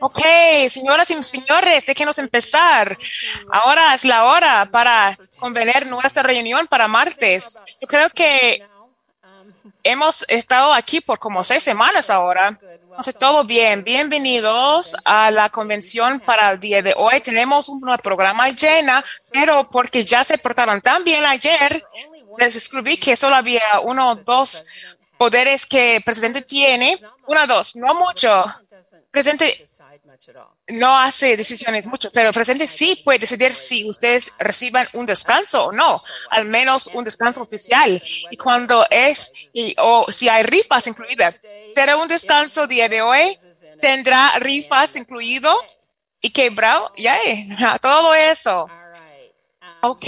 [0.00, 0.20] Ok,
[0.70, 2.96] señoras y señores, déjenos empezar.
[3.50, 7.58] Ahora es la hora para convenir nuestra reunión para martes.
[7.80, 8.64] Yo creo que
[9.82, 12.58] hemos estado aquí por como seis semanas ahora.
[12.90, 13.82] Entonces, todo bien.
[13.82, 17.20] Bienvenidos a la convención para el día de hoy.
[17.20, 21.84] Tenemos un programa llena, pero porque ya se portaron tan bien ayer,
[22.38, 24.64] les escribí que solo había uno o dos
[25.16, 27.00] poderes que el presidente tiene.
[27.26, 28.44] Uno o dos, no mucho.
[29.10, 29.67] Presidente
[30.68, 35.66] no hace decisiones mucho, pero el presidente sí puede decidir si ustedes reciban un descanso
[35.66, 38.02] o no, al menos un descanso oficial.
[38.30, 41.36] Y cuando es, y, o si hay rifas incluidas,
[41.74, 43.38] será un descanso día de hoy,
[43.80, 45.50] tendrá rifas incluido
[46.20, 47.16] y quebrado, ya,
[47.80, 48.68] todo eso.
[49.82, 50.04] Ok.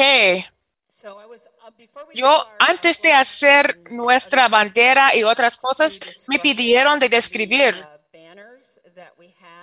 [2.14, 5.98] Yo, antes de hacer nuestra bandera y otras cosas,
[6.28, 7.86] me pidieron de describir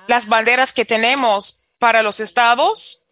[0.08, 3.06] las banderas que tenemos para los estados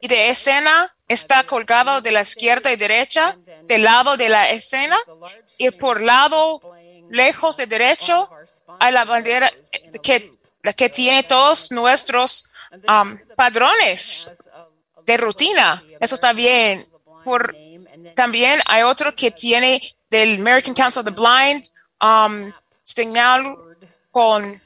[0.00, 4.96] y de escena está colgado de la izquierda y derecha, del lado de la escena
[5.58, 6.60] y por lado
[7.10, 8.28] lejos de derecho
[8.80, 9.50] hay la bandera
[10.02, 10.32] que,
[10.76, 12.50] que tiene todos nuestros
[12.88, 14.32] um, padrones
[15.04, 15.82] de rutina.
[16.00, 16.84] Eso está bien.
[17.24, 17.54] Por,
[18.14, 21.64] también hay otro que tiene del American Council of the Blind,
[22.00, 23.56] um, señal
[24.10, 24.62] con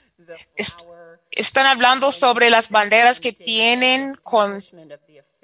[1.31, 4.63] están hablando sobre las banderas que tienen con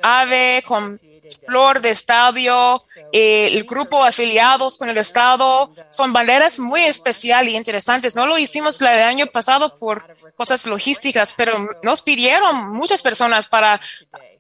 [0.03, 0.99] AVE, con
[1.47, 2.81] Flor de Estadio,
[3.13, 5.73] eh, el grupo afiliados con el Estado.
[5.91, 8.15] Son banderas muy especiales y interesantes.
[8.15, 10.07] No lo hicimos el año pasado por
[10.37, 13.81] cosas logísticas, pero nos pidieron muchas personas para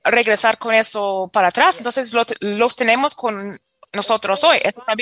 [0.05, 1.78] regresar con eso para atrás.
[1.78, 3.60] Entonces los tenemos con
[3.92, 4.58] nosotros hoy.
[4.62, 4.94] Eso está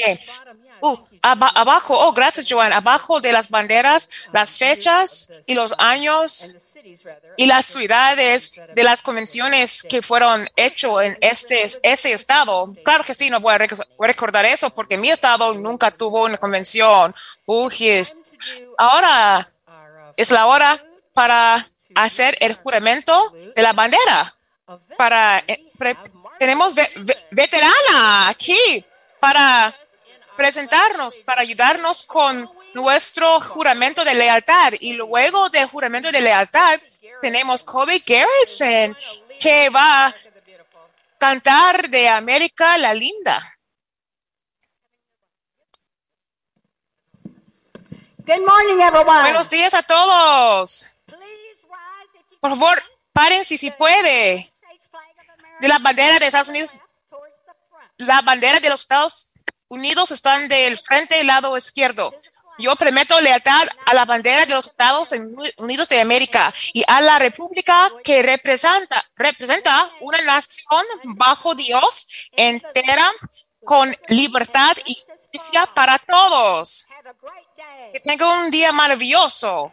[0.84, 2.70] Uh, abajo, oh, gracias, Joan.
[2.70, 6.52] Abajo de las banderas, las fechas y los años
[7.38, 12.74] y las ciudades de las convenciones que fueron hechas en este ese estado.
[12.84, 13.66] Claro que sí, no voy a
[13.98, 17.14] recordar eso porque mi estado nunca tuvo una convención.
[18.76, 19.50] Ahora
[20.18, 20.84] es la hora
[21.14, 23.14] para hacer el juramento
[23.56, 24.34] de la bandera.
[24.98, 25.64] Para eh,
[26.38, 26.74] tenemos
[27.30, 28.84] veterana aquí
[29.18, 29.74] para
[30.36, 34.72] presentarnos para ayudarnos con nuestro juramento de lealtad.
[34.80, 36.80] Y luego del juramento de lealtad
[37.22, 38.96] tenemos Kobe Garrison
[39.40, 40.14] que va a
[41.18, 43.50] cantar de América la Linda.
[48.26, 49.20] Good morning, everyone.
[49.20, 50.96] Buenos días a todos.
[52.40, 54.50] Por favor, paren si puede.
[55.60, 56.78] De la bandera de Estados Unidos.
[57.98, 59.33] La bandera de los Estados
[59.74, 62.14] Unidos están del frente del lado izquierdo.
[62.58, 65.12] Yo prometo lealtad a la bandera de los Estados
[65.56, 73.10] Unidos de América y a la República que representa, representa una nación bajo Dios entera
[73.64, 76.86] con libertad y justicia para todos.
[77.92, 79.72] Que tenga un día maravilloso.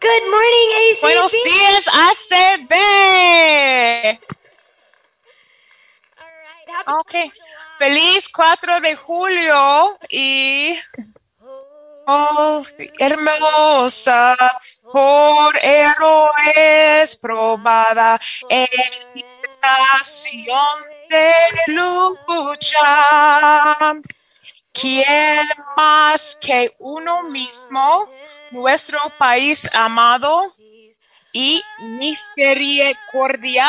[0.00, 1.00] Good morning, ACB.
[1.00, 2.72] Buenos días, ACB.
[7.00, 7.32] Okay.
[7.82, 10.78] Feliz 4 de julio y
[12.06, 12.62] oh,
[13.00, 14.36] hermosa
[14.92, 18.68] por héroes probada en
[19.16, 20.78] estación
[21.10, 21.32] de
[21.72, 22.78] lucha.
[24.72, 28.08] ¿Quién más que uno mismo,
[28.52, 30.40] nuestro país amado
[31.32, 33.66] y misericordia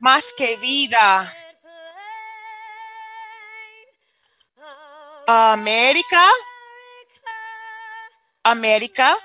[0.00, 1.34] más que vida?
[5.26, 6.28] América,
[8.42, 9.16] América,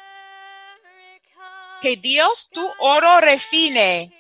[1.82, 4.14] que Dios tu oro refine.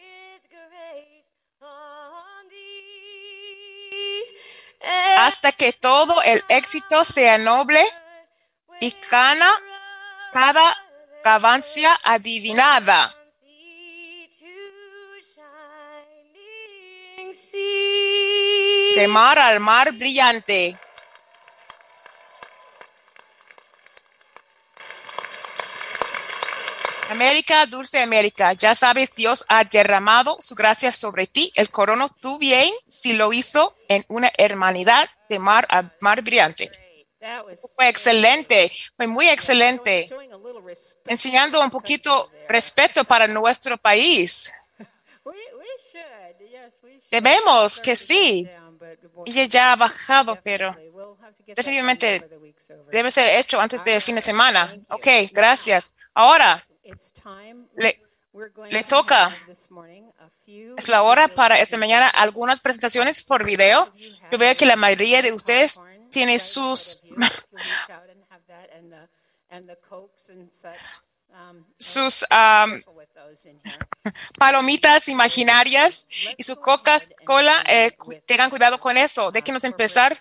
[5.19, 7.85] Hasta que todo el éxito sea noble
[8.79, 9.49] y cana
[10.33, 10.75] cada
[11.23, 13.15] gavancia adivinada.
[18.95, 20.77] De mar al mar brillante.
[27.09, 31.51] América, dulce América, ya sabes, Dios ha derramado su gracia sobre ti.
[31.55, 36.69] El corono tú bien si lo hizo en una hermanidad de mar a mar brillante.
[37.75, 40.07] Fue excelente, fue muy excelente.
[41.05, 44.53] Enseñando un poquito respeto para nuestro país.
[47.09, 48.47] Debemos que sí.
[49.25, 50.75] Ella ya ha bajado, pero
[51.47, 52.29] definitivamente
[52.91, 54.71] debe ser hecho antes del fin de semana.
[54.89, 55.95] Ok, gracias.
[56.13, 56.63] Ahora
[57.75, 58.01] le,
[58.69, 59.35] le toca.
[60.77, 63.91] Es la hora para esta mañana algunas presentaciones por video.
[64.31, 67.03] Yo veo que la mayoría de ustedes tiene sus
[71.77, 72.79] sus um,
[74.37, 76.07] palomitas imaginarias
[76.37, 77.63] y su Coca-Cola.
[77.67, 77.95] Eh,
[78.25, 79.31] tengan cuidado con eso.
[79.31, 80.19] Déjenos empezar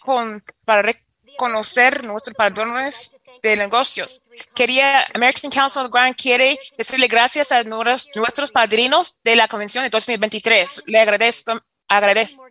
[0.00, 4.22] con, para reconocer nuestros padrones de negocios.
[4.54, 9.90] Quería, American Council of Grand quiere decirle gracias a nuestros padrinos de la convención de
[9.90, 10.84] 2023.
[10.86, 12.46] Le agradezco, agradezco.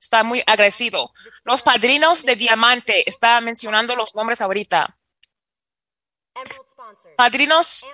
[0.00, 1.12] Está muy agradecido.
[1.44, 4.96] Los padrinos de Diamante, está mencionando los nombres ahorita.
[7.16, 7.86] Padrinos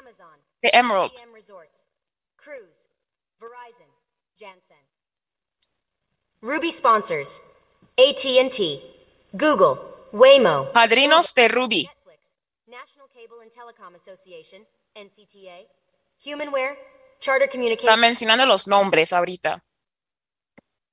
[0.63, 1.13] de Emerald.
[6.43, 7.43] Ruby sponsors.
[7.99, 8.81] AT&T,
[9.35, 9.77] Google,
[10.13, 10.71] Waymo.
[10.73, 11.89] Padrinos de Ruby.
[12.67, 15.67] National Cable and Telecom Association, NCTA,
[16.25, 16.79] Humanware,
[17.21, 17.99] Charter Está Communications.
[18.01, 19.63] mencionando los nombres ahorita.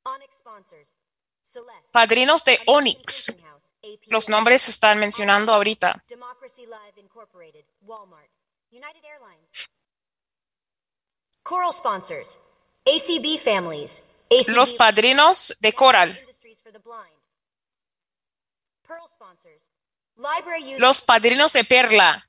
[0.04, 0.90] Onyx sponsors.
[1.44, 1.90] Celeste.
[1.92, 3.36] Padrinos de Onyx.
[4.08, 6.04] Los nombres se están mencionando ahorita.
[6.08, 8.30] Democracy Live Incorporated, Walmart,
[8.72, 9.70] United Airlines.
[11.44, 12.40] Coral sponsors.
[12.86, 14.04] ACB Families.
[14.30, 16.18] ACB Los padrinos de Coral.
[16.20, 17.17] Industries for the Blind.
[20.78, 22.28] Los padrinos de Perla.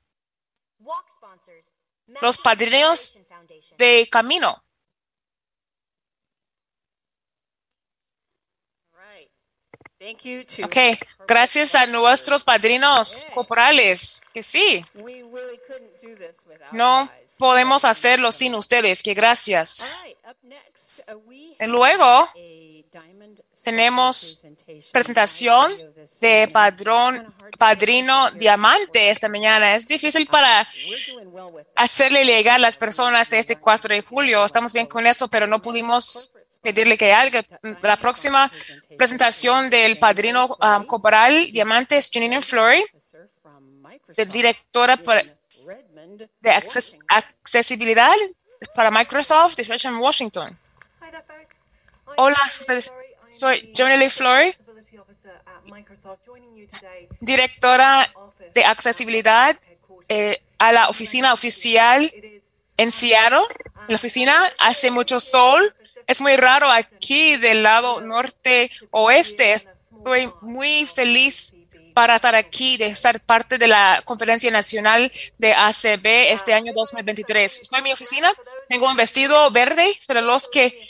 [0.79, 1.73] Walk sponsors.
[2.21, 3.19] Los padrinos
[3.77, 4.63] de Camino.
[10.63, 10.77] Ok,
[11.27, 14.81] gracias a nuestros padrinos corporales, que sí,
[16.71, 19.89] no podemos hacerlo sin ustedes, que gracias.
[21.29, 22.29] Y luego
[23.63, 24.45] tenemos
[24.91, 25.71] presentación
[26.21, 29.75] de padrón, padrino diamante esta mañana.
[29.75, 30.67] Es difícil para
[31.75, 34.43] hacerle llegar a las personas este 4 de julio.
[34.45, 37.39] Estamos bien con eso, pero no pudimos pedirle que algo.
[37.81, 38.51] La próxima
[38.97, 42.83] presentación del padrino um, corporal diamante es Janine Flory,
[44.15, 45.23] de directora para-
[46.41, 48.11] de acces- accesibilidad
[48.75, 49.63] para Microsoft de
[49.99, 50.57] Washington.
[52.21, 52.91] Hola, ustedes.
[53.29, 54.53] Soy Johnny Lee Flory,
[57.21, 58.05] directora
[58.53, 59.57] de accesibilidad
[60.09, 62.13] eh, a la oficina oficial
[62.75, 63.39] en Seattle.
[63.87, 65.73] La oficina hace mucho sol.
[66.07, 69.53] Es muy raro aquí del lado norte oeste.
[69.53, 71.53] Estoy muy feliz
[71.93, 77.61] para estar aquí, de estar parte de la Conferencia Nacional de ACB este año 2023.
[77.61, 78.31] Estoy en mi oficina,
[78.67, 80.88] tengo un vestido verde, para los que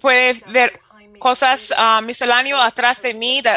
[0.00, 0.80] pueden ver
[1.18, 3.50] cosas ah, misceláneas atrás de mí, de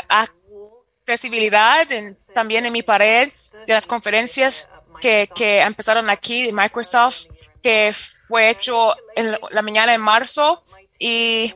[1.08, 3.32] accesibilidad, en- también en mi pared
[3.68, 4.70] de las conferencias
[5.02, 7.26] que, que empezaron aquí de Microsoft,
[7.62, 7.94] que
[8.28, 10.64] fue hecho en la- mañana de marzo
[11.00, 11.54] y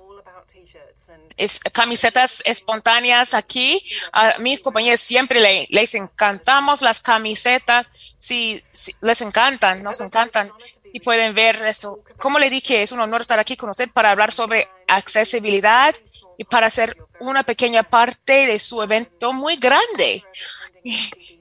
[1.38, 3.82] es, camisetas espontáneas aquí.
[4.12, 7.88] A mis compañeros siempre le- les encantamos las camisetas.
[8.18, 10.52] Si, si les encantan, nos encantan.
[10.94, 12.02] Y pueden ver esto.
[12.18, 15.96] Como le dije, es un honor estar aquí con usted para hablar sobre accesibilidad
[16.38, 20.24] y para hacer una pequeña parte de su evento muy grande.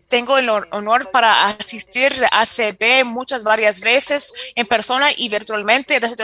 [0.08, 6.00] Tengo el hon- honor para asistir a ACB muchas varias veces en persona y virtualmente
[6.00, 6.16] desde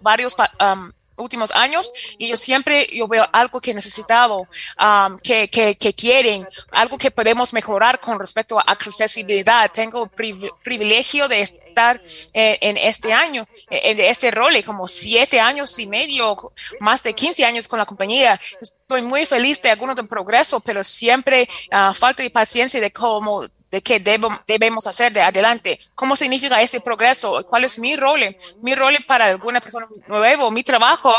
[0.00, 4.46] varios um, últimos años y yo siempre yo veo algo que necesitado,
[4.78, 9.70] um, que, que, que quieren, algo que podemos mejorar con respecto a accesibilidad.
[9.72, 12.02] Tengo el priv- privilegio de estar
[12.34, 17.14] eh, en este año, eh, en este rol, como siete años y medio, más de
[17.14, 18.38] 15 años con la compañía.
[18.60, 23.44] Estoy muy feliz de algunos del progreso, pero siempre ah, falta de paciencia de cómo
[23.70, 25.78] de qué debo- debemos hacer de adelante.
[25.94, 27.46] ¿Cómo significa este progreso?
[27.46, 28.20] ¿Cuál es mi rol?
[28.62, 31.14] Mi rol para alguna persona nueva, mi trabajo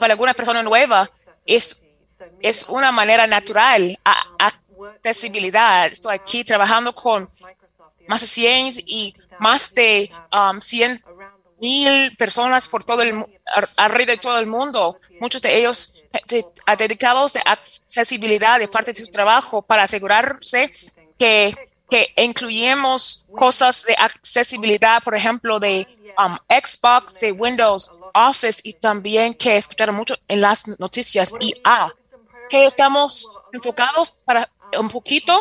[0.00, 1.10] para alguna persona nueva
[1.44, 1.86] es,
[2.40, 4.16] es una manera natural, a,
[5.04, 5.86] accesibilidad.
[5.92, 7.28] Estoy aquí trabajando con
[8.06, 11.04] más de 100 y más de um, 100
[11.60, 13.24] mil personas por todo el
[13.76, 14.98] alrededor de todo el mundo.
[15.20, 19.82] Muchos de ellos eh, de- a dedicados de accesibilidad de parte de su trabajo para
[19.82, 20.72] asegurarse
[21.18, 21.54] que,
[21.90, 25.86] que incluyemos cosas de accesibilidad, por ejemplo, de
[26.18, 31.94] um, Xbox, de Windows, Office y también que escucharon mucho en las noticias IA.
[32.48, 35.32] Que estamos enfocados para un poquito,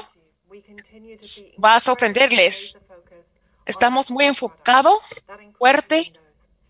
[1.64, 2.80] va a sorprenderles.
[3.68, 5.00] Estamos muy enfocados,
[5.58, 6.14] fuerte,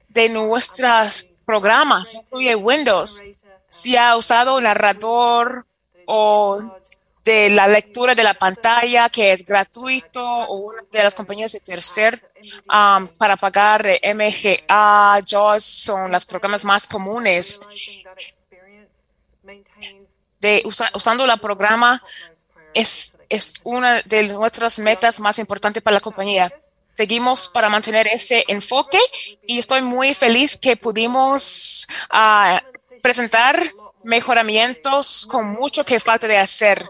[0.10, 3.22] de nuestros programas, incluye Windows,
[3.70, 5.66] si ha usado narrador
[6.06, 6.62] o
[7.24, 11.60] de la lectura de la pantalla que es gratuito o una de las compañías de
[11.60, 12.32] tercer
[12.74, 17.60] um, para pagar de MGA, JAWS son los programas más comunes
[20.39, 22.01] de usa- usando la programa
[22.74, 26.51] es, es una de nuestras metas más importantes para la compañía.
[26.98, 28.98] Seguimos para mantener ese enfoque
[29.46, 32.60] y estoy muy feliz que pudimos ah,
[33.04, 33.72] presentar
[34.04, 36.89] mejoramientos con mucho que falta de hacer.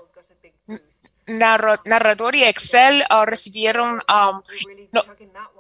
[1.30, 4.42] Narra- narrador y Excel ah, recibieron um,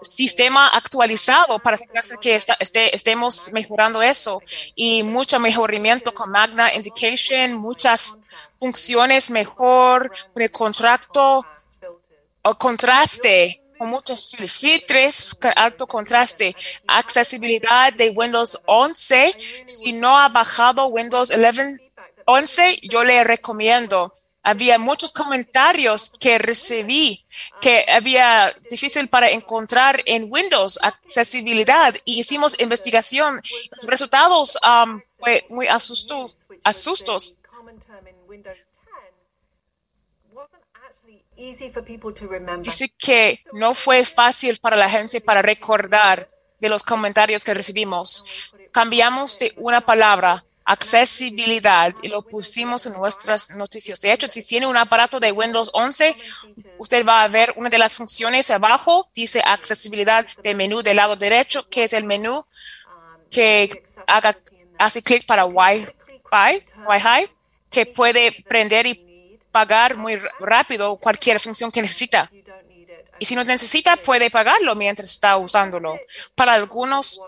[0.01, 1.77] sistema actualizado para
[2.21, 4.41] que este- estemos mejorando eso
[4.75, 8.13] y mucho mejoramiento con Magna Indication, muchas
[8.57, 11.45] funciones mejor, el contrato
[12.43, 16.55] o contraste, con muchos filtres, alto contraste,
[16.87, 19.35] accesibilidad de Windows 11.
[19.65, 21.77] Si no ha bajado Windows 11,
[22.25, 24.13] 11 yo le recomiendo.
[24.43, 27.25] Había muchos comentarios que recibí
[27.59, 33.41] que había difícil para encontrar en Windows accesibilidad y hicimos investigación.
[33.71, 37.39] Los resultados um, fue muy asustos, asustos.
[42.63, 46.29] Dice que no fue fácil para la gente para recordar
[46.59, 48.25] de los comentarios que recibimos.
[48.71, 54.01] Cambiamos de una palabra, accesibilidad, y lo pusimos en nuestras noticias.
[54.01, 56.17] De hecho, si tiene un aparato de Windows 11,
[56.77, 61.15] usted va a ver una de las funciones abajo, dice accesibilidad de menú del lado
[61.15, 62.45] derecho, que es el menú
[63.31, 64.37] que haga,
[64.77, 67.31] hace clic para Wi-Fi, Wi-Fi,
[67.71, 69.06] que puede prender y
[69.51, 72.29] pagar muy rápido cualquier función que necesita.
[73.19, 75.97] Y si no necesita, puede pagarlo mientras está usándolo.
[76.35, 77.21] Para algunos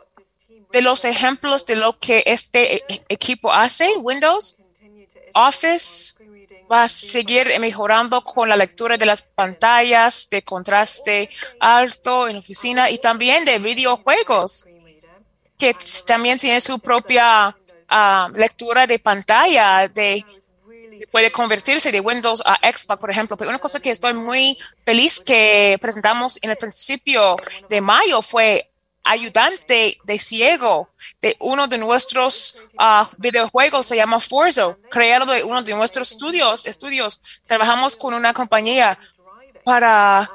[0.72, 4.58] de los ejemplos de lo que este e- e- equipo hace, Windows,
[5.34, 6.24] Office
[6.72, 12.92] va a seguir mejorando con la lectura de las pantallas de contraste alto en oficina
[12.92, 14.66] y también de videojuegos,
[15.58, 17.58] que también tiene su propia
[17.88, 20.24] ah, lectura de pantalla de
[21.12, 23.38] puede convertirse de Windows a Xbox, por ejemplo.
[23.38, 27.36] Pero una cosa que estoy muy feliz que presentamos en el principio
[27.70, 28.70] de mayo fue
[29.04, 30.90] ayudante de ciego
[31.22, 36.66] de uno de nuestros ah, videojuegos, se llama Forza, creado de uno de nuestros estudios.
[36.66, 37.42] estudios.
[37.48, 39.00] Trabajamos con una compañía
[39.64, 40.30] para,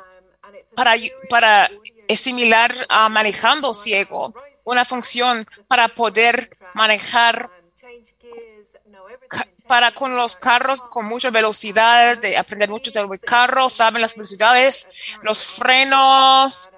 [0.74, 0.94] para,
[1.28, 1.70] para
[2.08, 7.50] asimilar a manejando ciego, una función para poder manejar
[9.66, 14.88] para con los carros con mucha velocidad, de aprender mucho del carro, saben las velocidades,
[15.22, 16.70] los frenos,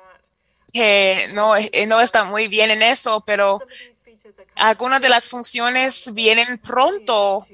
[0.72, 3.60] que no, eh, no están muy bien en eso, pero
[4.54, 7.46] algunas de las funciones vienen pronto.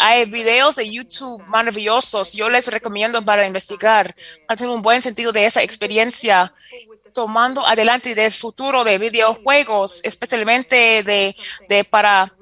[0.00, 2.32] Hay videos de YouTube maravillosos.
[2.32, 4.14] Yo les recomiendo para investigar,
[4.56, 6.54] tener un buen sentido de esa experiencia,
[7.12, 11.34] tomando adelante del futuro de videojuegos, especialmente de,
[11.68, 12.32] de para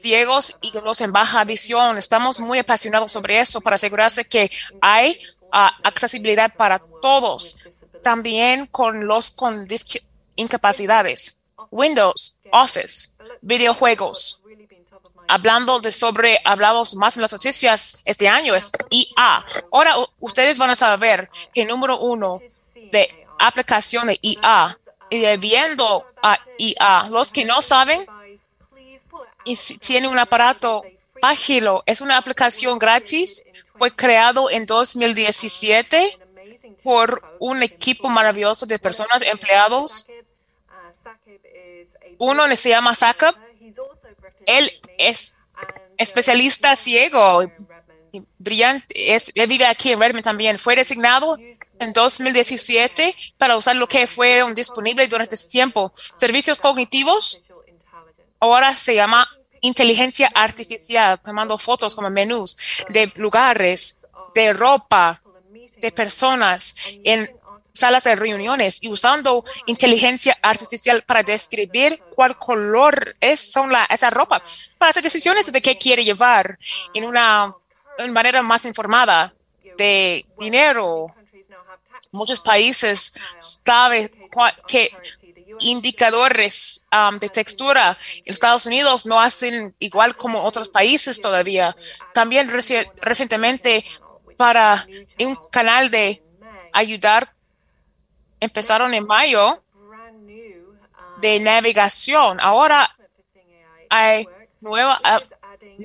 [0.00, 1.98] ciegos y los en baja visión.
[1.98, 4.50] Estamos muy apasionados sobre eso para asegurarse que
[4.80, 5.18] hay
[5.52, 7.58] ah, accesibilidad para todos,
[8.02, 9.66] también con los con
[10.36, 11.40] incapacidades.
[11.70, 13.10] Windows, Office,
[13.40, 14.42] videojuegos.
[15.28, 19.44] Hablando de sobre, hablamos más en las noticias este año, es IA.
[19.72, 22.40] Ahora u- ustedes van a saber que número uno
[22.92, 24.78] de aplicación de IA
[25.10, 28.06] y de viendo a IA, los que no saben,
[29.46, 30.84] y tiene un aparato,
[31.22, 31.82] bájelo.
[31.86, 33.44] Es una aplicación gratis.
[33.78, 36.18] Fue creado en 2017
[36.82, 40.08] por un equipo maravilloso de personas, empleados.
[42.18, 43.34] Uno se llama Sakab.
[44.46, 45.36] Él es
[45.96, 47.42] especialista ciego,
[48.38, 49.14] brillante.
[49.14, 50.58] Es, vive aquí en Redmond también.
[50.58, 51.36] Fue designado
[51.78, 55.92] en 2017 para usar lo que fueron disponibles durante ese tiempo.
[56.16, 57.42] Servicios cognitivos
[58.54, 59.28] ahora se llama
[59.60, 62.56] inteligencia artificial, tomando fotos como menús
[62.88, 63.98] de lugares,
[64.34, 65.22] de ropa,
[65.78, 67.30] de personas en
[67.76, 73.52] salas de reuniones y usando inteligencia artificial para describir cuál color es
[73.90, 74.42] esa ropa,
[74.78, 76.58] para hacer decisiones de qué quiere llevar
[76.94, 77.54] en una,
[78.10, 79.34] manera más informada
[79.76, 81.14] de dinero.
[82.12, 84.10] Muchos países saben
[84.66, 84.90] que
[85.60, 91.76] indicadores um, de textura en Estados Unidos no hacen igual como otros países todavía.
[92.14, 93.84] También reci- recientemente
[94.36, 94.86] para
[95.20, 96.22] un canal de
[96.72, 97.34] ayudar,
[98.40, 99.62] empezaron en mayo
[101.20, 102.38] de navegación.
[102.40, 102.94] Ahora
[103.88, 104.26] hay
[104.60, 105.20] nueva, ah,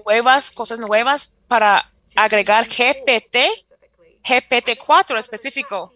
[0.05, 3.37] nuevas cosas nuevas para agregar GPT,
[4.23, 5.93] GPT-4 específico.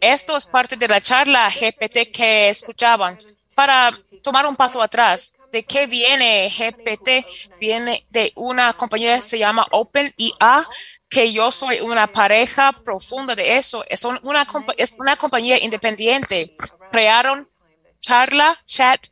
[0.00, 3.18] Esto es parte de la charla GPT que escuchaban.
[3.54, 7.26] Para tomar un paso atrás, ¿de qué viene GPT?
[7.58, 10.66] Viene de una compañía que se llama OpenIA,
[11.08, 13.84] que yo soy una pareja profunda de eso.
[13.88, 14.46] Es una,
[14.76, 16.56] es una compañía independiente.
[16.92, 17.48] Crearon
[18.00, 19.06] charla chat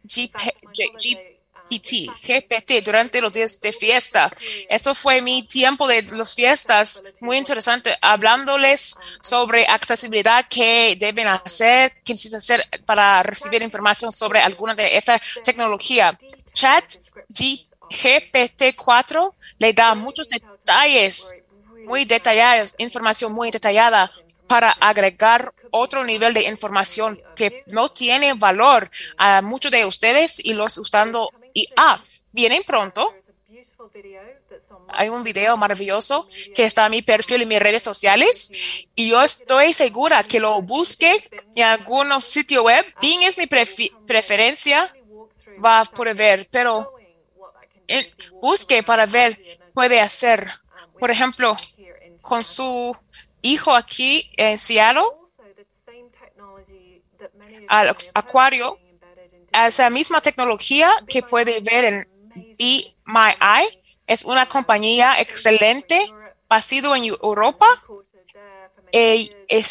[1.70, 4.30] GPT, durante los días de fiesta.
[4.68, 11.92] Eso fue mi tiempo de las fiestas, muy interesante, hablándoles sobre accesibilidad, qué deben hacer,
[12.04, 16.18] qué necesitan hacer para recibir información sobre alguna de esa tecnología.
[16.52, 16.96] Chat
[17.90, 21.42] GPT-4 le da muchos detalles
[21.86, 24.12] muy detallados, información muy detallada
[24.46, 30.54] para agregar otro nivel de información que no tiene valor a muchos de ustedes y
[30.54, 32.02] los usando IA.
[32.32, 33.14] Vienen pronto.
[34.88, 38.50] Hay un video maravilloso que está en mi perfil en mis redes sociales
[38.94, 42.84] y yo estoy segura que lo busque en algunos sitios web.
[43.00, 44.94] Bing es mi preferencia,
[45.64, 46.94] va a poder ver, pero
[48.40, 50.48] busque para ver, puede hacer.
[50.98, 51.56] Por ejemplo,
[52.22, 52.96] con su
[53.42, 55.02] hijo aquí en Seattle,
[57.68, 58.78] al acuario,
[59.66, 62.08] esa misma tecnología que puede ver en
[62.58, 63.34] Be My.
[64.06, 65.98] Es una compañía excelente,
[66.48, 67.66] basado en Europa.
[68.92, 69.28] Eh,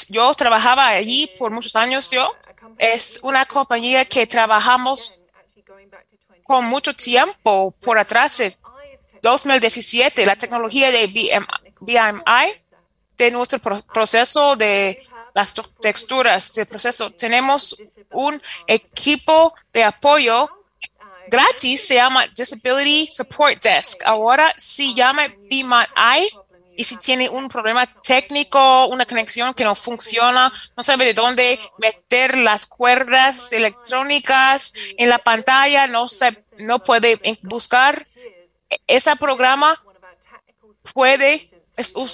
[0.09, 2.11] yo trabajaba allí por muchos años.
[2.11, 2.35] Yo
[2.77, 5.23] es una compañía que trabajamos
[6.43, 8.41] con mucho tiempo por atrás.
[9.21, 12.63] 2017, la tecnología de BMI,
[13.17, 15.06] de nuestro proceso de
[15.37, 17.11] las texturas de proceso.
[17.11, 20.49] Tenemos un equipo de apoyo
[21.27, 24.01] gratis, se llama Disability Support Desk.
[24.05, 26.27] Ahora si llama BMI
[26.75, 31.59] y si tiene un problema técnico, una conexión que no funciona, no sabe de dónde
[31.77, 38.07] meter las cuerdas electrónicas en la pantalla, no, se, no puede buscar,
[38.87, 39.79] ese programa
[40.93, 41.56] puede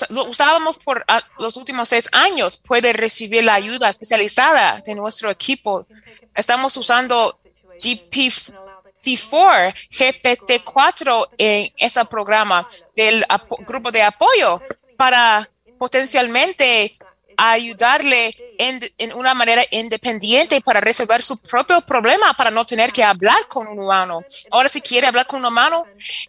[0.09, 5.29] lo usábamos por ah, los últimos seis años, puede recibir la ayuda especializada de nuestro
[5.29, 5.87] equipo.
[6.35, 7.39] Estamos usando
[7.79, 13.25] GPT-4, GPT-4 en ese programa del
[13.65, 14.61] grupo de apoyo
[14.97, 16.97] para potencialmente
[17.37, 23.47] ayudarle en, una manera independiente para resolver su propio problema, para no tener que hablar
[23.47, 24.23] con un humano.
[24.51, 25.85] Ahora, si quiere hablar con un humano,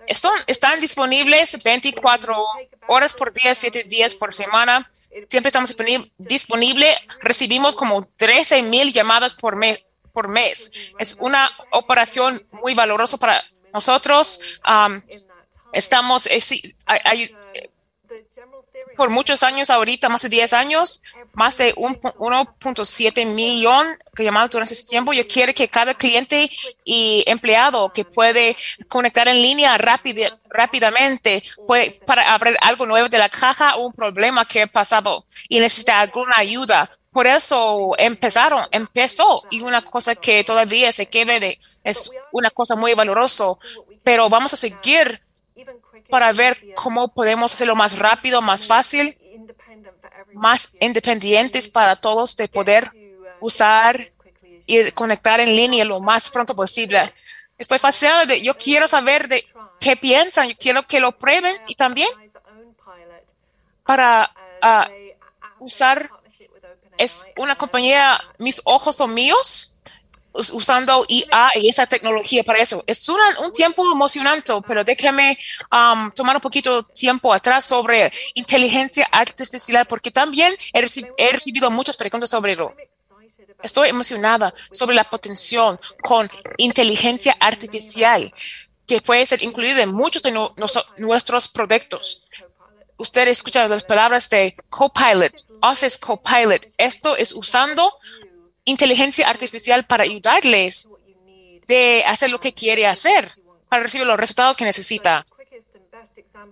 [0.07, 2.45] están disponibles 24
[2.89, 4.91] horas por día, 7 días por semana.
[5.29, 5.75] Siempre estamos
[6.19, 6.97] disponibles.
[7.21, 10.73] Recibimos como 13 mil llamadas por mes, por mes.
[10.99, 14.61] Es una operación muy valorosa para nosotros.
[15.73, 16.41] Estamos, eh,
[18.97, 21.03] por muchos años ahorita, más de 10 años,
[21.33, 25.13] más de 1.7 millón que llamados durante ese tiempo.
[25.13, 26.51] Yo quiero que cada cliente
[26.85, 28.57] y empleado que puede
[28.89, 34.45] conectar en línea rápidamente puede, para abrir algo nuevo de la caja o un problema
[34.45, 36.91] que ha pasado y necesita alguna ayuda.
[37.11, 42.75] Por eso empezaron, empezó y una cosa que todavía se quede de, es una cosa
[42.75, 43.55] muy valorosa,
[44.03, 45.24] pero vamos a seguir
[46.09, 49.19] para ver cómo podemos hacerlo más rápido, más fácil,
[50.33, 52.91] más independientes para todos de poder
[53.41, 54.13] usar
[54.67, 57.13] y conectar en línea lo más pronto posible.
[57.59, 59.47] Estoy fascinada de, yo quiero saber de
[59.81, 62.09] qué piensan, yo quiero que lo prueben y también
[63.85, 64.89] para ah,
[65.59, 66.11] usar
[66.97, 69.74] es una compañía, mis ojos son míos
[70.35, 72.83] usando IA y esa tecnología para eso.
[72.87, 75.39] Es un tiempo emocionante, pero déjeme
[75.71, 80.81] um, tomar un poquito tiempo atrás sobre inteligencia artificial, porque también he,
[81.31, 82.75] recibido muchas preguntas sobre eso.
[83.63, 88.33] Estoy emocionada sobre la potencial con inteligencia artificial
[88.87, 90.33] que puede ser incluida en muchos de
[90.99, 92.25] nuestros proyectos.
[92.97, 96.69] Usted escucha las palabras de Copilot, Office Copilot.
[96.77, 97.99] Esto es usando
[98.65, 100.89] inteligencia artificial para ayudarles
[101.67, 103.29] de hacer lo que quiere hacer
[103.69, 105.25] para recibir los resultados que necesita.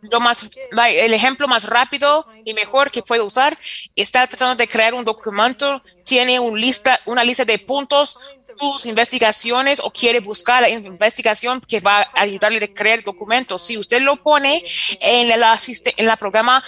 [0.03, 3.57] Lo más, el ejemplo más rápido y mejor que puede usar
[3.95, 8.19] está tratando de crear un documento, tiene un lista, una lista de puntos,
[8.59, 13.63] sus investigaciones o quiere buscar la investigación que va a ayudarle a crear documentos.
[13.63, 14.65] Si usted lo pone
[15.01, 15.59] en la,
[15.97, 16.63] en la programa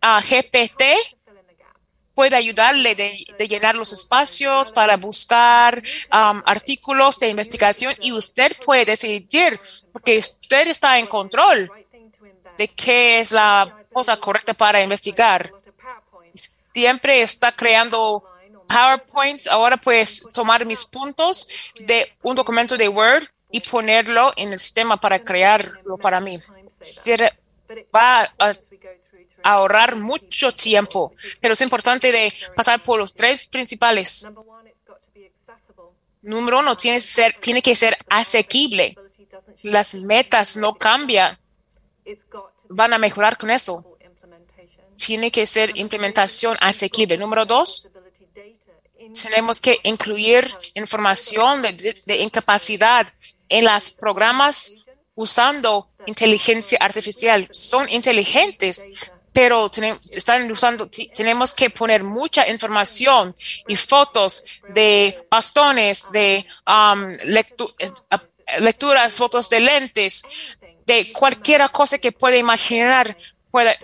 [0.00, 0.82] ah, GPT,
[2.14, 8.56] puede ayudarle de, de llenar los espacios para buscar um, artículos de investigación y usted
[8.64, 9.60] puede decidir,
[9.92, 11.70] porque usted está en control
[12.56, 15.52] de qué es la cosa correcta para investigar.
[16.74, 18.24] Siempre está creando
[18.66, 19.46] PowerPoints.
[19.46, 21.48] Ahora puedes tomar mis puntos
[21.78, 26.40] de un documento de Word y ponerlo en el sistema para crearlo para mí.
[29.44, 34.26] Ahorrar mucho tiempo, pero es importante de pasar por los tres principales.
[36.22, 38.96] Número uno, tiene, ser, tiene que ser asequible.
[39.62, 41.38] Las metas no cambian,
[42.68, 43.96] van a mejorar con eso.
[44.96, 47.18] Tiene que ser implementación asequible.
[47.18, 47.88] Número dos,
[49.22, 53.12] tenemos que incluir información de incapacidad
[53.48, 57.48] en los programas usando inteligencia artificial.
[57.50, 58.86] Son inteligentes,
[59.34, 63.34] pero tenem- están usando, tenemos que poner mucha información
[63.66, 67.90] y fotos de bastones, de um, lectu- eh,
[68.60, 70.22] lecturas, fotos de lentes,
[70.86, 73.16] de cualquier cosa que pueda imaginar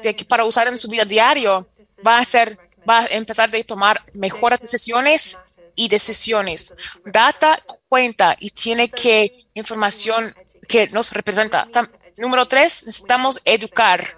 [0.02, 1.68] de para usar en su vida diario.
[2.06, 2.56] Va a ser,
[2.88, 5.36] va a empezar de tomar mejores decisiones
[5.74, 6.74] y decisiones.
[7.04, 7.58] Data
[7.88, 10.32] cuenta y tiene que información
[10.68, 11.66] que nos representa.
[12.16, 14.16] Número tres, necesitamos educar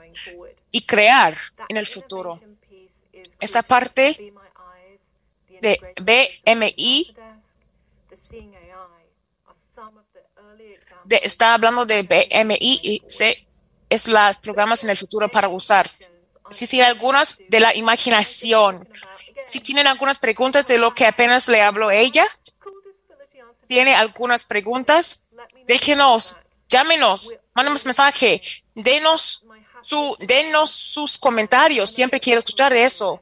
[0.72, 1.36] y crear
[1.68, 2.40] en el futuro.
[3.38, 4.32] Esta parte
[5.60, 7.14] de BMI
[11.04, 13.46] de- está hablando de BMI y C
[13.88, 15.86] es los programas en el futuro para usar.
[16.50, 18.88] Si tienen algunas de la imaginación,
[19.44, 22.24] si tienen algunas preguntas de lo que apenas le habló ella,
[23.68, 25.24] tiene algunas preguntas,
[25.66, 28.42] déjenos, llámenos, mándenos mensaje,
[28.74, 29.44] denos
[29.82, 31.90] su, denos sus comentarios.
[31.90, 33.20] Siempre quiero escuchar eso.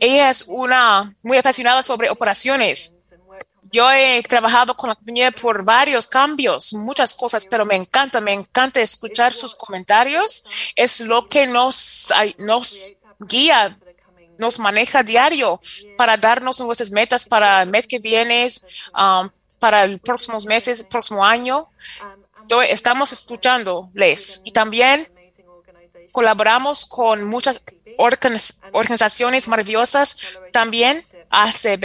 [0.00, 2.94] Ella es una muy apasionada sobre operaciones.
[3.70, 8.32] Yo he trabajado con la compañía por varios cambios, muchas cosas, pero me encanta, me
[8.32, 10.44] encanta escuchar sus comentarios.
[10.76, 13.76] Es lo que nos, nos guía,
[14.38, 15.60] nos maneja diario
[15.96, 18.48] para darnos nuestras metas para el mes que viene,
[18.96, 21.68] um, para los próximos meses, próximo año.
[22.68, 25.10] Estamos escuchándoles y también
[26.14, 27.60] colaboramos con muchas
[27.98, 30.16] organiz- organizaciones maravillosas,
[30.52, 31.84] también ACB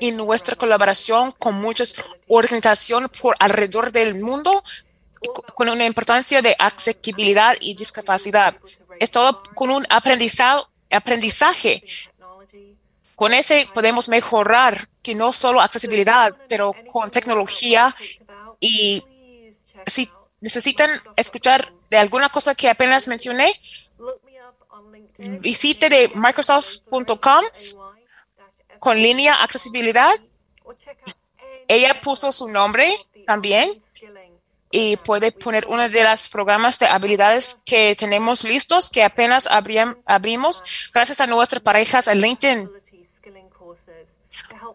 [0.00, 1.94] y nuestra colaboración con muchas
[2.28, 4.62] organizaciones por alrededor del mundo
[5.54, 8.54] con una importancia de accesibilidad y discapacidad.
[9.00, 11.84] Es todo con un aprendizaje.
[13.16, 17.96] Con ese podemos mejorar que no solo accesibilidad, pero con tecnología
[18.60, 19.02] y
[19.86, 23.52] si necesitan escuchar de alguna cosa que apenas mencioné,
[25.18, 27.44] visite de Microsoft.com
[28.78, 30.10] con línea accesibilidad.
[31.68, 32.90] Ella puso su nombre
[33.26, 33.70] también
[34.70, 39.46] y puede poner uno de los programas de habilidades que tenemos listos, que apenas
[40.06, 42.70] abrimos gracias a nuestras parejas en LinkedIn.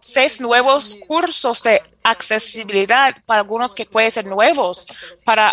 [0.00, 4.86] Seis nuevos cursos de accesibilidad para algunos que pueden ser nuevos
[5.24, 5.50] para,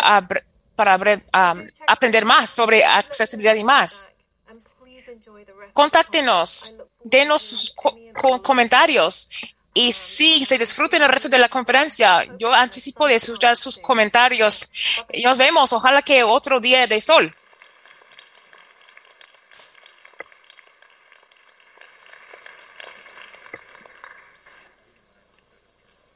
[0.76, 4.12] para um, aprender más sobre accesibilidad y más.
[5.72, 9.30] Contáctenos, denos sus co- co- comentarios
[9.74, 12.24] y sí, se disfruten el resto de la conferencia.
[12.38, 14.70] Yo anticipo de escuchar sus comentarios.
[15.22, 15.72] Nos vemos.
[15.72, 17.34] Ojalá que otro día de sol.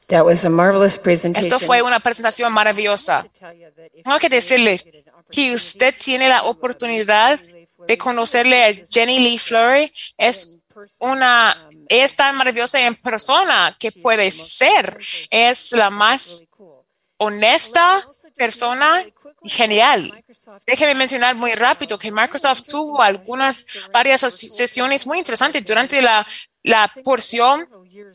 [1.39, 3.27] Esto fue una presentación maravillosa.
[4.03, 4.85] Tengo que decirles
[5.31, 7.39] que usted tiene la oportunidad
[7.87, 9.91] de conocerle a Jenny Lee Fleury.
[10.17, 10.59] Es
[10.99, 14.97] una, es tan maravillosa en persona que puede ser.
[15.29, 16.45] Es la más
[17.17, 19.05] honesta persona
[19.43, 20.23] genial.
[20.65, 26.25] Déjeme mencionar muy rápido que Microsoft tuvo algunas, varias sesiones muy interesantes durante la,
[26.63, 27.67] la porción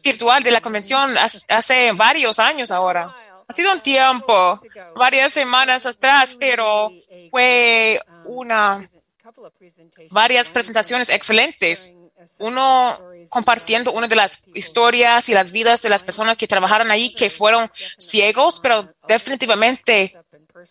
[0.03, 1.17] virtual de la convención
[1.49, 3.15] hace, varios años ahora.
[3.49, 4.61] Ha sido un tiempo,
[4.97, 6.91] varias semanas atrás, pero
[7.31, 8.89] fue una,
[10.11, 11.95] varias presentaciones excelentes.
[12.41, 17.15] Uno compartiendo una de las historias y las vidas de las personas que trabajaron ahí,
[17.15, 20.17] que fueron ciegos, pero definitivamente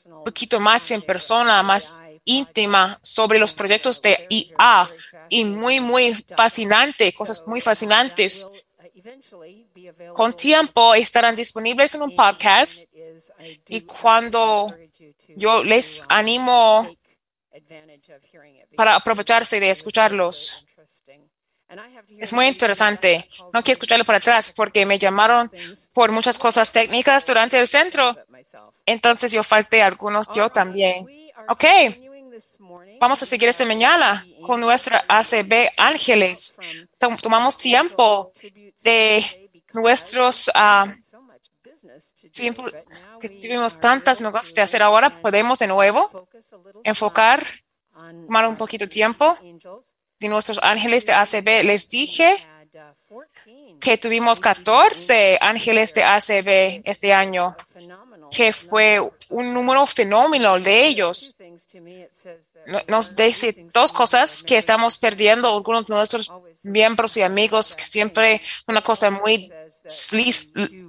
[0.05, 4.87] un poquito más en persona, más íntima sobre los proyectos de IA
[5.29, 8.47] y muy, muy fascinante, cosas muy fascinantes.
[10.13, 12.95] Con tiempo estarán disponibles en un podcast
[13.69, 14.67] y cuando
[15.35, 16.89] yo les animo
[18.75, 20.65] para aprovecharse de escucharlos.
[22.19, 23.29] Es muy interesante.
[23.53, 25.51] No quiero escucharlo para atrás porque me llamaron
[25.93, 28.15] por muchas cosas técnicas durante el centro.
[28.85, 31.05] Entonces yo falté algunos yo también.
[31.49, 31.65] Ok.
[32.99, 36.55] Vamos a seguir esta mañana con nuestra ACB Ángeles.
[37.21, 38.33] Tomamos tiempo
[38.83, 40.91] de nuestros uh,
[42.31, 42.63] tiempo
[43.19, 46.27] que tuvimos tantas negocios de hacer ahora, podemos de nuevo
[46.83, 47.45] enfocar,
[47.93, 49.37] tomar un poquito de tiempo
[50.19, 51.63] de nuestros ángeles de ACB.
[51.63, 52.29] Les dije
[53.79, 57.55] que tuvimos 14 ángeles de ACB este año,
[58.31, 61.35] que fue un número fenómeno de ellos.
[62.87, 66.31] Nos dice dos cosas que estamos perdiendo algunos de nuestros
[66.63, 69.51] miembros y amigos, que siempre una cosa muy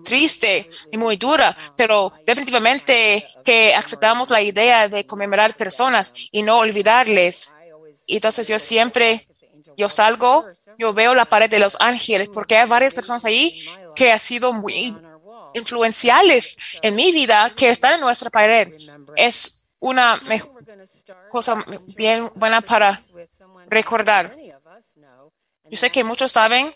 [0.04, 6.58] triste y muy dura, pero definitivamente que aceptamos la idea de conmemorar personas y no
[6.58, 7.52] olvidarles.
[8.06, 9.28] Y entonces yo siempre,
[9.76, 10.46] yo salgo,
[10.78, 14.52] yo veo la pared de los ángeles porque hay varias personas ahí que han sido
[14.52, 14.96] muy
[15.56, 18.74] influenciales en mi vida que están en nuestra pared.
[19.16, 20.20] Es una
[21.30, 23.00] cosa bien buena para
[23.68, 24.36] recordar.
[25.64, 26.72] Yo sé que muchos saben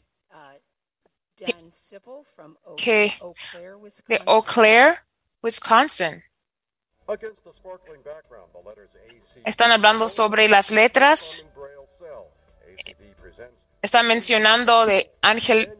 [2.76, 3.12] que
[4.08, 4.98] de Eau Claire,
[5.42, 6.22] Wisconsin.
[9.44, 11.48] Están hablando sobre las letras.
[13.82, 15.79] Están mencionando de Ángel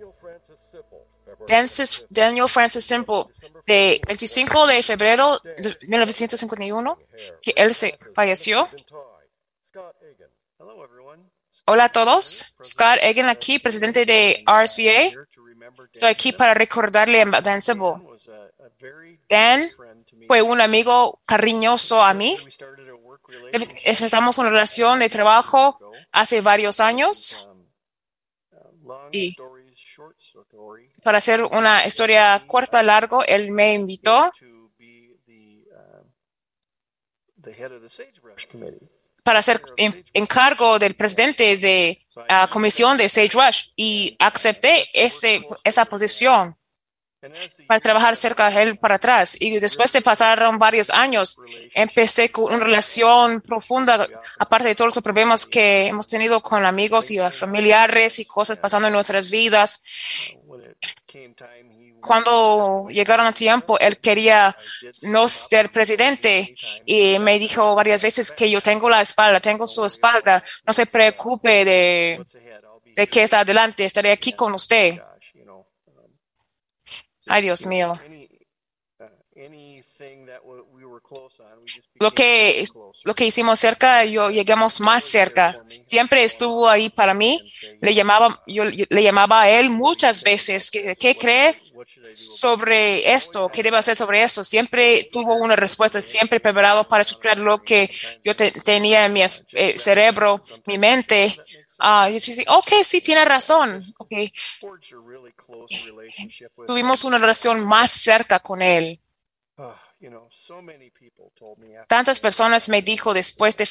[2.11, 3.25] Daniel Francis Simple
[3.67, 6.99] de 25 de febrero de 1951
[7.43, 8.69] que él se falleció.
[11.67, 12.57] Hola a todos.
[12.65, 15.13] Scott Egan aquí, presidente de RSVA.
[15.93, 17.95] Estoy aquí para recordarle a Dan Sibyl.
[19.29, 19.63] Dan
[20.27, 22.37] fue un amigo cariñoso a mí.
[23.85, 25.79] Empezamos una relación de trabajo
[26.13, 27.49] hace varios años.
[29.13, 29.37] Y
[31.03, 34.31] para hacer una historia corta, largo, él me invitó.
[39.23, 39.63] Para ser
[40.13, 43.69] encargo del presidente de la comisión de Sage Rush.
[43.77, 46.57] Y acepté ese, esa posición
[47.67, 49.37] para trabajar cerca de él para atrás.
[49.41, 51.39] Y después de pasar varios años,
[51.75, 57.11] empecé con una relación profunda, aparte de todos los problemas que hemos tenido con amigos
[57.11, 59.83] y familiares y cosas pasando en nuestras vidas.
[62.01, 64.57] Cuando llegaron a tiempo, él quería
[65.03, 66.55] no ser presidente
[66.87, 70.87] y me dijo varias veces que yo tengo la espalda, tengo su espalda, no se
[70.87, 72.25] preocupe de,
[72.97, 75.03] de que está adelante, estaré aquí con usted.
[77.33, 77.97] Ay, Dios mío.
[82.01, 82.65] Lo que,
[83.05, 85.55] lo que hicimos cerca, yo llegamos más cerca.
[85.87, 87.41] Siempre estuvo ahí para mí.
[87.81, 90.73] Le llamaba, yo le llamaba a él muchas veces.
[90.73, 91.63] ¿Qué, qué cree
[92.13, 93.49] sobre esto?
[93.49, 94.43] ¿Qué debe hacer sobre esto?
[94.43, 97.89] Siempre tuvo una respuesta, siempre preparado para escuchar lo que
[98.25, 101.37] yo tenía en mi eh, cerebro, mi mente.
[101.83, 103.83] Ah, sí, ok, sí, tiene razón.
[103.97, 104.31] Okay.
[106.67, 109.01] Tuvimos una relación más cerca con él.
[111.87, 113.67] Tantas personas me dijo después de,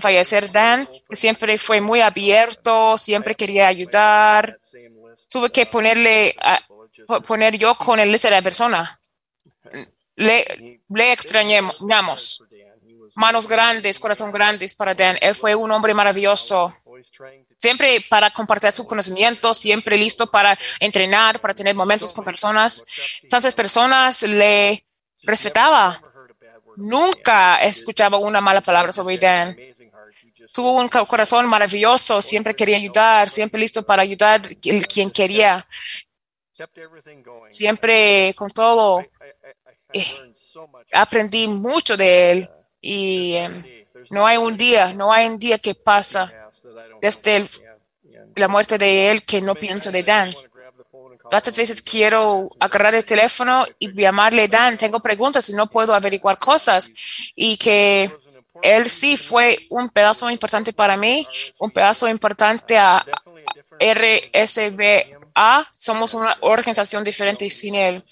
[0.00, 4.58] fallecer Dan que siempre fue muy abierto, siempre quería ayudar.
[5.28, 6.34] Tuve que ponerle,
[7.26, 8.98] poner yo con el lista de la persona.
[10.14, 12.44] Le, le extrañamos.
[13.14, 15.16] Manos grandes, corazón grandes para Dan.
[15.20, 16.74] Él fue un hombre maravilloso.
[17.58, 22.84] Siempre para compartir su conocimiento, siempre listo para entrenar, para tener momentos con personas.
[23.28, 24.84] Tantas personas le
[25.22, 26.00] respetaba.
[26.76, 29.56] Nunca escuchaba una mala palabra sobre Dan.
[30.52, 35.66] Tuvo un corazón maravilloso, siempre quería ayudar, siempre listo para ayudar quien quería.
[37.48, 39.04] Siempre con todo.
[39.92, 40.32] Eh,
[40.92, 42.48] aprendí mucho de él.
[42.80, 43.64] Y em,
[44.10, 46.41] no hay un día, no hay un día que pasa
[47.02, 47.46] desde
[48.36, 50.32] la muerte de él que no pienso de Dan.
[51.30, 54.78] Muchas veces quiero agarrar el teléfono y llamarle Dan.
[54.78, 56.92] Tengo preguntas y no puedo averiguar cosas.
[57.34, 58.10] Y que
[58.62, 61.26] él sí fue un pedazo importante para mí,
[61.58, 63.04] un pedazo importante a
[63.80, 65.68] RSVA.
[65.72, 68.04] Somos una organización diferente sin él.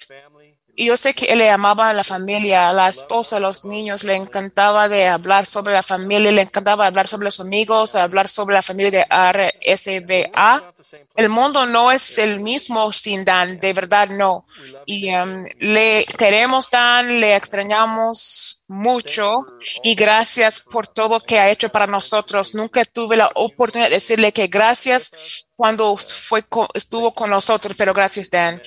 [0.81, 3.67] Y yo sé que él le amaba a la familia, a la esposa, a los
[3.67, 8.31] niños, le encantaba de hablar sobre la familia, le encantaba hablar sobre los amigos, hablar
[8.31, 10.73] sobre la familia de RSBA.
[11.17, 14.47] El mundo no es el mismo sin Dan, de verdad no.
[14.87, 19.45] Y um, le queremos Dan, le extrañamos mucho
[19.83, 22.55] y gracias por todo que ha hecho para nosotros.
[22.55, 28.31] Nunca tuve la oportunidad de decirle que gracias cuando fue estuvo con nosotros, pero gracias
[28.31, 28.63] Dan.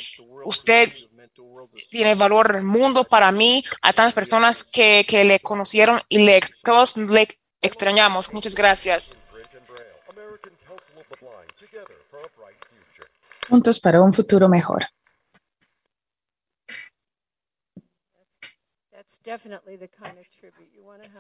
[0.46, 0.94] Usted
[1.90, 6.20] tiene valor en el mundo para mí, a tantas personas que, que le conocieron y
[6.20, 7.28] le, todos le
[7.62, 8.34] extrañamos.
[8.34, 9.20] Muchas gracias.
[13.50, 14.86] Juntos para un futuro mejor.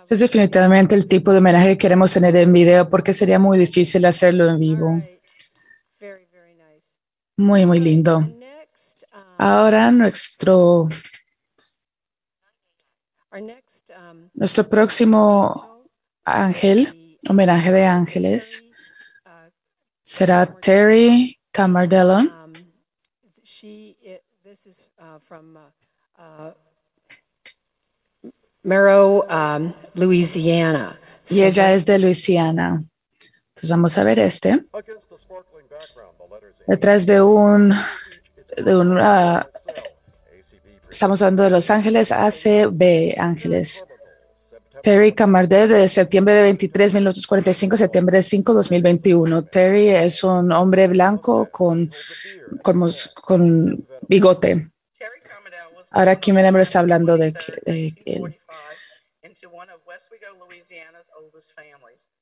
[0.01, 3.57] Ese es definitivamente el tipo de homenaje que queremos tener en video porque sería muy
[3.57, 5.01] difícil hacerlo en vivo.
[7.37, 8.27] Muy, muy lindo.
[9.37, 10.89] Ahora nuestro,
[14.33, 15.85] nuestro próximo
[16.23, 18.67] ángel, homenaje de ángeles,
[20.01, 22.19] será Terry Camardello.
[28.63, 30.99] Mero, um, Louisiana.
[31.29, 32.83] Y ella es de Luisiana.
[33.49, 34.65] Entonces vamos a ver este.
[36.67, 37.73] Detrás de un
[38.57, 39.49] de una,
[40.89, 43.85] estamos hablando de Los Ángeles, ACB Ángeles.
[44.81, 49.45] Terry Camardel de septiembre de 23, 1945, septiembre de 5, 2021.
[49.45, 51.89] Terry es un hombre blanco con,
[52.61, 54.69] con, con bigote.
[55.91, 57.31] Ahora aquí me está hablando de,
[57.65, 58.37] de él.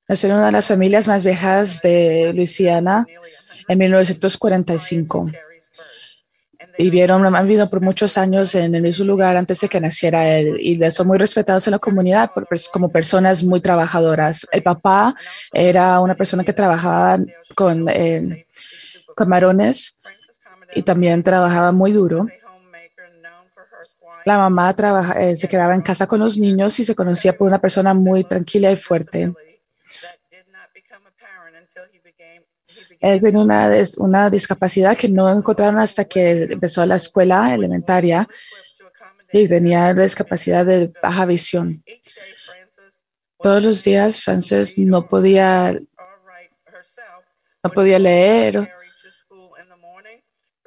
[0.08, 3.08] Es una de las familias más viejas de Luisiana
[3.68, 5.32] en 1945
[6.84, 10.58] vivieron, han vivido por muchos años en el mismo lugar antes de que naciera él
[10.60, 12.32] y son muy respetados en la comunidad
[12.72, 14.48] como personas muy trabajadoras.
[14.52, 15.16] El papá
[15.54, 17.20] era una persona que trabajaba
[17.56, 18.46] con eh,
[19.16, 20.00] camarones
[20.74, 22.28] y también trabajaba muy duro.
[24.26, 27.48] La mamá trabaja, eh, se quedaba en casa con los niños y se conocía por
[27.48, 29.34] una persona muy tranquila y fuerte.
[33.02, 38.28] Él tenía una, una discapacidad que no encontraron hasta que empezó la escuela elementaria
[39.34, 41.84] y tenía la discapacidad de baja visión.
[43.40, 45.74] Todos los días Frances no podía,
[47.64, 48.72] no podía leer,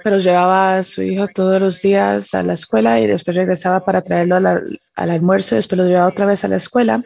[0.03, 4.03] pero llevaba a su hijo todos los días a la escuela y después regresaba para
[4.03, 7.01] traerlo al almuerzo, después lo llevaba otra vez a la escuela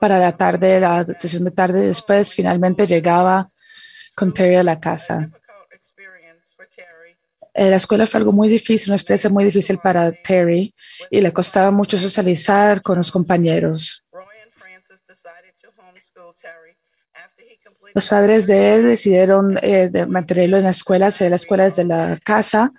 [0.00, 3.46] para la tarde, la sesión de tarde, después finalmente llegaba
[4.14, 5.30] con Terry a la casa.
[7.56, 10.74] Eh, la escuela fue algo muy difícil, una experiencia muy difícil para Terry
[11.08, 14.04] y le costaba mucho socializar con los compañeros.
[17.94, 22.18] Los padres de él decidieron eh, mantenerlo en la escuela, hacer la escuela desde la
[22.24, 22.72] casa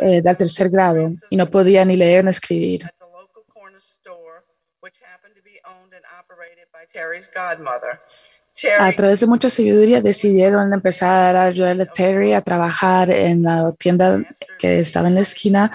[0.00, 2.90] eh, del tercer grado y no podía ni leer ni escribir.
[8.78, 13.72] A través de mucha sabiduría decidieron empezar a ayudar a Terry a trabajar en la
[13.72, 14.22] tienda
[14.58, 15.72] que estaba en la esquina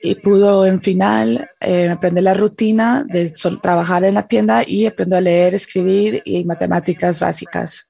[0.00, 5.18] y pudo en final eh, aprender la rutina de trabajar en la tienda y aprendió
[5.18, 7.88] a leer, escribir y matemáticas básicas.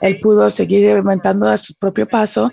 [0.00, 2.52] Él pudo seguir aumentando a su propio paso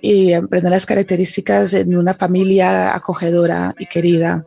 [0.00, 4.44] y aprender las características de una familia acogedora y querida.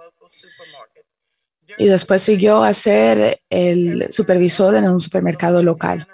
[1.77, 6.07] Y después siguió a ser el supervisor en un supermercado local.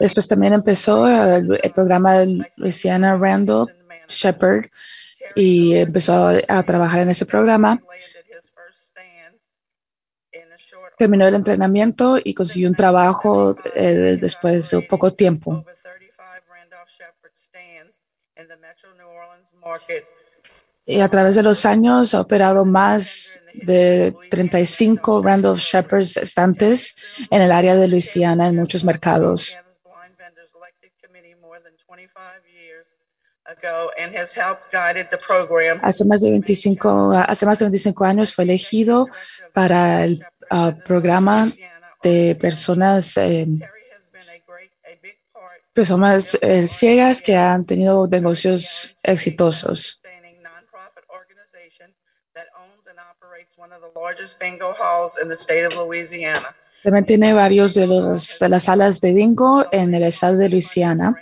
[0.00, 3.66] Después también empezó el, programa de Luciana Randall
[4.08, 4.66] Shepard
[5.34, 7.80] y empezó a trabajar en ese programa
[10.96, 15.64] terminó el entrenamiento y consiguió un trabajo eh, después de poco tiempo.
[20.86, 26.96] Y a través de los años ha operado más de 35 Randolph Shepherds estantes
[27.30, 29.58] en el área de Luisiana en muchos mercados.
[35.82, 39.08] Hace más de 25, hace más de 25 años fue elegido
[39.52, 40.24] para el
[40.84, 41.50] programa
[42.02, 43.46] de personas, eh,
[45.72, 50.02] personas eh, ciegas que han tenido negocios exitosos.
[56.82, 61.14] También tiene varios de, los, de las salas de bingo en el estado de Luisiana.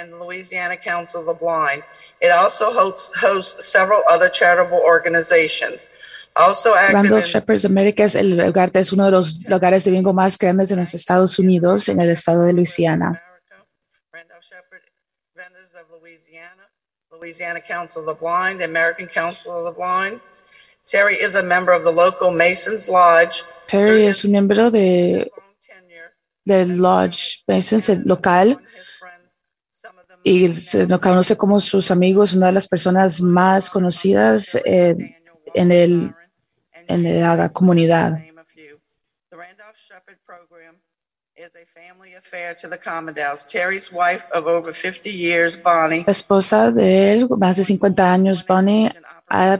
[0.00, 1.82] And the Louisiana Council of the Blind.
[2.20, 5.88] It also hosts, hosts several other charitable organizations.
[6.36, 10.38] Also in Shepherds America es, el lugar, es uno de los lugares de bingo más
[10.38, 13.08] grandes de los Estados Unidos en el estado de Luisiana.
[13.08, 13.66] America,
[14.12, 14.82] Randolph Shepherd
[15.34, 16.70] Vendors of Louisiana,
[17.10, 20.20] Louisiana Council of the Blind, the American Council of the Blind.
[20.86, 23.42] Terry is a member of the local Masons Lodge.
[23.66, 25.30] Terry es un miembro de,
[26.46, 28.56] del Lodge Masons local
[30.22, 30.48] y
[30.86, 35.16] lo conoce como sus amigos, una de las personas más conocidas eh,
[35.54, 36.14] en, el,
[36.88, 38.12] en la comunidad.
[38.12, 38.78] name a few.
[39.30, 40.76] The Randolph Shepherd Program
[41.36, 43.44] is a family affair to the Commodales.
[43.44, 48.44] Terry's wife of over 50 years, Bonnie, La esposa de él, más de 50 años,
[48.46, 48.90] Bonnie,
[49.28, 49.58] ha,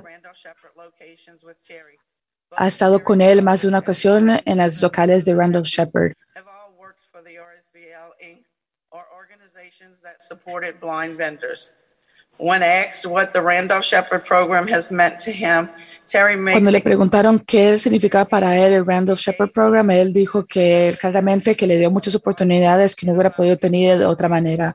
[2.56, 6.14] ha estado con él más de una ocasión en las locales de Randolph Shepherd.
[6.34, 8.44] Have all worked for the RSVL Inc.
[8.90, 11.72] or organizations that supported blind vendors.
[12.38, 15.68] When asked what the Randolph Shepherd program has meant to him,
[16.06, 20.46] Terry makes Cuando le preguntaron qué significaba para él el Randolph Shepherd Program, él dijo
[20.46, 24.74] que claramente que le dio muchas oportunidades que no hubiera podido tener de otra manera.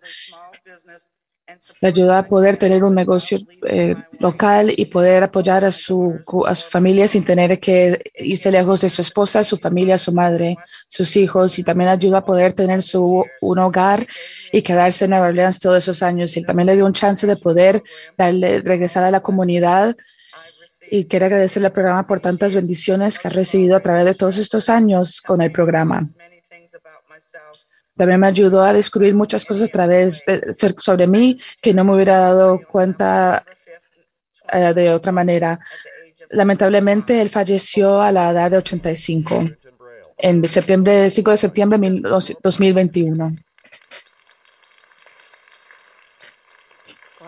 [1.79, 3.37] Le ayudó a poder tener un negocio
[3.67, 8.81] eh, local y poder apoyar a su, a su familia sin tener que irse lejos
[8.81, 12.81] de su esposa, su familia, su madre, sus hijos y también ayudó a poder tener
[12.81, 14.07] su, un hogar
[14.51, 16.35] y quedarse en Nueva Orleans todos esos años.
[16.35, 17.83] Y también le dio un chance de poder
[18.17, 19.95] darle, regresar a la comunidad
[20.89, 24.37] y quiero agradecerle al programa por tantas bendiciones que ha recibido a través de todos
[24.37, 26.01] estos años con el programa.
[26.17, 27.65] many things about myself.
[27.95, 31.93] También me ayudó a descubrir muchas cosas a través de, sobre mí que no me
[31.93, 33.91] hubiera dado cuenta November
[34.51, 35.59] 5th, eh, de otra manera.
[36.29, 39.45] Lamentablemente, él falleció a la edad de 85
[40.17, 42.01] en septiembre, 5 de septiembre de
[42.41, 43.35] 2021.
[47.21, 47.27] Wow.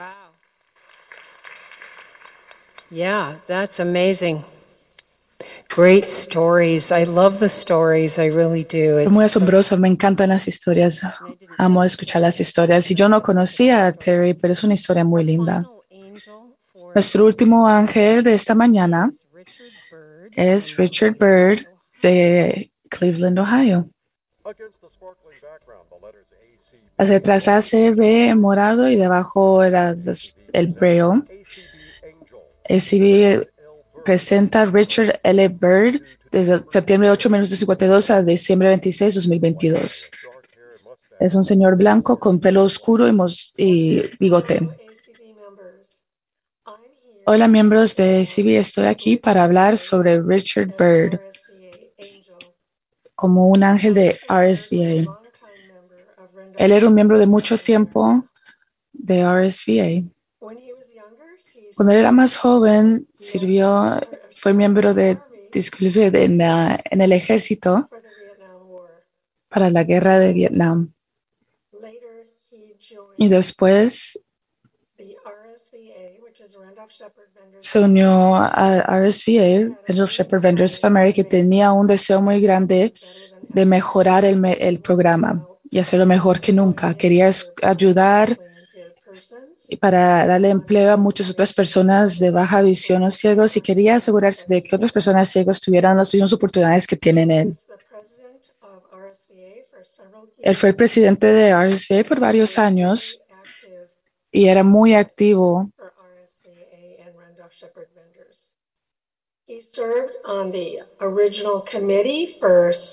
[2.90, 4.44] Yeah, that's amazing.
[5.76, 6.92] Great stories.
[6.92, 8.18] I love the stories.
[8.18, 9.00] I really do.
[9.00, 11.02] Es muy It's asombroso, me encantan las historias.
[11.58, 12.90] Amo escuchar las historias.
[12.90, 15.64] Y yo no conocía a Terry, pero es una historia muy linda.
[16.94, 19.12] Nuestro último ángel de esta mañana
[20.36, 21.66] es Richard Bird
[22.02, 23.90] de Cleveland, Ohio.
[26.98, 29.96] Hacia atrás ACB morado y debajo era
[30.54, 31.22] el braille.
[32.70, 33.48] ACB
[34.08, 35.50] presenta Richard L.
[35.50, 36.02] Bird
[36.32, 40.10] desde septiembre 8, 1952 a diciembre 26, 2022.
[40.24, 41.18] dark hair and mustache.
[41.20, 43.14] Es un señor blanco con pelo oscuro y,
[43.58, 44.66] y bigote.
[47.26, 51.20] Hola miembros de ACB, estoy aquí para hablar sobre Richard Bird
[53.14, 55.20] como un ángel de RSVA.
[56.58, 58.24] Él era un miembro de mucho tiempo
[58.94, 60.17] de RSVA.
[61.78, 64.02] Cuando era más joven, sirvió,
[64.36, 67.90] fue miembro de, disculpe, de- en, la- en el ejército
[69.50, 70.94] para la guerra de Vietnam.
[73.18, 74.18] Y después
[77.60, 82.94] se unió a RSVA, Randolph Shepherd Vendors of America, que tenía un deseo muy grande
[83.42, 86.96] de mejorar el, el programa y hacerlo mejor que nunca.
[86.96, 87.30] Quería
[87.64, 88.38] ayudar
[89.76, 94.46] para darle empleo a muchas otras personas de baja visión o ciegos y quería asegurarse
[94.48, 97.58] de que otras personas ciegas tuvieran las mismas oportunidades que tienen él.
[100.40, 103.22] Él fue el presidente de RSVA por varios años
[104.32, 105.70] y era muy activo
[109.48, 109.67] He served on the original committee for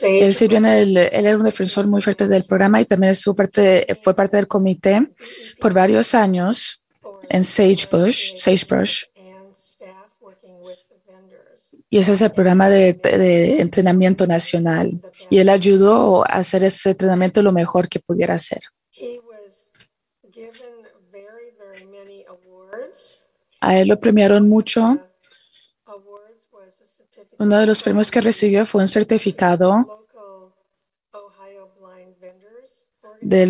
[0.03, 3.35] Él sirvió en el, él era un defensor muy fuerte del programa y también estuvo
[3.35, 5.11] parte, fue parte del comité
[5.61, 6.83] por varios años
[7.29, 8.35] en Sagebrush.
[9.17, 11.77] and staff working with the vendors.
[11.91, 15.01] Y ese es el programa de, de entrenamiento nacional.
[15.31, 18.61] Y él ayudó a hacer ese entrenamiento lo mejor que pudiera hacer.
[18.91, 19.67] He was
[20.33, 20.75] given
[21.11, 23.21] very, very many awards.
[23.61, 24.99] A él lo premiaron mucho.
[25.87, 30.07] Awards was a certificate Uno de los premios que recibió fue un certificado
[33.21, 33.47] de,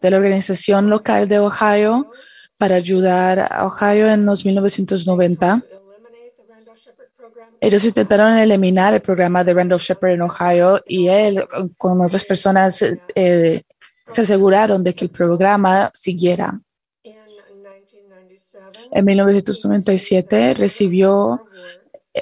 [0.00, 2.10] de la organización local de Ohio
[2.58, 5.60] para ayudar a Ohio en los 1990.
[5.60, 7.48] to eliminate the Randolph Shepherd program.
[7.60, 11.44] Ellos intentaron eliminar el programa de Randolph Shepherd en Ohio y él
[11.78, 12.82] con otras personas
[13.14, 13.62] eh,
[14.08, 16.60] se aseguraron de que el programa siguiera.
[17.02, 21.46] In 1999, En 1997 recibió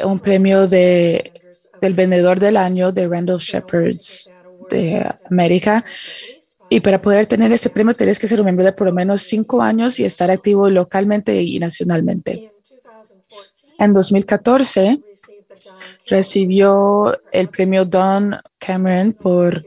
[0.05, 1.33] un premio de,
[1.81, 4.31] del vendedor del año de Randall Shepherds
[4.71, 5.85] de América.
[6.71, 9.23] Y para poder tener este premio tienes que ser un miembro de por lo menos
[9.23, 12.53] cinco años y estar activo localmente y nacionalmente.
[13.79, 15.01] En 2014
[16.07, 19.65] recibió el premio Don Cameron por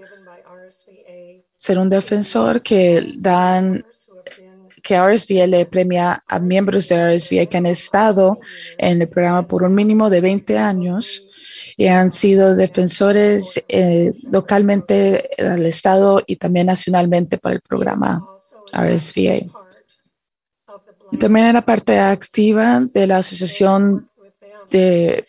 [1.55, 3.85] ser un defensor que dan
[4.91, 8.41] que RSVA le premia a miembros de RSVA que han estado
[8.77, 11.29] en el programa por un mínimo de 20 años
[11.77, 18.21] y han sido defensores eh, localmente al Estado y también nacionalmente para el programa
[18.73, 19.49] RSVA.
[21.17, 24.09] También era parte activa de la Asociación
[24.71, 25.25] de,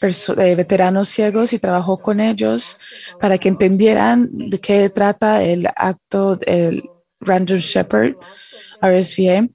[0.56, 2.78] veteranos ciegos y trabajó con ellos
[3.20, 6.82] para que entendieran de qué trata el acto del
[7.20, 8.16] Randall Shepherd
[8.82, 9.48] RSVA.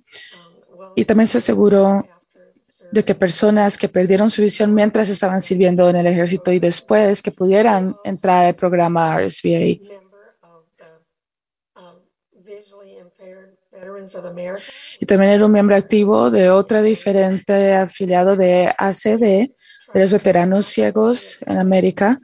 [0.96, 2.04] Y también se aseguró
[2.92, 7.22] de que personas que perdieron su visión mientras estaban sirviendo en el ejército y después
[7.22, 9.78] que pudieran entrar al programa RSVA.
[15.00, 20.66] Y también era un miembro activo de otra diferente afiliado de ACB, de los veteranos
[20.66, 22.20] ciegos en América.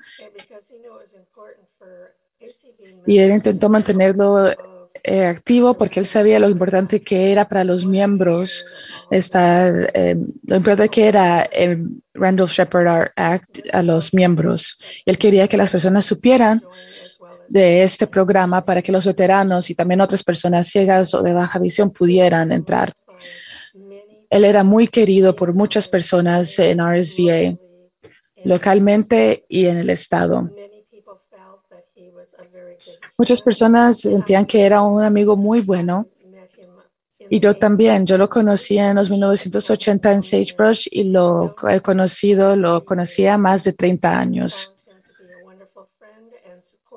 [3.05, 4.55] Y él intentó mantenerlo
[5.03, 8.63] eh, activo porque él sabía lo importante que era para los miembros
[9.11, 10.15] estar, eh,
[10.47, 14.79] lo importante que era el Randall Shepard Act a los miembros.
[15.05, 16.63] Él quería que las personas supieran
[17.49, 21.59] de este programa para que los veteranos y también otras personas ciegas o de baja
[21.59, 22.93] visión pudieran entrar.
[24.29, 27.57] Él era muy querido por muchas personas en RSVA,
[28.45, 30.49] localmente y en el estado.
[33.17, 36.07] Muchas personas sentían que era un amigo muy bueno.
[37.29, 42.55] Y yo también, yo lo conocí en los 1980 en Sagebrush y lo he conocido,
[42.55, 44.75] lo conocía más de 30 años.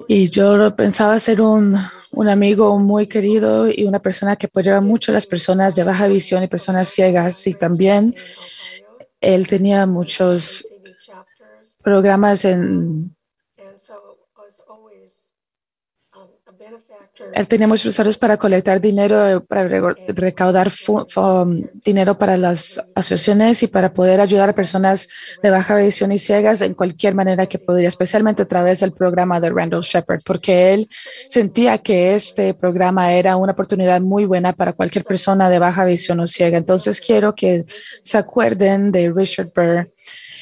[0.09, 1.77] Y yo pensaba ser un,
[2.13, 6.07] un amigo muy querido y una persona que apoyaba mucho a las personas de baja
[6.07, 7.47] visión y personas ciegas.
[7.47, 8.15] Y también
[9.21, 10.67] él tenía muchos
[11.83, 13.16] programas en
[17.33, 19.69] Él tenía muchos usuarios para colectar dinero, para
[20.09, 20.71] recaudar
[21.85, 25.09] dinero para las asociaciones y para poder ayudar a personas
[25.43, 29.41] de baja visión y ciegas en cualquier manera que podría, especialmente a través del programa
[29.41, 30.89] de Randall Shepard, porque él
[31.29, 36.21] sentía que este programa era una oportunidad muy buena para cualquier persona de baja visión
[36.21, 36.59] o ciega.
[36.59, 37.65] Entonces quiero que
[38.03, 39.91] se acuerden de Richard Burr.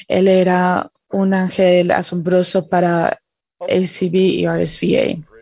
[0.07, 3.21] Él era un ángel asombroso para
[3.59, 5.34] ACB y RSVA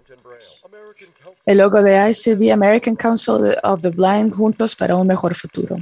[1.45, 5.77] el logo de ICB, American Council of the Blind, juntos para un mejor futuro.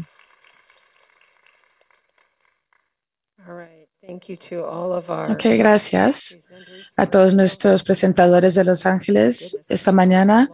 [5.29, 6.51] Ok, gracias
[6.97, 10.49] a todos nuestros presentadores de Los Ángeles esta mañana.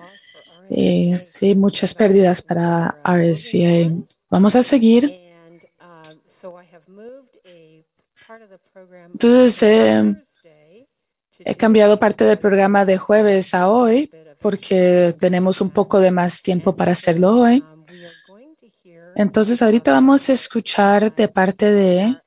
[0.70, 4.04] Y sí, muchas pérdidas para RSVA.
[4.30, 5.28] Vamos a seguir.
[9.14, 10.16] Entonces, eh,
[11.40, 16.42] he cambiado parte del programa de jueves a hoy porque tenemos un poco de más
[16.42, 17.64] tiempo para hacerlo hoy.
[19.16, 22.18] Entonces, ahorita vamos a escuchar de parte de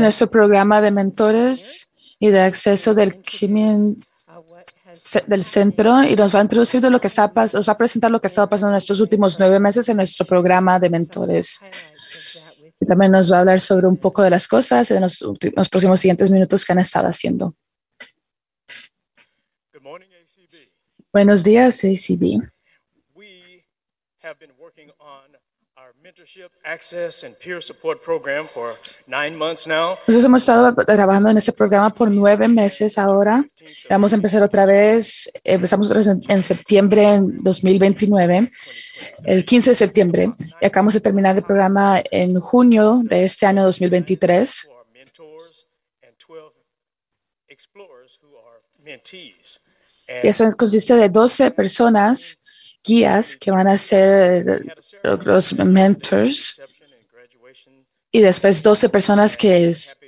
[0.00, 3.22] nuestro programa de mentores y de acceso del
[5.26, 8.10] del centro y nos va a introducir de lo que está nos va a presentar
[8.10, 11.60] lo que estaba pasando en estos últimos nueve meses en nuestro programa de mentores.
[12.86, 16.00] También nos va a hablar sobre un poco de las cosas en los, los próximos
[16.00, 17.54] siguientes minutos que han estado haciendo.
[21.12, 22.48] Buenos días, ACB.
[30.06, 33.44] Nosotros hemos estado trabajando en este programa por nueve meses ahora.
[33.88, 35.30] Vamos a empezar otra vez.
[35.44, 38.50] Empezamos en septiembre en 2029,
[39.24, 40.32] el 15 de septiembre.
[40.60, 44.70] Y acabamos de terminar el programa en junio de este año 2023.
[50.24, 52.42] Y eso consiste de 12 personas
[52.84, 54.64] guías que van a ser
[55.02, 56.60] los mentors
[58.10, 60.00] y después 12 personas que es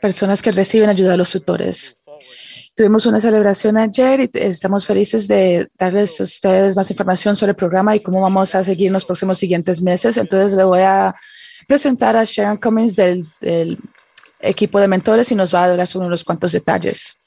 [0.00, 1.96] personas que reciben ayuda a los tutores.
[2.74, 7.56] Tuvimos una celebración ayer y estamos felices de darles a ustedes más información sobre el
[7.56, 10.16] programa y cómo vamos a seguir en los próximos siguientes meses.
[10.16, 11.14] Entonces le voy a
[11.68, 13.78] presentar a Sharon Cummings del, del
[14.40, 17.18] equipo de mentores y nos va a dar unos cuantos detalles.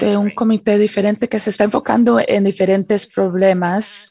[0.00, 4.10] de un comité diferente que se está enfocando en diferentes problemas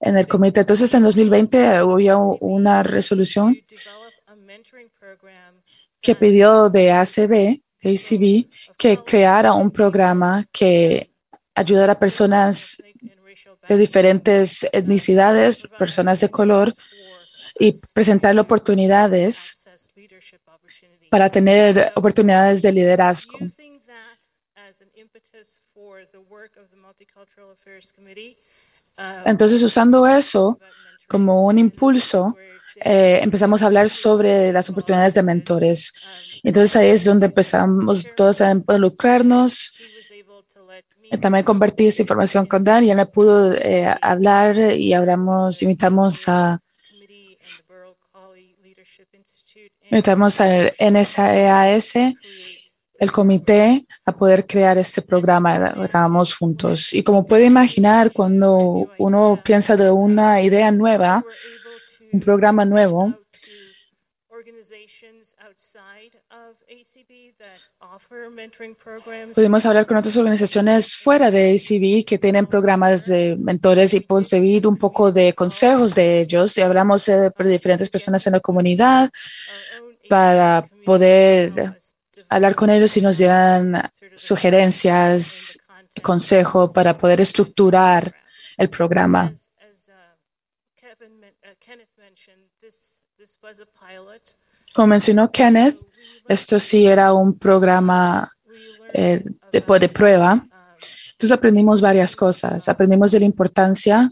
[0.00, 0.60] en el comité.
[0.60, 5.62] Entonces, en 2020 hubo una resolución To develop a mentoring program
[6.04, 11.10] que pidió de ACB, ACB, que creara un programa que
[11.54, 12.76] ayudara a personas
[13.66, 16.74] de diferentes etnicidades, personas de color,
[17.58, 19.64] y presentarle oportunidades
[21.10, 23.38] para tener oportunidades de liderazgo.
[29.24, 30.58] Entonces, usando eso
[31.08, 32.36] como un impulso,
[32.84, 35.92] eh, empezamos a hablar sobre las oportunidades de mentores.
[36.42, 39.72] Entonces ahí es donde empezamos todos a involucrarnos.
[41.10, 45.62] Y también compartí esta información con Dan y él me pudo eh, hablar y hablamos,
[45.62, 46.60] invitamos a,
[49.90, 52.16] invitamos al NSAS, create
[52.98, 55.74] el comité, a poder crear este programa.
[55.84, 56.92] Estábamos juntos.
[56.92, 61.24] Y como puede imaginar, cuando uno piensa de una idea nueva,
[62.14, 63.12] un programa nuevo.
[69.34, 74.66] Pudimos hablar con otras organizaciones fuera de ACB que tienen programas de mentores y conseguir
[74.66, 76.56] un poco de consejos de ellos.
[76.58, 79.10] Y hablamos eh, de diferentes personas en la comunidad
[80.08, 81.76] para poder
[82.28, 85.58] hablar con ellos y nos dieran sugerencias,
[86.02, 88.14] consejo para poder estructurar
[88.56, 89.32] el programa.
[89.32, 89.92] As, as uh,
[90.76, 93.33] Kevin, men- uh, Kenneth mentioned, this, this was a pilot.
[94.74, 95.76] Como mencionó Kenneth,
[96.28, 98.32] esto sí era un programa
[98.92, 99.22] eh,
[99.52, 100.34] de, prueba.
[100.34, 100.50] um,
[101.12, 102.68] Entonces aprendimos varias cosas.
[102.68, 104.10] Aprendimos de la importancia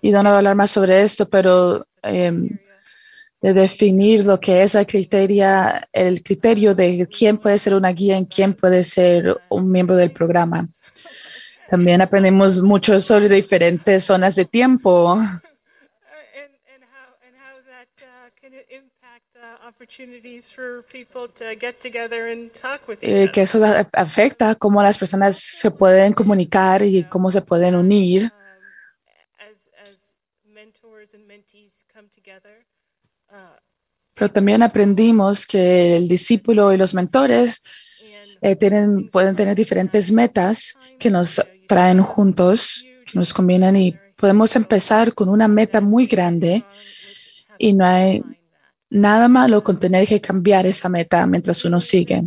[0.00, 2.48] y Donna va a hablar más sobre esto, pero em,
[3.42, 5.46] de definir lo que es el criterio,
[5.92, 10.10] el criterio de quién puede ser una guía y quién puede ser un miembro del
[10.10, 10.66] programa.
[11.68, 15.18] También aprendimos mucho sobre diferentes zonas de tiempo
[23.32, 28.30] que eso afecta cómo las personas se pueden comunicar y cómo se pueden unir.
[33.30, 33.36] um.
[33.36, 33.56] Uh,
[34.14, 37.60] Pero también aprendimos que el discípulo y los mentores
[38.40, 45.14] eh, tienen, pueden tener diferentes metas que nos traen juntos, nos combinan y podemos empezar
[45.14, 46.64] con una meta muy grande
[47.58, 48.22] y no hay
[48.90, 52.24] nada malo con tener que cambiar esa meta mientras uno sigue.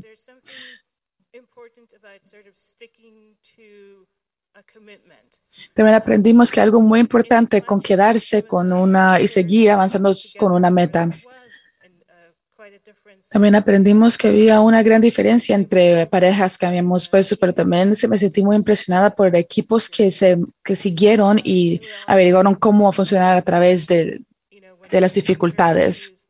[5.73, 10.69] También aprendimos que algo muy importante con quedarse con una y seguir avanzando con una
[10.69, 11.05] meta.
[11.05, 11.15] Was
[11.83, 13.18] and, uh, quite a difference.
[13.31, 18.07] También aprendimos que había una gran diferencia entre parejas que habíamos puesto, pero también se
[18.07, 23.41] me sentí muy impresionada por equipos que se que siguieron y averiguaron cómo funcionar a
[23.43, 24.21] través de,
[24.89, 26.27] de las dificultades.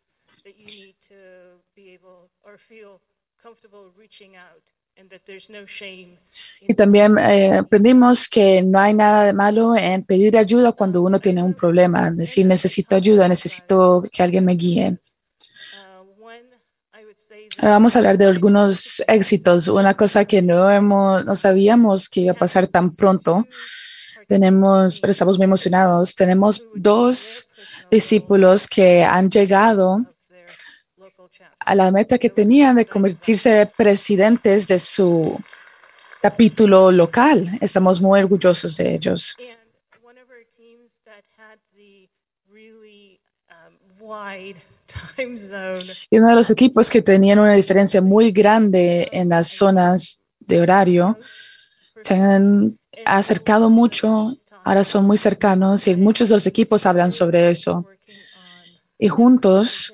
[6.61, 11.19] Y también eh, aprendimos que no hay nada de malo en pedir ayuda cuando uno
[11.19, 14.97] tiene un problema, decir necesito ayuda, necesito que alguien me guíe.
[15.73, 16.49] Uh, one,
[16.93, 21.25] I would say Ahora vamos a hablar de algunos éxitos, una cosa que no hemos,
[21.25, 23.45] no sabíamos que iba a pasar tan pronto.
[24.27, 26.15] Tenemos, pero estamos muy emocionados.
[26.15, 27.47] Tenemos dos
[27.89, 30.05] discípulos que han llegado
[31.59, 35.37] a la meta que tenían de convertirse presidentes de su
[36.21, 37.49] capítulo local.
[37.61, 39.35] Estamos muy orgullosos de ellos.
[46.09, 50.61] Y uno de los equipos que tenían una diferencia muy grande en las zonas de
[50.61, 51.17] horario
[51.99, 57.49] se han acercado mucho, ahora son muy cercanos y muchos de los equipos hablan sobre
[57.49, 57.85] eso.
[58.97, 59.93] Y juntos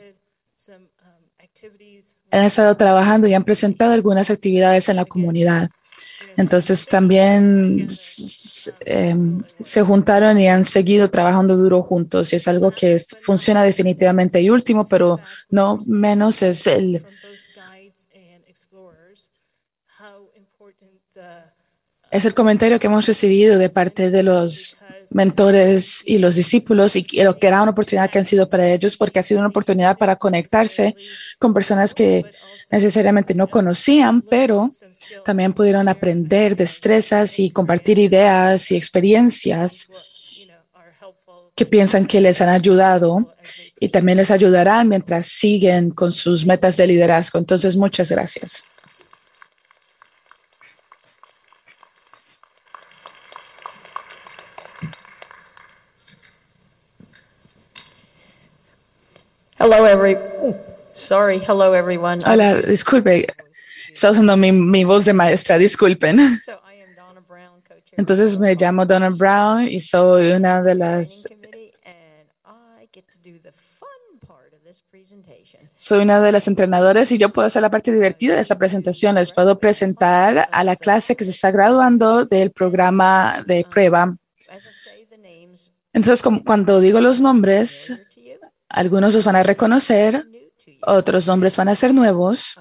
[2.31, 5.69] han estado trabajando y han presentado algunas actividades en la comunidad.
[6.37, 7.87] Entonces también
[8.85, 14.41] em, se juntaron y han seguido trabajando duro juntos y es algo que funciona definitivamente.
[14.41, 15.19] Y último, pero
[15.49, 17.05] no menos, es el,
[22.11, 24.77] es el comentario que hemos recibido de parte de los
[25.11, 28.97] mentores y los discípulos y, lo que era una oportunidad que han sido para ellos
[28.97, 30.95] porque ha sido una oportunidad para conectarse
[31.39, 32.25] con personas que
[32.71, 34.71] necesariamente no conocían, pero
[35.23, 39.89] también pudieron aprender destrezas y compartir ideas y experiencias
[41.55, 43.33] que piensan que les han ayudado
[43.79, 47.39] y también les ayudarán mientras siguen con sus metas de liderazgo.
[47.39, 48.65] Entonces, muchas gracias.
[59.57, 60.15] Hello, every.
[60.41, 60.55] oh,
[60.93, 61.39] sorry.
[61.39, 62.19] Hello, everyone.
[62.25, 63.25] Hola, disculpe,
[63.91, 66.17] está usando mi, mi voz de maestra, disculpen.
[66.43, 67.97] So I am Donna Brown, co-chair.
[67.97, 72.27] Entonces me llamo Donna Brown y soy una de las Training Committee, and
[72.81, 75.69] I get to do the fun part of this presentation.
[75.75, 79.15] soy una de las entrenadoras y yo puedo hacer la parte divertida de esta presentación.
[79.15, 84.17] Les puedo presentar a la clase que se está graduando del programa de prueba.
[85.93, 87.93] Entonces, como- cuando digo los nombres,
[88.75, 90.27] algunos los van a reconocer,
[90.85, 92.59] otros nombres van a ser nuevos.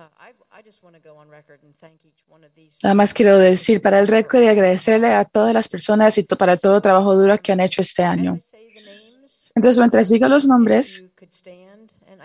[2.82, 6.56] Nada más quiero decir para el récord y agradecerle a todas las personas y para
[6.56, 8.38] todo el trabajo duro que han hecho este año.
[9.56, 11.04] Entonces, mientras digo los nombres,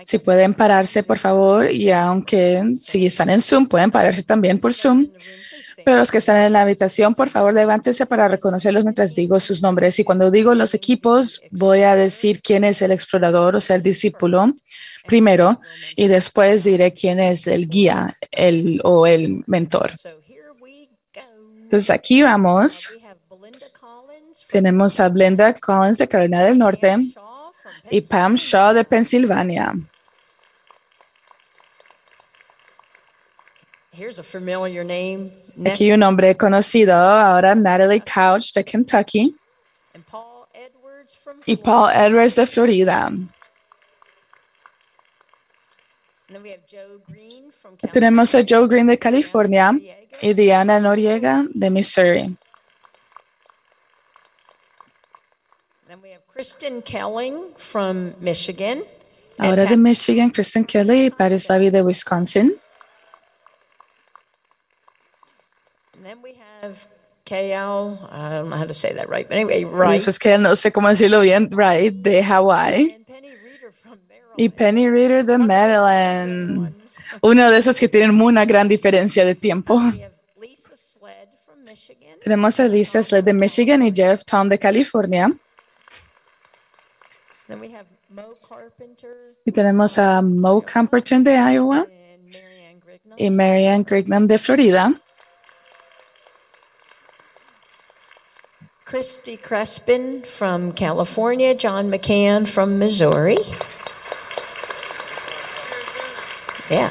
[0.04, 4.72] si pueden pararse, por favor, y aunque si están en Zoom, pueden pararse también por
[4.72, 5.08] Zoom.
[5.86, 9.62] Pero los que están en la habitación, por favor, levántense para reconocerlos mientras digo sus
[9.62, 10.00] nombres.
[10.00, 13.84] Y cuando digo los equipos, voy a decir quién es el explorador, o sea, el
[13.84, 14.54] discípulo,
[15.06, 15.62] primero,
[15.96, 19.94] y después diré quién es el guía el, o el mentor.
[21.62, 22.98] Entonces, aquí vamos.
[23.28, 23.42] From
[24.48, 26.98] Tenemos a Blenda Collins de Carolina del Norte
[27.92, 29.74] y Pam Shaw de Pensilvania.
[34.00, 35.32] Here's a familiar name.
[35.66, 39.36] Aquí un nombre conocido, ahora Natalie Couch de Kentucky
[41.46, 41.56] y.
[41.58, 43.12] Paul Edwards de Florida.
[47.92, 49.72] Tenemos a Joe Green de California
[50.22, 52.38] y Diana Noriega de Missouri.
[56.34, 58.84] Kristen Kelling from Michigan.
[59.38, 62.58] Ahora de Michigan, Kristen Kelly y Paris Lavi de Wisconsin.
[66.10, 66.24] And
[67.26, 70.02] Kayal, I don't know how to say that right, but anyway, right.
[70.04, 72.98] Pues que no sé cómo decirlo bien, right, de Maryland.
[74.38, 76.74] Y Penny Reader de Maryland.
[77.22, 79.80] Uno de esos que tienen una gran diferencia de tiempo.
[82.24, 85.32] Tenemos a Lisa Sled de Michigan y Jeff Tom de California.
[88.48, 91.86] Carpenter Y tenemos a Mo Camperton de Iowa
[93.18, 94.94] y Marianne Crignam de Florida.
[98.90, 103.38] Christy Crespin from California, John McCann from Missouri.
[106.72, 106.90] Yeah.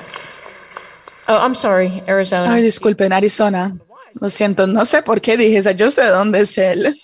[1.26, 2.52] Oh, I'm sorry, Arizona.
[2.52, 3.76] Ay, disculpen, Arizona.
[4.20, 5.72] Lo siento, no sé por qué dije eso.
[5.72, 6.94] Yo sé dónde es él.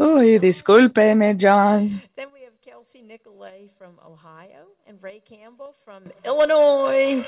[0.00, 2.02] Uy, discúlpeme, John.
[2.16, 7.24] Then we have Kelsey Nicolay from Ohio and Ray Campbell from Illinois.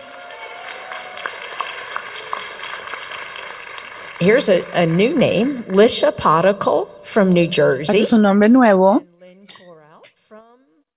[4.19, 8.01] Here's a, a new name, Lisha Potical from New Jersey.
[8.01, 9.05] es un nombre nuevo.
[9.21, 10.41] Lynn Corral from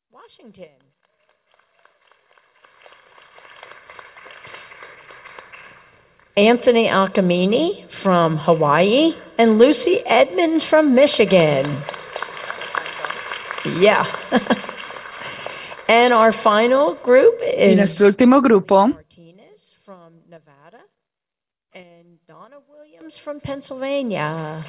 [0.10, 0.70] Washington.
[6.38, 11.66] Anthony Alcamini from Hawaii and Lucy Edmonds from Michigan.
[13.66, 14.06] Yeah.
[15.90, 18.96] and our final group Y is nuestro último grupo
[23.10, 24.64] Williams from Pennsylvania.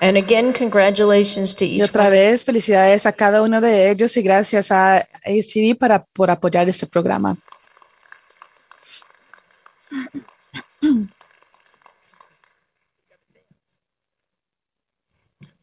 [0.00, 2.10] And again, congratulations to Y each otra one.
[2.10, 6.86] vez, felicidades a cada uno de ellos y gracias a ACB para, por apoyar este
[6.86, 7.36] programa.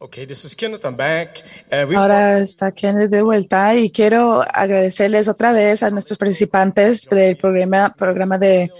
[0.03, 0.83] Okay, this is Kenneth.
[0.83, 1.43] I'm back.
[1.71, 7.07] Uh, we Ahora está Kenneth de vuelta y quiero agradecerles otra vez a nuestros participantes
[7.07, 8.71] del programa, programa de,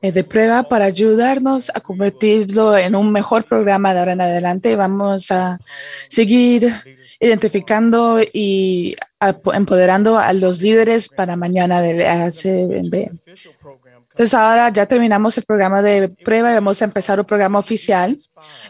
[0.00, 4.70] eh, de prueba para ayudarnos a convertirlo en un mejor programa de ahora en adelante.
[4.70, 5.58] Y vamos a
[6.08, 6.72] seguir
[7.18, 8.94] identificando y
[9.54, 13.10] empoderando a los líderes para mañana del ACB.
[14.14, 18.16] Entonces ahora ya terminamos el programa de prueba y vamos a empezar un programa oficial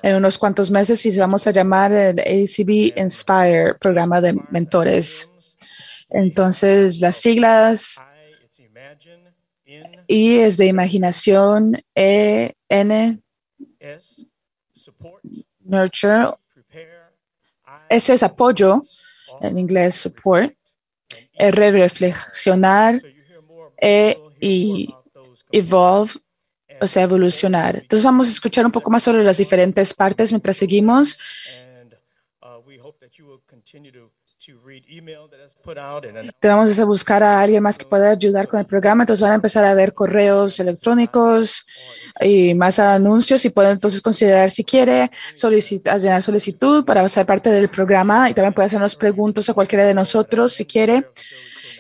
[0.01, 5.31] en unos cuantos meses y vamos a llamar el ACB Inspire, programa de mentores.
[6.09, 8.01] Entonces las siglas
[10.07, 13.21] I, es de imaginación, E, N,
[15.61, 16.31] nurture,
[17.91, 18.81] S es apoyo,
[19.43, 20.55] en inglés support,
[21.35, 22.99] R reflexionar,
[23.79, 24.89] E y
[25.55, 26.13] evolve,
[26.81, 27.77] o sea, evolucionar.
[27.77, 31.19] Entonces vamos a escuchar un poco más sobre las diferentes partes mientras seguimos.
[31.71, 31.95] and
[32.67, 34.11] we hope that you will continue to,
[34.45, 37.79] to read email that is put out and Te vamos a buscar a alguien más
[37.79, 39.05] que pueda ayudar con el programa.
[39.05, 41.65] Entonces van a empezar a ver correos electrónicos
[42.21, 47.51] y más anuncios y pueden entonces considerar si quiere solicitar, llenar solicitud para ser parte
[47.51, 51.09] del programa y también puede hacernos preguntas a cualquiera de nosotros si quiere.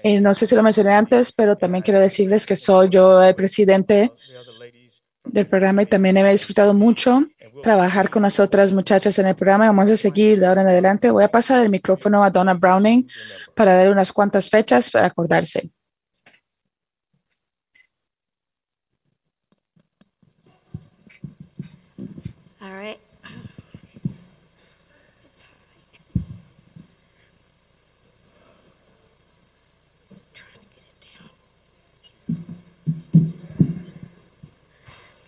[0.06, 3.34] Eh, no sé si lo mencioné antes, pero también quiero decirles que soy yo el
[3.34, 4.12] presidente
[5.24, 7.24] del programa y también he disfrutado mucho
[7.62, 9.64] trabajar con las otras muchachas en el programa.
[9.64, 11.10] Vamos a seguir de ahora en adelante.
[11.10, 13.08] Voy a pasar el micrófono a Donna Browning
[13.54, 15.70] para dar unas cuantas fechas para acordarse.
[22.60, 23.03] All right.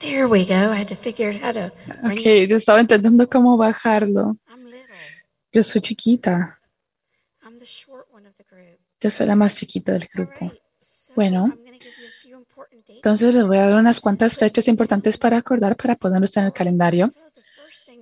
[0.06, 0.54] There we go.
[0.70, 2.50] I had to figure out how to bring Ok, it.
[2.50, 4.36] yo estaba intentando cómo bajarlo.
[4.48, 4.86] I'm little.
[5.52, 6.58] Yo soy chiquita.
[7.42, 8.78] I'm the short one of the group.
[9.00, 10.52] Yo soy la más chiquita del grupo.
[11.16, 11.58] Bueno.
[12.88, 16.52] Entonces les voy a dar unas cuantas fechas importantes para acordar para ponerlos en el
[16.52, 17.10] calendario.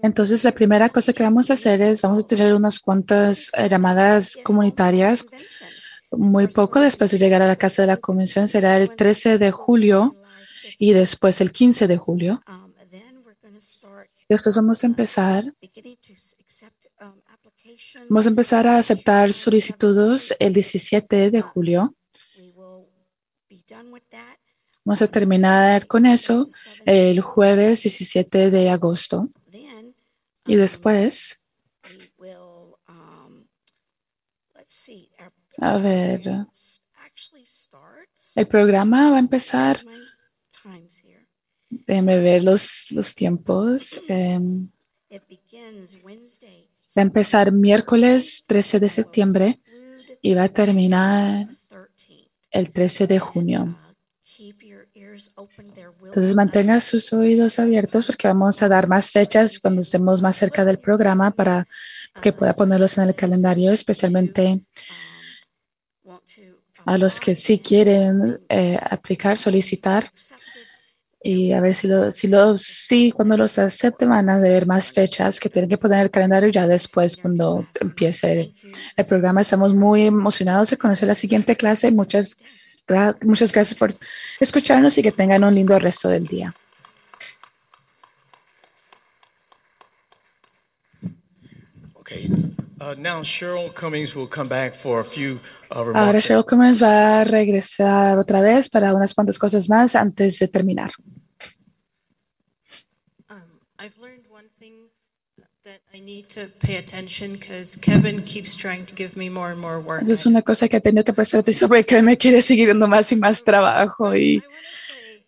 [0.02, 3.68] Entonces la primera cosa que vamos a hacer es vamos a tener unas cuantas eh,
[3.68, 5.26] llamadas comunitarias.
[6.10, 9.50] Muy poco después de llegar a la casa de la convención será el 13 de
[9.50, 10.16] julio
[10.78, 12.42] y después el 15 de julio.
[12.48, 12.72] Um,
[14.28, 17.20] Después vamos a empezar, s- accept um,
[18.08, 21.94] vamos a empezar a aceptar solicitudes el 17 de julio.
[23.90, 24.38] With that.
[24.84, 26.46] Vamos a terminar con eso
[26.84, 29.28] el jueves 17 de agosto.
[30.46, 31.40] Y um, después,
[32.88, 33.46] um,
[35.60, 36.46] a ver,
[38.36, 39.82] el programa va a empezar.
[41.86, 44.00] Déjenme ver los, los tiempos.
[44.08, 44.68] em,
[46.96, 49.60] va a empezar miércoles 13 de septiembre
[50.22, 52.28] y va a terminar 13th.
[52.50, 53.76] el 13 de junio.
[56.04, 60.64] Entonces mantenga sus oídos abiertos porque vamos a dar más fechas cuando estemos más cerca
[60.64, 61.66] del programa para
[62.20, 64.64] que pueda ponerlos en el calendario, especialmente
[66.86, 70.10] a los que sí quieren eh, aplicar, solicitar.
[71.26, 74.92] Y a ver si lo, si los, sí, cuando los acepten van a ver más
[74.92, 78.54] fechas que tienen que poner en el calendario ya después cuando empiece el,
[78.94, 79.40] el programa.
[79.40, 81.90] Estamos muy emocionados de conocer la siguiente clase.
[81.90, 82.36] Muchas,
[82.86, 83.90] gra- muchas gracias por
[84.38, 86.54] escucharnos y que tengan un lindo resto del día.
[91.94, 92.30] Okay.
[92.80, 96.20] Uh, now Cheryl Cummings will come back for a few uh, Ahora.
[96.20, 100.90] Cheryl Cummins va a regresar otra vez para unas cuantas cosas más antes de terminar.
[103.30, 104.90] Um, I've learned one thing
[105.64, 105.93] that I need to pay attention because Kevin keeps trying to give me more and
[105.93, 105.93] more work.
[110.02, 112.68] Esa es una cosa que he tenido que prestar atención porque que me quiere seguir
[112.68, 114.14] dando más y más trabajo.
[114.14, 114.42] Y,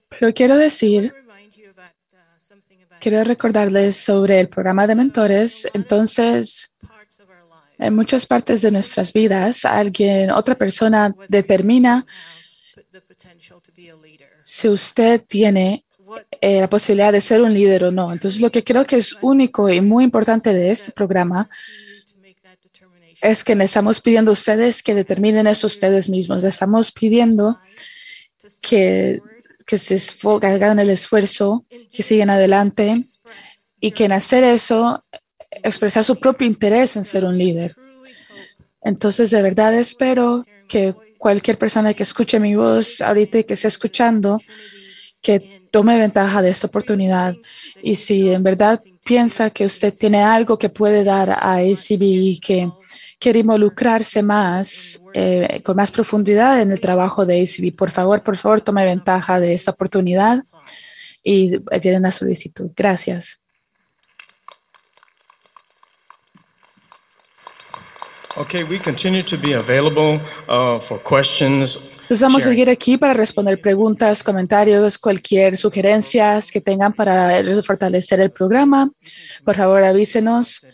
[0.09, 2.53] pero quiero decir, uh,
[3.01, 5.67] quiero recordarles sobre el programa de mentores.
[5.73, 6.75] Entonces,
[7.79, 12.05] en muchas partes de nuestras vidas, alguien, otra persona determina
[14.43, 15.86] si usted tiene
[16.41, 18.13] eh, la posibilidad de ser un líder o no.
[18.13, 21.49] Entonces, lo que creo que es único y muy importante de este programa
[23.21, 26.43] es que le estamos pidiendo a ustedes que determinen eso ustedes mismos.
[26.43, 27.59] Le estamos pidiendo
[28.63, 29.21] que,
[29.67, 29.99] que se
[30.43, 33.03] hagan el esfuerzo, que sigan adelante
[33.81, 35.01] y que en hacer eso,
[35.51, 37.75] expresar su propio interés en ser un líder.
[38.83, 43.69] Entonces, de verdad espero que cualquier persona que escuche mi voz ahorita y que esté
[43.69, 44.41] escuchando,
[45.27, 47.35] que tome ventaja de esta oportunidad.
[47.83, 52.39] Y si en verdad piensa que usted tiene algo que puede dar a ACB y
[52.39, 52.71] que
[53.19, 58.37] quiere involucrarse más, eh, con más profundidad en el trabajo de ACB, por favor, por
[58.37, 60.45] favor, tome ventaja de esta oportunidad
[61.25, 62.71] y llenen la solicitud.
[62.77, 63.41] Gracias.
[68.37, 71.96] Okay, we continue to be available uh, for questions.
[72.07, 78.21] Entonces vamos a seguir aquí para responder preguntas, comentarios, cualquier sugerencias que tengan para fortalecer
[78.21, 78.93] el programa.
[79.45, 80.65] Por favor, avísenos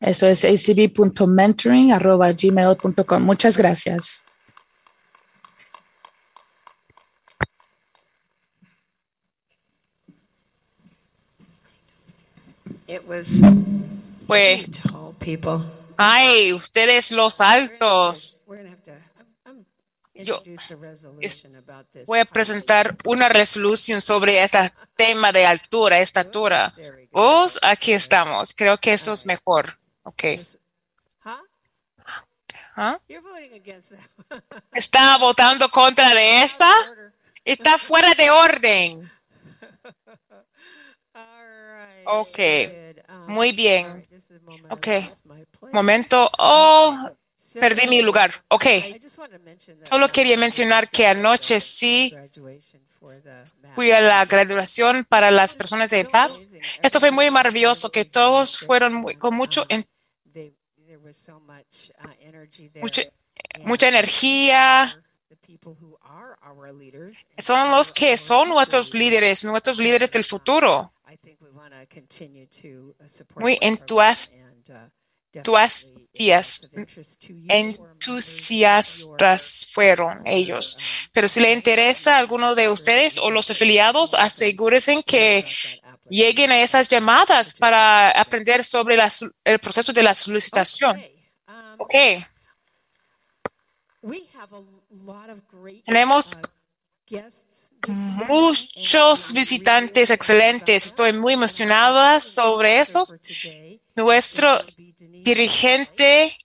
[0.00, 3.22] Eso es acb.mentoring@gmail.com.
[3.22, 4.22] Muchas gracias.
[12.92, 13.40] It was
[14.26, 15.64] Fue, tall people.
[15.96, 18.44] ay, ustedes los altos.
[18.46, 18.76] We're
[20.14, 20.42] Yo-.
[22.04, 24.58] Voy a presentar una resolución sobre este
[24.94, 26.74] tema de altura, estatura.
[27.10, 28.52] Vos, aquí estamos.
[28.54, 29.78] Creo que eso es mejor.
[30.02, 30.24] Ok.
[32.76, 32.98] ¿Ah?
[34.74, 36.70] ¿Está votando contra de esa?
[37.42, 39.11] Está fuera de orden.
[42.06, 42.38] Ok.
[43.28, 44.06] Muy bien.
[44.70, 44.88] Ok.
[45.72, 46.30] Momento.
[46.38, 46.94] Oh,
[47.60, 48.30] perdí mi lugar.
[48.48, 48.64] Ok.
[49.84, 52.14] Solo quería mencionar que anoche sí
[53.76, 56.48] fui a la graduación para las personas de PAPS.
[56.82, 59.86] Esto fue muy maravilloso, que todos fueron muy- con mucho, en-
[62.80, 63.02] mucha,
[63.64, 65.02] mucha energía.
[67.38, 70.91] Son los que son nuestros líderes, nuestros líderes del futuro.
[73.36, 74.36] Muy uh, entusiastas,
[76.72, 77.06] members of
[77.48, 80.76] entusiastas fueron ellos.
[81.12, 85.46] Pero si le interesa a alguno de ustedes o los afiliados, asegúrense que
[86.08, 89.10] lleguen a esas llamadas para aprender sobre la
[89.44, 91.02] el proceso de la solicitación.
[91.48, 91.94] Um, Ok,
[95.50, 96.40] great tenemos uh.
[97.88, 100.86] Muchos visitantes excelentes.
[100.86, 103.04] Estoy muy emocionada sobre eso.
[103.94, 104.48] Nuestro
[105.22, 106.36] dirigente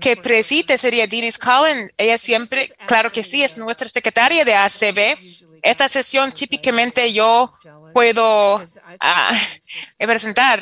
[0.00, 1.92] que preside sería Denise Cullen.
[1.96, 5.18] Ella siempre, claro que sí, es nuestra secretaria de ACB.
[5.62, 7.52] Esta sesión típicamente yo
[7.92, 8.64] puedo
[9.00, 9.40] ah,
[9.98, 10.60] presentar.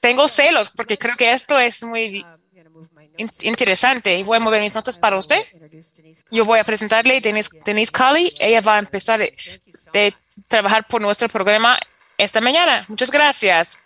[0.00, 2.24] Tengo celos porque creo que esto es muy
[3.42, 5.42] interesante voy a mover mis notas para usted.
[6.30, 7.92] Yo voy a presentarle a Denise, Denise.
[8.40, 9.32] Ella va a empezar de,
[9.92, 10.14] de
[10.48, 11.78] trabajar por nuestro programa
[12.18, 12.84] esta mañana.
[12.88, 13.80] Muchas gracias.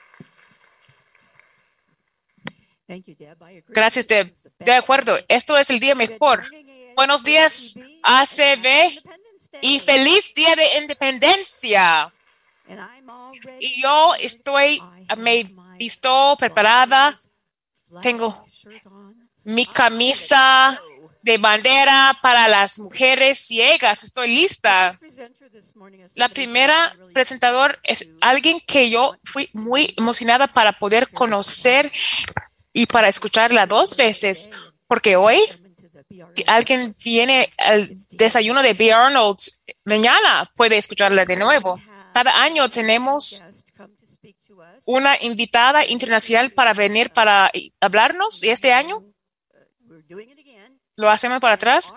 [3.69, 4.33] Gracias, Deb.
[4.59, 6.45] De acuerdo, esto es el día mejor.
[6.97, 8.67] Buenos días, ACB,
[9.63, 12.13] y feliz día de independencia.
[13.61, 14.83] Y yo estoy,
[15.17, 15.47] me
[15.79, 17.19] visto preparada.
[18.03, 18.45] Tengo
[19.45, 20.81] mi camisa
[21.23, 24.03] de bandera para las mujeres ciegas.
[24.05, 24.99] Estoy lista.
[26.15, 31.91] La primera presentador es alguien que yo fui muy emocionada para poder conocer
[32.73, 34.51] y para escucharla dos veces,
[34.87, 35.39] porque hoy
[36.47, 38.93] alguien viene al desayuno de B.
[38.93, 39.39] Arnold,
[39.85, 41.81] mañana puede escucharla de nuevo.
[42.15, 43.45] Cada año tenemos
[44.87, 49.05] una invitada internacional para venir para hablarnos y este año
[50.97, 51.95] lo hacemos para atrás.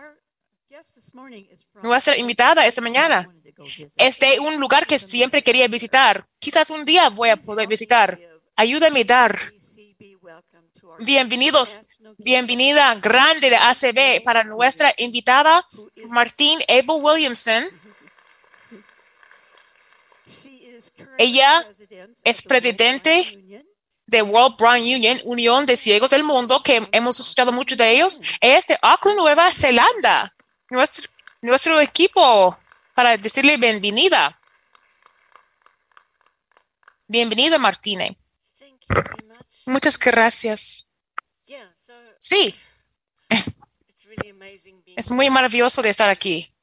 [1.84, 3.26] Nuestra invitada esta mañana
[3.96, 6.28] es de un lugar que siempre quería visitar.
[6.40, 8.20] Quizás un día voy a poder visitar.
[8.56, 9.54] Ayúdame a dar.
[11.00, 11.82] Bienvenidos,
[12.18, 15.66] bienvenida grande de ACB para nuestra invitada,
[16.10, 17.64] Martín Abel Williamson.
[21.18, 21.68] Ella
[22.24, 23.64] es presidente
[24.14, 28.22] de World Blind Union, Unión de Ciegos del Mundo, que hemos escuchado mucho de ellos.
[28.40, 30.32] Es de Auckland, Nueva Zelanda.
[30.70, 31.10] Nuestro,
[31.42, 32.58] nuestro equipo
[32.94, 34.40] para decirle bienvenida.
[37.08, 38.12] Bienvenida, Martínez.
[39.66, 40.86] Muchas gracias.
[42.20, 42.56] Sí,
[44.96, 46.54] es muy maravilloso de estar aquí.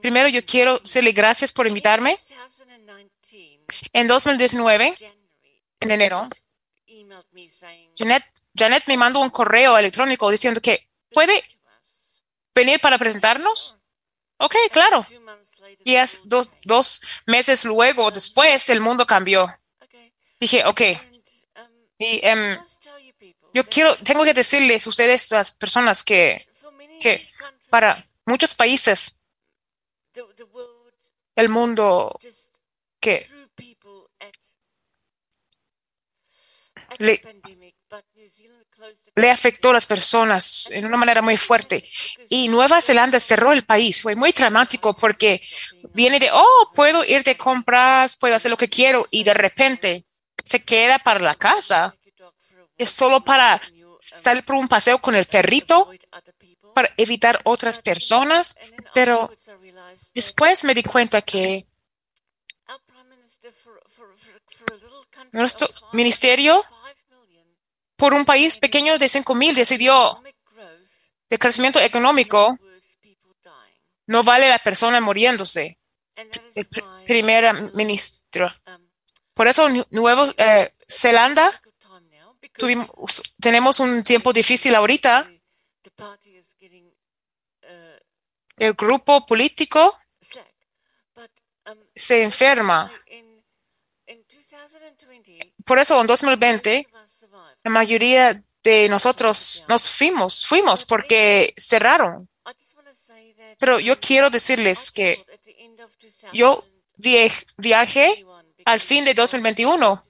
[0.00, 2.16] Primero, yo quiero decirle gracias por invitarme.
[3.92, 4.94] En 2019,
[5.80, 6.28] en enero,
[7.96, 8.24] Janet,
[8.54, 11.42] Janet me mandó un correo electrónico diciendo que puede
[12.54, 13.78] venir para presentarnos.
[14.38, 15.06] Ok, claro.
[15.84, 19.54] Y es dos, dos meses luego, después, el mundo cambió.
[20.38, 20.80] Dije, ok.
[21.98, 22.58] Y em,
[23.52, 26.46] yo quiero, tengo que decirles a ustedes, las personas, que,
[26.98, 27.28] que
[27.68, 29.16] para muchos países,
[31.36, 32.18] el mundo
[32.98, 33.28] que
[37.00, 37.22] le,
[39.16, 41.88] le afectó a las personas en una manera muy fuerte.
[42.28, 44.02] Y Nueva Zelanda cerró el país.
[44.02, 45.42] Fue muy dramático porque
[45.94, 50.04] viene de, oh, puedo ir de compras, puedo hacer lo que quiero y de repente
[50.44, 51.96] se queda para la casa.
[52.76, 53.60] Es solo para
[53.98, 55.90] salir por un paseo con el perrito
[56.74, 58.56] para evitar otras personas.
[58.94, 59.32] Pero
[60.14, 61.66] después me di cuenta que
[65.32, 66.62] nuestro ministerio
[68.00, 70.20] por un país pequeño de 5 mil decidió
[71.28, 72.58] de crecimiento económico,
[74.06, 75.78] no vale la persona muriéndose.
[76.56, 78.52] El pr- primer ministro.
[79.34, 81.48] Por eso, Nu- Nueva eh, Zelanda,
[82.58, 82.88] tuvimos,
[83.40, 85.30] tenemos un tiempo difícil ahorita.
[88.56, 89.98] El grupo político
[91.94, 92.90] se enferma.
[95.64, 96.86] Por eso, en 2020,
[97.64, 102.28] la mayoría de nosotros nos fuimos, fuimos porque cerraron.
[103.58, 105.24] Pero yo quiero decirles que
[106.32, 106.64] yo
[106.98, 108.24] viaj- viajé
[108.64, 110.04] al fin de 2021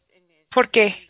[0.53, 1.09] porque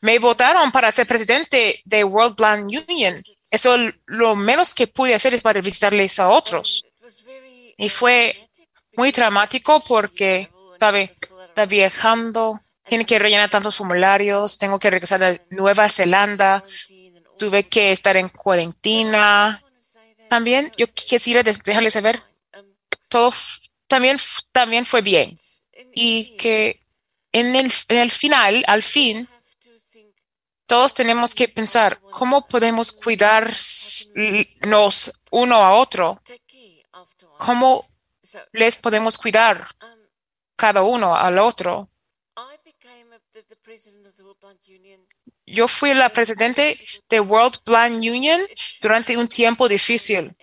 [0.00, 3.22] me votaron para ser presidente de World Blind Union.
[3.50, 3.76] Eso
[4.06, 6.84] lo menos que pude hacer es para visitarles a otros.
[7.76, 8.48] Y fue
[8.96, 10.50] muy dramático porque
[11.68, 16.62] viajando, tiene que rellenar tantos formularios, tengo que regresar a Nueva Zelanda,
[17.38, 19.62] tuve que estar en cuarentena.
[20.28, 22.22] También yo quisiera dejarles saber,
[23.08, 23.32] todo
[23.86, 24.18] también,
[24.52, 25.38] también fue bien.
[25.94, 26.80] Y que
[27.32, 29.28] en el, en el final, al fin,
[30.66, 34.12] todos tenemos que pensar cómo podemos cuidarnos
[35.30, 36.20] uno a otro,
[37.38, 37.86] cómo
[38.52, 39.66] les podemos cuidar
[40.56, 41.90] cada uno al otro.
[45.46, 48.40] Yo fui la presidente de World Blind Union
[48.80, 50.34] durante un tiempo difícil.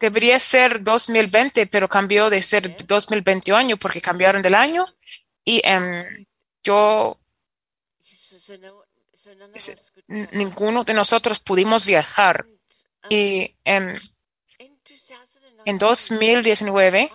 [0.00, 4.84] Debería ser 2020, pero cambió de ser 2021 porque cambiaron del año.
[5.44, 6.26] Y em,
[6.62, 7.18] yo,
[10.32, 12.46] ninguno de nosotros pudimos viajar.
[13.08, 13.94] Y em,
[15.64, 17.10] en 2019,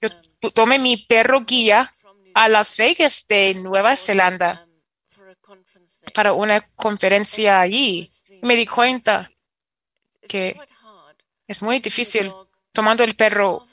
[0.00, 1.92] yo tomé mi perro guía
[2.34, 4.66] a Las Vegas de Nueva Zelanda
[6.14, 8.10] para una conferencia allí.
[8.28, 9.30] Y me di cuenta
[10.28, 10.58] que
[11.46, 12.32] es muy difícil
[12.72, 13.66] tomando el perro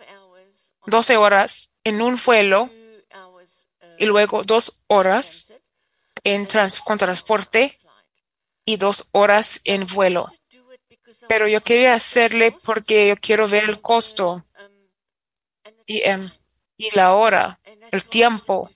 [0.85, 2.69] 12 horas en un vuelo
[3.99, 5.53] y luego dos horas
[6.23, 7.79] en trans- con transporte
[8.65, 10.25] y dos horas en vuelo.
[11.27, 14.45] Pero yo quería hacerle porque yo quiero ver el costo
[15.85, 16.01] y,
[16.95, 17.59] la hora,
[17.91, 18.69] el tiempo.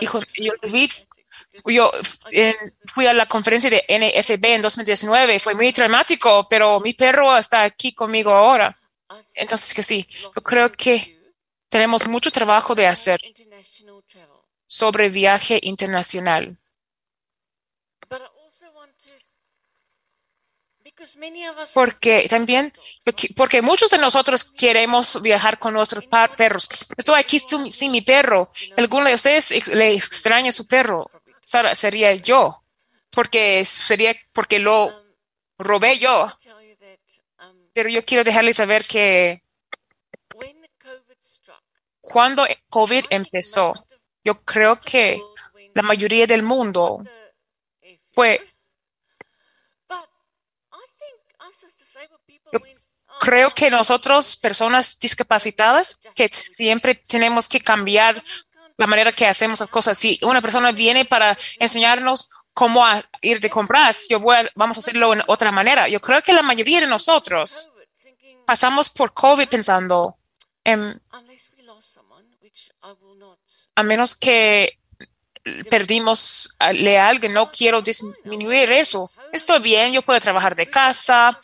[0.00, 0.88] Hijo, yo vi,
[1.66, 1.90] yo
[2.86, 7.62] fui a la conferencia de NFB en 2019, fue muy dramático, pero mi perro está
[7.62, 8.76] aquí conmigo ahora.
[9.34, 11.18] Entonces, que sí, yo creo que
[11.68, 13.20] tenemos mucho trabajo de hacer
[14.66, 16.58] sobre viaje internacional.
[21.74, 22.72] Porque también,
[23.36, 26.04] porque muchos de nosotros queremos viajar con nuestros
[26.36, 26.68] perros.
[26.96, 28.50] Estoy aquí sin, sin mi perro.
[28.76, 31.10] ¿Alguno de ustedes le extraña su perro?
[31.74, 32.64] Sería yo,
[33.10, 35.04] porque sería porque lo
[35.58, 36.32] robé yo.
[37.72, 39.42] Pero yo quiero dejarles saber que
[42.00, 43.74] cuando COVID empezó,
[44.24, 45.20] yo creo que
[45.74, 47.04] la mayoría del mundo
[48.12, 48.44] fue
[52.52, 52.60] Yo
[53.20, 58.22] creo que nosotros, personas discapacitadas, que siempre tenemos que cambiar
[58.76, 59.98] la manera que hacemos las cosas.
[59.98, 64.76] Si una persona viene para enseñarnos cómo a ir de compras, yo voy a- vamos
[64.76, 65.88] a hacerlo en otra manera.
[65.88, 67.72] Yo creo que la mayoría de nosotros
[68.46, 70.16] pasamos por COVID pensando,
[70.64, 70.98] em,
[73.74, 74.78] a menos que
[75.70, 76.68] perdimos a
[77.08, 79.10] alguien, no quiero disminuir eso.
[79.32, 81.38] Estoy bien, yo puedo trabajar de casa.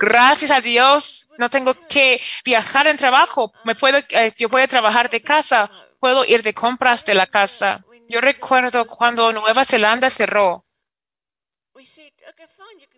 [0.00, 3.52] Gracias a Dios, no tengo que viajar en trabajo.
[3.64, 5.70] Me puedo, eh, yo puedo trabajar de casa.
[6.00, 7.84] Puedo ir de compras de la casa.
[8.08, 10.64] Yo recuerdo cuando Nueva Zelanda cerró.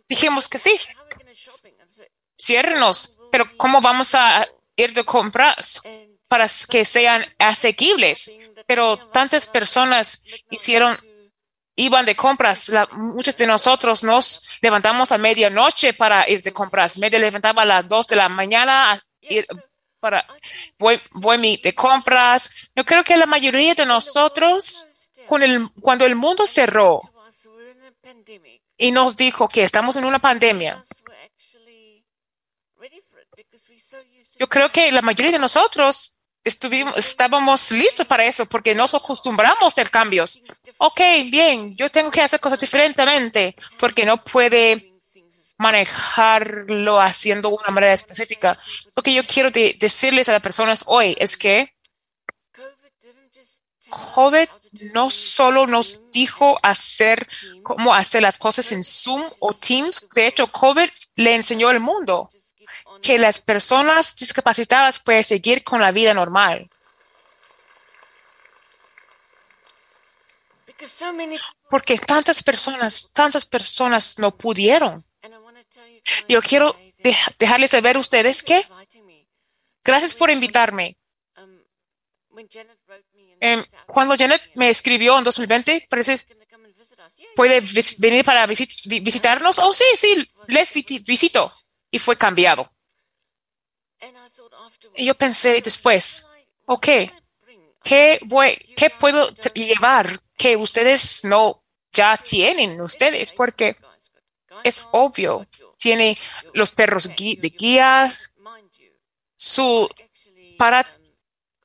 [0.09, 0.79] Dijimos que sí,
[2.39, 4.47] ciérrenos, pero ¿cómo vamos a
[4.77, 5.83] ir de compras
[6.29, 8.31] para que sean asequibles?
[8.66, 10.99] Pero tantas personas hicieron,
[11.78, 12.68] iban de compras.
[12.68, 16.98] La- muchos de nosotros nos levantamos a medianoche para ir de compras.
[16.98, 19.46] Me levantaba a las dos de la mañana a ir
[20.00, 20.26] para,
[20.78, 22.70] voy, voy de compras.
[22.74, 24.88] Yo creo que la mayoría de nosotros,
[25.28, 27.00] con el, cuando el mundo cerró
[28.76, 30.82] y nos dijo que estamos en una pandemia,
[34.38, 39.76] yo creo que la mayoría de nosotros estuvimos, estábamos listos para eso porque nos acostumbramos
[39.78, 40.42] a cambios.
[40.78, 41.00] Ok,
[41.30, 44.92] bien, yo tengo que hacer cosas diferentemente porque no puede
[45.59, 48.59] manejarlo haciendo una manera específica.
[48.94, 51.74] Lo que yo quiero de- decirles a las personas hoy es que
[53.90, 54.48] COVID
[54.92, 57.26] no solo nos dijo hacer
[57.62, 62.30] cómo hacer las cosas en Zoom o Teams, de hecho, COVID le enseñó al mundo
[63.02, 66.68] que las personas discapacitadas pueden seguir con la vida normal.
[71.70, 75.05] Porque tantas personas, tantas personas no pudieron.
[76.28, 78.62] Yo quiero dej- dejarles de ver a ustedes que
[79.84, 80.96] gracias por invitarme.
[83.40, 86.14] Em, cuando Janet me escribió en 2020, parece,
[87.34, 89.59] ¿puede vis- venir para visit- vi- visitarnos?
[89.59, 90.72] Oh, sí, sí, les
[91.05, 91.52] visito.
[91.90, 92.70] Y fue cambiado.
[94.94, 96.28] Y yo pensé después,
[96.66, 96.86] ok,
[97.82, 101.62] ¿qué, voy, qué puedo llevar que ustedes no
[101.93, 103.32] ya tienen ustedes?
[103.32, 103.77] Porque
[104.65, 105.47] es obvio,
[105.77, 106.16] tiene
[106.55, 108.10] los perros de guía,
[109.36, 109.89] su
[110.56, 110.89] para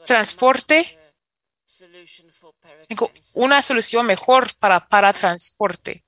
[0.05, 0.99] transporte,
[3.33, 6.03] una solución mejor para para transporte.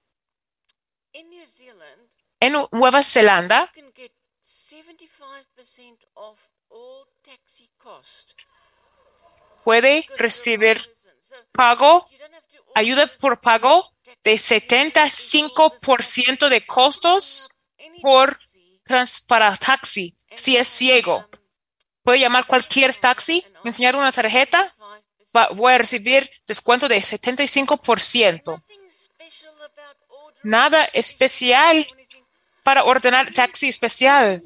[2.40, 3.72] En Nu- Nueva Zelanda,
[9.64, 10.78] puede recibir
[11.52, 12.08] pago,
[12.76, 13.92] ayuda por pago
[14.24, 17.50] de 75% de costos
[18.02, 18.40] por
[19.28, 21.28] para taxi si es ciego.
[22.04, 24.76] Puede llamar cualquier taxi, enseñar una tarjeta,
[25.56, 28.64] voy a recibir descuento de 75%.
[30.44, 31.88] Nada especial
[32.64, 34.44] para ordenar taxi especial.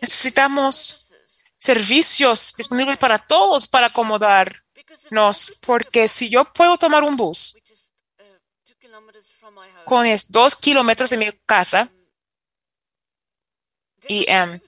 [0.00, 1.10] Necesitamos
[1.58, 7.61] servicios disponibles para todos para acomodarnos, porque si yo puedo tomar un bus
[9.84, 11.90] con dos kilómetros de mi casa.
[14.08, 14.60] Y em,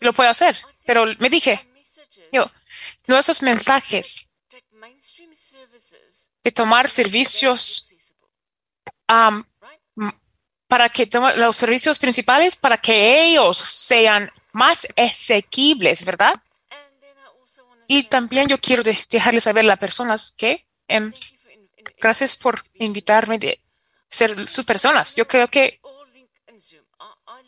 [0.00, 1.68] lo puedo hacer, pero me dije,
[2.32, 2.50] yo,
[3.06, 4.26] nuestros mensajes
[6.42, 7.92] de tomar servicios
[9.06, 9.44] am,
[9.96, 10.18] m-
[10.66, 16.34] para que los servicios principales para que ellos sean más asequibles, ¿verdad?
[17.88, 21.12] Y también yo quiero de- dejarles saber a las personas que em,
[21.98, 23.60] gracias por invitarme de
[24.10, 25.14] ser sus personas.
[25.16, 25.80] Yo creo que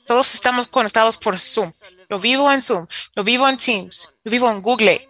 [0.06, 1.72] todos estamos conectados por Zoom.
[2.08, 2.86] Yo vivo en Zoom,
[3.16, 5.08] yo vivo en Teams, yo vivo en Google,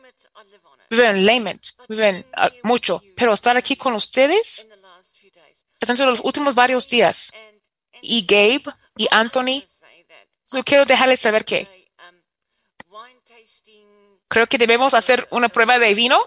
[0.88, 4.68] vivo en Lament, vivo en ah, mucho, pero estar aquí con ustedes
[5.80, 7.32] durante los últimos varios días
[8.02, 8.62] y Gabe
[8.96, 9.64] y Anthony,
[10.52, 11.90] yo quiero dejarles saber que
[14.28, 16.18] creo que debemos hacer una prueba de vino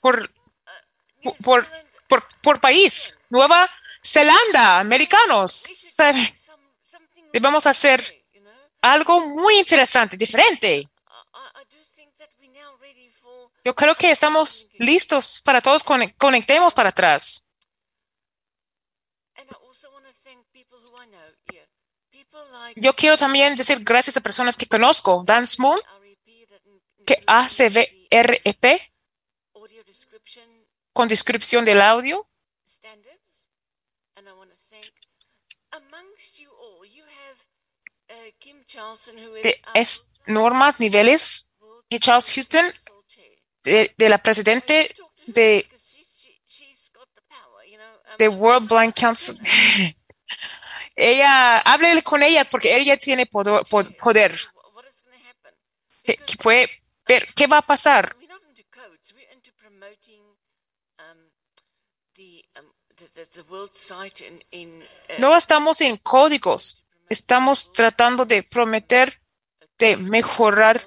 [0.00, 0.32] por,
[1.44, 1.66] por,
[2.08, 3.18] por, por país.
[3.30, 3.68] Nueva
[4.02, 5.52] Zelanda, americanos.
[5.52, 6.34] ¿sabe?
[7.32, 8.24] Debemos hacer
[8.80, 10.88] algo muy interesante, diferente.
[13.64, 17.44] Yo creo que estamos listos para todos conec- conectemos para atrás.
[22.76, 25.22] Yo quiero también decir gracias a personas que conozco.
[25.26, 25.78] Dan Moon,
[27.04, 28.92] que hace VREP
[30.98, 32.28] con descripción del audio.
[39.42, 41.50] De es normas, niveles.
[41.88, 42.66] Y Charles Houston,
[43.62, 44.92] de, de la presidente
[45.26, 45.64] de,
[48.18, 49.38] de World Blind Council.
[50.96, 54.36] ella, háblele con ella porque ella tiene poder.
[56.02, 58.17] Que- que puede ver qué va a pasar.
[65.18, 69.20] No estamos en códigos, estamos tratando de prometer
[69.78, 70.86] de mejorar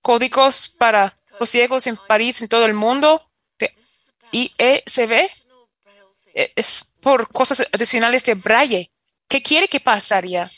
[0.00, 3.30] códigos para los ciegos en París, en todo el mundo.
[3.58, 3.72] De
[4.32, 5.30] IECB
[6.34, 8.90] Eh, es por cosas adicionales de Braille.
[9.28, 10.50] ¿Qué quiere que pasaría?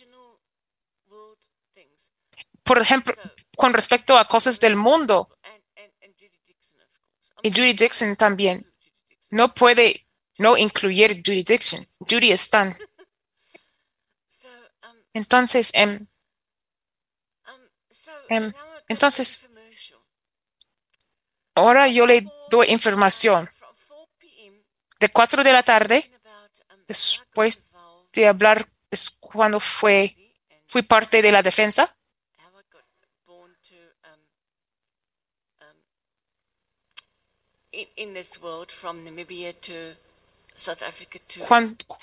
[2.62, 3.14] Por ejemplo,
[3.56, 5.28] con respecto a cosas del mundo.
[7.42, 8.72] Y Judy Dixon también.
[9.30, 10.03] No puede
[10.38, 11.86] no incluir Judy Dixon.
[12.00, 12.76] Judy es tan.
[15.12, 16.06] Entonces, em,
[17.46, 18.52] Um, Em,
[18.88, 19.44] entonces-
[21.54, 23.48] ahora yo le doy información.
[23.58, 24.64] From 4 p.m.
[24.98, 26.10] De 4 de la tarde,
[26.70, 27.66] um, después
[28.12, 30.14] de hablar, es cuando fue,
[30.66, 31.94] fui parte de la defensa,
[35.60, 35.76] um,
[37.72, 39.96] in, in this world from Namibia to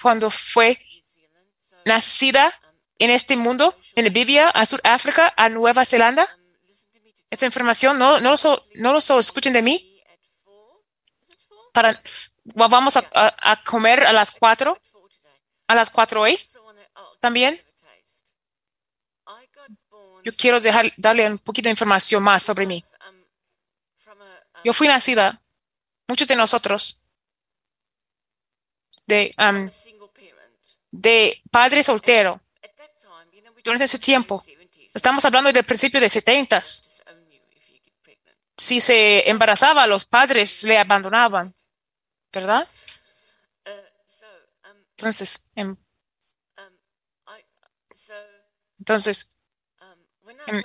[0.02, 0.78] cuando fue
[1.86, 2.52] nacida
[3.00, 6.24] en este mundo, en Namibia, a Sudáfrica, a Nueva Zelanda.
[6.24, 6.42] um,
[7.32, 10.04] Esta información no, no, lo so- no lo so- escuchen de mí.
[10.06, 10.84] at 4.
[11.22, 11.72] Is it 4?
[11.74, 12.02] Para,
[12.60, 15.32] va- vamos a, a- a comer a las 4, At 4 today.
[15.68, 16.38] a las 4 hoy.
[16.96, 17.60] Oh, También.
[20.24, 22.84] Yo quiero dejar, darle un poquito de información más sobre mí.
[23.10, 23.16] um,
[24.12, 24.28] um,
[24.64, 25.42] Yo fui nacida,
[26.08, 27.01] muchos de nosotros,
[29.12, 29.70] de, um,
[30.92, 32.40] de padre soltero.
[33.64, 34.92] Durante ese tiempo, the 70s.
[34.96, 36.60] Estamos hablando del principio de 70.
[36.60, 38.38] Disown you if you get pregnant.
[38.58, 41.54] Si se embarazaba, los padres le abandonaban,
[42.34, 42.68] ¿verdad?
[43.68, 45.78] Um, Entonces, em, um,
[47.28, 47.46] I,
[47.94, 48.14] so,
[48.80, 49.34] entonces
[49.82, 50.64] um, I, Em,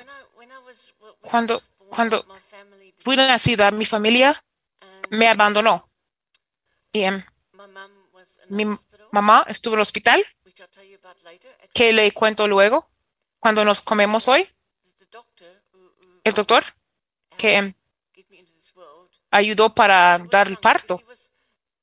[1.21, 1.61] cuando-
[1.91, 2.25] cuando
[2.99, 4.33] fui nacida, mi familia
[5.11, 5.89] me abandonó.
[6.93, 7.17] Y em,
[7.53, 8.13] my mum was in
[8.49, 8.65] mi
[9.13, 10.25] mamá estuvo en el hospital,
[11.75, 12.89] que le cuento luego,
[13.41, 14.49] cuando nos comemos hoy,
[16.25, 16.65] el doctor
[17.37, 17.75] que
[19.31, 21.03] ayudó para dar el parto.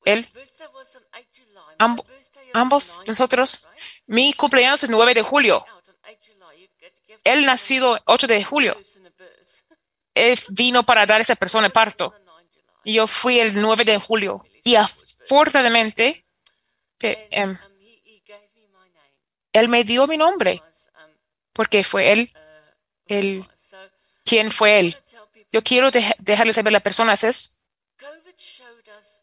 [0.04, 1.74] Él- his birthday was on 8 July.
[1.78, 3.68] Amb- My birthday is ambos 9 nosotros,
[4.06, 5.56] mi cumpleaños es 9 de julio.
[5.56, 6.60] Out on 8 July.
[6.60, 8.76] You get- you have to Él nacido 8 de julio.
[10.14, 12.06] Él vino para dar a esa persona el parto.
[12.06, 12.64] On the 9 July.
[12.84, 14.44] Y yo fui el 9 de julio.
[14.64, 16.23] Y afortunadamente,
[16.98, 17.58] que, em, um,
[19.52, 21.10] él me dio mi nombre, um,
[21.52, 22.72] porque fue él, uh,
[23.06, 23.76] él, so,
[24.24, 24.96] quien fue él.
[25.52, 27.60] Yo quiero dej- dejarles saber a las personas es,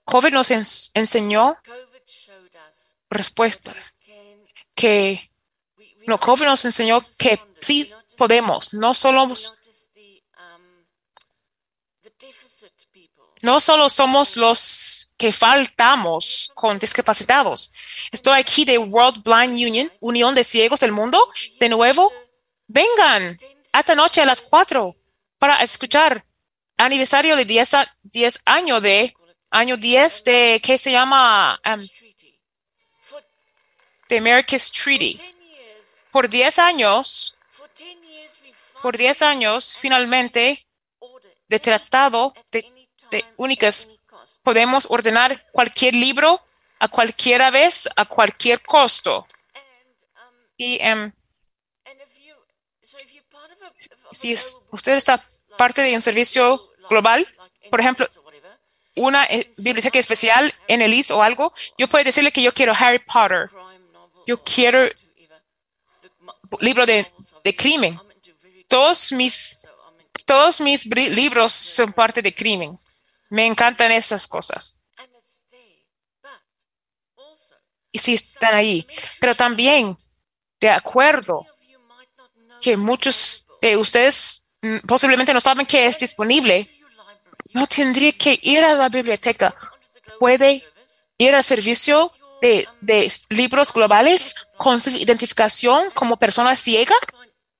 [0.05, 1.57] COVID nos ens- enseñó
[3.09, 3.93] respuestas,
[4.75, 5.29] que,
[6.07, 9.35] no, COVID nos enseñó que sí podemos, no solo, um,
[13.41, 17.73] no solo somos los que faltamos con discapacitados.
[18.11, 21.17] Estoy aquí de World Blind Union, Unión de Ciegos del Mundo,
[21.59, 22.13] de nuevo.
[22.67, 23.37] Vengan
[23.73, 24.95] esta noche a las 4
[25.39, 26.23] para escuchar
[26.77, 29.11] aniversario de 10, a- 10 años de
[29.49, 31.87] año 10 de que se llama um.
[33.01, 33.23] For
[34.07, 35.15] The America's Treaty.
[35.15, 40.67] 10 years, Por 10 años, for 10 years we por 10 años, finalmente,
[41.49, 42.61] de tratado de,
[43.09, 43.95] de únicas,
[44.43, 46.39] podemos ordenar cualquier libro
[46.83, 49.25] a cualquier vez, a cualquier costo.
[49.53, 51.11] Um, Y em,
[54.11, 55.23] si es- usted está
[55.57, 57.25] parte de un servicio global,
[57.69, 58.07] por ejemplo,
[58.95, 62.73] una eh, biblioteca especial en el IS o algo, yo puedo decirle que yo quiero
[62.77, 63.49] Harry Potter,
[64.27, 64.79] yo quiero
[66.59, 67.11] libro de,
[67.43, 67.99] de crimen.
[68.67, 69.59] Todos mis,
[70.25, 72.77] todos mis libros son parte de crimen.
[73.29, 74.81] Me encantan esas cosas.
[74.97, 75.87] and it's there.
[76.21, 76.41] But
[77.99, 78.87] sí están ahí.
[79.19, 79.97] Pero también,
[80.59, 81.45] de acuerdo
[82.61, 86.69] que muchos de ustedes mm, posiblemente no saben que es disponible,
[87.53, 89.55] no tendría que ir a la biblioteca.
[90.19, 90.63] Puede
[91.17, 92.11] ir al servicio
[92.41, 96.95] de, libros globales con su identificación como persona ciega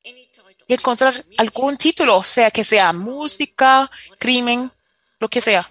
[0.03, 4.71] y encontrar algún título, sea que sea música, crimen,
[5.19, 5.69] lo que sea.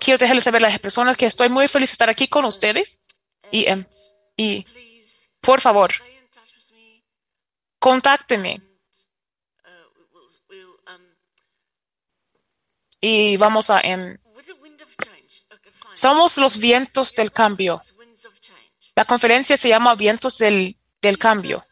[0.00, 3.00] Quiero dejarles saber a las personas que estoy muy feliz de estar aquí con ustedes
[3.54, 3.84] y, em,
[4.36, 4.66] y
[5.40, 7.04] por favor, stay in touch with me.
[7.78, 8.60] contáctenme
[10.12, 11.02] we'll, we'll, um,
[13.00, 13.80] y vamos a...
[13.80, 14.18] em.
[15.50, 15.96] Okay, fine.
[15.96, 17.80] somos los vientos del cambio.
[18.96, 21.64] La conferencia se llama Vientos del, del Cambio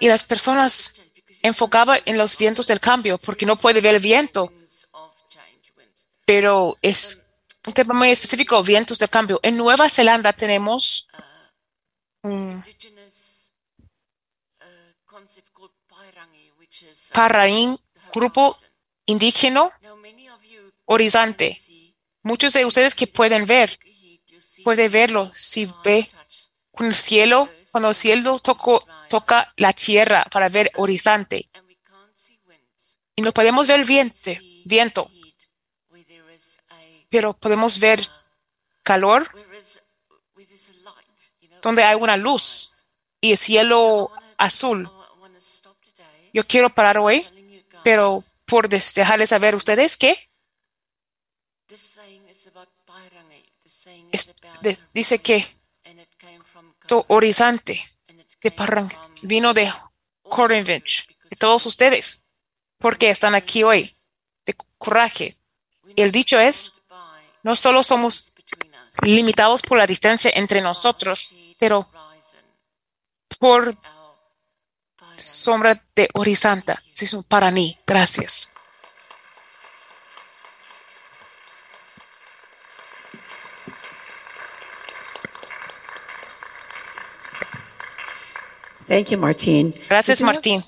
[0.00, 0.94] y las personas
[1.42, 4.52] enfocaban en los vientos del cambio porque no puede ver el viento,
[6.24, 7.28] pero es
[7.66, 9.40] un tema muy específico, vientos del cambio.
[9.42, 11.08] En Nueva Zelanda tenemos
[12.22, 15.14] un Indigenous uh,
[15.54, 15.68] uh,
[17.12, 17.78] Paraín,
[18.12, 18.58] grupo
[19.06, 19.70] indígena
[20.86, 21.60] horizonte.
[22.22, 23.78] Muchos de ustedes que pueden ver,
[24.64, 25.30] puede verlo.
[25.32, 26.10] si ve
[26.78, 31.48] el cielo, cuando el cielo toco- toca la tierra para ver horizonte.
[33.16, 34.30] Y no podemos ver viento,
[34.64, 35.10] viento,
[37.08, 38.06] pero podemos ver
[38.82, 39.28] calor
[41.62, 42.74] donde hay una luz
[43.20, 44.90] y el cielo azul.
[46.32, 47.26] Yo quiero parar hoy,
[47.82, 50.28] pero por dejarles saber ustedes que
[54.92, 55.58] dice que
[56.86, 57.80] to horizonte
[58.40, 58.88] de from
[59.22, 59.70] vino de
[60.22, 62.22] Corinvich, de todos ustedes,
[62.78, 63.94] porque están aquí hoy,
[64.46, 65.36] de coraje.
[65.96, 66.72] El dicho es,
[67.42, 68.32] no solo somos
[69.02, 71.88] limitados por la distancia entre nosotros, pero
[73.38, 73.76] por
[75.16, 76.74] sombra de horizonte.
[76.96, 77.76] Es un para mí.
[77.86, 78.50] Gracias.
[88.86, 89.72] Thank you, Martine.
[89.88, 90.64] Gracias, Martín.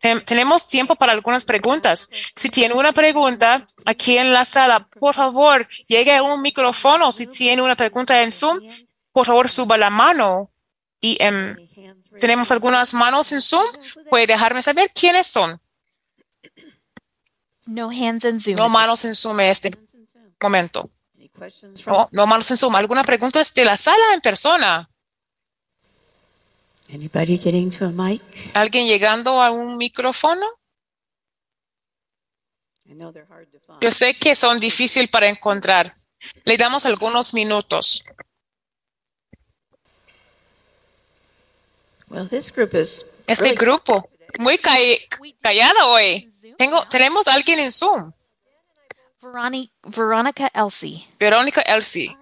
[0.00, 2.08] Ten- tenemos tiempo para algunas preguntas.
[2.34, 7.12] Si tiene una pregunta aquí en la sala, por favor, llegue a un micrófono.
[7.12, 8.58] Si tiene una pregunta en Zoom,
[9.18, 10.52] por favor, suba la mano.
[11.00, 11.56] Y em,
[12.18, 13.66] tenemos algunas manos en Zoom.
[14.08, 15.60] Puede dejarme saber quiénes son.
[17.66, 18.54] No hands in Zoom.
[18.54, 19.76] No manos en Zoom en este
[20.40, 20.88] momento.
[21.84, 22.76] No, no manos en Zoom.
[22.76, 24.88] ¿Alguna pregunta es de la sala en persona?
[26.90, 28.22] anybody getting to a mic?
[28.54, 30.46] ¿Alguien llegando a un micrófono?
[33.80, 35.92] Yo sé que son difíciles para encontrar.
[36.44, 37.96] Le damos algunos minutos.
[37.96, 38.06] Well, this
[41.50, 41.76] group is
[43.26, 44.08] Este grupo,
[44.38, 45.06] muy cae-
[45.40, 46.30] callado hoy.
[46.56, 48.12] Tengo, tenemos a alguien en Zoom.
[49.20, 51.06] Veroni- Veronica Elsie.
[51.18, 52.16] Verónica Elsie.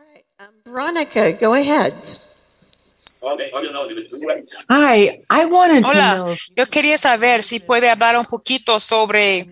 [0.65, 1.95] Veronica, go ahead.
[4.69, 9.49] Hi, I wanted to Hola, know yo quería saber si puede hablar un poquito sobre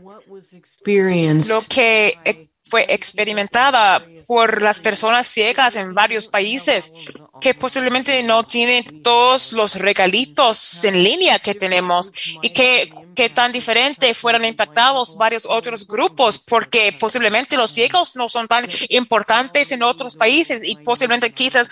[1.48, 6.92] lo que fue experimentada por las personas ciegas en varios países
[7.44, 12.10] que posiblemente no tienen todos los regalitos en línea que tenemos
[12.40, 18.30] y que, que tan diferente fueran impactados varios otros grupos porque posiblemente los ciegos no
[18.30, 21.68] son tan importantes en otros países y posiblemente quizás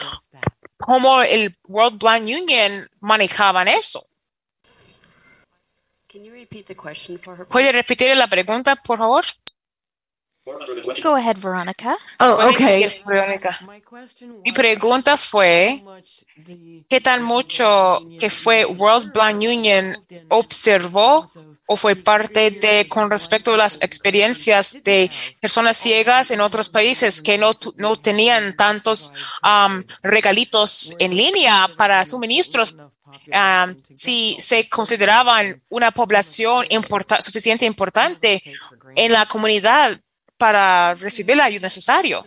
[0.77, 4.07] como el World Blind Union manejaban eso.
[7.49, 9.25] ¿Puede repetir la pregunta, por favor?
[11.03, 11.97] Go ahead, Veronica.
[12.19, 12.83] Oh, okay.
[14.45, 15.81] Mi pregunta fue,
[16.89, 19.97] ¿qué tan mucho que fue World Blind Union
[20.31, 21.25] observó
[21.67, 25.09] o fue parte de con respecto a las experiencias de
[25.41, 29.15] personas ciegas en otros países que no, tu- no tenían tantos
[30.03, 32.77] regalitos en línea para suministros?
[33.95, 38.43] si se consideraban una población importa- suficiente importante
[38.97, 40.01] en la comunidad
[40.43, 42.21] para recibir la ayuda necesaria.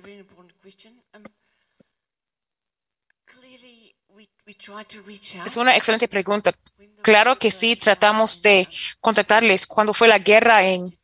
[5.45, 6.53] Es una excelente pregunta.
[7.01, 8.69] Claro que sí, tratamos de
[9.01, 10.97] contactarles cuando fue la guerra en,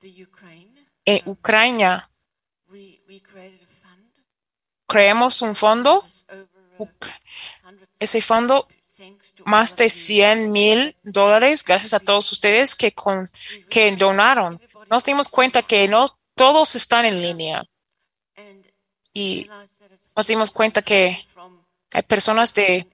[1.03, 2.09] en Ucrania.
[4.87, 6.01] Creamos un fondo.
[6.05, 6.47] It's over
[6.77, 7.11] Uc-
[7.61, 8.67] 100 Ese fondo,
[9.43, 13.27] más de 100 mil dólares, gracias a todos ustedes que, con,
[13.69, 14.61] que donaron.
[14.89, 17.63] Nos dimos cuenta que no todos están en línea
[19.13, 19.47] y
[20.15, 21.01] nos dimos cuenta que
[21.93, 22.87] hay personas de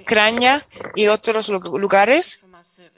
[0.00, 0.54] Ucrania
[0.94, 2.44] y otros lu- lugares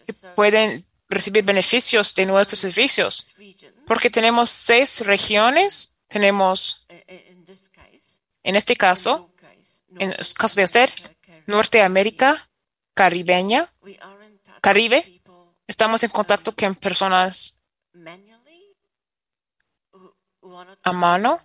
[0.06, 3.12] que pueden recibir beneficios de nuestros servicios.
[3.86, 5.96] Porque tenemos seis regiones.
[6.08, 6.84] Tenemos,
[7.46, 9.30] this case, en este caso,
[9.98, 10.88] en el caso de usted,
[11.46, 12.30] Norteamérica,
[12.94, 13.60] Caribeña,
[14.60, 15.20] Caribe.
[15.66, 17.60] estamos en contacto con personas
[17.92, 18.74] manually
[19.92, 20.47] who, who are not
[20.84, 21.40] a mano,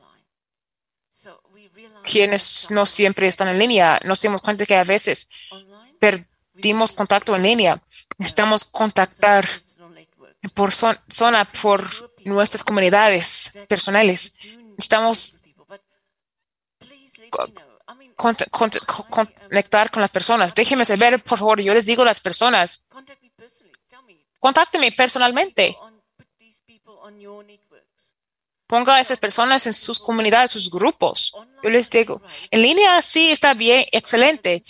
[2.04, 4.00] quienes no siempre están en línea.
[4.04, 5.30] Nos dimos cuenta que a veces
[6.00, 7.82] perdimos contacto en línea.
[8.18, 9.48] Necesitamos contactar
[10.54, 11.90] por zona por
[12.26, 14.34] nuestras comunidades personales.
[14.78, 15.82] Necesitamos people, but
[16.80, 17.70] please let Co- me know.
[17.88, 20.54] I mean, cont- cont- co- conectar con las personas.
[20.56, 21.62] Déjenme saber, por favor.
[21.62, 23.74] Yo les digo a las personas, contact me personally.
[23.90, 24.26] Tell me.
[24.40, 25.78] contáctenme personalmente.
[28.68, 31.34] Ponga a esas personas en sus comunidades, sus grupos.
[31.62, 34.64] Yo les digo, en línea sí está bien, excelente.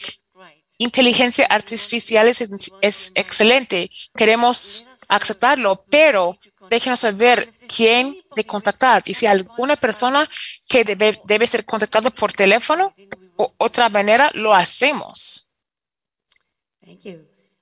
[0.77, 2.43] Inteligencia artificial es,
[2.81, 3.89] es excelente.
[4.15, 6.37] Queremos aceptarlo, pero
[6.69, 9.03] déjenos saber quién de contactar.
[9.05, 10.27] Y si alguna persona
[10.67, 12.93] que debe, debe ser contactada por teléfono
[13.35, 15.51] o otra manera, lo hacemos.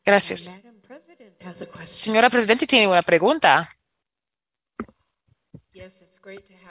[0.03, 0.53] Gracias.
[1.85, 3.67] Señora Presidente, tiene una pregunta.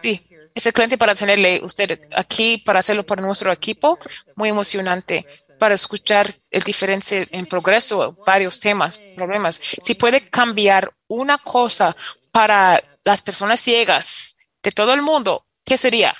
[0.02, 3.98] Sí, es excelente para tenerle usted aquí para hacerlo para nuestro equipo.
[4.34, 5.26] Muy emocionante
[5.58, 9.60] para escuchar el diferencia en progreso, varios temas, problemas.
[9.82, 11.94] Si puede cambiar una cosa
[12.32, 16.14] para las personas ciegas de todo el mundo, ¿qué sería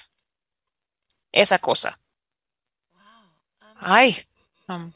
[1.32, 1.98] esa cosa?
[3.82, 4.26] Ay,
[4.68, 4.92] um,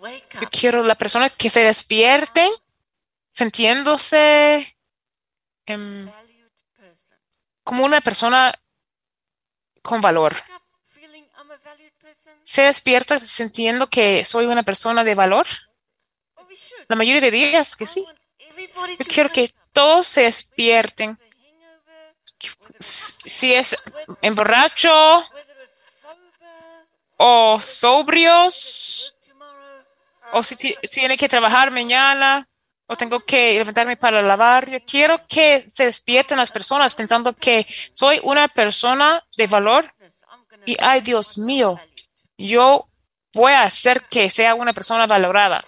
[0.00, 2.50] wake yo quiero la persona que se despierten
[3.42, 4.76] sintiéndose
[5.66, 6.08] em,
[7.64, 8.52] como una persona
[9.82, 10.34] con valor.
[12.44, 15.46] Se despierta sintiendo que soy una persona de valor.
[16.88, 18.04] La mayoría de días que sí.
[18.98, 21.18] Yo quiero que todos se despierten.
[22.78, 23.76] Si es
[24.20, 24.92] emborracho
[27.16, 29.16] o sobrios,
[30.32, 32.48] o si ti- tiene que trabajar mañana,
[32.96, 34.68] tengo que levantarme para lavar.
[34.70, 39.92] Yo quiero que se despierten las personas pensando que soy una persona de valor
[40.66, 41.80] y, ay, Dios mío,
[42.38, 42.88] yo
[43.32, 45.64] voy a hacer que sea una persona valorada.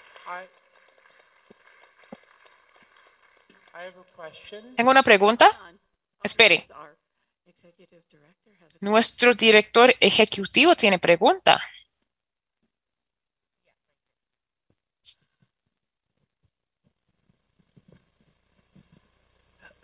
[4.76, 5.48] Tengo una pregunta.
[6.22, 6.66] Espere.
[8.80, 11.60] Nuestro director ejecutivo tiene pregunta.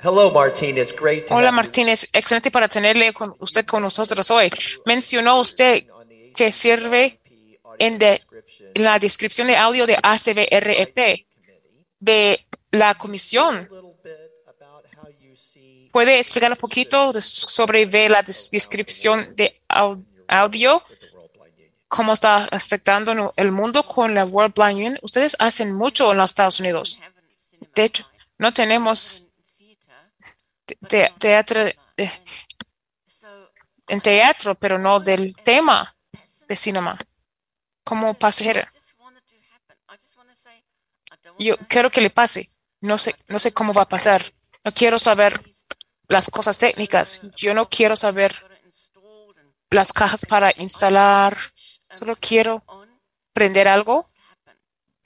[0.03, 0.33] Hello.
[0.63, 1.53] It's great to Hola.
[1.53, 4.51] Martínez, excelente para tenerle con usted con nosotros hoy.
[4.87, 5.85] Mencionó usted
[6.35, 7.21] que sirve
[7.79, 8.23] en, de-
[8.75, 11.27] en la descripción de audio de ACVREP E
[11.99, 13.69] de la comisión.
[15.93, 20.83] ¿Puede explicar un poquito sobre de la des- descripción de au- audio?
[21.89, 24.99] ¿Cómo está afectando el mundo con la World Blind Union?
[25.03, 27.01] Ustedes hacen mucho en los Estados Unidos.
[27.75, 28.09] De hecho,
[28.39, 29.30] no tenemos
[30.77, 31.63] te- te- teatro
[33.89, 35.95] en teatro, pero no del tema
[36.49, 36.97] de cinema
[37.85, 38.71] como pasajera.
[41.39, 42.49] Yo quiero que le pase.
[42.81, 44.23] No sé, no sé cómo va a pasar.
[44.65, 45.33] No quiero saber
[46.09, 47.31] las cosas técnicas.
[47.37, 48.33] Yo no quiero saber
[49.71, 51.37] las cajas para instalar.
[51.93, 52.63] Solo quiero
[53.33, 54.07] prender algo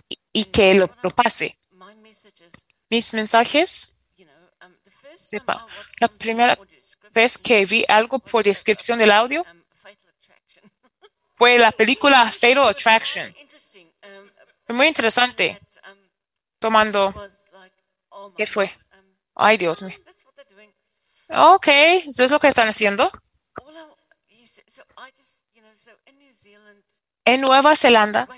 [0.09, 1.59] y, y que lo, lo pase.
[2.91, 3.94] Mis mensajes,
[5.17, 5.67] sepa,
[6.01, 6.59] la primera
[7.13, 9.45] vez que vi algo por descripción del audio
[11.35, 13.35] fue la película Fatal Attraction.
[14.69, 15.61] Muy interesante.
[16.59, 17.13] Tomando,
[18.37, 18.73] ¿qué fue?
[19.35, 19.97] Ay, Dios mío.
[21.29, 23.11] Ok, ¿eso es lo que están haciendo?
[27.27, 28.29] En Nueva Zelanda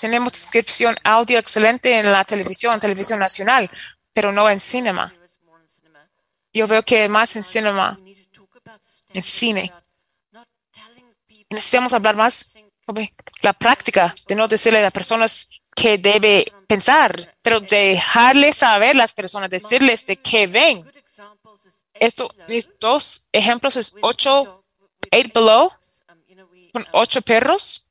[0.00, 3.70] tenemos descripción audio excelente en la televisión, televisión nacional,
[4.12, 5.12] pero no en cinema.
[6.52, 8.00] Yo veo que más en cinema,
[9.12, 9.72] en cine.
[11.50, 12.54] Necesitamos hablar más
[12.86, 18.96] sobre la práctica de no decirle a las personas que debe pensar, pero dejarles saber
[18.96, 20.90] las personas, decirles de qué ven.
[21.92, 22.34] Esto,
[22.80, 24.64] dos ejemplos es 8,
[25.12, 25.70] 8 below,
[26.72, 27.90] con ocho perros,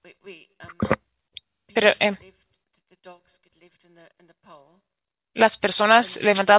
[1.73, 2.17] pero pole.
[5.33, 6.49] las personas got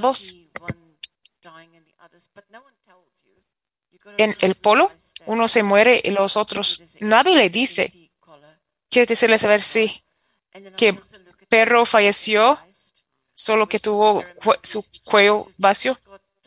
[4.19, 4.91] en el polo,
[5.27, 8.11] uno se muere y los otros, nadie le dice.
[8.89, 10.05] Quiere decirle saber si
[10.77, 10.99] que
[11.49, 12.59] perro falleció,
[13.35, 14.23] solo que tuvo
[14.63, 15.97] su cuello vacío.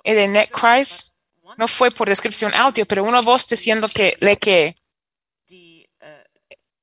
[0.03, 1.15] Y de cries
[1.57, 4.75] no fue por descripción audio, pero una voz diciendo que le que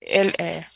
[0.01, 0.67] el, eh,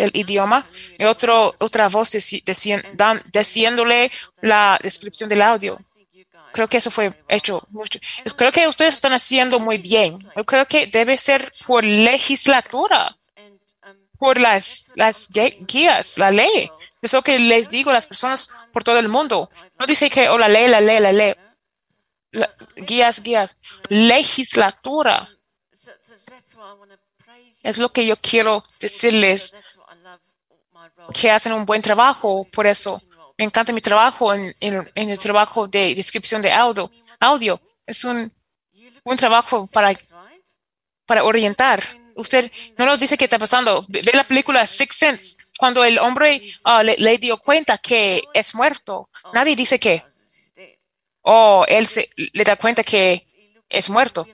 [0.00, 0.66] el idioma
[0.98, 4.10] y otro, otra voz diciéndole
[4.40, 5.78] la descripción del audio.
[6.52, 8.00] Creo que eso fue hecho mucho.
[8.36, 10.18] Creo que ustedes están haciendo muy bien.
[10.36, 13.16] Yo creo que debe ser por legislatura,
[14.18, 16.70] por las, las guías, la ley.
[17.02, 19.50] Es lo que les digo a las personas por todo el mundo.
[19.78, 21.34] No dice que, oh, la ley, la ley, la ley.
[22.32, 23.58] La- guías, guías.
[23.88, 25.28] Legislatura.
[27.62, 30.20] Es lo que yo quiero decirles That's what I love
[30.72, 30.88] my role.
[31.12, 32.46] Que hacen un buen trabajo.
[32.52, 33.02] Por eso
[33.38, 36.90] me encanta mi trabajo en, el trabajo de descripción de audio.
[37.18, 38.32] Audio es un,
[39.04, 39.92] un trabajo para,
[41.06, 41.82] para orientar.
[42.16, 43.84] Usted no nos dice qué está pasando.
[43.88, 45.36] Ve la película Six Sense.
[45.58, 50.02] Cuando el hombre ah, le, le dio cuenta que es muerto, nadie dice que.
[51.22, 53.26] O él se, le da cuenta que
[53.68, 54.26] es muerto.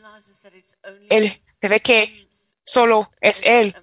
[1.10, 2.28] Él se ve que
[2.64, 3.74] solo es él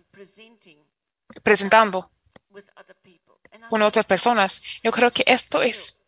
[1.42, 2.13] presentando
[3.70, 4.62] con otras personas.
[4.84, 6.04] Yo creo que esto es,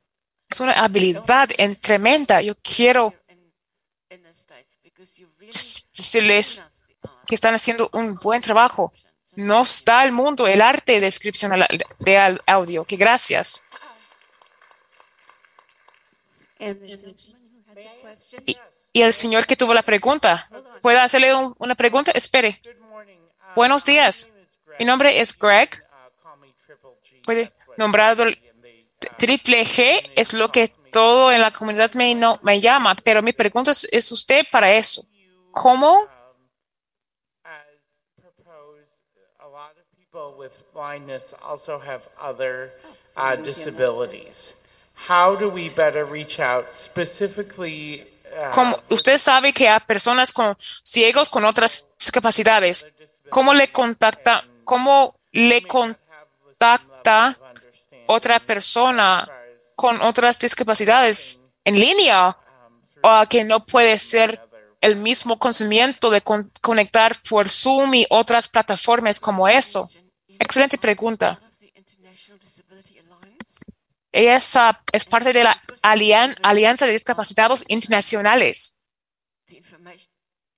[0.49, 2.41] es una habilidad en tremenda.
[2.41, 3.13] Yo quiero
[5.93, 6.63] decirles
[7.27, 8.93] que están haciendo un buen trabajo.
[9.35, 11.51] Nos da al mundo el arte de descripción
[11.99, 12.85] de audio.
[12.85, 13.63] Que gracias.
[18.93, 20.49] Y el señor que tuvo la pregunta,
[20.81, 22.11] ¿puedo hacerle un- una pregunta?
[22.11, 22.61] Espere.
[23.55, 24.29] Buenos días.
[24.79, 25.84] Mi nombre es Greg.
[27.25, 28.25] Puede nombrado
[29.17, 33.33] triple G es lo que todo en la comunidad me, no, me llama, pero mi
[33.33, 35.05] pregunta es, ¿es usted para eso?
[35.51, 36.07] ¿Cómo?
[43.17, 44.55] Uh, disabilities.
[45.09, 48.07] How do we better reach out specifically?
[48.31, 52.89] uh, Como usted sabe que hay personas con ciegos con otras discapacidades.
[53.29, 54.45] ¿Cómo le contacta?
[54.63, 56.94] ¿Cómo le contacta
[58.07, 59.27] otra persona
[59.75, 62.37] con otras discapacidades en línea
[63.01, 64.39] o que no puede ser
[64.81, 69.89] el mismo conocimiento de con- conectar por Zoom y otras plataformas como eso?
[70.39, 71.39] Excelente pregunta.
[74.11, 78.75] Ella es, ah, es parte de la alian- Alianza de Discapacitados Internacionales.
[79.47, 80.07] the information,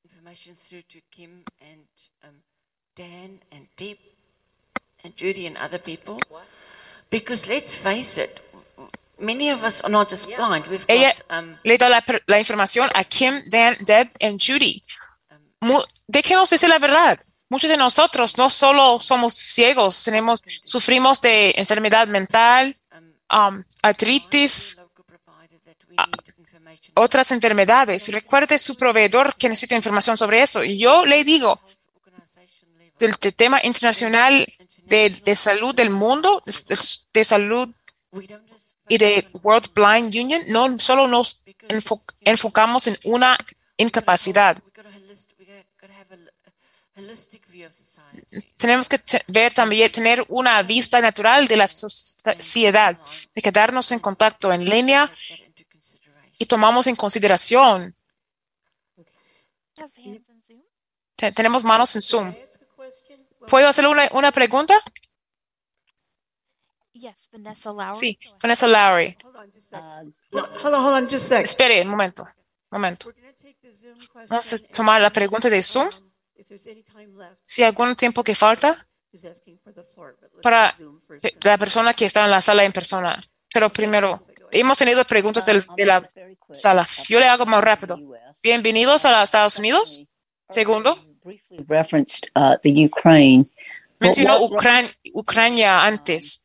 [0.03, 1.43] information through to Kim
[5.07, 6.17] and um, and and Judy and other people.
[7.09, 8.39] Because let's face it,
[9.19, 10.67] many of us are not just blind.
[10.67, 14.83] We've Ella got um, le da la, la información a Kim, Dan, Deb y Judy.
[15.61, 17.19] Mu- déjenos decir la verdad.
[17.49, 22.75] Muchos de nosotros no solo somos ciegos, tenemos, sufrimos de enfermedad mental,
[23.31, 24.83] um, artritis,
[25.95, 26.09] a-
[26.95, 28.09] otras enfermedades.
[28.09, 30.63] Recuerde su proveedor que necesita información sobre eso.
[30.63, 31.61] Y yo le digo,
[32.99, 34.45] del, del tema internacional
[34.89, 36.53] de, de salud del mundo, de,
[37.13, 37.69] de salud
[38.89, 43.37] y de World Blind Union, no solo nos enfo- enfocamos en una
[43.77, 44.57] incapacidad.
[48.57, 52.97] Tenemos que ver también, tener una vista natural de la sociedad,
[53.35, 55.11] de quedarnos en contacto en línea
[56.39, 57.93] y tomamos en consideración.
[61.15, 62.33] Te- tenemos manos en Zoom.
[63.47, 64.73] ¿Puedo hacerle una, una pregunta?
[66.93, 67.93] Yes, Vanessa Lowry.
[67.93, 69.17] Sí, Vanessa Lowry.
[70.63, 71.45] Hold on, hold on, just a sec.
[71.45, 72.29] Espere un momento, un
[72.71, 73.11] momento.
[74.27, 75.89] Vamos a tomar la pregunta de Zoom.
[76.35, 78.75] If there's any time left, Si hay algún tiempo que falta
[80.41, 80.73] para
[81.43, 83.19] la persona que está en la sala en persona.
[83.53, 84.19] Pero primero,
[84.51, 86.03] hemos tenido preguntas del- de la
[86.51, 86.87] sala.
[87.07, 87.97] Yo le hago más rápido.
[88.43, 90.07] Bienvenidos a los Estados Unidos.
[90.49, 90.97] Segundo,
[91.67, 93.49] referenced uh, the Ukraine.
[93.99, 96.41] But mencionó Ucran- Ucrania antes.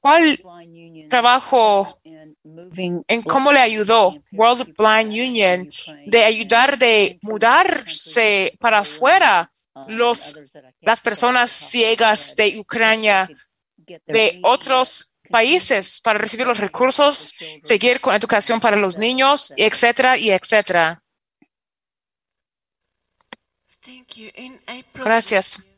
[0.00, 0.40] ¿Cuál
[1.10, 5.70] trabajo en cómo le ayudó World Blind Union
[6.06, 9.50] de ayudar de mudarse para afuera
[9.88, 10.38] los,
[10.80, 13.28] las personas ciegas de Ucrania
[14.06, 20.30] de otros países para recibir los recursos, seguir con educación para los niños, etcétera, y
[20.30, 21.02] etcétera?
[23.82, 23.84] Thank you.
[23.86, 24.03] In April,
[24.94, 25.72] Gracias.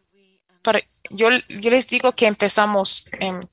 [1.10, 3.46] Yo, les digo que empezamos em,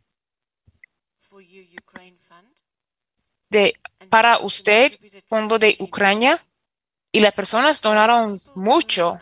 [3.49, 3.73] de,
[4.10, 4.97] para usted,
[5.27, 6.38] fondo de Ucrania,
[7.11, 9.19] y las personas donaron mucho.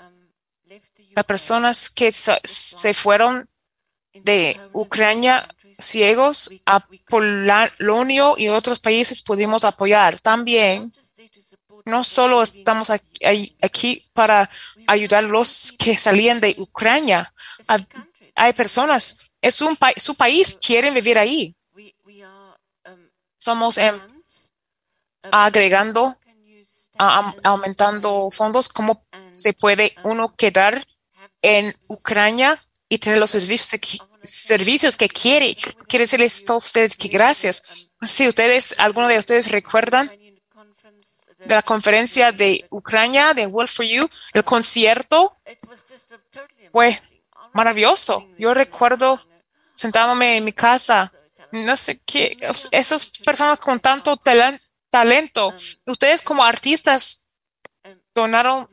[1.13, 3.49] Las personas que se fueron
[4.13, 5.45] de Ucrania
[5.77, 10.19] ciegos a Polonia y otros países pudimos apoyar.
[10.19, 10.93] También,
[11.85, 14.49] no solo estamos aquí, aquí para
[14.87, 17.33] ayudar a los que salían de Ucrania.
[18.35, 21.55] Hay, personas, es un pa- su país, quieren vivir ahí.
[23.37, 23.99] Somos em,
[25.31, 26.15] agregando,
[27.43, 29.05] aumentando fondos, cómo
[29.35, 30.85] se puede uno quedar
[31.41, 32.59] en Ucrania
[32.89, 35.55] y tener los servicios que, servicios que quiere.
[35.87, 37.89] Quiere decirles a ustedes que gracias.
[38.01, 40.11] Si ustedes, alguno de ustedes recuerdan
[41.45, 45.37] de la conferencia de Ucrania, de World for You, el concierto
[46.71, 47.01] fue
[47.53, 48.27] maravilloso.
[48.37, 49.21] Yo recuerdo
[49.75, 51.11] sentándome en mi casa,
[51.51, 52.37] no sé qué,
[52.71, 54.59] esas personas con tanto talen-
[54.89, 55.53] talento,
[55.85, 57.25] ustedes como artistas
[58.13, 58.69] donaron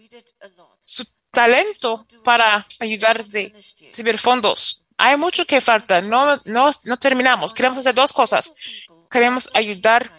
[0.85, 4.85] su talento para ayudar de recibir fondos.
[4.97, 7.55] Hay mucho que falta, no, no, no terminamos.
[7.55, 8.53] Queremos hacer dos cosas.
[9.11, 10.12] Queremos ayudar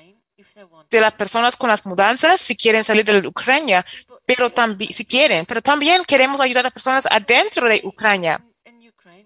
[0.90, 3.86] de las personas con las mudanzas si quieren salir de Ucrania,
[4.26, 8.44] pero también, si quieren, pero también queremos ayudar a personas adentro de Ucrania.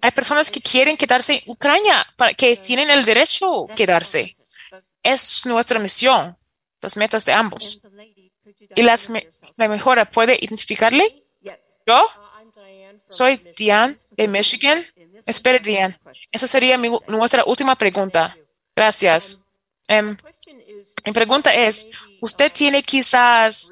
[0.01, 4.35] Hay personas que quieren quedarse en Ucrania, para que tienen el derecho a quedarse.
[5.01, 6.37] Es nuestra misión,
[6.81, 7.81] las metas de ambos.
[8.75, 9.09] ¿Y las
[9.55, 11.23] la mejora puede identificarle?
[11.85, 12.01] ¿Yo?
[13.09, 14.83] Soy Diane de Michigan.
[15.25, 15.99] Espere, Diane.
[16.31, 16.77] Esa sería
[17.07, 18.35] nuestra última pregunta.
[18.75, 19.45] Gracias.
[19.87, 20.17] Em,
[21.05, 21.87] mi pregunta es,
[22.21, 23.71] ¿usted tiene quizás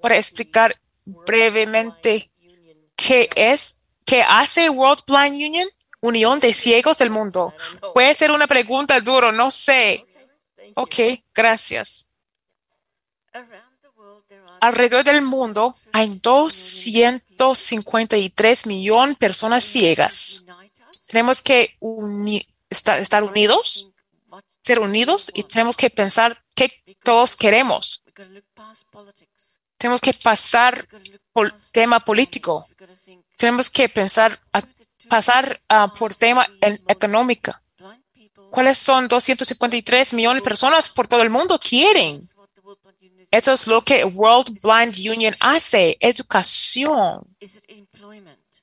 [0.00, 2.30] para explicar brevemente
[2.96, 5.68] qué es, qué hace World Blind Union?
[6.00, 7.52] Unión de Ciegos del Mundo.
[7.92, 10.06] Puede ser una pregunta duro, no sé.
[10.74, 10.94] Ok,
[11.34, 12.06] gracias.
[14.60, 20.44] Alrededor del mundo hay 253 millones de personas ciegas.
[21.06, 21.76] Tenemos que
[22.70, 23.87] estar unidos,
[24.68, 26.68] ser unidos y tenemos que pensar qué
[27.02, 28.02] todos queremos.
[29.78, 30.86] Tenemos que pasar
[31.32, 32.68] por tema político.
[33.36, 34.62] Tenemos que pensar, a-
[35.08, 37.52] pasar ah, por tema en- económico.
[38.50, 42.28] ¿Cuáles son 253 millones de personas por todo el mundo quieren?
[43.30, 47.20] Eso es lo que World Blind Union hace, educación.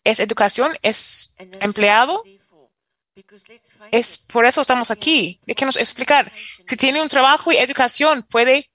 [0.04, 2.24] Es educación, es empleado.
[3.92, 5.40] Es por eso estamos aquí.
[5.46, 6.32] Déjenos explicar.
[6.66, 8.70] Si tiene un trabajo y educación, puede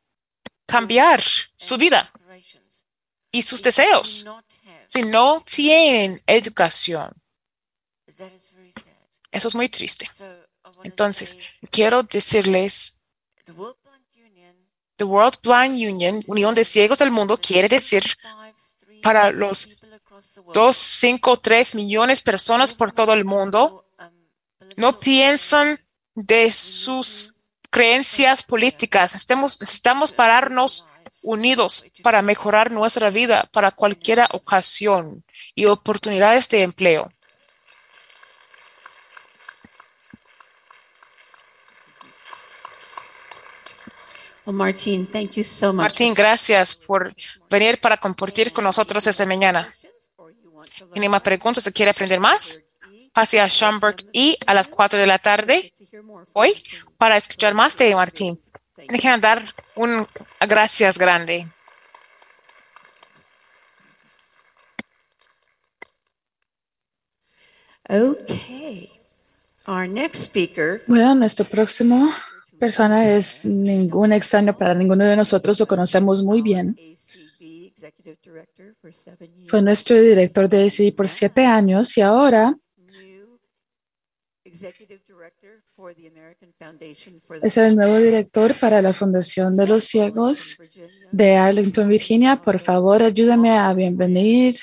[0.67, 1.23] cambiar
[1.57, 2.11] su vida
[3.31, 4.25] y sus deseos.
[4.87, 7.13] Si no tienen educación,
[9.31, 10.11] eso es muy triste.
[10.85, 11.37] Entonces,
[11.71, 12.99] quiero decirles,
[14.97, 18.05] The World Blind Union, Unión de Ciegos del Mundo, quiere decir
[19.03, 19.77] para los
[20.53, 23.90] 253 millones de personas por todo el mundo,
[24.81, 25.79] no piensan
[26.15, 27.37] de sus
[27.71, 29.15] creencias políticas.
[29.15, 30.89] Estamos, necesitamos pararnos
[31.23, 35.25] unidos para mejorar nuestra vida para cualquier ocasión
[35.55, 37.13] y oportunidades de empleo.
[44.47, 45.83] Well, Martine, thank you so much.
[45.83, 47.15] Martín, gracias por
[47.51, 49.73] venir para compartir con nosotros esta mañana.
[50.93, 51.63] ¿Tiene más preguntas?
[51.63, 52.63] ¿Se quiere aprender más?
[53.13, 55.73] Pase a Schomburg y a las 4 de la tarde
[56.33, 56.53] hoy
[56.97, 58.41] para escuchar más de Martín.
[58.89, 59.43] Dejen dar
[59.75, 60.07] un
[60.49, 61.49] gracias grande.
[67.89, 68.89] Okay.
[69.67, 72.13] Our next speaker Bueno, nuestro próximo
[72.61, 76.77] persona es ningún extraño para ninguno de nosotros, lo conocemos muy bien.
[79.49, 82.55] Fue nuestro director de ACI por siete años y ahora
[84.45, 85.77] Executive Director for the American Foundation for the
[87.43, 90.59] es el nuevo director para la Fundación de los Ciegos
[91.11, 92.41] de Arlington, Virginia.
[92.41, 94.59] Por favor, ayúdame a bienvenir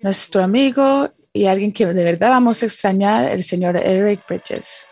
[0.00, 4.86] nuestro amigo y alguien que de verdad vamos a extrañar, el señor Eric Bridges.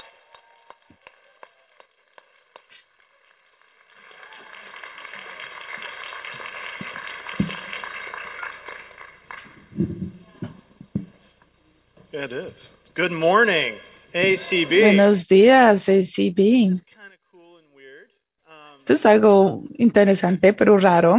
[12.12, 12.74] It is.
[12.94, 13.74] Good morning,
[14.16, 14.80] ACB.
[14.80, 16.72] Buenos días, ACB.
[18.78, 21.16] Esto es algo interesante, pero raro.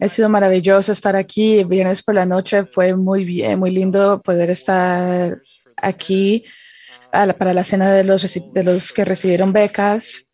[0.00, 1.64] Ha sido maravilloso estar aquí.
[1.64, 5.40] Viernes por la noche fue muy bien, muy lindo poder estar
[5.76, 6.44] aquí
[7.12, 8.22] la- para la cena de los,
[8.52, 10.26] de los que recibieron becas.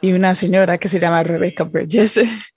[0.00, 2.14] Y una señora que se llama Rebecca Bridges.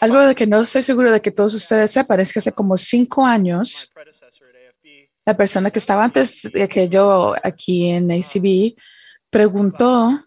[0.00, 2.76] Algo de que no estoy seguro de que todos ustedes sepan es que hace como
[2.76, 3.92] cinco años,
[5.26, 8.76] la persona que estaba antes de que yo aquí en ACB
[9.28, 10.24] preguntó,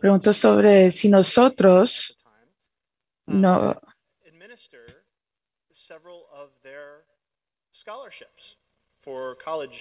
[0.00, 2.16] preguntó sobre si nosotros
[3.26, 3.78] no,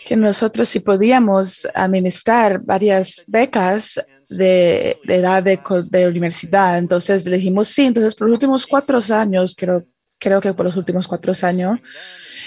[0.08, 5.60] que nosotros si podíamos administrar varias becas de, de edad de,
[5.90, 6.78] de universidad.
[6.78, 7.86] Entonces le dijimos sí.
[7.86, 9.86] Entonces por los últimos cuatro años, creo,
[10.20, 11.80] creo que por los últimos cuatro años,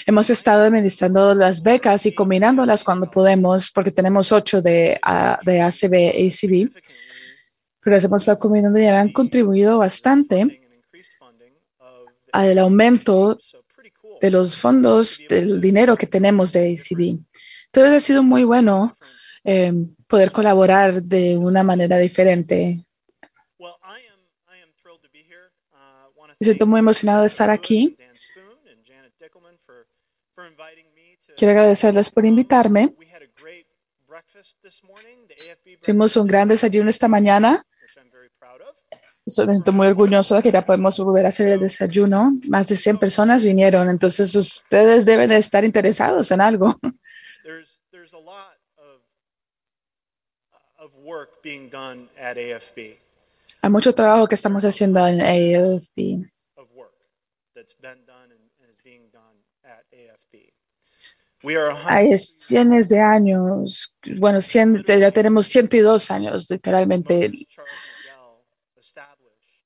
[0.05, 4.99] hemos estado administrando las becas y combinándolas cuando podemos, porque tenemos ocho de,
[5.45, 5.93] de ACB,
[6.25, 6.69] ACB,
[7.81, 10.61] pero las hemos estado combinando y han contribuido bastante
[12.31, 13.37] al aumento
[14.21, 17.19] de los fondos, del dinero que tenemos de ACB.
[17.65, 18.95] Entonces ha sido muy bueno
[19.43, 19.73] eh,
[20.07, 22.85] poder colaborar de una manera diferente.
[26.39, 27.97] Siento muy emocionado de estar aquí.
[31.35, 32.95] Quiero agradecerles por invitarme.
[35.81, 37.65] Tuvimos un gran desayuno esta mañana.
[39.39, 42.33] Me siento muy orgulloso de que ya podemos volver a hacer el desayuno.
[42.47, 46.77] Más de 100 personas vinieron, entonces ustedes deben de estar interesados en algo.
[47.43, 49.01] There's there's a lot of
[50.77, 52.97] of work being done at AFB
[53.63, 56.25] Hay mucho trabajo que estamos haciendo en AFB.
[56.57, 56.93] of work
[57.53, 60.51] that's been done and, and is being done at AFB.
[61.43, 67.31] We are a hundred Hay cientos de años, bueno, 100, ya tenemos 102 años, literalmente.
[67.47, 68.43] Charles Miguel
[68.79, 69.65] established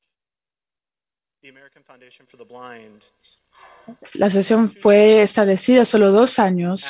[1.41, 1.74] the American Foundation for the Blind
[4.13, 6.83] La asociación fue establecida solo dos años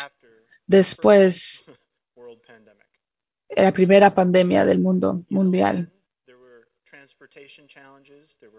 [0.66, 1.66] después
[3.56, 5.92] de la primera pandemia del mundo mundial.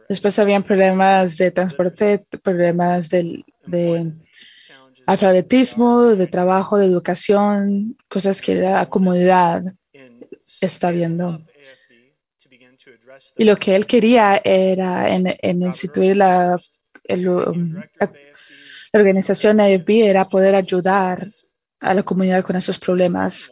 [0.08, 4.12] Después habían problemas de transporte, problemas del- de
[5.06, 9.64] alfabetismo, de trabajo, de educación, cosas que la comunidad
[10.60, 11.44] está viendo.
[13.36, 16.58] Y lo que él quería era en, en instituir la,
[17.04, 18.12] el, um, la-
[18.92, 21.26] la organización AFB era poder ayudar
[21.80, 23.50] a la comunidad con esos problemas.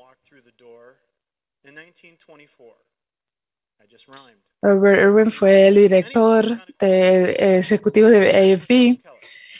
[1.64, 2.84] 1924.
[4.62, 6.44] Robert Irwin fue el director
[6.78, 8.98] de- ejecutivo de AFB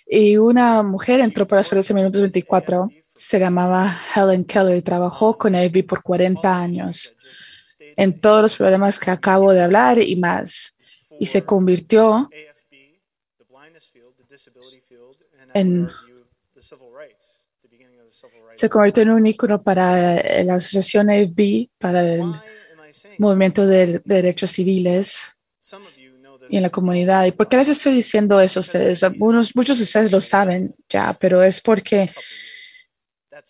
[0.07, 2.91] y una mujer entró para las horas de minutos 24.
[3.15, 7.17] Se llamaba Helen Keller y trabajó con AFB por 40 años
[7.97, 10.77] en todos los problemas que acabo de hablar y más.
[11.19, 12.29] Y se convirtió
[15.55, 15.89] en
[18.53, 22.23] se convirtió en un ícono para la asociación AFB, para el
[23.19, 25.35] movimiento de derechos civiles
[26.49, 27.27] y en la comunidad.
[27.27, 29.03] ¿Y por qué les estoy diciendo eso a ustedes?
[29.03, 32.11] Algunos, muchos de ustedes lo saben ya, pero es porque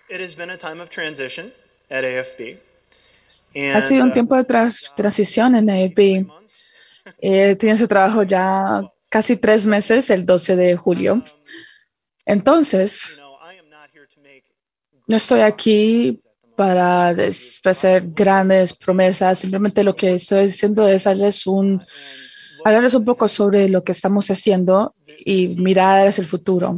[3.74, 4.44] Ha sido un uh, tiempo de
[4.96, 6.28] transición en AFB.
[7.22, 11.24] Eh, tiene trabajo ya casi tres meses, el 12 de julio.
[12.26, 13.06] Entonces,
[15.08, 16.20] no estoy aquí
[16.56, 17.10] para
[17.64, 19.40] hacer grandes promesas.
[19.40, 21.84] Simplemente lo que estoy diciendo es darles un,
[22.64, 26.76] hablarles un poco sobre lo que estamos haciendo y mirar hacia el futuro.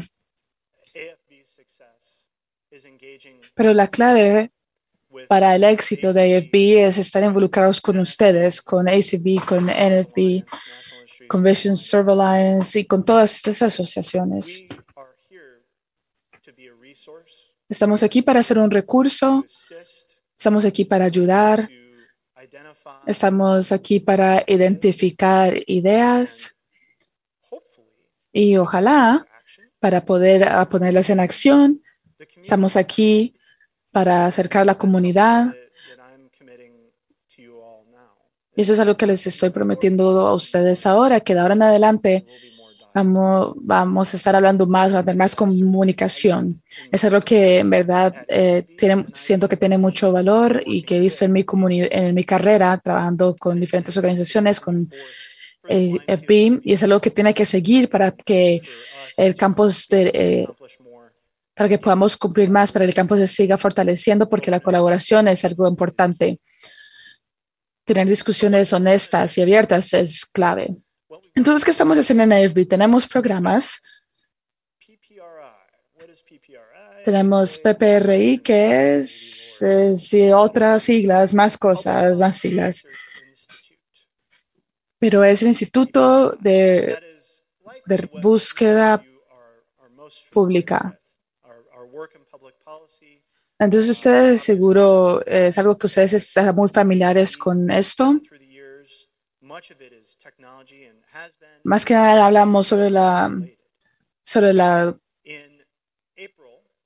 [3.58, 4.52] Pero la clave
[5.28, 10.46] para el éxito de AFB es estar involucrados con ustedes, con ACB, con NFB,
[11.28, 14.64] con Vision Serve Alliance y con todas estas asociaciones.
[17.68, 19.44] Estamos aquí para ser un recurso,
[20.38, 21.68] estamos aquí para ayudar,
[23.06, 26.56] estamos aquí para identificar ideas
[28.32, 29.28] y ojalá
[29.80, 31.84] para poder ponerlas en acción.
[32.36, 33.37] Estamos aquí
[33.92, 35.54] para acercar a la comunidad.
[38.56, 41.62] Y eso es algo que les estoy prometiendo a ustedes ahora, que de ahora en
[41.62, 42.26] adelante
[42.94, 46.64] vamos, vamos a estar hablando más, va a tener más comunicación.
[46.92, 51.00] Es algo que en verdad eh, tiene, siento que tiene mucho valor y que he
[51.00, 54.90] visto en mi, en mi carrera trabajando con diferentes organizaciones, con
[55.70, 58.62] eh, FB, y es algo que tiene que seguir para que
[59.18, 60.48] el campus de, eh,
[61.58, 65.28] para que podamos cumplir más, para que el campus se siga fortaleciendo, porque la colaboración
[65.28, 66.40] es algo importante.
[67.84, 70.76] Tener discusiones honestas y abiertas es clave.
[71.34, 72.68] Entonces, ¿qué estamos haciendo en AFB?
[72.68, 73.82] Tenemos programas.
[77.04, 82.86] Tenemos PPRI, que es, es y otras siglas, más cosas, más siglas.
[85.00, 87.00] Pero es el Instituto de,
[87.88, 89.04] de Búsqueda
[90.32, 91.00] Pública.
[93.60, 98.20] Entonces, ustedes seguro es algo que ustedes están muy familiares con esto.
[101.64, 103.32] Más que nada hablamos sobre la,
[104.24, 104.96] sobre la,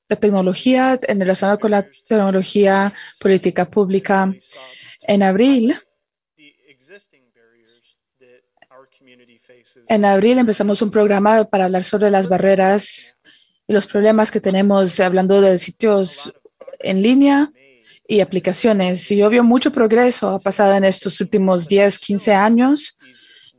[0.07, 4.34] la tecnología, en relación con la tecnología, política pública.
[5.02, 5.76] En abril,
[9.88, 13.18] en abril empezamos un programa para hablar sobre las barreras
[13.68, 16.34] y los problemas que tenemos hablando de sitios
[16.83, 17.51] en línea
[18.07, 19.09] y aplicaciones.
[19.11, 22.97] Y obvio, mucho progreso ha pasado en estos últimos 10, 15 años,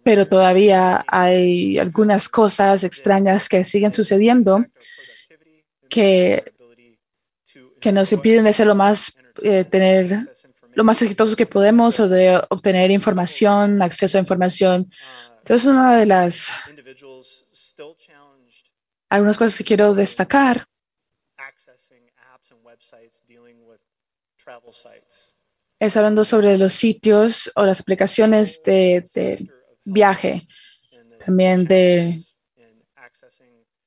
[0.02, 4.64] pero todavía hay algunas cosas extrañas que siguen sucediendo
[5.88, 6.52] que,
[7.80, 10.18] que nos impiden de ser lo más, eh, tener
[10.74, 14.90] lo más exitosos que podemos o de obtener información, acceso a información
[15.38, 16.50] Entonces, una de las
[19.08, 20.66] algunas cosas que quiero destacar
[25.78, 29.50] es hablando sobre los sitios o las aplicaciones de, de
[29.84, 30.46] viaje,
[31.24, 32.20] también de,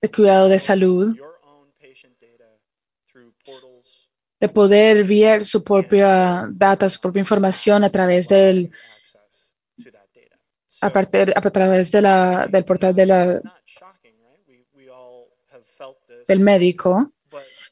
[0.02, 1.16] de cuidado de salud,
[4.40, 8.70] de poder ver su propia data, su propia información a través del
[10.82, 13.42] a, partir- a través de la, del portal de la,
[16.28, 17.14] del médico.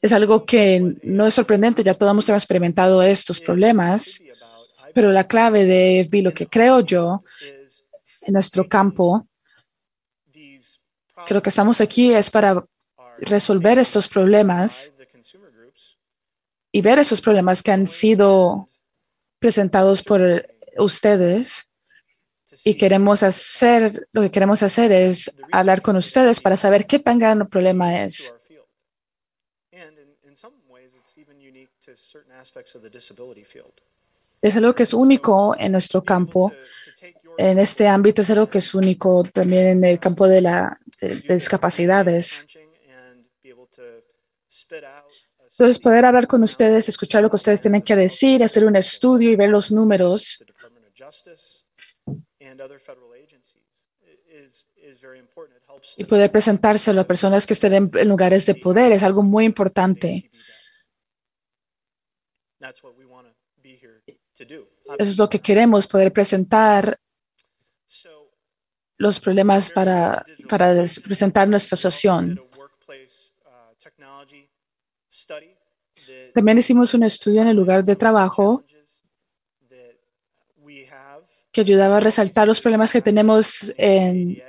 [0.04, 4.20] Es algo que no es sorprendente, ya todos hemos experimentado estos problemas,
[4.92, 7.24] pero la clave de lo que creo yo,
[8.20, 9.26] en nuestro campo,
[11.26, 12.66] creo que estamos aquí es para
[13.16, 14.94] resolver estos problemas
[16.70, 18.68] y ver esos problemas que han sido
[19.38, 20.20] presentados por
[20.76, 21.70] ustedes
[22.62, 27.18] y queremos hacer, lo que queremos hacer es hablar con ustedes para saber qué tan
[27.18, 28.36] gran problema es.
[29.72, 31.02] And in, in some ways, it's even unique to certain aspects of the disability field.
[34.42, 36.52] Es algo que es único en nuestro campo.
[37.38, 41.16] En este ámbito es algo que es único también en el campo de la de-
[41.16, 42.46] de discapacidades.
[45.50, 49.30] Entonces, poder hablar con ustedes, escuchar lo que ustedes tienen que decir, hacer un estudio
[49.30, 50.44] y ver los números
[55.96, 60.06] y poder presentarse a personas que estén en lugares de poder es algo muy importante.
[60.06, 60.32] That's what we want to be here
[62.34, 62.44] to do.
[63.62, 66.98] Eso es lo que queremos, poder presentar
[68.96, 72.38] los problemas para, para presentar nuestra asociación.
[72.38, 72.68] Uh,
[76.34, 78.64] También hicimos un estudio en el lugar de trabajo
[81.52, 84.42] que ayudaba a resaltar los problemas que tenemos en,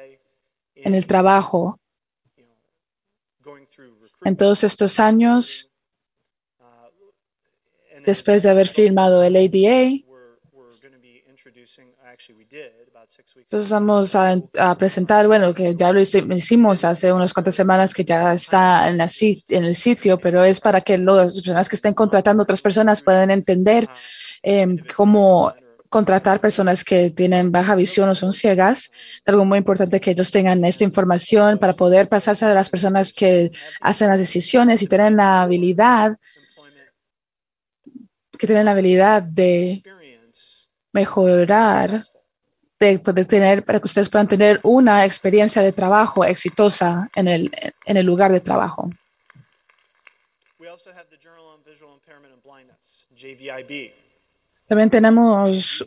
[0.74, 1.80] en el trabajo.
[4.24, 5.72] En todos estos años,
[8.06, 10.04] después de haber firmado el ADA,
[13.38, 17.94] entonces vamos a, a presentar, bueno, que ya lo hici- hicimos hace unas cuantas semanas
[17.94, 19.08] que ya está en, la
[19.50, 23.32] en el sitio, pero es para que las personas que estén contratando otras personas puedan
[23.32, 23.88] entender
[24.42, 25.54] em, cómo
[25.90, 28.92] contratar personas que tienen baja visión o son ciegas.
[29.26, 33.52] Algo muy importante que ellos tengan esta información para poder pasarse a las personas que
[33.82, 36.18] hacen las decisiones y tienen la habilidad
[38.38, 39.82] que tienen la habilidad de
[40.92, 42.04] mejorar,
[42.80, 47.52] de poder tener, para que ustedes puedan tener una experiencia de trabajo exitosa en el,
[47.86, 48.90] en el lugar de trabajo.
[54.68, 55.86] También tenemos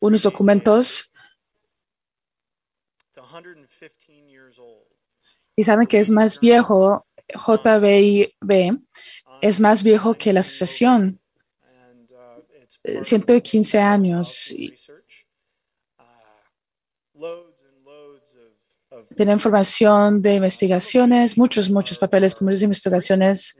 [0.00, 1.12] unos documentos.
[3.12, 4.90] It's 115 years old.
[5.60, 8.80] y saben que es más viejo, JBIB,
[9.42, 11.19] es más viejo que la asociación,
[12.84, 14.50] 115 años.
[14.50, 14.74] y
[19.16, 23.56] tiene información de investigaciones, muchos, muchos papeles, como de investigaciones,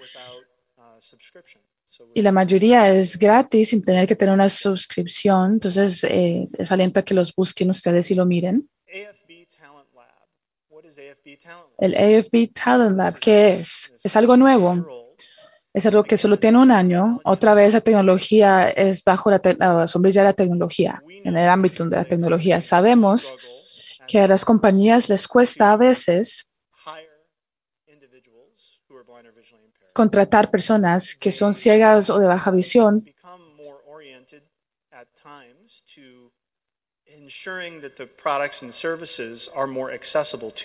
[2.14, 5.54] y la mayoría es gratis sin tener que tener una suscripción.
[5.54, 8.68] Entonces, eh, les aliento a que los busquen ustedes y lo miren.
[11.78, 13.94] El AFB Talent Lab, ¿qué es?
[14.02, 14.99] Es algo nuevo.
[15.72, 17.20] Es algo que solo tiene un año.
[17.24, 21.96] Otra vez la tecnología es bajo la, sombrilla de la tecnología, en el ámbito de
[21.96, 22.60] la tecnología.
[22.60, 23.34] Sabemos
[24.08, 26.48] que a las compañías les cuesta a veces
[29.92, 33.02] contratar personas que son ciegas o de baja visión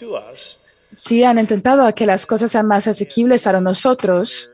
[0.07, 0.59] us.
[0.95, 4.51] sí han intentado que las cosas sean más asequibles para nosotros,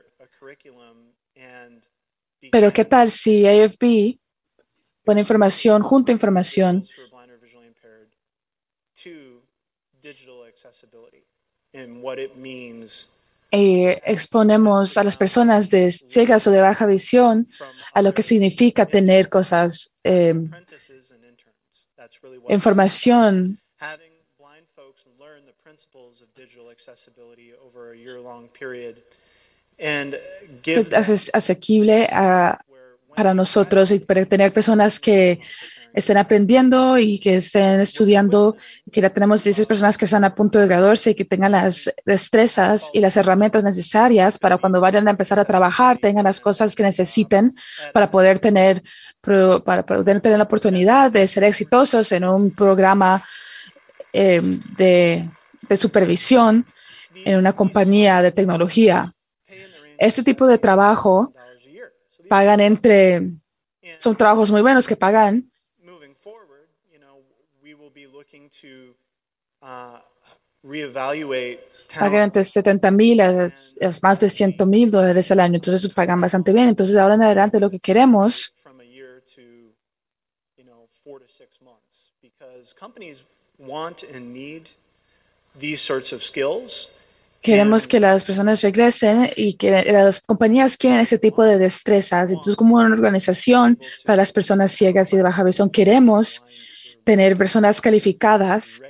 [2.52, 4.19] pero ¿qué tal si AFB
[5.03, 8.10] pone información, junta información who are blind or visually impaired
[8.94, 9.41] to
[10.02, 11.26] digital accessibility
[11.73, 13.10] and what it means
[13.53, 17.48] eh, exponemos a las personas de ciegas o de baja visión
[17.94, 20.34] a lo que significa tener cosas, eh,
[22.48, 23.60] información
[31.33, 32.59] asequible a-
[33.15, 35.39] para nosotros y para tener personas que
[35.93, 38.55] estén aprendiendo y que estén estudiando,
[38.91, 41.93] que ya tenemos 16 personas que están a punto de graduarse y que tengan las
[42.05, 46.75] destrezas y las herramientas necesarias para cuando vayan a empezar a trabajar, tengan las cosas
[46.75, 47.53] que necesiten
[47.93, 48.81] para poder tener,
[49.65, 53.23] para poder tener la oportunidad de ser exitosos en un programa
[54.13, 54.41] eh,
[54.77, 55.29] de,
[55.67, 56.65] de supervisión
[57.25, 59.13] en una compañía de tecnología.
[60.02, 61.32] Este tipo de trabajo
[62.28, 63.34] pagan entre,
[63.99, 65.52] son trabajos muy buenos que pagan
[69.61, 69.99] uh,
[71.99, 73.48] pagan entre 70 mil a,
[74.02, 76.69] más de 100 mil dólares al año, entonces pagan bastante bien.
[76.69, 78.56] Entonces ahora en adelante lo que queremos
[82.76, 83.23] companies
[83.60, 84.72] want and need
[85.56, 86.90] these sorts of skills.
[87.41, 92.30] Queremos que las personas regresen y que las compañías quieren ese tipo de destrezas.
[92.30, 96.45] Entonces, como una organización para las personas ciegas y de baja visión, queremos
[97.03, 98.81] tener personas calificadas,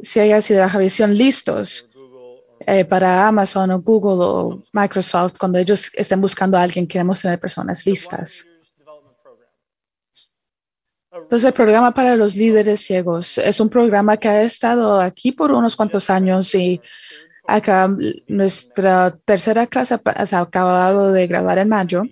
[0.00, 1.88] ciegas y de baja visión, listos
[2.66, 5.36] eh, para Amazon o Google o Microsoft.
[5.38, 8.48] Cuando ellos estén buscando a alguien, queremos tener personas listas.
[11.12, 15.52] Entonces, el programa para los líderes ciegos es un programa que ha estado aquí por
[15.52, 16.80] unos cuantos años y
[17.46, 17.88] acá
[18.28, 22.02] nuestra tercera clase ha- acabado de graduar en mayo.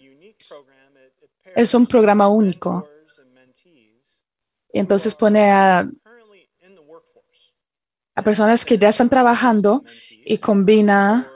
[1.54, 2.88] Es un programa único.
[4.72, 5.88] Y entonces pone a,
[8.14, 9.84] a personas que ya están trabajando
[10.24, 11.26] y combina,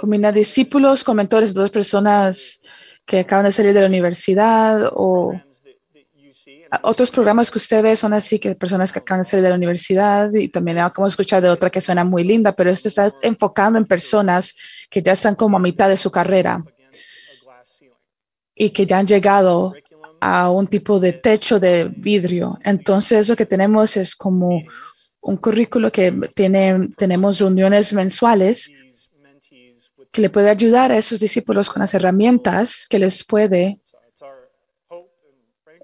[0.00, 2.60] combina discípulos con mentores dos personas
[3.04, 5.32] que acaban de salir de la universidad o
[6.82, 9.56] otros programas que usted ve son así que personas que acaban de salir de la
[9.56, 13.10] universidad y también acabamos de escuchar de otra que suena muy linda, pero este está
[13.22, 14.54] enfocando en personas
[14.90, 16.62] que ya están como a mitad de su carrera
[18.54, 19.74] y que ya han llegado
[20.20, 22.58] a un tipo de techo de vidrio.
[22.64, 24.62] Entonces lo que tenemos es como
[25.20, 28.70] un currículo que tiene, tenemos reuniones mensuales
[30.10, 33.80] que le puede ayudar a esos discípulos con las herramientas que les puede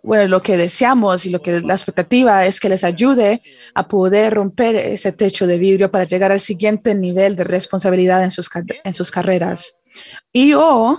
[0.05, 3.41] bueno, lo que deseamos y lo que la expectativa es que les ayude
[3.75, 8.31] a poder romper ese techo de vidrio para llegar al siguiente nivel de responsabilidad en
[8.31, 8.51] sus,
[8.85, 9.81] en sus carreras.
[10.31, 10.99] Y o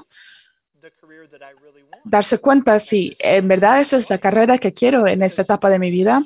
[2.03, 5.77] darse cuenta si en verdad esa es la carrera que quiero en esta etapa de
[5.77, 6.23] mi vida,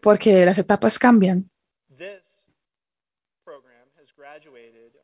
[0.00, 1.50] porque las etapas cambian.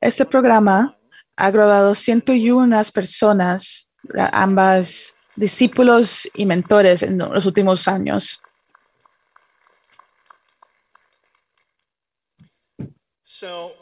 [0.01, 0.99] Este programa
[1.37, 3.91] ha graduado 101 personas,
[4.33, 8.43] ambas discípulos y mentores en los últimos años.
[13.23, 13.75] So,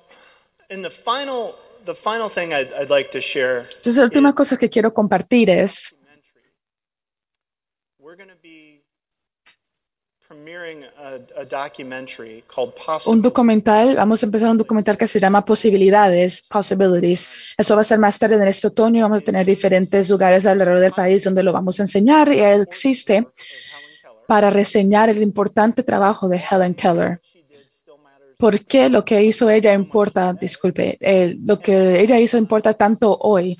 [0.68, 1.54] in the final,
[1.84, 5.48] the final thing I'd, I'd like to share, Entonces, la última cosa que quiero compartir
[5.48, 5.96] es,
[7.98, 8.82] we're going to be
[10.28, 10.33] premiering a, a documentary called
[13.06, 17.30] un documental, vamos a empezar un documental que se llama Posibilidades, Possibilities.
[17.56, 19.02] Eso va a ser más tarde en este otoño.
[19.02, 23.26] Vamos a tener diferentes lugares alrededor del país donde lo vamos a enseñar y existe
[24.26, 27.20] para reseñar el importante trabajo de Helen Keller.
[28.38, 30.32] ¿Por qué lo que hizo ella importa?
[30.32, 33.56] Disculpe, eh, lo que ella hizo importa tanto hoy.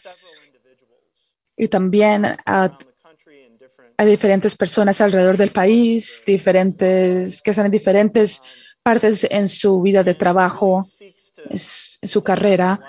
[1.56, 2.77] Y también a,
[3.96, 8.42] a diferentes personas alrededor del país, diferentes, que están en diferentes
[8.82, 10.86] partes en su vida de trabajo,
[11.48, 12.80] en su carrera.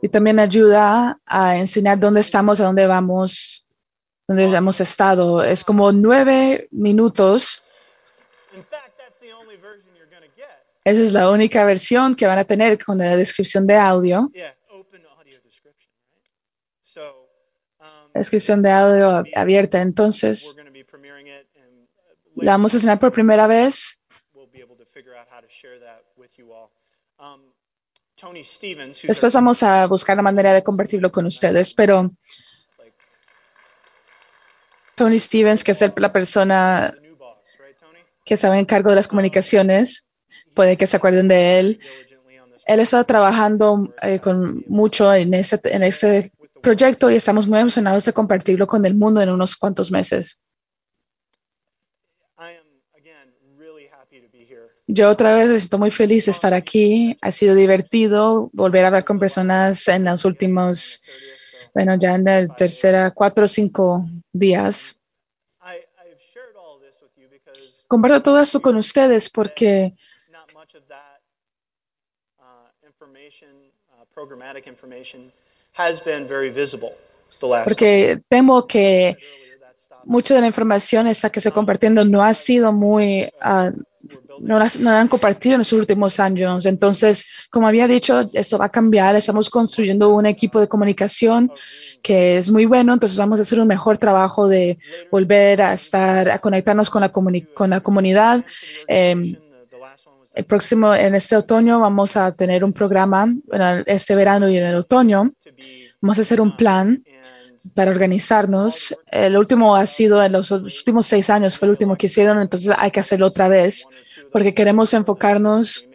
[0.00, 3.66] Y también ayuda a enseñar dónde estamos, a dónde vamos,
[4.28, 5.42] dónde hemos estado.
[5.42, 7.62] Es como nueve minutos.
[10.84, 14.30] Esa es la única versión que van a tener con la descripción de audio
[14.78, 16.24] open audio description, right?
[16.80, 17.28] So,
[17.80, 19.80] um, Descripción de audio ab- abierta.
[19.80, 20.68] Entonces, and
[22.36, 24.00] la vamos a enseñar por primera vez.
[27.20, 27.52] Um,
[28.14, 32.12] Tony Stevens, who's Después vamos a buscar la manera de compartirlo con ustedes, pero
[34.94, 36.92] Tony Stevens, que es la persona
[38.24, 40.08] que estaba en cargo de las comunicaciones,
[40.54, 41.80] puede que se acuerden de él.
[42.66, 47.58] Él ha estado trabajando eh, con mucho en este, en este proyecto y estamos muy
[47.58, 50.42] emocionados de compartirlo con el mundo en unos cuantos meses.
[54.90, 57.14] Yo otra vez me siento muy feliz de estar aquí.
[57.20, 61.02] Ha sido divertido volver a hablar con personas en los últimos,
[61.74, 64.98] bueno, ya en el tercera, cuatro o cinco días.
[67.86, 69.94] Comparto todo esto con ustedes porque
[75.78, 75.82] uh,
[76.84, 79.16] uh, uh, porque temo que
[80.04, 83.30] mucha de la información esta que se compartiendo no ha sido muy,
[84.40, 86.64] no, las- no la han compartido en los últimos años.
[86.66, 89.16] Entonces, como había dicho, esto va a cambiar.
[89.16, 91.50] Estamos construyendo un equipo de comunicación
[92.02, 92.94] que es muy bueno.
[92.94, 94.78] Entonces, vamos a hacer un mejor trabajo de
[95.10, 98.44] volver a estar, a conectarnos con la, comuni- con la comunidad.
[98.86, 99.36] Em,
[100.38, 103.26] el próximo, en este otoño, vamos a tener un programa,
[103.86, 105.32] este verano y en el otoño,
[106.00, 107.02] vamos a hacer un plan
[107.74, 108.96] para organizarnos.
[109.10, 112.72] El último ha sido en los últimos seis años, fue el último que hicieron, entonces
[112.78, 113.88] hay que hacerlo otra vez,
[114.30, 115.88] porque queremos enfocarnos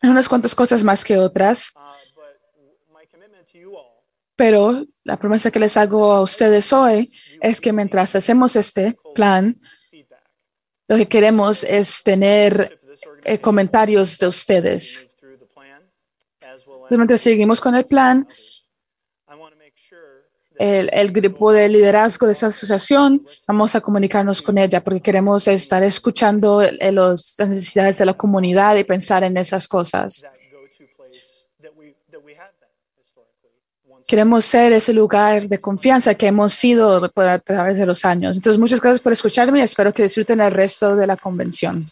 [0.00, 1.74] en unas cuantas cosas más que otras.
[4.36, 7.12] Pero la promesa que les hago a ustedes hoy
[7.42, 9.60] es que mientras hacemos este plan,
[10.88, 12.80] lo que queremos es tener
[13.24, 15.06] eh, comentarios de ustedes.
[16.90, 18.26] Mientras seguimos con el plan,
[20.58, 25.48] el, el grupo de liderazgo de esta asociación, vamos a comunicarnos con ella porque queremos
[25.48, 30.24] estar escuchando eh, los- las necesidades de la comunidad y pensar en esas cosas.
[34.06, 38.36] Queremos ser ese lugar de confianza que hemos sido a través de los años.
[38.36, 41.90] Entonces, muchas gracias por escucharme y espero que disfruten el resto de la convención.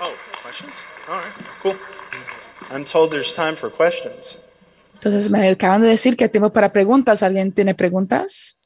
[0.00, 0.12] Oh,
[0.46, 0.93] questions?
[1.08, 1.32] All right,
[1.62, 1.76] cool.
[2.70, 4.40] I'm told there's time for questions.
[4.94, 7.22] Entonces, me acaban de decir que hay tiempo para preguntas.
[7.22, 8.58] ¿Alguien tiene preguntas?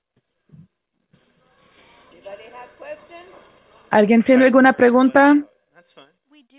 [3.90, 5.36] ¿Alguien tiene alguna pregunta?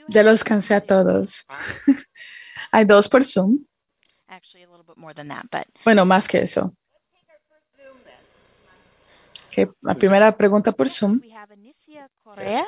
[0.08, 1.46] Ya los cansé a todos.
[2.72, 3.66] Hay dos por Zoom.
[4.28, 6.74] Actually, a little bit more than that, but Bueno, más que eso.
[9.48, 11.20] Ok, la primera pregunta por Zoom.
[12.24, 12.66] Correa.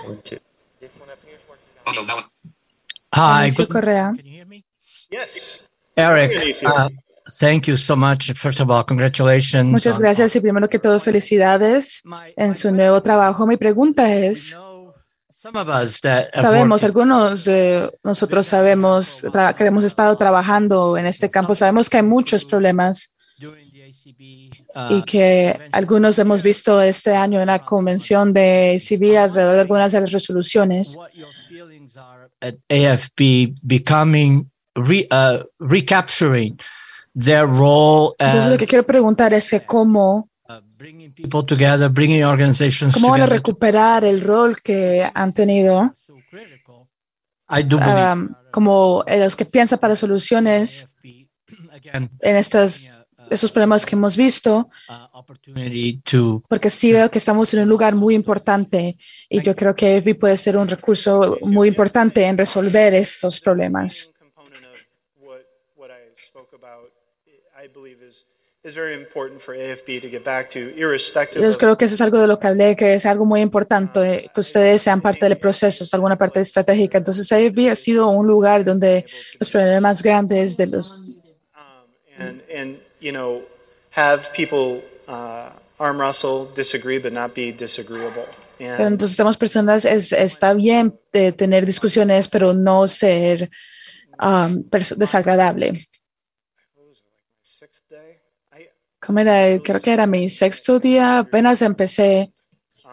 [3.13, 4.13] Hi, good, Correa.
[5.09, 5.67] Yes.
[5.97, 6.31] Eric.
[6.65, 6.89] Uh,
[7.39, 8.31] thank you so much.
[8.33, 9.69] First of all, congratulations.
[9.69, 12.01] Muchas gracias y primero que todo felicidades
[12.37, 13.45] en su nuevo trabajo.
[13.45, 14.55] Mi pregunta es,
[16.33, 19.25] sabemos, algunos de nosotros sabemos
[19.57, 25.59] que hemos estado trabajando en este campo, sabemos que hay muchos problemas uh, y que
[25.71, 30.11] algunos hemos visto este año en la convención de ACB alrededor de algunas de las
[30.11, 30.97] resoluciones.
[32.41, 36.57] At AFB becoming re, uh, recapturing
[37.13, 40.29] their role Entonces lo as que quiero preguntar es que cómo,
[41.15, 45.93] people together, bringing organizations cómo van a recuperar el rol que han tenido
[47.49, 50.89] um, como eh, los que piensan para soluciones
[51.83, 53.00] en estas,
[53.31, 54.69] estos problemas que hemos visto,
[56.49, 58.97] porque sí veo que estamos en un lugar muy importante
[59.29, 64.13] y yo creo que AFB puede ser un recurso muy importante en resolver estos problemas.
[65.75, 66.91] What I spoke about,
[67.55, 68.25] I believe is,
[68.63, 72.01] is very important for AFB to get back to, irrespective Yo creo que eso es
[72.01, 75.37] algo de lo que hablé, que es algo muy importante, que ustedes sean parte del
[75.37, 76.97] proceso, es alguna parte estratégica.
[76.97, 79.05] Entonces, AFB ha sido un lugar donde
[79.39, 81.09] los problemas grandes de los
[82.19, 83.41] and, and you know,
[83.91, 85.49] have people uh,
[85.79, 88.27] arm wrestle, disagree, but not be disagreeable.
[88.59, 93.49] Entonces estamos personas, es, está bien eh, tener discusiones, pero no ser
[94.21, 94.63] um,
[94.97, 95.89] desagradable.
[98.99, 99.59] ¿Cómo era?
[99.63, 102.31] Creo que era mi sexto día, apenas empecé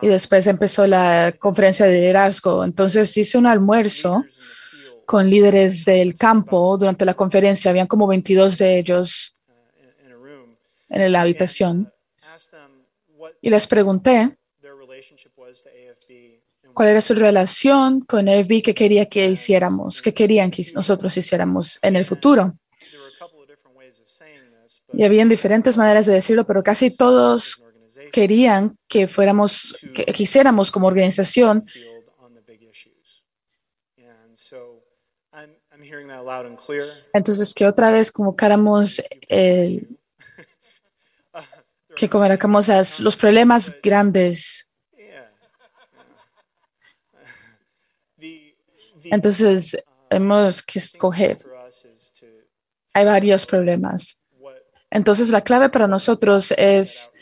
[0.01, 2.65] y después empezó la conferencia de liderazgo.
[2.65, 4.25] Entonces hice un almuerzo
[5.05, 7.71] con líderes del campo durante la conferencia.
[7.71, 9.38] Habían como 22 de ellos
[10.89, 11.93] en la habitación.
[13.41, 14.39] Y les pregunté
[16.75, 21.79] cuál era su relación con AFB, qué quería que hiciéramos, qué querían que nosotros hiciéramos
[21.83, 22.55] en el futuro.
[24.93, 27.63] Y habían diferentes maneras de decirlo, pero casi todos
[28.13, 31.65] querían que fuéramos, que quisiéramos como organización.
[37.13, 39.98] Entonces, que otra vez convocáramos el,
[41.99, 44.71] que convocáramos a los problemas grandes.
[49.05, 49.77] Entonces,
[50.09, 51.45] hemos que escoger.
[52.95, 54.23] Hay varios problemas.
[54.91, 57.13] Entonces, la clave para nosotros es,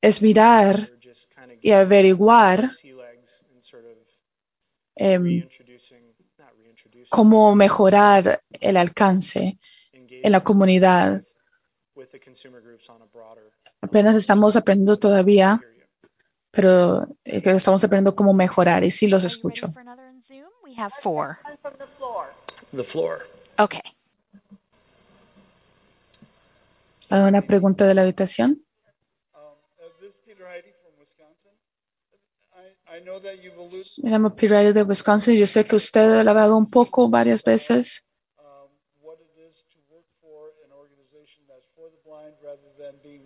[0.00, 0.90] es mirar
[1.62, 2.70] y averiguar
[4.96, 5.48] em,
[7.08, 9.58] cómo mejorar el alcance
[9.92, 11.22] en la comunidad.
[12.00, 15.60] with the consumer groups on a broader Apenas estamos aprendiendo todavía,
[16.50, 19.72] pero eh, estamos aprendiendo cómo mejorar y sí los escucho.
[20.76, 21.38] have four.
[22.72, 23.26] The floor.
[23.58, 23.82] Okay.
[27.10, 28.64] ¿Alguna pregunta de la habitación?
[34.02, 35.36] Me llamo Pirelli de Wisconsin.
[35.36, 38.06] Yo sé que usted lo ha hablado un poco varias veces.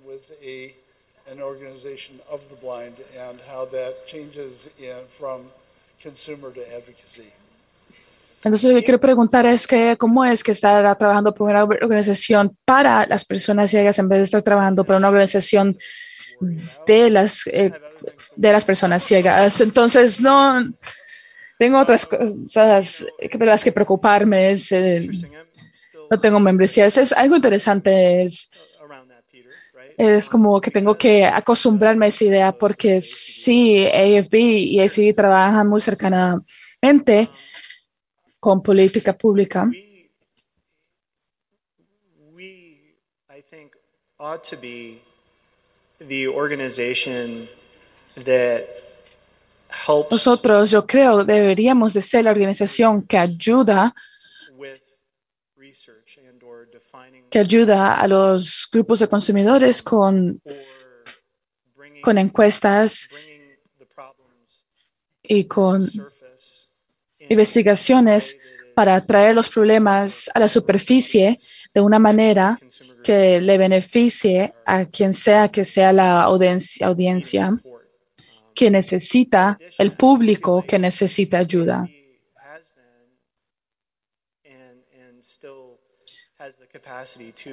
[0.04, 0.74] with a,
[1.34, 2.94] an organization of the blind
[3.28, 5.42] and how that changes in, from
[6.00, 7.30] consumer to advocacy.
[8.44, 12.54] Entonces, lo que quiero preguntar es que cómo es que estará trabajando por una organización
[12.66, 15.76] para las personas ciegas en vez de estar trabajando para una organización
[16.86, 17.72] de las eh,
[18.36, 19.60] de las personas ciegas.
[19.62, 20.62] Entonces, no
[21.58, 24.50] tengo otras cosas que las que preocuparme.
[24.50, 25.08] Es, eh,
[26.10, 26.98] no tengo membresías.
[26.98, 28.24] Es algo interesante.
[28.24, 28.50] Es,
[29.96, 35.68] es como que tengo que acostumbrarme a esa idea porque sí, AFB y ACB trabajan
[35.68, 37.28] muy cercanamente
[38.40, 39.70] con política pública.
[43.36, 43.76] I think
[44.18, 45.02] ought to be
[45.98, 47.48] the organization
[48.14, 48.62] that
[49.68, 53.94] helps Nosotros, yo creo, deberíamos de ser la organización que ayuda
[54.56, 54.80] with
[55.56, 60.40] research and or defining que ayuda a los grupos de consumidores con,
[62.00, 63.08] con encuestas
[65.20, 65.90] y con
[67.28, 68.38] investigaciones
[68.76, 71.36] para traer los problemas a la superficie
[71.74, 72.56] de una manera
[73.02, 77.52] que le beneficie a quien sea que sea la audiencia, audiencia
[78.54, 81.88] que necesita, el público que necesita ayuda.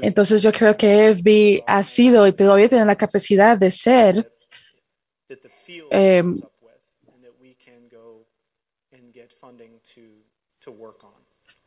[0.01, 4.33] Entonces yo creo que AFB ha sido y todavía tiene la capacidad de ser
[5.91, 6.23] eh,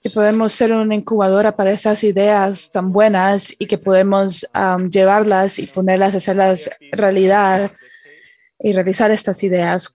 [0.03, 5.59] que podemos ser una incubadora para estas ideas tan buenas y que podemos um, llevarlas
[5.59, 7.73] y ponerlas, hacerlas realidad
[8.59, 9.93] y realizar estas ideas.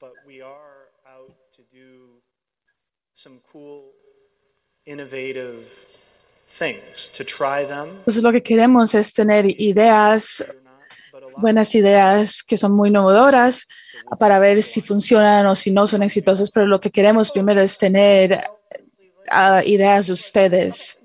[4.90, 5.89] innovative
[6.50, 10.44] things to try them Entonces lo que queremos es tener ideas,
[11.38, 13.68] buenas ideas que son muy innovadoras
[14.18, 17.78] para ver si funcionan o si no son exitosas, pero lo que queremos primero es
[17.78, 18.42] tener
[19.30, 21.00] ah, ideas de ustedes.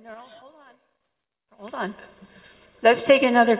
[1.59, 1.95] Hold on.
[2.83, 3.59] Let's take another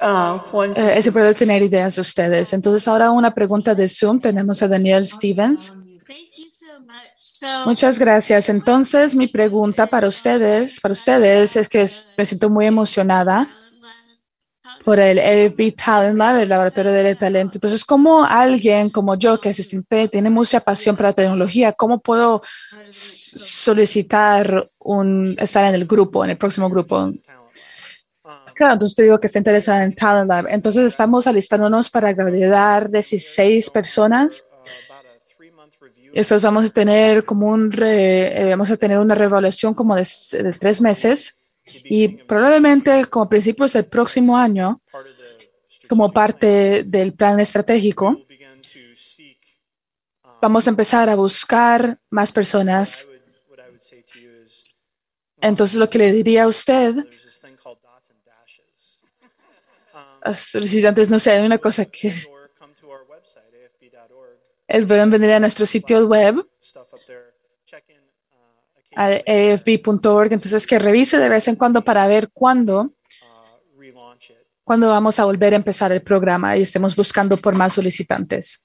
[0.00, 0.40] uh.
[0.74, 2.52] Eh, es importante tener ideas de ustedes.
[2.52, 4.20] Entonces ahora una pregunta de Zoom.
[4.20, 5.74] Tenemos a Daniel Stevens.
[7.64, 8.48] Muchas gracias.
[8.48, 11.80] Entonces, mi pregunta para ustedes, para ustedes es que
[12.18, 13.48] me siento muy emocionada
[14.84, 17.56] por el AFB Talent Lab, el laboratorio de talento.
[17.56, 22.42] Entonces, ¿cómo alguien como yo, que asistente, tiene mucha pasión por la tecnología, cómo puedo
[22.88, 27.12] solicitar un, estar en el grupo, en el próximo grupo?
[28.54, 30.46] Claro, entonces te digo que está interesada en Talent Lab.
[30.48, 34.46] Entonces, estamos alistándonos para graduar 16 personas.
[36.14, 40.06] Después vamos a tener como un re- eh, vamos a tener una revaluación como de,
[40.42, 41.38] de tres meses
[41.84, 44.80] y probablemente como principios del próximo año,
[45.88, 48.20] como parte del plan estratégico,
[50.40, 53.06] vamos a empezar a buscar más personas.
[55.40, 56.94] Entonces lo que le diría a usted,
[60.22, 62.12] a solicitantes, no sé, hay una cosa que
[64.86, 66.46] pueden venir a nuestro sitio web
[68.94, 72.92] a afb.org, entonces que revise de vez en cuando para ver cuándo,
[74.64, 78.64] cuándo vamos a volver a empezar el programa y estemos buscando por más solicitantes.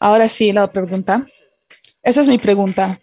[0.00, 1.26] Ahora sí, la pregunta.
[2.02, 3.00] Esa es mi pregunta.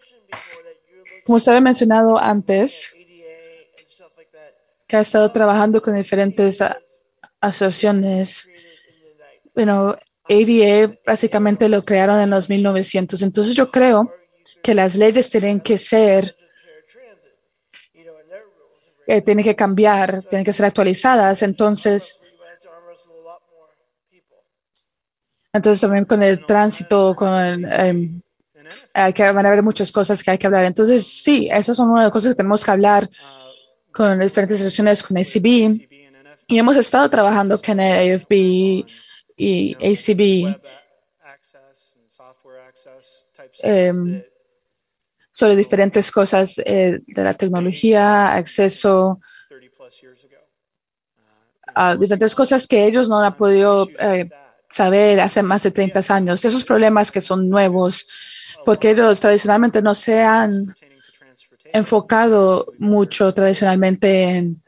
[1.25, 2.95] Como usted había mencionado antes,
[4.87, 6.59] que ha estado trabajando con diferentes
[7.39, 8.49] asociaciones.
[9.53, 9.95] Bueno,
[10.27, 13.21] ADA básicamente lo crearon en los 1900.
[13.21, 14.11] Entonces yo creo
[14.63, 16.35] que las leyes tienen que ser,
[19.07, 21.43] eh, tienen que cambiar, tienen que ser actualizadas.
[21.43, 22.19] Entonces,
[25.53, 28.21] entonces también con el tránsito, con em,
[28.93, 30.65] hay que, van a haber muchas cosas que hay que hablar.
[30.65, 33.09] Entonces, sí, esas son una de las cosas que tenemos que hablar
[33.91, 35.79] con diferentes asociaciones, con ACB.
[36.47, 38.85] Y hemos estado trabajando con AFB
[39.35, 40.55] y ACB
[43.63, 44.23] em,
[45.31, 49.19] sobre diferentes cosas eh, de la tecnología, acceso
[51.75, 54.29] a diferentes cosas que ellos no han podido eh,
[54.69, 56.45] saber hace más de 30 años.
[56.45, 58.07] Esos problemas que son nuevos
[58.65, 60.73] porque ellos tradicionalmente no se han
[61.73, 64.63] enfocado mucho tradicionalmente en,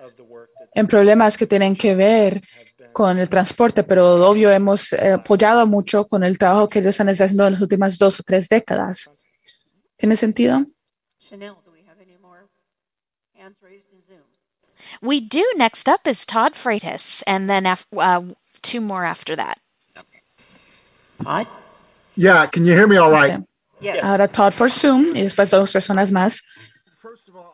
[0.74, 2.42] en problemas que tienen que ver
[2.98, 7.10] con el transporte, pero obvio hemos eh, apoyado mucho con el trabajo que ellos han
[7.10, 9.08] estado haciendo en las últimas dos o tres décadas.
[9.98, 10.66] ¿Tiene sentido?
[11.20, 12.48] Chanel, do we have any more
[13.36, 14.24] hands raised in Zoom?
[15.00, 15.44] We do.
[15.58, 18.34] Next up is Todd Freitas, and then af- uh,
[18.64, 19.60] two more after that.
[21.24, 21.46] Todd?
[22.16, 23.44] Yeah, can you hear me all right?
[23.80, 24.04] Yes.
[24.04, 26.42] Ahora Todd por Zoom y después dos personas más.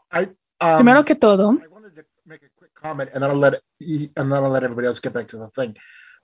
[0.10, 0.30] I,
[0.62, 1.58] um, Primero que todo,
[2.84, 3.54] comment, and then I'll let
[4.16, 5.74] and then I'll let everybody else get back to the thing.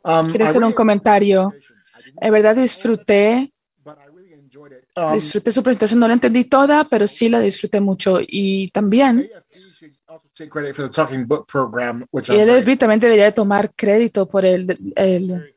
[0.03, 1.53] Um, quiero I hacer un really- comentario.
[2.22, 3.53] En verdad disfruté,
[4.95, 5.99] um, disfruté su presentación.
[5.99, 8.19] No la entendí toda, pero sí la disfruté mucho.
[8.22, 9.30] Y también,
[12.27, 15.53] y el también debería tomar crédito por el, el-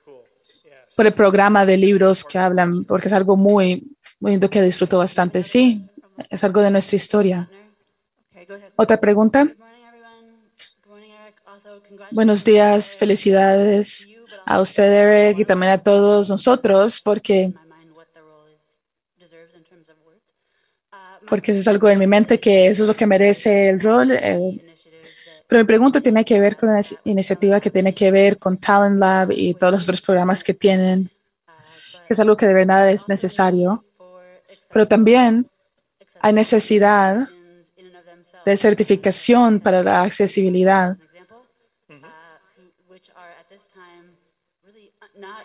[0.95, 4.99] por el programa de libros que hablan, porque es algo muy, muy lindo que disfruto
[4.99, 5.43] bastante.
[5.43, 5.87] Sí,
[6.29, 7.49] es algo de nuestra historia.
[8.77, 9.49] ¿Otra pregunta?
[12.11, 14.09] Buenos días, felicidades
[14.47, 17.53] a usted, Eric, y también a todos nosotros, porque,
[21.29, 24.13] porque eso es algo en mi mente que eso es lo que merece el rol.
[24.13, 24.59] eh,
[25.47, 28.99] pero mi pregunta tiene que ver con la iniciativa que tiene que ver con Talent
[28.99, 31.11] Lab y todos los otros programas que tienen,
[32.09, 33.85] es algo que de verdad es necesario.
[34.73, 35.51] Pero también
[36.21, 37.29] hay necesidad
[38.47, 40.97] de certificación para la accesibilidad.
[42.89, 44.05] which are at this time
[44.65, 45.42] really not able to be completed independently by those of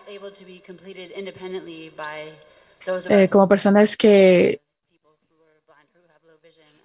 [3.09, 4.61] eh, como personas que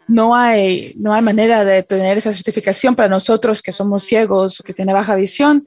[0.08, 4.64] no hay, no hay manera de tener esa certificación para nosotros que somos ciegos o
[4.64, 5.64] que tiene baja visión,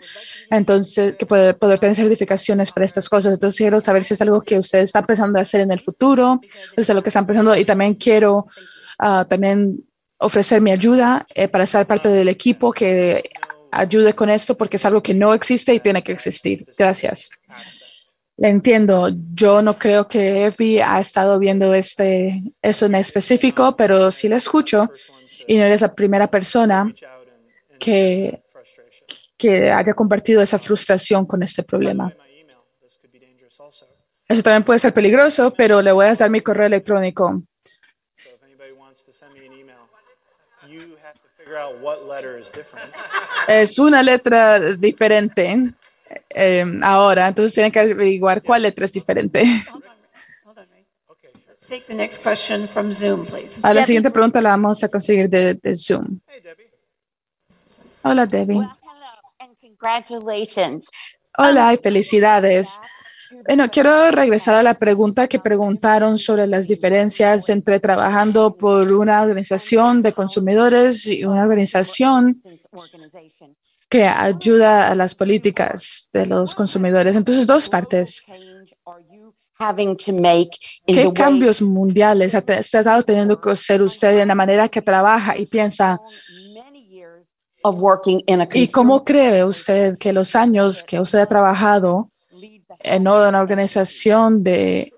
[0.52, 3.34] entonces que puede poder tener certificaciones para estas cosas.
[3.34, 6.42] Entonces quiero saber si es algo que ustedes están pensando hacer en el futuro,
[6.76, 8.48] es lo que están pensando y también quiero
[9.00, 9.84] ah, también
[10.18, 13.30] ofrecer mi ayuda eh, para ser parte del equipo que
[13.72, 16.66] ayude con esto porque es algo que no existe y tiene que existir.
[16.78, 17.30] Gracias.
[18.38, 19.10] Le entiendo.
[19.34, 24.36] Yo no creo que FBI ha estado viendo este, eso en específico, pero sí le
[24.36, 24.90] escucho
[25.48, 26.94] y no eres la primera persona
[27.80, 28.44] que,
[29.38, 32.14] que haya compartido esa frustración con este problema.
[34.28, 37.44] Eso también puede ser peligroso, pero le voy a dar mi correo electrónico.
[38.18, 39.88] So if anybody wants to send me an email,
[40.68, 42.92] you have to figure out what letter is different.
[43.48, 45.74] Es una letra diferente
[46.30, 49.44] eh, ahora, entonces tienen que averiguar cuál letra es diferente.
[51.48, 53.60] Let's take the next question from Zoom, please.
[53.64, 56.20] A la siguiente pregunta la vamos a conseguir de, de Zoom.
[58.04, 58.62] Hola, Debbie.
[59.60, 60.88] Congratulations.
[61.38, 62.80] Hola y felicidades.
[63.46, 69.22] Bueno, quiero regresar a la pregunta que preguntaron sobre las diferencias entre trabajando por una
[69.22, 72.42] organización de consumidores y una organización
[73.88, 77.16] que ayuda a las políticas de los consumidores.
[77.16, 78.24] Entonces, dos partes.
[80.88, 85.46] ¿Qué cambios mundiales ha estado teniendo que hacer usted en la manera que trabaja y
[85.46, 86.00] piensa?
[87.66, 92.12] of working in a ¿Y cómo cree usted que los años que usted ha trabajado
[92.80, 94.94] en una organización de,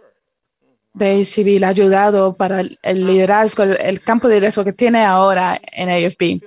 [0.93, 6.41] de civil ayudado para el, liderazgo, el, campo de liderazgo que tiene ahora en?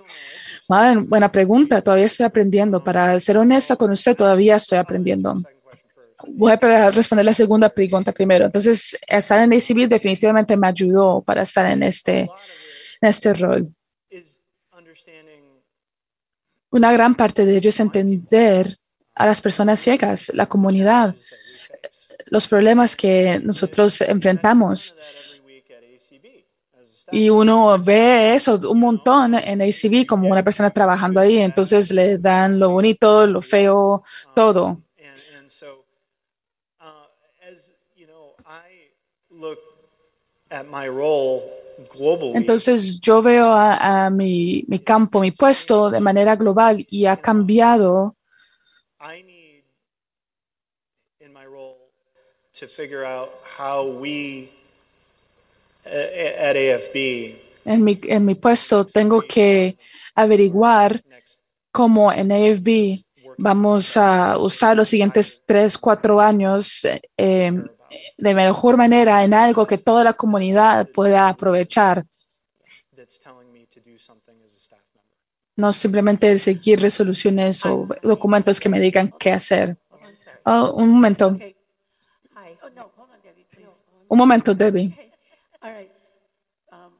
[0.69, 2.83] Bueno, buena pregunta, todavía estoy aprendiendo.
[2.83, 5.37] Para ser honesta con usted, todavía estoy aprendiendo.
[6.29, 8.45] Voy a responder la segunda pregunta primero.
[8.45, 13.75] Entonces, estar en ACB definitivamente me ayudó para estar en este, en este rol.
[16.71, 18.80] Una gran parte de ello es entender
[19.21, 21.15] a las personas ciegas, la comunidad,
[22.27, 24.97] los problemas que nosotros enfrentamos.
[27.13, 32.17] Y uno ve eso un montón en ACB como una persona trabajando ahí, entonces le
[32.17, 34.81] dan lo bonito, lo feo, todo.
[42.35, 47.17] Entonces yo veo a, a mi, mi campo, mi puesto de manera global y ha
[47.17, 48.17] cambiado
[49.01, 49.65] I need
[51.21, 51.91] in my role
[52.61, 54.51] to figure out how we
[55.87, 58.87] uh, at AFB en mi, en mi puesto.
[58.87, 59.77] Tengo que
[60.15, 61.03] averiguar
[61.73, 63.03] cómo en AFB
[63.39, 66.83] vamos a usar los siguientes tres, cuatro años
[67.17, 67.53] eh,
[68.19, 72.05] de mejor manera en algo que toda la comunidad pueda aprovechar.
[72.97, 75.17] that's telling me to do something as a staff member.
[75.57, 79.79] no simplemente seguir resoluciones o documentos que me digan qué hacer.
[80.45, 81.39] Oh, un momento,
[84.11, 84.95] un momento, Debbie.
[85.63, 85.91] All right.
[86.73, 86.93] Um,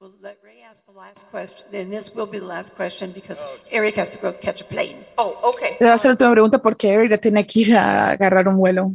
[0.00, 3.44] We'll let Ray ask the last question, then this will be the last question because
[3.70, 4.96] Eric has to go catch a plane.
[5.18, 5.76] Oh, okay.
[5.78, 8.48] Le voy a hacer la última pregunta porque Eric ya tiene que ir a agarrar
[8.48, 8.92] un vuelo.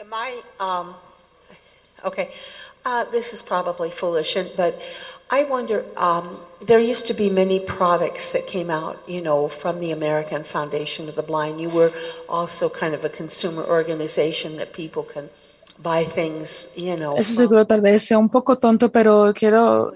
[0.00, 0.94] Am I, um,
[2.04, 2.30] okay,
[2.84, 4.74] uh, this is probably foolish, and- but
[5.30, 9.80] I wonder, um, there used to be many products that came out, you know, from
[9.80, 11.60] the American Foundation of the Blind.
[11.60, 11.92] You were
[12.28, 15.28] also kind of a consumer organization that people can
[15.82, 17.16] buy things, you know.
[17.16, 19.94] Eso seguro tal vez sea un poco tonto, pero quiero...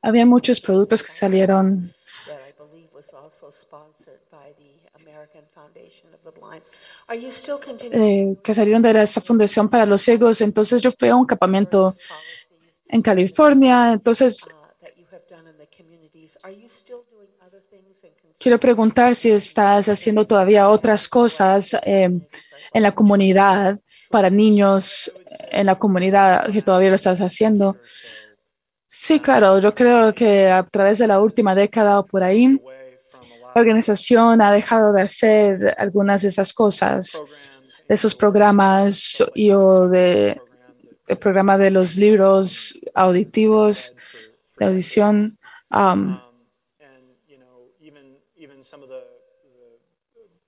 [0.00, 1.92] Había muchos productos que salieron
[2.26, 6.62] that I believe was also sponsored by the American Foundation of the Blind.
[7.08, 8.32] Are you still continuing?
[8.32, 10.40] eh, que salieron de esa fundación para los ciegos.
[10.40, 11.94] Entonces yo fui a un campamento
[12.88, 13.92] en California.
[13.92, 14.46] Entonces
[18.38, 22.10] quiero preguntar si estás haciendo todavía otras cosas eh,
[22.72, 23.78] en la comunidad
[24.10, 25.12] para niños
[25.50, 27.76] en la comunidad que todavía lo estás haciendo.
[28.86, 32.58] Sí, claro, yo creo que a través de la última década o por ahí,
[33.54, 37.22] la organización ha dejado de hacer algunas de esas cosas,
[37.86, 40.40] de esos programas y o de
[41.06, 43.94] el programa de los libros auditivos,
[44.58, 45.38] de audición
[48.40, 50.47] Even some of the, the programs that grew up in the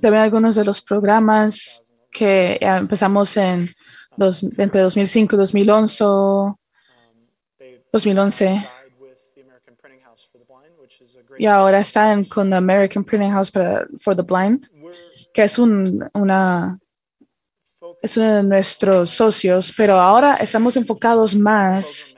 [0.00, 3.74] también algunos de los programas que empezamos en
[4.16, 6.04] dos, entre 2005 y 2011,
[7.92, 8.68] 2011
[11.38, 14.66] y ahora están con the American Printing House para, for the Blind,
[15.32, 16.78] que es un, una
[18.02, 22.11] es uno de nuestros socios, pero ahora estamos enfocados más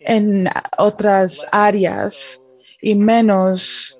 [0.00, 0.48] en
[0.78, 2.42] otras áreas
[2.80, 3.98] y menos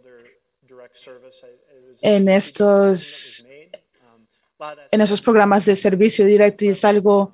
[2.02, 3.46] en estos
[4.90, 7.32] en esos programas de servicio directo y es algo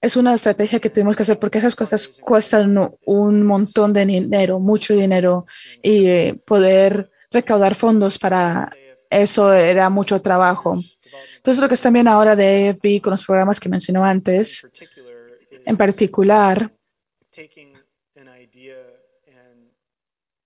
[0.00, 4.60] es una estrategia que tuvimos que hacer porque esas cosas cuestan un montón de dinero,
[4.60, 5.46] mucho dinero
[5.82, 8.70] y eh, poder recaudar fondos para
[9.10, 10.76] eso era mucho trabajo.
[11.36, 14.68] Entonces lo que está bien ahora de AFB con los programas que mencionó antes,
[15.64, 16.72] en particular,
[17.30, 17.72] taking
[18.16, 18.76] an idea
[19.28, 19.70] and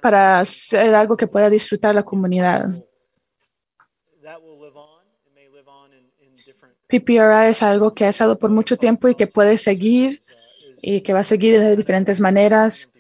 [0.02, 2.70] para hacer algo que pueda disfrutar la comunidad.
[6.88, 10.22] PPRI es algo que ha estado por mucho tiempo y que puede seguir
[10.82, 12.92] y que va a seguir de diferentes maneras,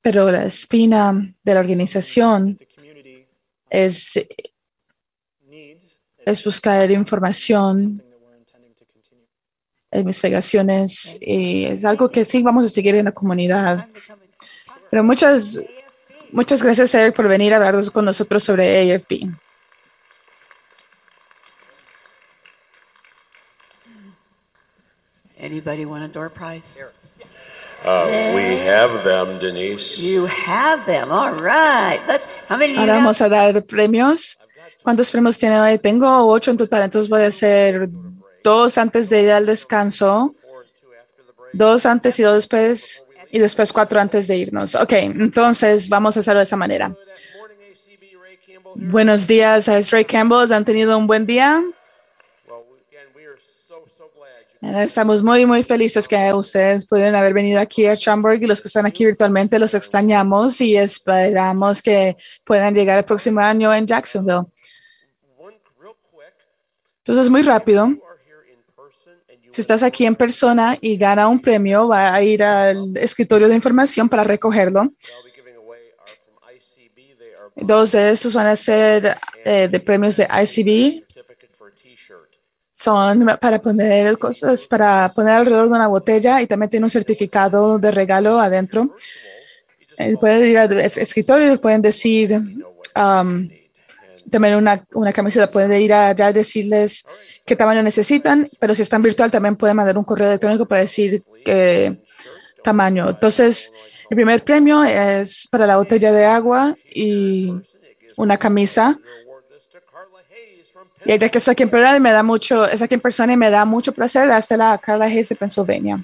[0.00, 2.58] pero la espina de la organización
[3.68, 4.26] es,
[6.30, 8.02] es buscar información,
[9.92, 13.88] investigaciones y es algo que sí vamos a seguir en la comunidad.
[14.90, 15.64] Pero muchas,
[16.32, 19.28] muchas gracias, Eric, por venir a hablar con nosotros sobre AFP.
[25.40, 26.78] Anybody want a door prize?
[27.84, 30.00] Uh, we have them, Denise.
[30.00, 31.12] You have them.
[31.12, 32.00] All right.
[32.08, 32.26] Let's.
[32.48, 34.36] How many do you Ahora vamos a dar premios.
[34.88, 35.76] ¿Cuántos premios tiene hoy?
[35.76, 37.90] Tengo ocho en total, entonces voy a hacer
[38.42, 40.34] dos antes de ir al descanso,
[41.52, 44.74] dos antes y dos después, y después cuatro antes de irnos.
[44.76, 46.96] Ok, entonces vamos a hacerlo de esa manera.
[48.76, 50.50] Buenos días, es Ray Campbell.
[50.50, 51.62] ¿Han tenido un buen día?
[54.60, 58.68] Estamos muy, muy felices que ustedes pueden haber venido aquí a Chamburg y los que
[58.68, 64.46] están aquí virtualmente los extrañamos y esperamos que puedan llegar el próximo año en Jacksonville.
[67.08, 67.88] Entonces, muy rápido.
[69.48, 73.54] Si estás aquí en persona y gana un premio, va a ir al escritorio de
[73.54, 74.92] información para recogerlo.
[77.56, 81.02] Dos de estos van a ser eh, de premios de ICB.
[82.70, 87.78] Son para poner cosas, para poner alrededor de una botella y también tiene un certificado
[87.78, 88.94] de regalo adentro.
[89.96, 92.34] Eh, pueden ir al escritorio y pueden decir,
[92.94, 93.48] um,
[94.28, 97.04] también una, una camiseta, pueden ir allá y decirles
[97.44, 101.22] qué tamaño necesitan, pero si están virtual también pueden mandar un correo electrónico para decir
[101.44, 101.98] qué
[102.62, 103.08] tamaño.
[103.10, 103.72] Entonces,
[104.10, 107.52] el primer premio es para la botella de agua y
[108.16, 108.98] una camisa.
[111.04, 113.32] Y ella que está aquí en persona y me da mucho, está aquí en persona
[113.32, 116.02] y me da mucho placer dársela a Carla Hayes de Pennsylvania.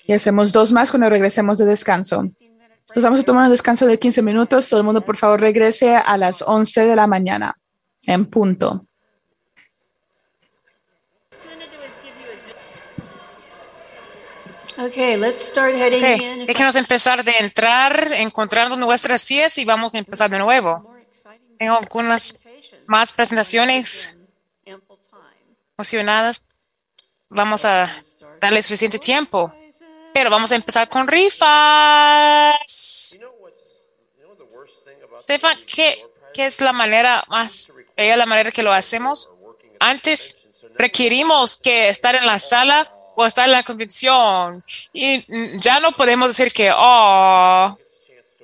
[0.06, 2.24] Y hacemos dos más cuando regresemos de descanso.
[2.96, 4.68] Nos vamos a tomar un descanso de 15 minutos.
[4.68, 7.58] Todo el mundo, por favor, regrese a las 11 de la mañana,
[8.06, 8.86] en punto.
[14.78, 16.46] Okay, let's start heading Ok, in.
[16.48, 20.96] déjenos empezar de entrar, encontrando nuestras sillas y vamos a empezar de nuevo.
[21.60, 22.38] Tengo algunas
[22.88, 24.18] más presentaciones
[25.78, 26.44] emocionadas.
[27.30, 27.88] Vamos a
[28.40, 29.54] darle suficiente tiempo,
[30.14, 32.56] pero vamos a empezar con rifas.
[35.68, 37.72] Qué, qué es la manera más
[38.18, 39.34] la manera que lo hacemos.
[39.80, 40.38] Antes
[40.76, 44.64] requerimos que estar en la sala o estar en la convención
[44.94, 47.78] y ya no podemos decir que, oh,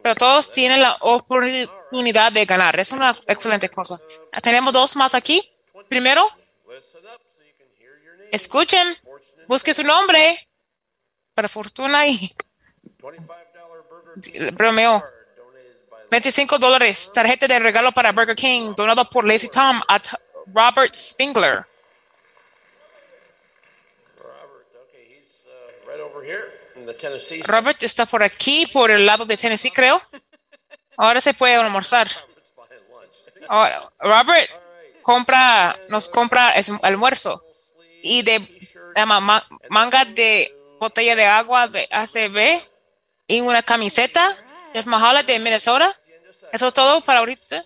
[0.03, 2.79] pero todos tienen la oportunidad de ganar.
[2.79, 3.99] Es una excelente cosa.
[4.41, 5.51] Tenemos dos más aquí.
[5.89, 6.27] Primero,
[8.31, 8.97] escuchen,
[9.47, 10.47] busque su nombre
[11.33, 12.33] para fortuna y
[14.53, 15.03] bromeo.
[16.09, 20.01] 25 dólares, tarjeta de regalo para Burger King, donado por Lazy Tom a
[20.53, 21.65] Robert Spingler.
[26.97, 27.41] Tennessee.
[27.43, 30.01] Robert está por aquí, por el lado de Tennessee, creo.
[30.97, 32.07] Ahora se puede almorzar.
[33.47, 34.49] Ahora, Robert
[35.01, 37.45] compra, nos compra almuerzo
[38.01, 38.41] y de
[39.69, 42.61] manga de botella de agua de ACB
[43.27, 44.27] y una camiseta
[44.83, 45.91] de Mahala de Minnesota.
[46.51, 47.65] Eso es todo para ahorita.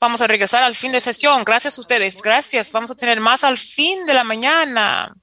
[0.00, 1.44] Vamos a regresar al fin de sesión.
[1.44, 2.20] Gracias a ustedes.
[2.22, 2.72] Gracias.
[2.72, 5.14] Vamos a tener más al fin de la mañana.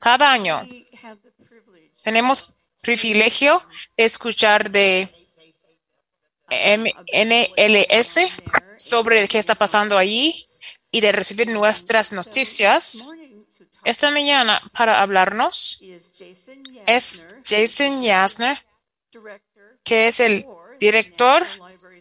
[0.00, 0.68] Cada año
[2.02, 3.62] tenemos privilegio
[3.96, 5.08] de escuchar de
[6.50, 8.18] NLS
[8.76, 10.46] sobre qué está pasando allí
[10.90, 13.06] y de recibir nuestras noticias.
[13.84, 15.82] Esta mañana para hablarnos
[16.86, 18.58] es Jason Yasner,
[19.84, 20.46] que es el
[20.80, 21.44] director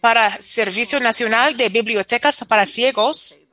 [0.02, 3.46] para Servicio Nacional de Bibliotecas para Ciegos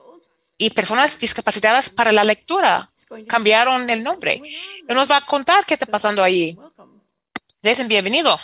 [0.56, 2.90] y Personas Discapacitadas para la Lectura.
[3.26, 4.40] Cambiaron el nombre.
[4.86, 6.58] Él nos va a contar qué está pasando allí.
[7.62, 8.38] Jason, bienvenido.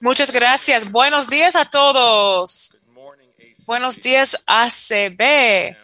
[0.00, 0.90] Muchas gracias.
[0.90, 2.76] Buenos días a todos.
[3.66, 5.76] Buenos días, ACB.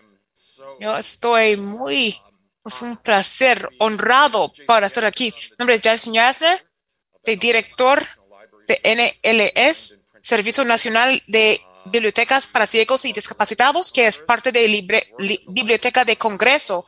[0.81, 2.21] Yo estoy muy,
[2.65, 5.33] es un placer, honrado para estar aquí.
[5.53, 6.67] Mi nombre es Jason Yasner,
[7.25, 8.07] de director
[8.67, 15.13] de NLS, Servicio Nacional de Bibliotecas para Ciegos y Discapacitados, que es parte de Libre-
[15.19, 16.87] Li- Biblioteca de Congreso.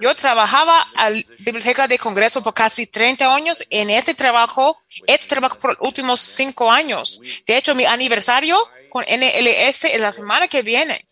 [0.00, 3.62] Yo trabajaba a la Biblioteca de Congreso por casi 30 años.
[3.68, 7.20] En este trabajo, este trabajo por los últimos cinco años.
[7.46, 8.58] De hecho, mi aniversario
[8.88, 11.06] con NLS es la semana que viene.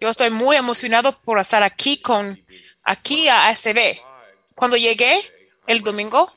[0.00, 2.42] Yo estoy muy emocionado por estar aquí con,
[2.90, 3.78] aquí a ACB.
[4.54, 5.12] Cuando llegué
[5.66, 6.32] el domingo,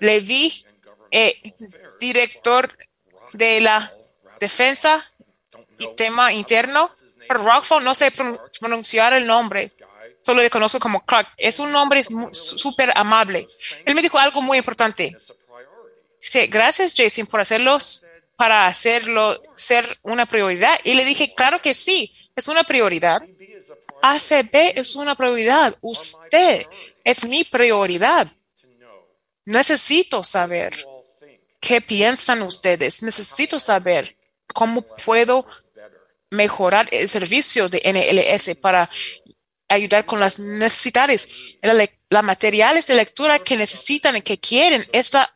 [0.00, 0.64] le vi
[1.10, 1.54] eh,
[2.00, 2.76] director
[3.32, 3.92] de la
[4.40, 5.02] defensa
[5.78, 6.90] y tema interno.
[7.26, 9.70] Pero Rockfall no sé pron- pronunciar el nombre.
[10.24, 11.28] Solo le conozco como Clark.
[11.36, 13.46] Es un nombre súper amable.
[13.84, 15.14] Él me dijo algo muy importante.
[16.20, 18.04] Dice, gracias Jason por hacerlos,
[18.36, 20.76] para hacerlo ser una prioridad.
[20.84, 23.22] Y le dije, claro que sí, es una prioridad.
[24.02, 25.76] ACB es una prioridad.
[25.80, 26.66] Usted
[27.04, 28.30] es mi prioridad.
[29.44, 30.74] Necesito saber
[31.60, 33.02] qué piensan ustedes.
[33.02, 34.16] Necesito saber
[34.54, 35.46] cómo puedo
[36.30, 38.90] mejorar el servicio de NLS para
[39.68, 41.56] ayudar con las necesidades,
[42.10, 44.86] la materiales de lectura que necesitan y que quieren.
[44.92, 45.32] Es la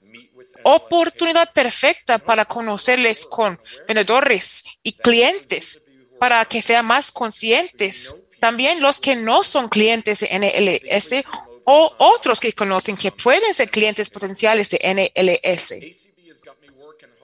[0.65, 5.83] oportunidad perfecta para conocerles con vendedores y clientes
[6.19, 8.17] para que sean más conscientes.
[8.43, 11.25] También los que no son clientes de NLS
[11.63, 16.09] o otros que conocen que pueden ser clientes potenciales de NLS.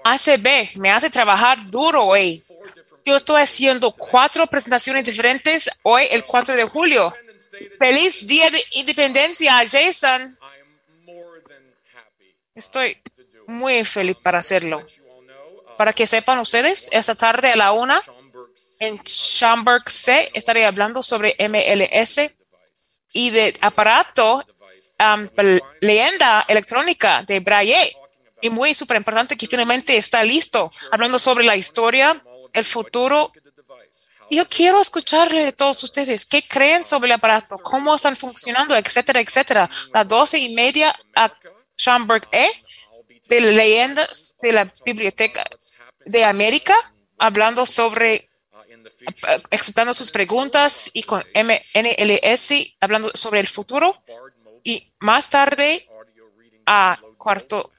[0.05, 2.45] ACB me hace trabajar duro hoy.
[3.05, 7.13] Yo estoy haciendo cuatro presentaciones diferentes hoy, el 4 de julio.
[7.81, 10.39] Feliz Día de Independencia, Jason.
[12.55, 12.97] Estoy
[13.49, 14.87] muy feliz para hacerlo.
[15.77, 18.01] Para que sepan ustedes, esta tarde a la una
[18.81, 22.31] en Schaumburg C estaré hablando sobre MLS
[23.13, 24.45] y de aparato
[25.01, 25.29] um,
[25.81, 27.97] leyenda electrónica de Braille.
[28.41, 33.33] Y muy súper importante que finalmente está listo, hablando sobre la historia, el futuro.
[34.31, 36.25] Yo quiero escucharle de todos ustedes.
[36.25, 37.59] ¿Qué creen sobre el aparato?
[37.59, 38.77] ¿Cómo están funcionando?
[38.77, 39.69] Etcétera, etcétera.
[39.93, 41.33] Las doce y media a
[41.77, 42.47] Schomburg E
[43.29, 45.45] de leyendas de la Biblioteca
[46.05, 46.75] de América,
[47.19, 48.29] hablando sobre,
[49.51, 54.03] aceptando sus preguntas y con MNLS, hablando sobre el futuro.
[54.65, 55.89] Y más tarde,
[56.67, 57.73] a cuarto,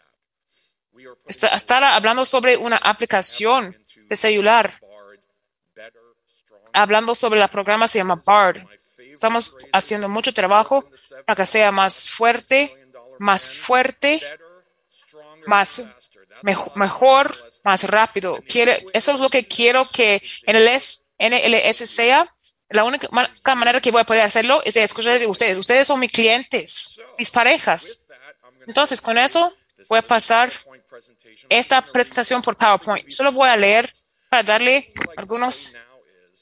[1.28, 3.78] estará hablando sobre una aplicación
[4.10, 4.80] de celular,
[6.74, 8.66] hablando sobre el programa se llama BARD.
[9.14, 10.90] Estamos haciendo mucho trabajo
[11.26, 12.90] para que sea más fuerte,
[13.20, 14.22] más fuerte,
[15.46, 15.84] más
[16.44, 18.40] mejo- mejor, más rápido.
[18.48, 22.34] Quiero, eso es lo que quiero que NLS, NLS sea.
[22.70, 25.58] La única ma- manera que voy a poder hacerlo es escuchar de ustedes.
[25.58, 28.06] Ustedes son mis clientes, mis parejas.
[28.68, 29.56] Entonces, con eso
[29.88, 30.52] voy a pasar
[31.50, 33.10] esta presentación por PowerPoint.
[33.10, 33.92] Solo voy a leer
[34.30, 35.74] para darle algunos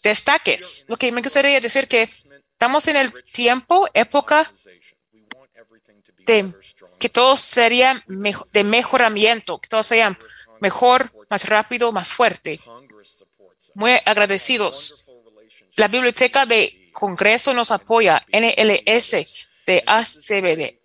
[0.04, 0.86] destaques.
[0.90, 2.10] Lo que me gustaría decir que
[2.52, 4.52] estamos en el tiempo, época
[6.26, 6.54] de
[7.00, 8.04] que todo sería
[8.52, 10.18] de mejoramiento, que todo sea
[10.60, 12.60] mejor, más rápido, más fuerte.
[13.78, 15.06] Muy agradecidos.
[15.76, 19.12] La Biblioteca de Congreso nos apoya, NLS
[19.68, 20.80] de ACBD,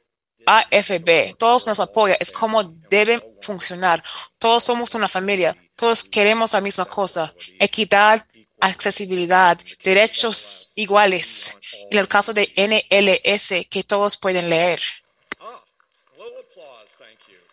[0.45, 4.05] AFB, todos nos apoyan, es como deben funcionar.
[4.37, 8.27] Todos somos una familia, todos queremos la misma cosa, equidad,
[8.61, 11.57] accesibilidad, derechos iguales.
[11.91, 14.83] En el caso de NLS, que todos pueden leer.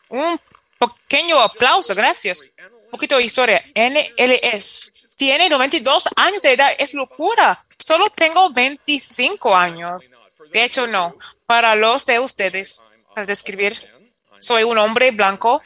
[0.09, 0.38] Un
[0.77, 2.53] pequeño aplauso, gracias.
[2.84, 3.64] Un poquito de historia.
[3.74, 7.65] NLS tiene 92 años de edad, es locura.
[7.77, 10.09] Solo tengo 25 años.
[10.53, 11.14] De hecho, no.
[11.45, 12.83] Para los de ustedes,
[13.14, 13.77] para describir,
[14.39, 15.61] soy un hombre blanco,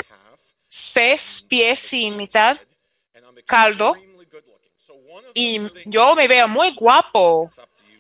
[0.68, 2.58] seis pies y mitad,
[3.46, 3.96] caldo,
[5.36, 7.48] y yo me veo muy guapo.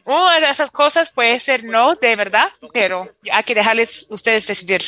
[0.06, 4.82] Una de esas cosas puede ser no, de verdad, pero hay que dejarles ustedes decidir.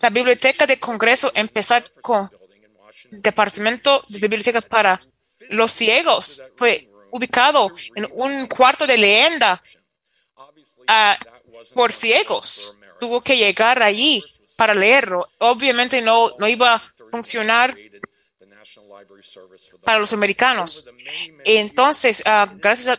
[0.00, 2.28] La Biblioteca de Congreso empezó con
[3.12, 5.00] Departamento de Biblioteca para
[5.50, 6.44] los ciegos.
[6.56, 9.62] Fue ubicado en un cuarto de leyenda
[10.86, 11.18] ah,
[11.74, 12.80] por ciegos.
[12.98, 14.24] Tuvo que llegar allí
[14.56, 15.28] para leerlo.
[15.38, 17.76] Obviamente no, no iba a funcionar
[19.82, 20.90] para los americanos.
[21.44, 22.98] Entonces, ah, gracias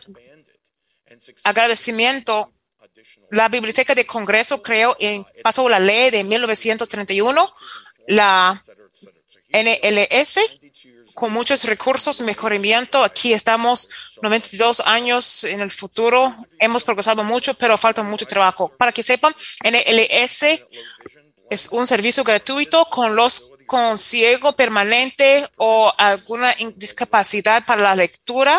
[1.44, 2.52] agradecimiento,
[3.30, 7.50] la Biblioteca de Congreso creó en pasó la ley de 1931,
[8.08, 8.60] la
[9.52, 10.38] NLS,
[11.14, 13.02] con muchos recursos mejoramiento.
[13.02, 13.88] Aquí estamos
[14.20, 16.36] 92 años en el futuro.
[16.58, 18.68] Hemos progresado mucho, pero falta mucho trabajo.
[18.76, 19.34] Para que sepan,
[19.64, 20.66] NLS
[21.50, 28.58] es un servicio gratuito con los con ciego permanente o alguna discapacidad para la lectura,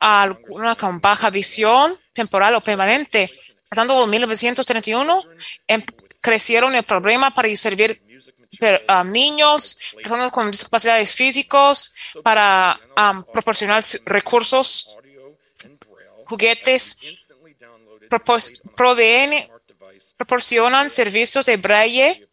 [0.00, 3.30] alguna con baja visión temporal o permanente.
[3.68, 5.22] Pasando en 1931,
[5.66, 5.84] em-
[6.20, 8.02] crecieron el problema para servir
[8.58, 14.96] per- a niños, personas con discapacidades físicos, para am, proporcionar recursos,
[16.26, 16.96] juguetes,
[18.76, 19.48] proveen,
[20.16, 22.24] proporcionan servicios de braille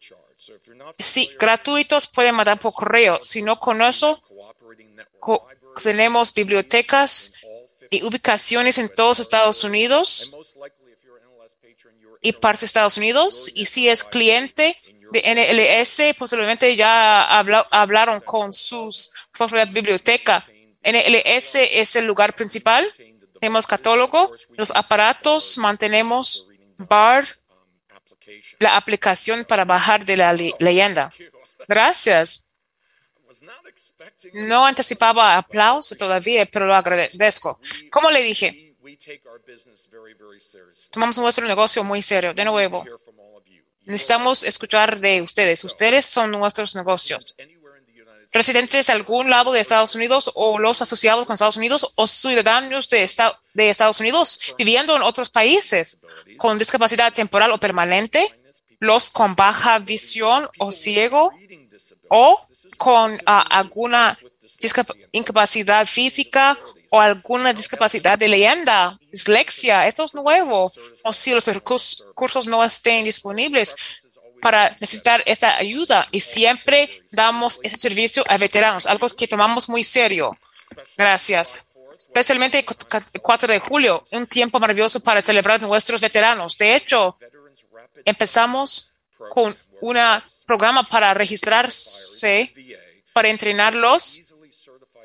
[0.98, 3.18] Sí, gratuitos pueden mandar por correo.
[3.22, 4.22] Si no con eso,
[5.82, 7.34] tenemos bibliotecas
[7.90, 10.36] y ubicaciones en todos Estados Unidos
[12.22, 13.50] y partes de Estados Unidos.
[13.54, 14.78] Y si es cliente
[15.12, 20.44] de NLS, posiblemente ya habla- hablaron con sus propia biblioteca.
[20.82, 22.90] NLS es el lugar principal.
[23.40, 27.24] Tenemos catálogo, los aparatos, mantenemos bar,
[28.58, 31.12] la aplicación para bajar de la le- leyenda.
[31.68, 32.44] Gracias.
[34.34, 37.60] No anticipaba aplauso todavía, pero lo agradezco.
[37.90, 38.74] Como le dije,
[40.90, 42.32] tomamos nuestro negocio muy serio.
[42.34, 42.84] De nuevo,
[43.86, 45.64] necesitamos escuchar de ustedes.
[45.64, 47.34] Ustedes son nuestros negocios.
[48.32, 52.88] Residentes de algún lado de Estados Unidos o los asociados con Estados Unidos o ciudadanos
[52.88, 55.96] de, esta- de Estados Unidos viviendo en otros países
[56.36, 58.28] con discapacidad temporal o permanente,
[58.78, 61.32] los con baja visión o ciego
[62.10, 62.38] o
[62.76, 64.18] con ah, alguna
[64.60, 66.58] discap- incapacidad física
[66.96, 70.72] o alguna discapacidad de leyenda, dislexia, esto es nuevo.
[71.04, 73.76] O si los recursos no estén disponibles
[74.40, 79.84] para necesitar esta ayuda y siempre damos este servicio a veteranos, algo que tomamos muy
[79.84, 80.36] serio.
[80.96, 81.68] Gracias.
[81.98, 86.56] Especialmente el 4 de julio, un tiempo maravilloso para celebrar nuestros veteranos.
[86.56, 87.18] De hecho,
[88.06, 88.92] empezamos
[89.34, 89.98] con un
[90.46, 92.52] programa para registrarse,
[93.12, 94.34] para entrenarlos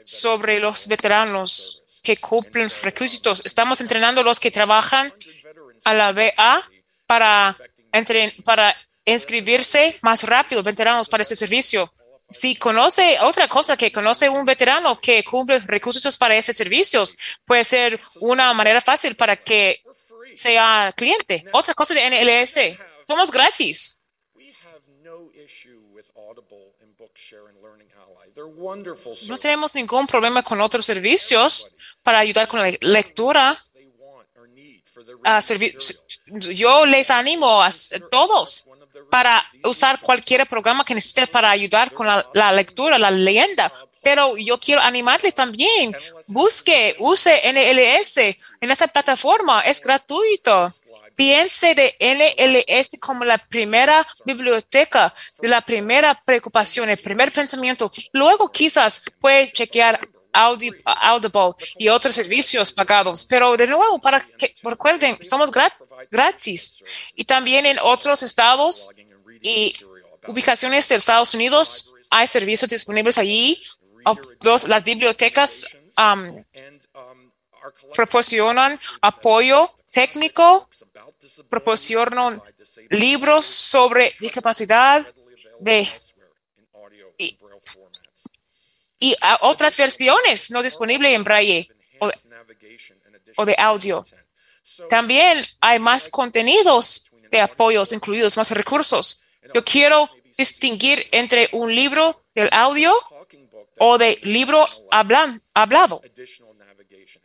[0.04, 3.42] sobre los veteranos que cumplen los requisitos.
[3.46, 5.14] Estamos entrenando a los que trabajan
[5.84, 6.62] a la BA
[7.06, 7.58] para,
[7.92, 11.94] entren- para inscribirse más rápido, veteranos, para este servicio.
[12.32, 17.04] Si conoce otra cosa que conoce un veterano que cumple recursos para ese servicio,
[17.46, 19.84] puede ser una manera fácil para que
[20.36, 21.44] sea cliente.
[21.52, 24.00] Otra cosa de NLS, somos gratis.
[29.28, 33.58] No tenemos ningún problema con otros servicios para ayudar con la lectura.
[35.24, 35.42] a
[36.52, 37.72] yo les animo a
[38.10, 38.66] todos
[39.10, 43.72] para usar cualquier programa que necesite para ayudar con la, la lectura, la leyenda.
[44.02, 45.96] Pero yo quiero animarles también.
[46.28, 48.18] Busque, use NLS
[48.62, 49.62] en esa plataforma.
[49.62, 50.72] Es gratuito.
[51.16, 57.92] Piense de NLS como la primera biblioteca, de la primera preocupación, el primer pensamiento.
[58.14, 60.00] Luego quizás puede chequear
[60.34, 63.26] Audi- Audible y otros servicios pagados.
[63.26, 65.74] Pero de nuevo, para que recuerden, gra-
[66.10, 66.84] gratis.
[67.16, 68.90] Y también en otros estados
[69.42, 69.74] y
[70.28, 73.62] ubicaciones de Estados Unidos hay servicios disponibles allí.
[74.42, 75.66] Los, las bibliotecas
[75.98, 76.44] um,
[77.94, 80.68] proporcionan apoyo técnico,
[81.50, 82.42] proporcionan
[82.90, 85.06] libros sobre discapacidad
[85.60, 85.88] de,
[87.18, 87.38] y,
[89.02, 91.68] y otras versiones no disponibles en braille
[92.00, 92.10] o,
[93.36, 94.06] o de audio.
[94.90, 99.26] También hay más contenidos de apoyos incluidos, más recursos.
[99.54, 102.94] Yo quiero distinguir entre un libro del audio
[103.80, 106.02] o de libro hablan- hablado.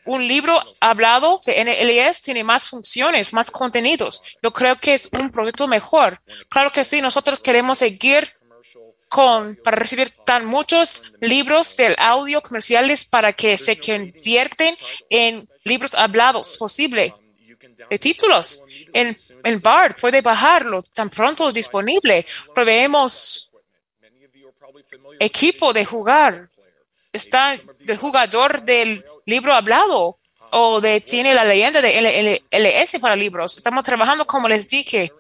[0.07, 4.23] Un libro hablado de NLS tiene más funciones, más contenidos.
[4.43, 6.21] Yo creo que es un producto mejor.
[6.49, 8.33] Claro que sí, nosotros queremos seguir
[9.09, 14.77] con, para recibir tan muchos libros del audio comerciales para que se convierten
[15.11, 17.15] en libros hablados posible.
[17.91, 18.63] De títulos.
[18.93, 22.25] En, en BARD puede bajarlo tan pronto es disponible.
[22.55, 23.53] Proveemos
[25.21, 26.49] equipo de jugar.
[27.13, 30.19] Está de jugador del libro hablado
[30.53, 33.57] o de tiene la leyenda de LS para libros.
[33.57, 35.13] Estamos trabajando, como les dije,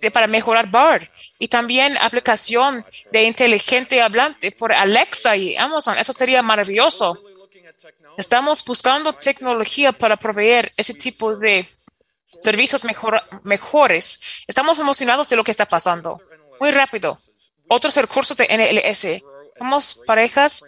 [0.00, 1.08] de- para mejorar BARD
[1.40, 5.96] y también aplicación de inteligente hablante por Alexa y Amazon.
[5.98, 7.20] Eso sería maravilloso.
[8.18, 11.66] Estamos buscando tecnología para proveer ese tipo de
[12.26, 14.20] servicios mejor- mejores.
[14.46, 16.20] Estamos emocionados de lo que está pasando.
[16.60, 17.18] Muy rápido.
[17.68, 19.22] Otros recursos de NLS.
[19.58, 20.62] Somos parejas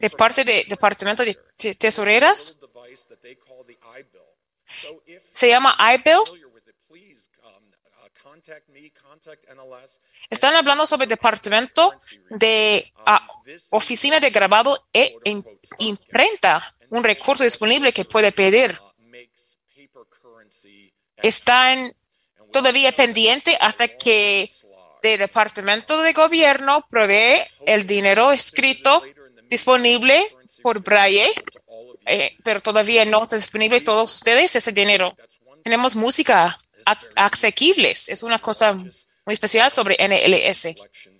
[0.00, 2.58] de parte del Departamento de Te- Tesoreras.
[5.32, 6.51] Se llama iBill.
[10.30, 11.92] Están hablando sobre el departamento
[12.30, 13.26] de ah,
[13.70, 15.44] oficina de grabado e im-
[15.78, 18.78] imprenta, un recurso disponible que puede pedir.
[21.22, 21.94] Están
[22.52, 24.50] todavía pendiente hasta que
[25.02, 29.02] el departamento de gobierno provee el dinero escrito
[29.48, 31.28] disponible por Braille,
[32.06, 35.16] eh, pero todavía no está disponible todos ustedes ese dinero.
[35.64, 36.60] Tenemos música
[37.16, 40.74] asequibles, es una cosa muy especial sobre NLS.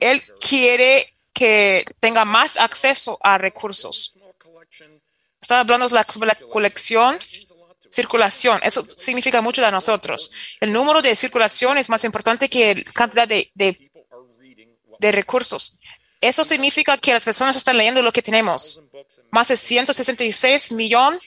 [0.00, 4.16] él quiere que tenga más acceso a recursos.
[5.42, 7.18] Está hablando de la- sobre la colección
[7.90, 8.58] circulación.
[8.62, 10.30] Eso significa mucho a nosotros.
[10.60, 13.90] El número de circulación es más importante que la cantidad de, de,
[14.98, 15.76] de recursos.
[16.20, 18.84] Eso significa que las personas están leyendo lo que tenemos.
[19.30, 21.20] Más de 166 millones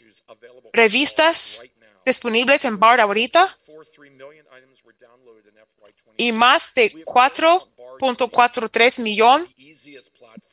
[0.73, 1.63] revistas
[2.05, 3.55] disponibles en BARD ahorita
[6.17, 9.47] y más de 4.43 millones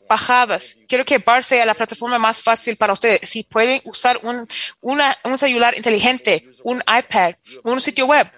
[0.08, 0.78] bajadas.
[0.88, 3.20] Quiero que BARD sea la plataforma más fácil para ustedes.
[3.28, 4.46] Si pueden usar un,
[4.80, 8.30] un celular inteligente, un iPad, un sitio web,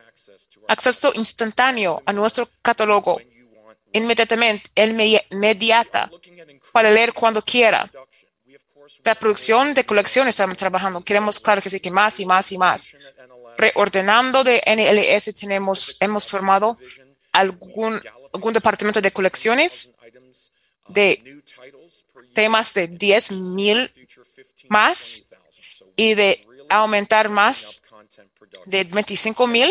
[0.68, 3.20] acceso instantáneo a nuestro catálogo
[3.92, 4.70] inmediatamente,
[5.30, 6.10] inmediata,
[6.72, 7.90] para leer cuando quiera.
[9.04, 11.02] La producción de colección estamos trabajando.
[11.02, 12.90] Queremos, claro que sí, que más y más y más.
[13.56, 16.76] Reordenando de NLS tenemos, hemos formado
[17.32, 18.00] algún,
[18.32, 19.92] algún departamento de colecciones
[20.88, 21.42] de
[22.34, 23.90] temas de 10 mil
[24.68, 25.24] más
[25.96, 27.82] y de aumentar más
[28.66, 29.68] de 25 mil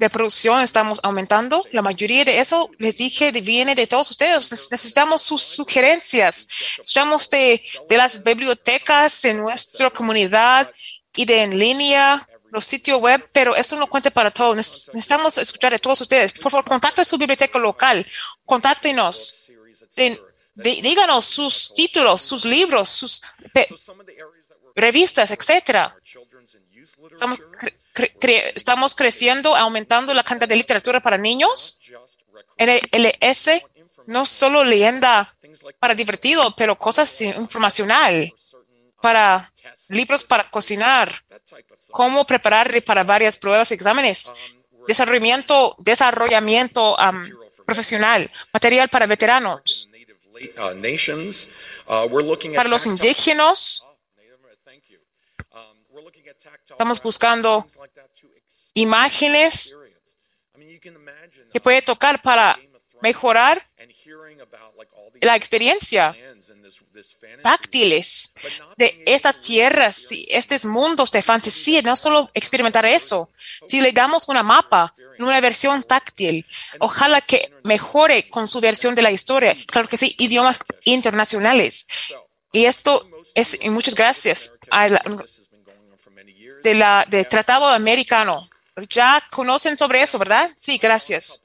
[0.00, 1.62] de producción estamos aumentando.
[1.72, 4.50] La mayoría de eso, les dije, viene de todos ustedes.
[4.50, 6.46] Necesitamos sus sugerencias.
[6.78, 10.72] Necesitamos de, de las bibliotecas en nuestra comunidad
[11.14, 14.56] y de en línea, los sitios web, pero eso no cuenta para todos.
[14.56, 16.32] Necesitamos escuchar de todos ustedes.
[16.32, 18.06] Por favor, contacte su biblioteca local.
[18.46, 19.50] Contáctenos.
[20.54, 23.22] Díganos sus títulos, sus libros, sus
[24.74, 25.96] revistas, etcétera.
[27.12, 27.40] Estamos
[27.92, 31.80] cre estamos creciendo, aumentando la cantidad de literatura para niños.
[32.58, 33.62] NLS
[34.06, 35.34] no solo leyenda
[35.78, 38.32] para divertido, pero cosas informacional
[39.00, 39.50] para
[39.88, 41.24] libros para cocinar,
[41.90, 44.30] cómo preparar para varias pruebas y exámenes,
[44.86, 46.96] desarrollamiento, desarrollamiento
[47.64, 49.88] profesional, material para veteranos,
[52.54, 53.84] para los indígenas,
[56.70, 57.66] Estamos buscando
[58.74, 59.76] imágenes
[61.52, 62.58] que puede tocar para
[63.02, 63.69] mejorar
[65.20, 66.16] la experiencia
[67.42, 68.32] táctiles
[68.76, 73.30] de estas tierras y estos mundos de fantasía, no solo experimentar eso.
[73.68, 76.46] Si le damos una mapa, una versión táctil,
[76.78, 81.86] ojalá que mejore con su versión de la historia, claro que sí, idiomas internacionales.
[82.52, 85.02] Y esto es, y muchas gracias a la,
[86.62, 88.48] de la, de tratado americano.
[88.88, 90.50] Ya conocen sobre eso, ¿verdad?
[90.58, 91.42] Sí, gracias.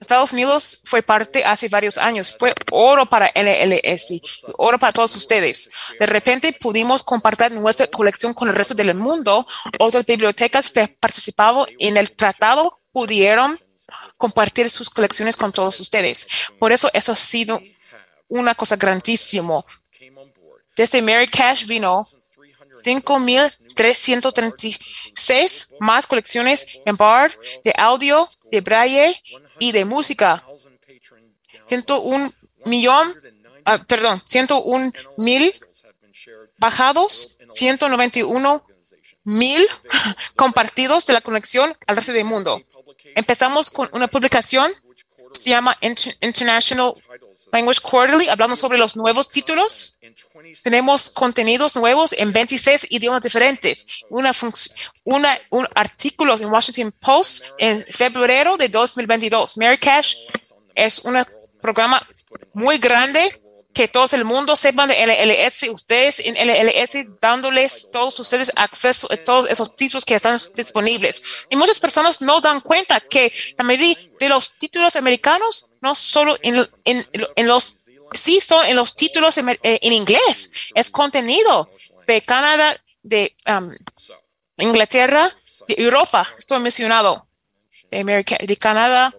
[0.00, 2.36] Estados Unidos fue parte hace varios años.
[2.38, 4.20] Fue oro para NLS,
[4.58, 5.70] oro para todos ustedes.
[5.98, 9.46] De repente pudimos compartir nuestra colección con el resto del mundo.
[9.78, 13.58] Otras bibliotecas que participaban en el tratado pudieron
[14.18, 16.26] compartir sus colecciones con todos ustedes.
[16.58, 17.60] Por eso eso ha sido
[18.28, 19.64] una cosa grandísimo.
[20.76, 22.08] Desde Mary Cash vino
[22.84, 27.32] 5.336 más colecciones en BARD
[27.62, 29.22] de audio, de braille
[29.64, 30.44] y de música.
[31.68, 32.32] 101
[32.66, 33.14] millón,
[33.64, 35.52] ah, perdón, 101 mil
[36.58, 38.66] bajados, 191
[39.24, 39.66] mil
[40.36, 42.62] compartidos de la conexión al resto del mundo.
[43.16, 44.70] Empezamos con una publicación,
[45.32, 45.76] se llama
[46.20, 46.92] International
[47.54, 49.96] Language Quarterly, hablamos sobre los nuevos títulos.
[50.64, 53.86] Tenemos contenidos nuevos en 26 idiomas diferentes.
[54.10, 54.32] Una,
[55.04, 59.56] una un artículo en Washington Post en febrero de 2022.
[59.58, 60.16] Mary Cash
[60.74, 61.16] es un
[61.60, 62.02] programa
[62.54, 63.40] muy grande
[63.74, 69.16] que todo el mundo sepan de LLS, ustedes en LLS dándoles todos ustedes acceso a
[69.16, 71.46] todos esos títulos que están disponibles.
[71.50, 76.36] Y muchas personas no dan cuenta que la mayoría de los títulos americanos, no solo
[76.42, 77.04] en, en,
[77.34, 77.78] en los,
[78.12, 81.68] sí son en los títulos en, eh, en inglés, es contenido
[82.06, 83.70] de Canadá, de um,
[84.58, 85.28] Inglaterra,
[85.66, 87.26] de Europa, estoy mencionado,
[87.90, 89.12] de, America, de Canadá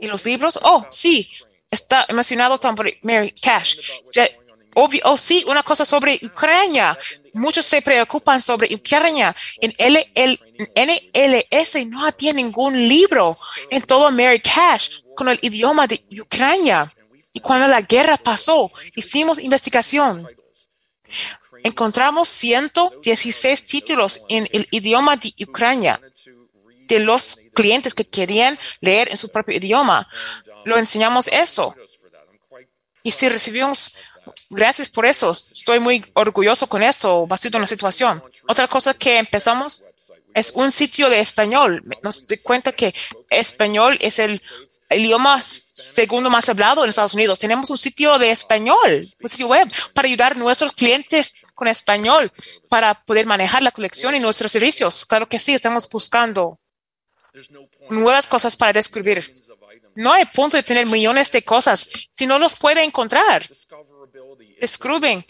[0.00, 0.60] y los libros.
[0.62, 1.30] Oh, sí,
[1.70, 3.78] está mencionado sobre Mary Cash.
[4.74, 6.98] obvio, oh, sí, una cosa sobre Ucrania.
[7.32, 9.34] Muchos se preocupan sobre Ucrania.
[9.60, 9.72] En
[10.74, 13.36] NLS no había ningún libro
[13.70, 16.92] en todo Mary Cash con el idioma de Ucrania.
[17.32, 20.26] Y cuando la guerra pasó, hicimos investigación.
[21.62, 26.00] Encontramos 116 títulos en el idioma de Ucrania
[26.90, 30.08] de los clientes que querían leer en su propio idioma
[30.64, 31.74] lo enseñamos eso.
[33.02, 33.96] Y si recibimos,
[34.50, 38.22] gracias por eso, estoy muy orgulloso con eso, basado en la situación.
[38.46, 39.84] Otra cosa que empezamos
[40.34, 41.82] es un sitio de español.
[42.02, 42.94] Nos doy cuenta que
[43.30, 44.40] español es el
[44.90, 47.38] idioma segundo más hablado en Estados Unidos.
[47.38, 52.32] Tenemos un sitio de español, un sitio web, para ayudar a nuestros clientes con español
[52.68, 55.06] para poder manejar la colección y nuestros servicios.
[55.06, 56.58] Claro que sí, estamos buscando
[57.88, 59.34] nuevas cosas para descubrir.
[59.94, 63.42] No hay punto de tener millones de cosas si no los puede encontrar.
[64.60, 65.24] Descubren.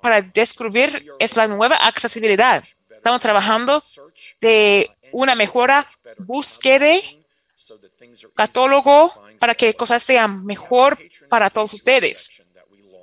[0.00, 2.62] Para descubrir es la nueva accesibilidad.
[2.90, 3.82] Estamos trabajando
[4.40, 5.86] de una mejora
[6.18, 6.94] búsqueda,
[8.34, 12.42] catálogo, para que cosas sean mejor para todos ustedes.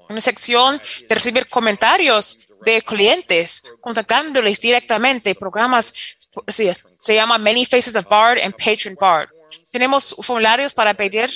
[0.10, 5.94] Una sección de recibir comentarios de clientes, contactándoles directamente, programas,
[6.48, 9.30] se llama Many Faces of Bard and Patron Bard.
[9.72, 11.32] Tenemos formularios para pedir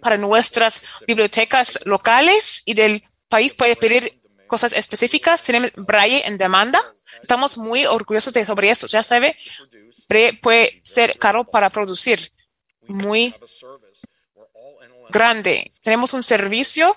[0.00, 5.42] para nuestras bibliotecas locales y del país puede pedir cosas específicas.
[5.42, 6.80] Tenemos Braille en demanda.
[7.20, 8.86] Estamos muy orgullosos de sobre eso.
[8.86, 9.36] Ya sabe,
[10.40, 12.32] puede ser caro para producir,
[12.88, 13.34] muy
[15.10, 15.70] grande.
[15.82, 16.96] Tenemos un servicio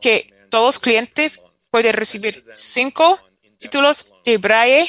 [0.00, 3.20] que todos los clientes pueden recibir cinco
[3.58, 4.88] títulos de Braille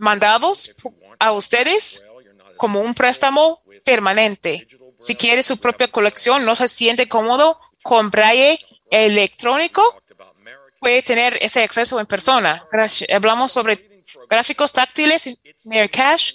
[0.00, 0.74] mandados
[1.18, 2.06] a ustedes
[2.62, 4.68] como un préstamo permanente.
[5.00, 8.56] Si quiere su propia colección, no se siente cómodo con braille
[8.88, 9.82] electrónico,
[10.80, 12.64] puede tener ese acceso en persona.
[13.12, 15.26] Hablamos sobre gráficos táctiles
[15.90, 16.34] Cash.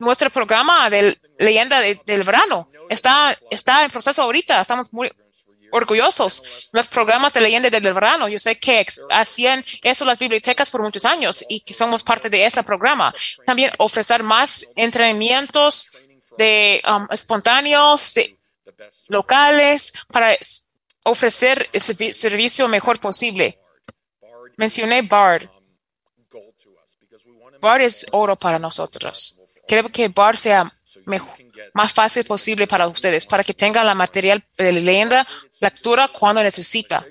[0.00, 4.60] Nuestro programa de leyenda de- del verano está, está en proceso ahorita.
[4.60, 5.08] Estamos muy
[5.72, 6.70] orgullosos.
[6.72, 11.04] Los programas de leyenda del verano, yo sé que hacían eso las bibliotecas por muchos
[11.04, 13.14] años y que somos parte de ese programa.
[13.46, 16.06] También ofrecer más entrenamientos
[16.36, 18.38] de um, espontáneos, de
[19.08, 20.36] locales para
[21.04, 23.58] ofrecer el servi- servicio mejor posible.
[24.56, 25.48] Mencioné BARD.
[27.60, 29.40] BARD es oro para nosotros.
[29.66, 30.72] Creo que BARD sea
[31.06, 31.34] mejor,
[31.74, 35.26] más fácil posible para ustedes, para que tengan la material de leyenda,
[35.60, 37.04] lectura cuando necesita.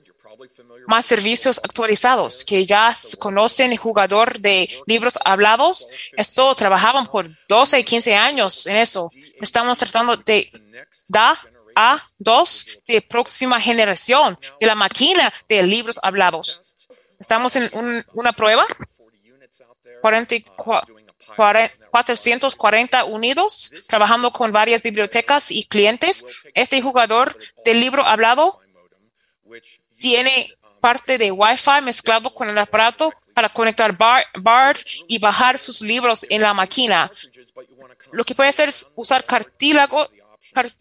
[0.88, 5.90] Más servicios actualizados que ya conocen el jugador de libros hablados.
[6.14, 9.10] Esto trabajaban por 12 y 15 años en eso.
[9.42, 10.50] Estamos tratando de
[11.08, 11.36] dar
[11.76, 16.76] a dos de próxima generación de la máquina de libros hablados.
[17.20, 18.66] Estamos en un- una prueba.
[20.02, 20.97] 44 cuare-
[21.92, 26.26] 440 unidos, trabajando con varias bibliotecas y clientes.
[26.54, 28.62] Este jugador del libro hablado
[29.98, 35.82] tiene parte de Wi-Fi mezclado con el aparato para conectar Bar- Bard y bajar sus
[35.82, 37.12] libros en la máquina.
[38.12, 40.08] Lo que puede hacer es usar cartílago.
[40.54, 40.72] car-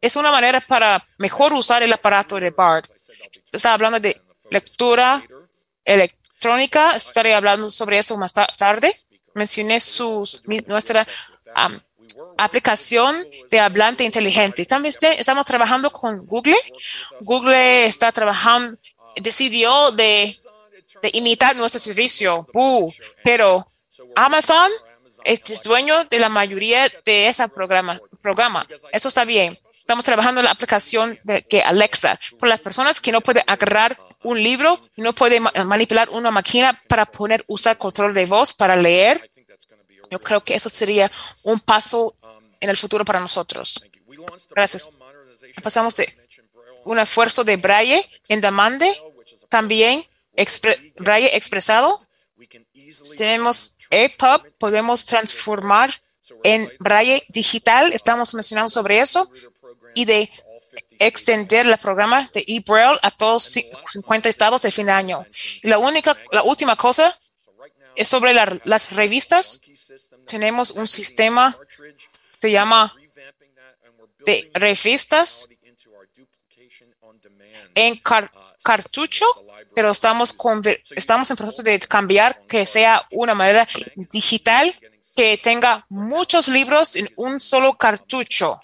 [0.00, 2.84] es una manera para mejor usar el aparato de Bard.
[3.52, 5.22] Estaba hablando de lectura
[6.54, 6.96] electrónica.
[6.96, 8.94] Estaré hablando sobre eso más ta- tarde.
[9.34, 11.06] Mencioné sus, nuestra
[12.38, 13.16] aplicación
[13.50, 14.64] de hablante inteligente.
[14.66, 16.56] También este- estamos trabajando con Google.
[17.20, 18.78] Google está trabajando,
[19.16, 20.38] decidió de,
[21.02, 22.46] de imitar nuestro servicio,
[23.24, 23.70] pero
[24.14, 24.70] Amazon
[25.24, 27.98] es es dueño de la mayoría de ese programa.
[28.22, 28.66] programa.
[28.92, 29.58] Eso está bien.
[29.78, 33.96] Estamos trabajando en la aplicación de que Alexa, por las personas que no pueden agarrar
[34.26, 38.76] un libro, no pueden ma- manipular una máquina para poner, usar control de voz para
[38.76, 39.30] leer.
[40.10, 41.10] Yo creo que eso sería
[41.42, 42.16] un paso
[42.60, 43.84] en el futuro para nosotros.
[44.54, 44.88] Gracias.
[45.62, 46.06] Pasamos de
[46.84, 48.88] un esfuerzo de Braille en demande,
[49.48, 50.04] también
[50.36, 52.04] expre- Braille expresado.
[53.18, 55.90] Tenemos EPUB, podemos transformar
[56.42, 57.92] en Braille digital.
[57.92, 59.30] Estamos mencionando sobre eso
[59.94, 60.30] y de
[60.98, 65.26] extender el programa de eBraille a todos ci- 50 estados de fin de año.
[65.62, 67.16] Y la única, la última cosa
[67.94, 69.60] es sobre la- las revistas.
[70.26, 71.56] Tenemos un sistema,
[72.38, 72.94] se llama
[74.24, 75.48] de revistas
[77.74, 78.30] en car-
[78.62, 79.24] cartucho,
[79.74, 80.34] pero estamos,
[80.96, 83.66] estamos en proceso de cambiar que sea una manera
[84.10, 84.74] digital
[85.16, 88.60] que tenga muchos libros en un solo cartucho.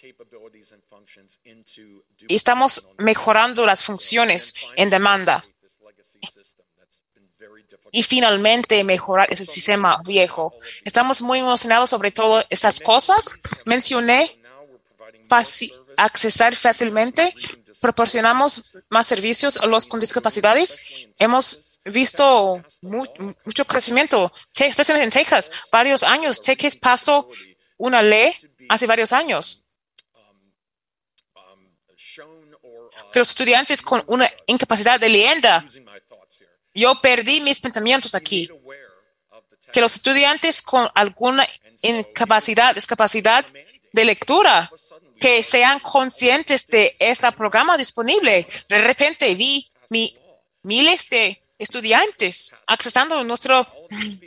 [2.29, 5.43] Estamos mejorando las funciones en demanda.
[7.91, 10.55] Y finalmente mejorar ese sistema viejo.
[10.85, 13.35] Estamos muy emocionados sobre todo estas cosas.
[13.65, 14.39] Mencioné
[15.97, 17.35] accesar fácilmente.
[17.81, 20.81] Proporcionamos más servicios a los con discapacidades.
[21.19, 23.05] Hemos visto mu-
[23.45, 26.41] mucho crecimiento, te- especialmente en Texas, varios años.
[26.41, 27.29] Texas pasó
[27.77, 28.33] una ley
[28.69, 29.65] hace varios años.
[33.13, 35.65] Que los estudiantes con una incapacidad de leyenda,
[36.75, 38.49] yo perdí mis pensamientos aquí.
[39.73, 41.47] Que los estudiantes con alguna
[41.83, 43.45] incapacidad, discapacidad
[43.93, 44.71] de lectura,
[45.21, 48.47] que sean conscientes de este programa disponible.
[48.69, 50.17] De repente vi mi
[50.63, 53.67] miles de estudiantes accesando nuestro,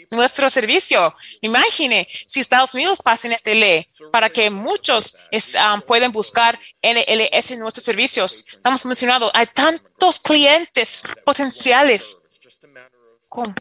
[0.10, 1.16] nuestro servicio.
[1.42, 7.52] Imagine si Estados Unidos pasen esta ley para que muchos es, um, puedan buscar NLS
[7.52, 8.46] en nuestros servicios.
[8.54, 12.22] Estamos mencionando, hay tantos clientes potenciales
[13.28, 13.54] con,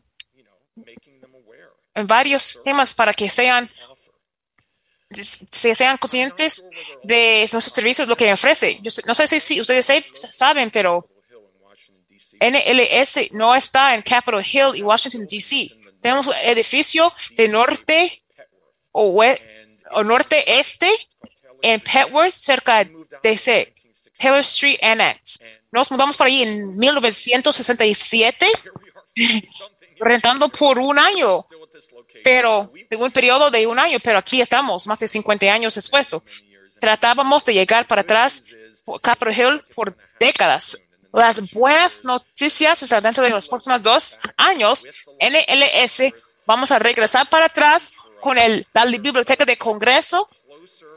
[2.07, 3.71] varios temas para que sean
[5.17, 6.65] se sean conscientes
[7.05, 8.81] de nuestros servicios, lo que ofrece.
[8.83, 11.09] Yo no sé si, ustedes saben, pero
[12.51, 15.71] NLS no está en Capitol Hill y Washington, D.C.
[16.01, 18.23] Tenemos un edificio de norte
[18.93, 19.25] o,
[20.05, 20.91] norte-este
[21.63, 22.93] en Petworth, cerca de
[23.23, 23.75] DC,
[24.19, 25.41] Taylor Street Annex.
[25.73, 28.47] Nos mudamos para allí en 1967,
[29.99, 31.45] rentando por un año,
[32.23, 36.15] pero en un periodo de un año, pero aquí estamos, más de 50 años después.
[36.81, 38.45] Tratábamos de llegar para atrás
[38.85, 40.79] por Capitol Hill por décadas.
[41.15, 44.85] Las buenas noticias es dentro de los próximos dos años,
[45.21, 46.13] NLS,
[46.45, 50.29] vamos a regresar para atrás con el, la biblioteca de Congreso.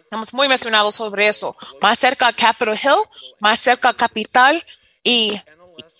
[0.01, 1.55] Estamos muy mencionados sobre eso.
[1.81, 4.65] Más cerca a Capitol Hill, más cerca a Capital
[5.03, 5.39] y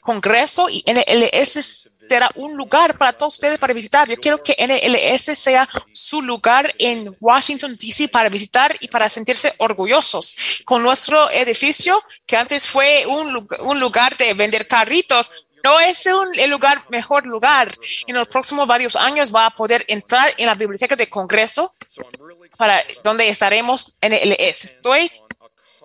[0.02, 1.77] Congreso y NLS
[2.08, 4.08] será un lugar para todos ustedes para visitar.
[4.08, 8.08] Yo quiero que NLS sea su lugar en Washington, D.C.
[8.10, 14.16] para visitar y para sentirse orgullosos con nuestro edificio que antes fue un, un lugar
[14.18, 15.30] de vender carritos.
[15.64, 17.74] No es un, el lugar, mejor lugar.
[18.06, 21.74] En los próximos varios años va a poder entrar en la biblioteca de Congreso
[22.58, 24.66] para donde estaremos en el LS.
[24.66, 25.11] Estoy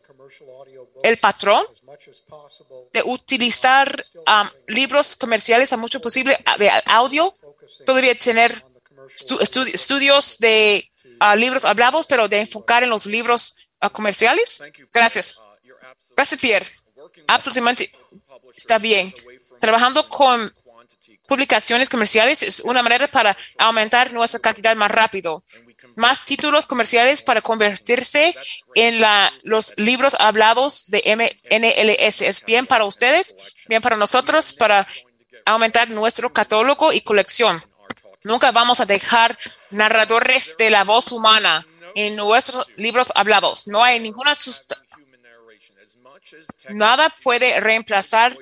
[1.03, 1.63] el patrón
[2.93, 7.35] de utilizar um, libros comerciales a mucho posible de audio.
[7.85, 8.65] Podría tener
[9.15, 9.41] estu-
[9.73, 10.91] estudios de
[11.21, 14.63] uh, libros hablados, pero de enfocar en los libros uh, comerciales.
[14.93, 15.41] Gracias.
[16.17, 16.67] Gracias, Pierre.
[17.27, 17.91] Absolutamente
[18.55, 19.13] está bien.
[19.61, 20.53] Trabajando con
[21.29, 25.45] publicaciones comerciales es una manera para aumentar nuestra cantidad más rápido.
[25.95, 28.35] Más títulos comerciales para convertirse
[28.75, 32.23] en la, los libros hablados de MNLS.
[32.23, 34.89] Es bien para ustedes, bien para nosotros, para
[35.45, 37.65] aumentar nuestro catálogo y colección.
[38.25, 39.39] Nunca vamos a dejar
[39.71, 41.67] narradores de la voz humana
[41.99, 43.67] en nuestros libros hablados.
[43.67, 44.37] No hay ninguna
[46.69, 48.37] Nada puede reemplazar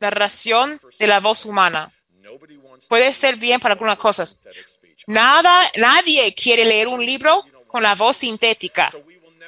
[0.00, 1.92] narración de la voz humana.
[2.88, 4.42] Puede ser bien para algunas cosas.
[5.06, 8.90] Nada, nadie quiere leer un libro con la voz sintética.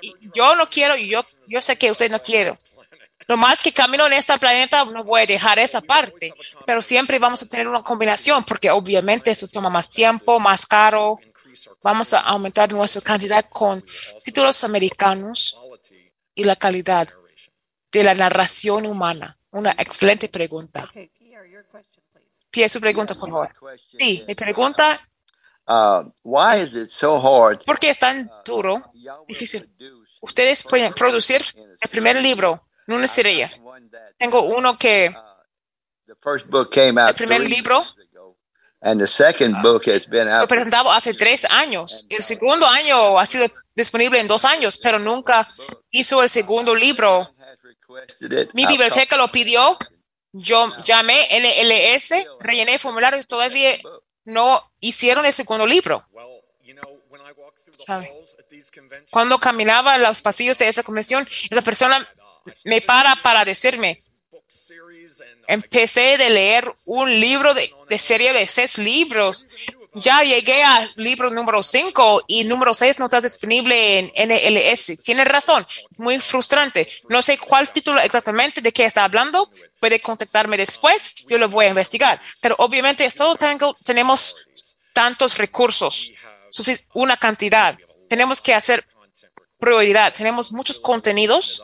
[0.00, 2.56] Y Yo no quiero y yo, yo sé que usted no quiere.
[3.26, 6.32] Lo más que camino en este planeta, no voy a dejar esa parte,
[6.66, 11.20] pero siempre vamos a tener una combinación porque obviamente eso toma más tiempo, más caro.
[11.82, 13.82] Vamos a aumentar nuestra cantidad con
[14.24, 15.58] títulos americanos
[16.34, 17.08] y la calidad
[17.90, 19.36] de la narración humana.
[19.50, 20.84] Una excelente pregunta.
[22.50, 23.54] Pierre, su pregunta, por favor.
[23.98, 25.00] Sí, mi pregunta,
[25.70, 27.62] Uh, why is it so hard?
[27.64, 28.92] ¿por qué es tan duro,
[29.28, 29.70] difícil?
[30.20, 31.42] Ustedes pueden producir
[31.80, 33.48] el primer libro en una serie
[34.18, 35.14] Tengo uno que
[36.06, 37.84] The first book came out el primer libro
[38.82, 40.48] and the second book has been fue out.
[40.48, 42.06] presentado hace tres años.
[42.08, 45.48] El segundo año ha sido disponible en dos años, pero nunca
[45.90, 47.32] hizo el segundo libro.
[48.54, 49.76] Mi biblioteca lo pidió.
[50.32, 53.72] Yo llamé NLS, rellené formularios, todavía
[54.24, 56.06] no hicieron el segundo libro.
[57.72, 58.12] ¿Sabe?
[59.10, 62.08] Cuando caminaba los pasillos de esa convención, esa persona
[62.64, 63.98] me para para decirme,
[65.46, 69.48] empecé de leer un libro de, de serie de seis libros.
[69.94, 75.00] Ya llegué al libro número 5 y número 6 no está disponible en NLS.
[75.00, 76.88] Tiene razón, es muy frustrante.
[77.08, 79.50] No sé cuál título exactamente de qué está hablando.
[79.80, 82.20] Puede contactarme después, yo lo voy a investigar.
[82.40, 84.46] Pero obviamente solo tengo, tenemos
[84.92, 86.12] tantos recursos,
[86.94, 87.76] una cantidad.
[88.08, 88.86] Tenemos que hacer
[89.60, 90.12] prioridad.
[90.12, 91.62] Tenemos muchos contenidos,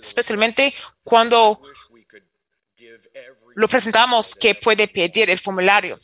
[0.00, 1.60] especialmente cuando
[3.56, 5.98] lo presentamos que puede pedir el formulario.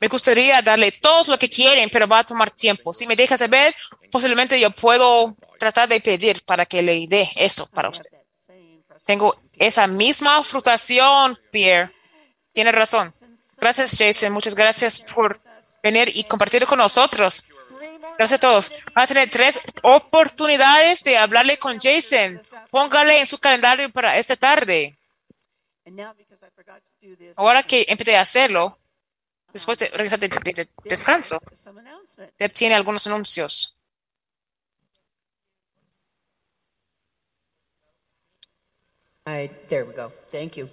[0.00, 2.92] Me gustaría darle todo lo que quieren, pero va a tomar tiempo.
[2.92, 3.72] Si me deja saber,
[4.10, 8.10] posiblemente yo puedo tratar de pedir para que le dé eso para usted.
[9.04, 11.92] Tengo esa misma frustración, Pierre.
[12.52, 13.14] Tiene razón.
[13.58, 14.32] Gracias, Jason.
[14.32, 15.40] Muchas gracias por
[15.84, 17.44] venir y compartir con nosotros.
[18.18, 18.72] Gracias a todos.
[18.98, 22.42] Va a tener tres oportunidades de hablarle con Jason.
[22.72, 24.96] Póngale en su calendario para esta tarde.
[27.36, 28.78] Ahora que empecé a hacerlo,
[29.52, 31.40] después de regresar de, de- de descanso,
[32.38, 33.76] Deb tiene algunos anuncios.
[39.26, 40.12] I, there we go.
[40.30, 40.68] Thank you.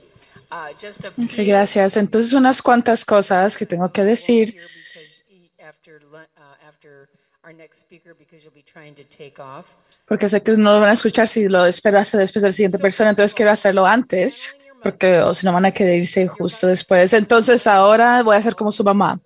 [0.82, 1.96] Just a Ok, few gracias.
[1.98, 4.56] Entonces, unas cuantas cosas que tengo que decir.
[4.56, 4.62] lu-
[6.18, 7.06] uh,
[10.08, 12.54] porque sé que no lo van a escuchar si lo espero hasta después de la
[12.54, 17.14] siguiente persona, entonces quiero hacerlo antes, porque o si no van a querer justo después.
[17.14, 19.20] Entonces ahora voy a hacer como su mamá.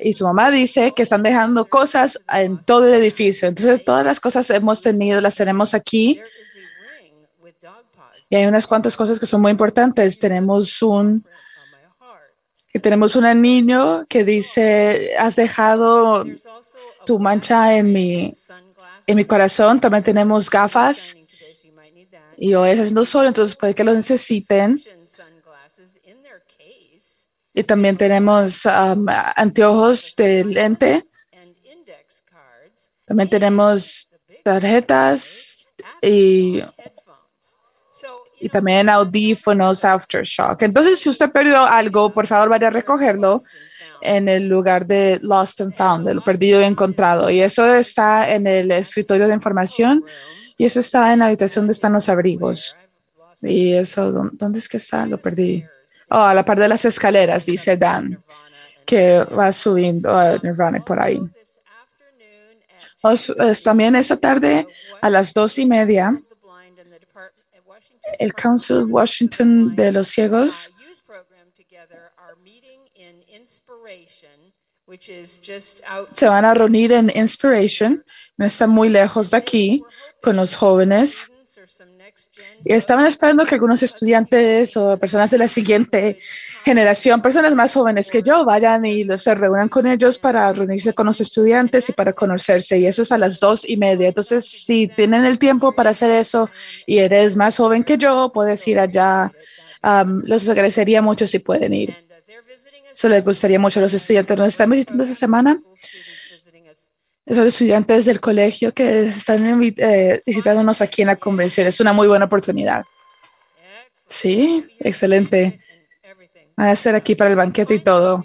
[0.00, 3.48] Y su mamá dice que están dejando cosas en todo el edificio.
[3.48, 6.20] Entonces todas las cosas hemos tenido, las tenemos aquí.
[8.28, 10.18] Y hay unas cuantas cosas que son muy importantes.
[10.18, 11.24] Tenemos un
[12.72, 16.26] que tenemos un niño que dice, has dejado
[17.06, 18.34] tu mancha en mi,
[19.06, 19.80] en mi corazón.
[19.80, 21.16] También tenemos gafas
[22.36, 24.82] es haciendo sol, entonces puede que lo necesiten.
[27.54, 31.02] Y también tenemos um, anteojos de lente.
[33.06, 34.10] También tenemos
[34.44, 35.66] tarjetas
[36.02, 36.62] y,
[38.40, 40.60] y también audífonos Aftershock.
[40.62, 43.40] Entonces, si usted perdió algo, por favor vaya a recogerlo
[44.02, 47.30] en el lugar de Lost and Found, de lo perdido y encontrado.
[47.30, 50.04] Y eso está en el escritorio de información
[50.56, 52.76] y eso está en la habitación donde están los abrigos.
[53.42, 55.04] Y eso, ¿dó- ¿dónde es que está?
[55.06, 55.64] Lo perdí.
[56.08, 58.22] Oh, a la par de las escaleras, dice Dan,
[58.86, 61.20] que va subiendo a Nirvana por ahí.
[63.62, 64.66] También esta tarde
[65.00, 66.20] a las dos y media,
[68.18, 70.72] el Council Washington de los Ciegos
[76.12, 78.04] se van a reunir en Inspiration,
[78.36, 79.82] no está muy lejos de aquí,
[80.26, 81.30] con los jóvenes.
[82.64, 86.18] Y estaban esperando que algunos estudiantes o personas de la siguiente
[86.64, 90.92] generación, personas más jóvenes que yo, vayan y los- se reúnan con ellos para reunirse
[90.94, 92.76] con los estudiantes y para conocerse.
[92.78, 94.08] Y eso es a las dos y media.
[94.08, 96.50] Entonces, si tienen el tiempo para hacer eso
[96.86, 99.32] y eres más joven que yo, puedes ir allá.
[99.82, 101.94] Am, les agradecería mucho si pueden ir.
[102.92, 104.36] Eso les gustaría mucho los estudiantes.
[104.36, 105.60] Nos están visitando esta semana.
[107.28, 111.66] Son estudiantes del colegio que están eh, visitándonos aquí en la convención.
[111.66, 112.84] Es una muy buena oportunidad.
[114.06, 115.60] Sí, excelente.
[116.56, 118.24] Van a estar aquí para el banquete y todo.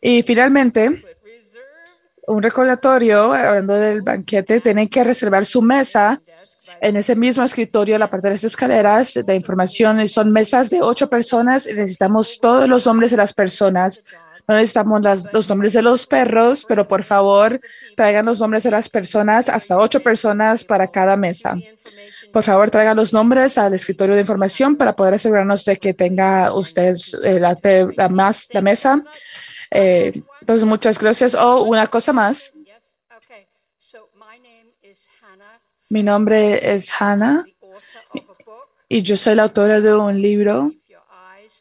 [0.00, 1.02] Y finalmente,
[2.26, 6.20] un recordatorio, hablando del banquete, tienen que reservar su mesa
[6.80, 10.06] en ese mismo escritorio, la parte de las escaleras de información.
[10.08, 14.04] Son mesas de ocho personas y necesitamos todos los nombres de las personas.
[14.48, 17.60] No necesitamos las- los nombres de los perros, pero por favor
[17.96, 21.54] traigan los nombres de las personas, hasta ocho personas para cada mesa.
[22.32, 26.52] Por favor, traigan los nombres al escritorio de información para poder asegurarnos de que tenga
[26.54, 26.94] usted
[27.24, 29.02] eh, la, más, la mesa.
[29.70, 31.34] Eh, entonces, muchas gracias.
[31.34, 32.52] Oh, una cosa más.
[35.90, 37.44] Mi nombre es Hannah
[38.88, 40.72] y yo soy la autora de un libro,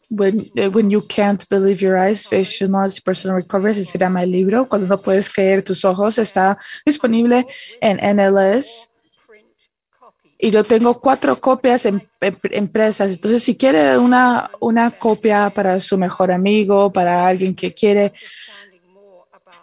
[0.09, 4.23] When, eh, When You Can't Believe Your Eyes, Facial Loss Personal Recovery, ese se llama
[4.23, 4.67] el libro.
[4.69, 7.45] Cuando no puedes creer tus ojos, está disponible
[7.81, 8.91] en NLS
[10.39, 13.11] y yo tengo cuatro copias en, en- empresas.
[13.11, 18.13] Entonces, si quiere una, una copia para su mejor amigo, para alguien que quiere,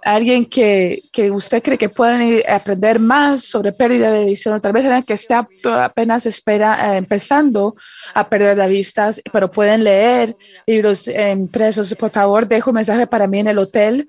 [0.05, 4.85] alguien que, que usted cree que pueden aprender más sobre pérdida de visión, tal vez
[4.85, 5.49] alguien que está
[5.81, 7.75] apenas espera, eh, empezando
[8.13, 11.95] a perder la vista, pero pueden leer libros impresos.
[11.95, 14.09] Por favor, dejo un mensaje para mí en el hotel.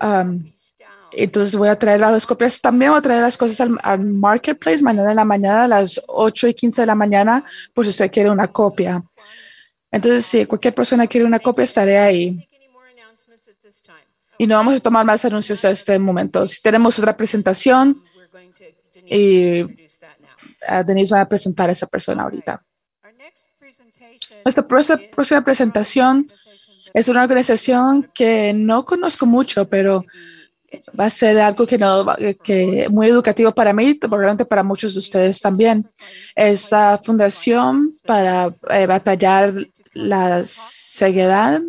[0.00, 0.52] Um,
[1.12, 2.60] entonces voy a traer las copias.
[2.60, 6.00] También voy a traer las cosas al, al marketplace mañana en la mañana a las
[6.08, 9.02] 8 y 15 de la mañana, por si usted quiere una copia.
[9.90, 12.48] Entonces, si cualquier persona quiere una copia, estaré ahí.
[14.42, 16.48] Y no vamos a tomar más anuncios a este momento.
[16.48, 18.02] Si tenemos otra presentación,
[19.06, 19.64] y
[20.66, 22.60] ah, Denise va a presentar a esa persona ahorita.
[24.44, 26.28] Nuestra próxima, presentación
[26.92, 30.04] es una organización que no conozco mucho, pero
[30.98, 32.04] va a ser algo que no
[32.42, 35.88] que muy educativo para mí, probablemente para muchos de ustedes también.
[36.34, 39.54] Esta fundación para eh, batallar
[39.92, 41.60] la ceguedad,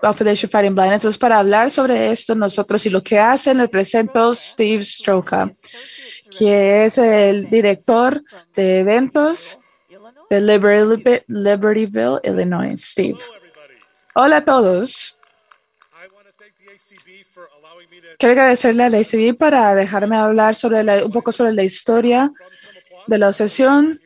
[0.00, 0.92] Foundation Fighting Blind.
[0.94, 5.50] Entonces, para hablar sobre esto, nosotros y lo que hacen, le presento Steve Stroka,
[6.38, 8.22] que es el director
[8.54, 9.58] de eventos
[10.30, 12.80] de Liberty- Libertyville, Illinois.
[12.80, 13.18] Steve.
[14.14, 15.16] Hola a todos.
[18.18, 22.30] Quiero agradecerle a la ACB para dejarme hablar sobre la- un poco sobre la historia
[23.06, 24.00] de la asociación.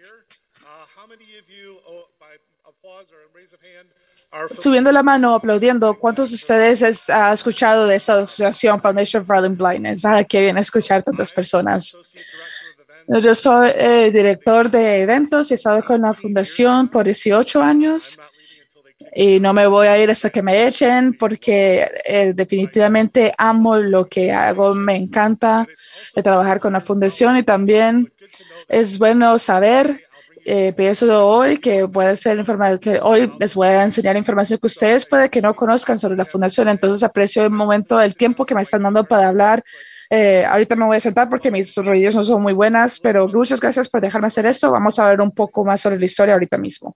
[4.55, 9.37] Subiendo la mano, aplaudiendo, ¿cuántos de ustedes es- han escuchado de esta asociación Foundation for
[9.37, 10.05] Fighting Blindness?
[10.05, 11.97] Ah, qué bien escuchar tantas personas.
[13.07, 18.19] Yo soy eh, director de eventos y he estado con la fundación por 18 años
[19.15, 24.07] y no me voy a ir hasta que me echen porque eh, definitivamente amo lo
[24.07, 25.67] que hago, me encanta
[26.23, 28.13] trabajar con la fundación y también
[28.69, 30.03] es bueno saber,
[30.45, 34.67] eh, pienso hoy que puede ser información, que hoy les voy a enseñar información que
[34.67, 38.55] ustedes puede que no conozcan sobre la fundación, entonces aprecio el momento, el tiempo que
[38.55, 39.63] me están dando para hablar.
[40.11, 43.61] Eh, ahorita me voy a sentar porque mis rodillas no son muy buenas, pero muchas
[43.61, 44.71] gracias por dejarme hacer esto.
[44.71, 46.95] Vamos a ver un poco más sobre la historia ahorita mismo.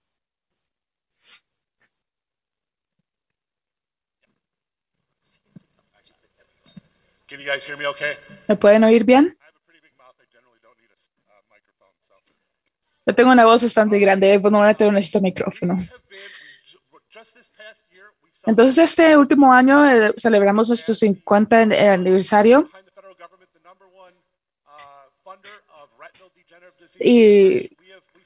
[8.47, 9.37] ¿Me pueden oír bien?
[13.09, 15.79] Yo tengo una voz bastante grande, pues normalmente no necesito micrófono.
[18.45, 22.69] Entonces, este último año eh, celebramos nuestro 50 en- eh, aniversario.
[27.01, 27.71] Y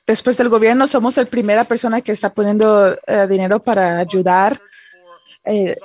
[0.07, 4.61] después del gobierno somos la primera persona que está poniendo eh, dinero para ayudar.
[5.45, 5.77] eh,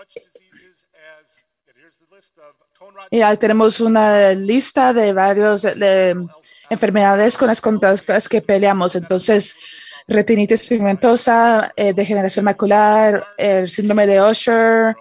[3.12, 5.64] y ya tenemos una lista de varias
[6.70, 7.62] enfermedades con las,
[8.30, 8.96] que peleamos.
[8.96, 9.56] Entonces,
[10.08, 14.96] retinitis pigmentosa, eh, degeneración macular, el síndrome de Usher.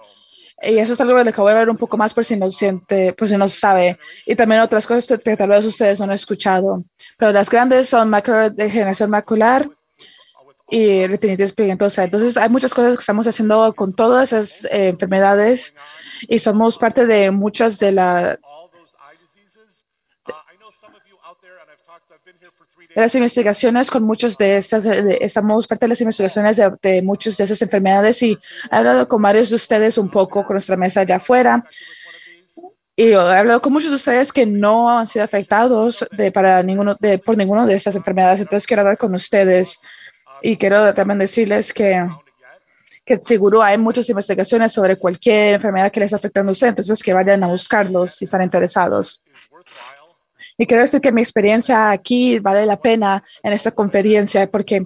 [0.61, 2.35] Y eso es algo de lo que voy a hablar un poco más por si
[2.35, 3.99] no siente, por si no sabe.
[4.25, 6.83] Y también otras cosas que tal vez ustedes no han escuchado.
[7.17, 9.69] Pero las grandes son macro degeneración macular
[10.69, 12.03] y retinitis pigmentosa.
[12.03, 15.75] Entonces, hay muchas cosas que estamos haciendo con todas esas eh, enfermedades
[16.27, 18.37] y somos parte de muchas de la
[23.01, 27.37] las investigaciones con muchas de estas, de- estamos parte de las investigaciones de, de muchas
[27.37, 28.31] de esas enfermedades y
[28.71, 31.63] he hablado con varios de ustedes un poco con nuestra mesa allá afuera.
[32.95, 36.95] Y he hablado con muchos de ustedes que no han sido afectados de, para ninguno
[36.99, 38.39] de, por ninguna de estas enfermedades.
[38.41, 39.77] Entonces quiero hablar con ustedes
[40.41, 42.03] y quiero también decirles que,
[43.05, 46.71] que seguro hay muchas investigaciones sobre cualquier enfermedad que les esté afectando a ustedes.
[46.71, 49.21] Entonces que vayan a buscarlos si están interesados.
[50.57, 54.85] Y quiero decir que mi experiencia aquí vale la pena en esta conferencia porque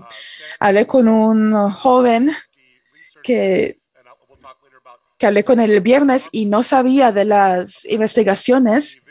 [0.60, 2.32] hablé con un joven
[3.24, 3.80] que,
[5.22, 9.02] hablé con el viernes y no sabía de las investigaciones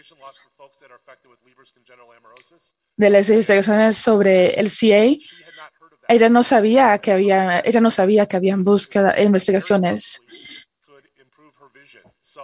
[3.00, 5.16] de las investigaciones sobre el CA.
[6.06, 10.20] Ella no sabía que había, ella no sabía que habían búsqueda, investigaciones.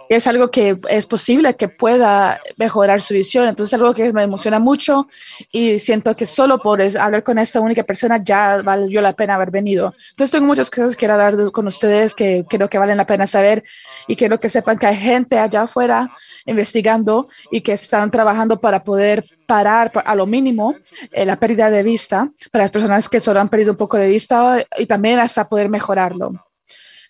[0.09, 3.47] Es algo que es posible que pueda mejorar su visión.
[3.47, 5.07] Entonces, es algo que me emociona mucho
[5.51, 9.51] y siento que solo por hablar con esta única persona ya valió la pena haber
[9.51, 9.93] venido.
[10.11, 13.63] Entonces, tengo muchas cosas que hablar con ustedes que creo que valen la pena saber
[14.07, 16.11] y quiero que sepan que hay gente allá afuera
[16.45, 20.75] investigando y que están trabajando para poder parar a lo mínimo
[21.11, 24.09] eh, la pérdida de vista para las personas que solo han perdido un poco de
[24.09, 26.33] vista y también hasta poder mejorarlo.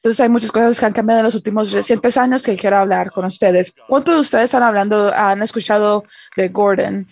[0.08, 3.12] Entonces hay muchas cosas que han cambiado en los últimos recientes años que quiero hablar
[3.12, 3.74] con ustedes.
[3.90, 6.06] ¿Cuántos de ustedes están hablando, han escuchado
[6.38, 7.06] de Gordon?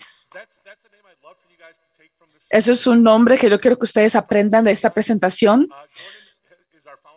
[2.49, 5.67] Ese es un nombre que yo quiero que ustedes aprendan de esta presentación.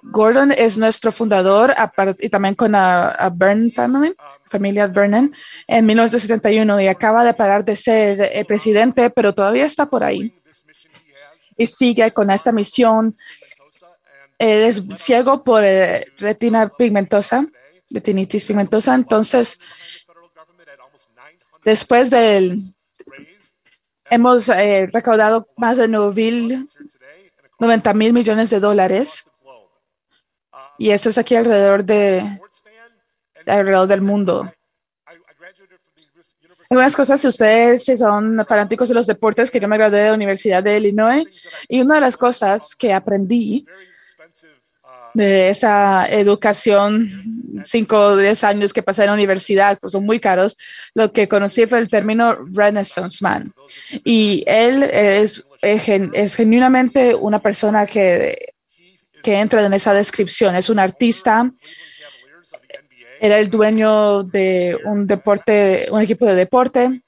[0.03, 1.73] Gordon es nuestro fundador
[2.19, 4.17] y también con a Byrne Family,
[4.47, 5.33] familia Vernon,
[5.69, 10.35] en 1971 y acaba de parar de ser presidente, pero todavía está por ahí
[11.59, 13.15] y sigue con esta misión.
[14.39, 17.47] Él es ciego por eh, retina pigmentosa,
[17.91, 18.95] retinitis pigmentosa.
[18.95, 19.59] Entonces,
[21.65, 22.63] después del,
[24.11, 29.25] hemos eh, recaudado más de 90 mil millones de dólares.
[30.79, 32.41] Y esto es aquí alrededor de,
[33.47, 34.53] alrededor del mundo.
[36.71, 40.15] Algunas cosas, si ustedes son fanáticos de los deportes, que yo me gradué de la
[40.15, 41.25] Universidad de Illinois,
[41.67, 43.67] y una de las cosas que aprendí
[45.19, 47.09] de esta educación,
[47.65, 50.57] cinco o diez años que pasé en la universidad, pues son muy caros,
[50.95, 53.53] lo que conocí fue el término Renaissance Man.
[54.05, 58.37] Y él es, es genuinamente una persona que,
[59.25, 60.55] que entra en esa descripción.
[60.55, 61.51] Es un artista,
[63.21, 67.03] era el dueño de un deporte, un equipo de deporte.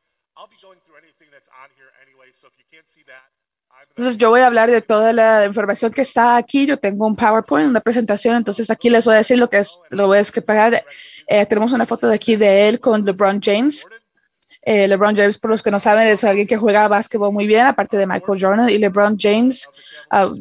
[4.01, 6.65] Entonces yo voy a hablar de toda la información que está aquí.
[6.65, 9.79] Yo tengo un PowerPoint, una presentación, entonces aquí les voy a decir lo que es,
[9.91, 10.83] lo voy a descargar.
[11.27, 13.87] Eh, tenemos una foto de aquí de él con LeBron James.
[14.63, 17.67] Eh, LeBron James, por los que no saben, es alguien que juega básquetbol muy bien,
[17.67, 18.71] aparte de Michael Jordan.
[18.71, 19.69] Y LeBron James,
[20.09, 20.33] ah,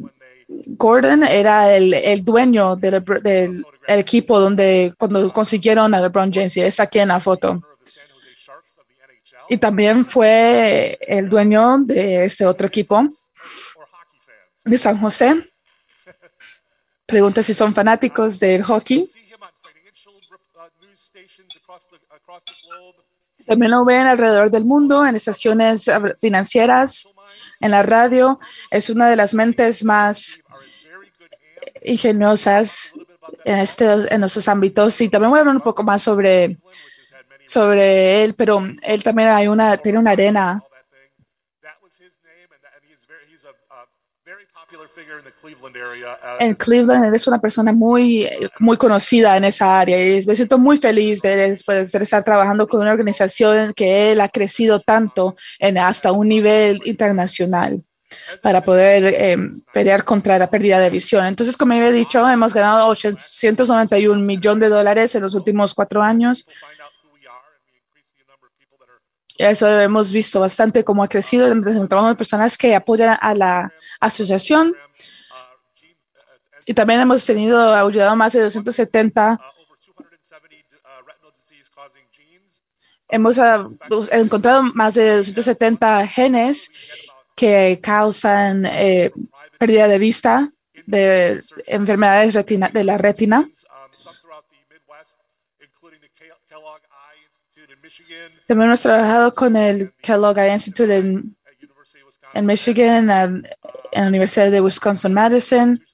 [0.48, 6.56] Gordon era el, el dueño del, del el equipo donde cuando consiguieron a LeBron James
[6.56, 7.60] y está aquí en la foto.
[9.50, 13.06] Y también fue el dueño de este otro equipo
[14.64, 15.52] de San José.
[17.06, 19.10] Pregunta si son fanáticos del hockey.
[23.46, 25.86] También lo ven alrededor del mundo en estaciones
[26.20, 27.08] financieras,
[27.60, 28.38] en la radio.
[28.70, 30.40] Es una de las mentes más
[31.82, 32.94] ingeniosas
[33.44, 35.00] en, este, en estos ámbitos.
[35.00, 36.58] Y también voy a hablar un poco más sobre,
[37.44, 40.62] sobre él, pero él también hay una, tiene una arena
[46.40, 47.04] en Cleveland.
[47.04, 48.28] Él es una persona muy,
[48.58, 52.66] muy conocida en esa área y me siento muy feliz de después de estar trabajando
[52.66, 57.82] con una organización que él ha crecido tanto en hasta un nivel internacional
[58.42, 59.36] para poder eh,
[59.72, 61.24] pelear contra la pérdida de visión.
[61.26, 66.46] Entonces, como había dicho, hemos ganado 891 millones de dólares en los últimos cuatro años.
[69.40, 71.46] Eso hemos visto bastante cómo ha crecido.
[71.46, 74.74] Encontramos personas que apoyan a la asociación.
[76.66, 79.40] Y también hemos tenido, ayudado a más de 270.
[83.08, 83.66] Hemos ah,
[84.12, 86.70] encontrado más de 270 genes
[87.34, 89.10] que causan eh,
[89.58, 90.52] pérdida de vista,
[90.84, 93.48] de enfermedades retina, de la retina.
[98.46, 101.36] También hemos trabajado con el Kellogg Institute en,
[102.34, 103.42] en Michigan, en,
[103.92, 105.84] la Universidad de Wisconsin-Madison,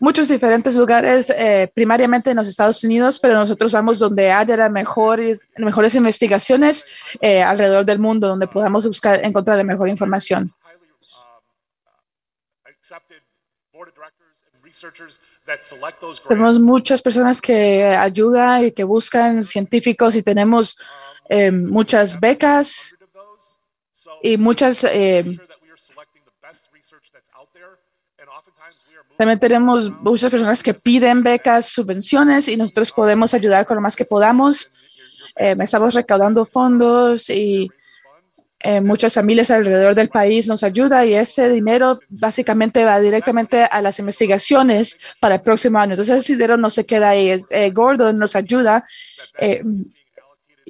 [0.00, 4.70] muchos diferentes lugares, eh, primariamente en los Estados Unidos, pero nosotros vamos donde haya las
[4.70, 6.84] mejores, mejores investigaciones
[7.20, 10.52] eh, alrededor del mundo, donde podamos buscar, encontrar la mejor información.
[16.28, 20.78] Tenemos muchas personas que ayudan y que buscan científicos y tenemos
[21.28, 22.94] eh, muchas becas
[24.22, 25.38] y muchas eh,
[29.16, 33.96] también tenemos muchas personas que piden becas, subvenciones y nosotros podemos ayudar con lo más
[33.96, 34.70] que podamos.
[35.36, 37.68] Eh, estamos recaudando fondos y
[38.60, 43.82] eh, muchas familias alrededor del país nos ayudan y ese dinero básicamente va directamente a
[43.82, 45.92] las investigaciones para el próximo año.
[45.92, 47.40] Entonces ese dinero no se queda ahí.
[47.50, 48.84] Eh, Gordon nos ayuda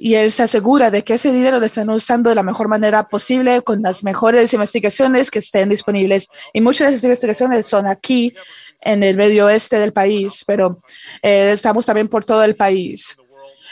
[0.01, 3.07] y él se asegura de que ese dinero lo están usando de la mejor manera
[3.07, 6.27] posible con las mejores investigaciones que estén disponibles.
[6.53, 8.33] Y muchas de esas investigaciones son aquí
[8.81, 10.81] en el medio oeste del país, pero
[11.21, 13.17] eh, estamos también por todo el país.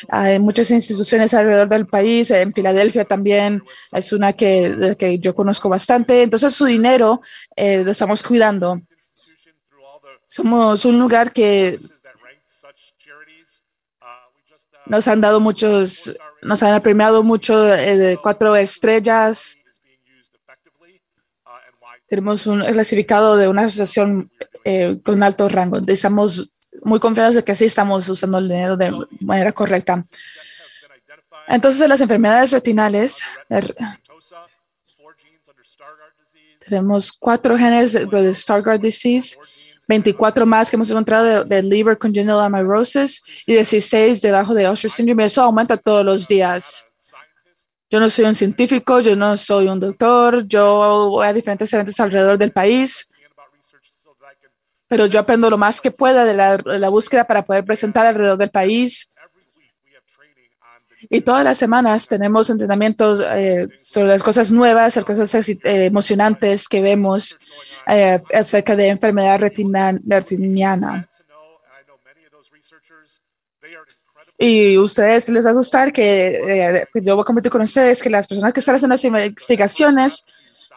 [0.10, 5.70] Hay muchas instituciones alrededor del país, en Filadelfia también es una que, que yo conozco
[5.70, 6.22] bastante.
[6.22, 7.22] Entonces su dinero
[7.56, 8.82] eh, lo estamos cuidando.
[10.28, 11.80] Somos un lugar que
[14.90, 19.58] nos han dado muchos, nos han premiado mucho eh, cuatro estrellas.
[22.08, 24.32] Tenemos un clasificado de una asociación
[24.64, 25.80] eh, con alto rango.
[25.86, 26.52] Estamos
[26.84, 30.06] muy confiados de que sí estamos usando el dinero de manera correcta.
[31.48, 33.22] Entonces, las enfermedades retinales,
[36.68, 39.38] Tenemos cuatro genes de Stargardt disease,
[39.88, 45.26] 24 más que hemos encontrado de, liver congenital amaurosis y 16 debajo de Usher syndrome.
[45.26, 46.86] Eso aumenta todos los días.
[47.90, 51.98] Yo no soy un científico, yo no soy un doctor, yo voy a diferentes eventos
[52.02, 53.10] alrededor del país,
[54.90, 58.50] pero yo aprendo lo más que pueda de la búsqueda para poder presentar alrededor del
[58.50, 59.10] país.
[61.10, 66.68] Y todas las semanas tenemos entrenamientos eh, sobre las cosas nuevas, las cosas eh, emocionantes
[66.68, 67.40] que vemos
[67.88, 71.08] eh, acerca de enfermedad retiniana.
[74.38, 78.10] Y ustedes les va a gustar que eh, yo voy a compartir con ustedes que
[78.10, 80.26] las personas que están haciendo las investigaciones,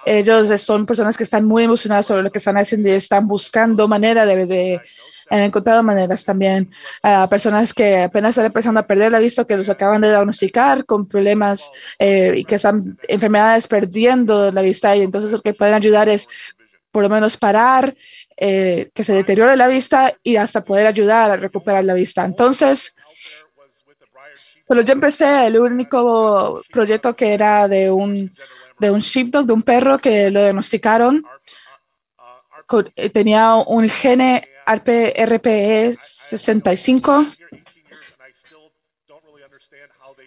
[0.07, 3.87] ellos son personas que están muy emocionadas sobre lo que están haciendo y están buscando
[3.87, 4.81] manera de, de
[5.31, 6.71] han encontrado maneras también
[7.03, 10.85] a personas que apenas están empezando a perder la vista, que los acaban de diagnosticar
[10.85, 15.75] con problemas eh, y que están enfermedades perdiendo la vista y entonces lo que pueden
[15.75, 16.29] ayudar es
[16.91, 17.95] por lo menos parar
[18.37, 22.25] eh, que se deteriore la vista y hasta poder ayudar a recuperar la vista.
[22.25, 22.97] Entonces,
[24.67, 28.33] pero yo empecé el único proyecto que era de un
[28.81, 31.23] de un sheepdog, de un perro que lo diagnosticaron.
[32.97, 37.27] Eh, tenía un gene RPE 65.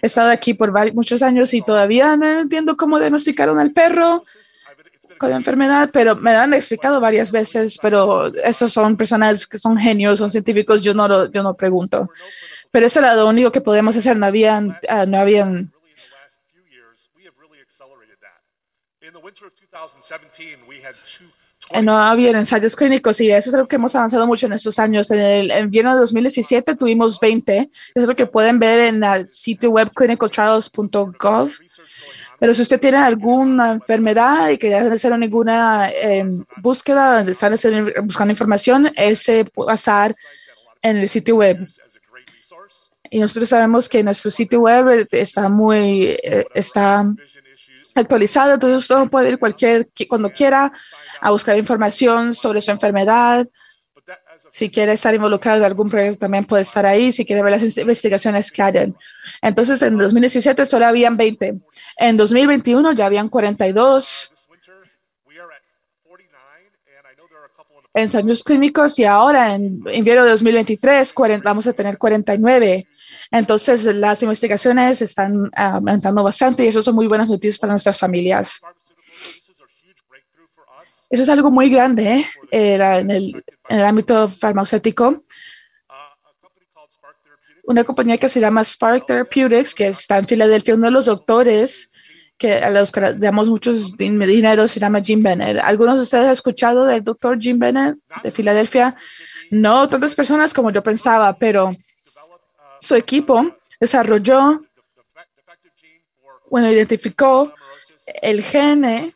[0.01, 4.23] He estado aquí por varios, muchos años y todavía no entiendo cómo diagnosticaron al perro
[5.17, 9.57] con la enfermedad, pero me lo han explicado varias veces, pero esos son personas que
[9.57, 12.09] son genios, son científicos, yo no lo, yo no pregunto.
[12.71, 15.71] Pero eso era lo único que podemos hacer, no habían, uh, no habían
[21.81, 25.09] no había ensayos clínicos y eso es algo que hemos avanzado mucho en estos años.
[25.11, 27.57] En el invierno de 2017 tuvimos 20.
[27.57, 31.51] Eso es lo que pueden ver en el sitio web clinicaltrials.gov.
[32.39, 36.25] Pero si usted tiene alguna enfermedad y quiere hacer ninguna eh,
[36.57, 37.55] búsqueda, están
[38.03, 40.13] buscando información, ese puede estar
[40.81, 41.67] en el sitio web.
[43.09, 47.05] Y nosotros sabemos que nuestro sitio web está muy, eh, está
[47.95, 50.71] actualizado, entonces usted puede ir cualquier, cuando quiera
[51.21, 53.47] a buscar información sobre su enfermedad.
[54.49, 57.11] Si quiere estar involucrado en algún proyecto, también puede estar ahí.
[57.11, 58.95] Si quiere ver las investigaciones que hayan.
[59.41, 61.59] Entonces, en 2017 solo habían 20.
[61.97, 64.31] En 2021 ya habían 42
[67.93, 71.13] ensayos clínicos y ahora en invierno de 2023
[71.43, 72.87] vamos a tener 49.
[73.33, 78.61] Entonces, las investigaciones están aumentando bastante y eso son muy buenas noticias para nuestras familias.
[81.09, 82.25] Eso es algo muy grande ¿eh?
[82.51, 85.23] en, el, en, el, ámbito farmacéutico.
[87.63, 91.89] Una compañía que se llama Spark Therapeutics, que está en Filadelfia, uno de los doctores
[92.37, 95.57] que a los que damos muchos dinero se llama Jim Bennett.
[95.63, 98.95] ¿Algunos de ustedes han escuchado del doctor Jim Bennett de Filadelfia?
[99.49, 101.71] No tantas personas como yo pensaba, pero
[102.83, 104.61] su equipo desarrolló,
[106.49, 107.53] bueno, identificó
[108.21, 109.13] el gene,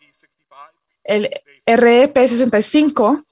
[1.04, 1.30] el
[1.66, 3.26] REP65,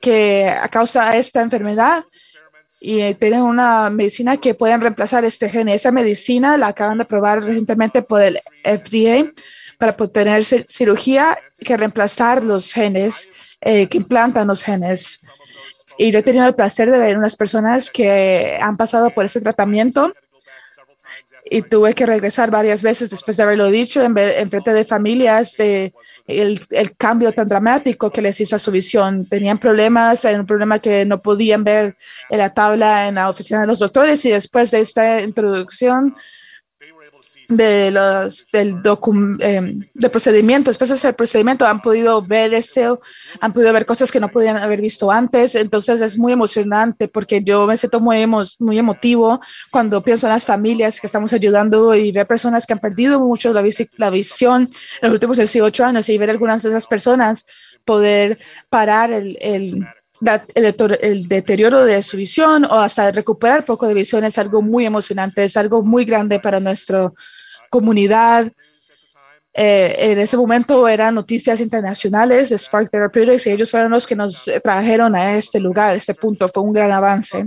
[0.00, 2.04] que causa esta enfermedad
[2.80, 5.68] y tienen una medicina que pueden reemplazar este gen.
[5.68, 9.32] Esa medicina la acaban de aprobar recientemente por el FDA
[9.78, 13.28] para tener cirugía que reemplazar los genes
[13.60, 15.20] eh, que implantan los genes.
[15.98, 19.40] Y yo he tenido el placer de ver unas personas que han pasado por ese
[19.40, 20.12] tratamiento
[21.48, 25.56] y tuve que regresar varias veces después de haberlo dicho en, en frente de familias
[25.56, 25.94] de
[26.26, 29.24] el, el, cambio tan dramático que les hizo a su visión.
[29.28, 31.96] Tenían problemas, un problema que no podían ver
[32.30, 36.16] en la tabla en la oficina de los doctores y después de esta introducción
[37.48, 38.80] de los del,
[39.40, 43.00] eh, del procedimiento, después de el procedimiento, han podido ver esto,
[43.40, 45.54] han podido ver cosas que no podían haber visto antes.
[45.54, 50.32] Entonces es muy emocionante porque yo me siento muy, emo muy emotivo cuando pienso en
[50.32, 53.64] las familias que estamos ayudando y ver personas que han perdido mucho la,
[53.96, 54.68] la visión
[55.02, 57.46] en los últimos 18 años y ver algunas de esas personas
[57.84, 59.86] poder parar el, el
[60.54, 64.86] el, el, deterioro de su visión o hasta recuperar poco de visión es algo muy
[64.86, 67.12] emocionante, es algo muy grande para nuestra
[67.70, 68.50] comunidad.
[69.58, 74.14] Eh, en ese momento eran noticias internacionales de Spark Therapeutics y ellos fueron los que
[74.14, 76.48] nos trajeron a este lugar, este punto.
[76.48, 77.46] Fue un gran avance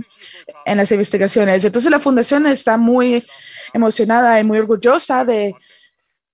[0.66, 1.64] en las investigaciones.
[1.64, 3.24] Entonces la fundación está muy
[3.72, 5.54] emocionada y muy orgullosa de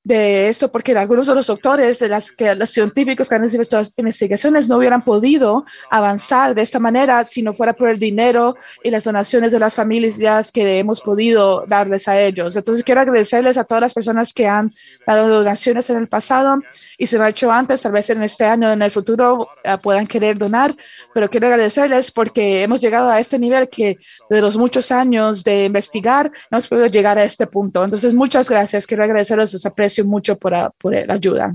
[0.07, 3.61] de esto porque algunos de los doctores, de las que los científicos que han hecho
[3.61, 8.55] estas investigaciones no hubieran podido avanzar de esta manera si no fuera por el dinero
[8.85, 12.55] y las donaciones de las familias que hemos podido darles a ellos.
[12.55, 14.73] Entonces quiero agradecerles a todas las personas que han
[15.05, 16.61] dado donaciones en el pasado
[16.99, 19.77] y se lo ha hecho antes, tal vez en este año, en el futuro eh,
[19.83, 20.73] puedan querer donar,
[21.15, 23.99] pero quiero agradecerles porque hemos llegado a este nivel que
[24.31, 27.83] de los muchos años de investigar hemos podido llegar a este punto.
[27.83, 31.55] Entonces muchas gracias, quiero agradecerles, les aprecio mucho por, ah, por la ayuda.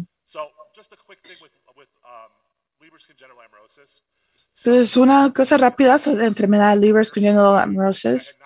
[4.58, 8.38] Entonces, una cosa rápida sobre la enfermedad de Leber's congenital amaurosis.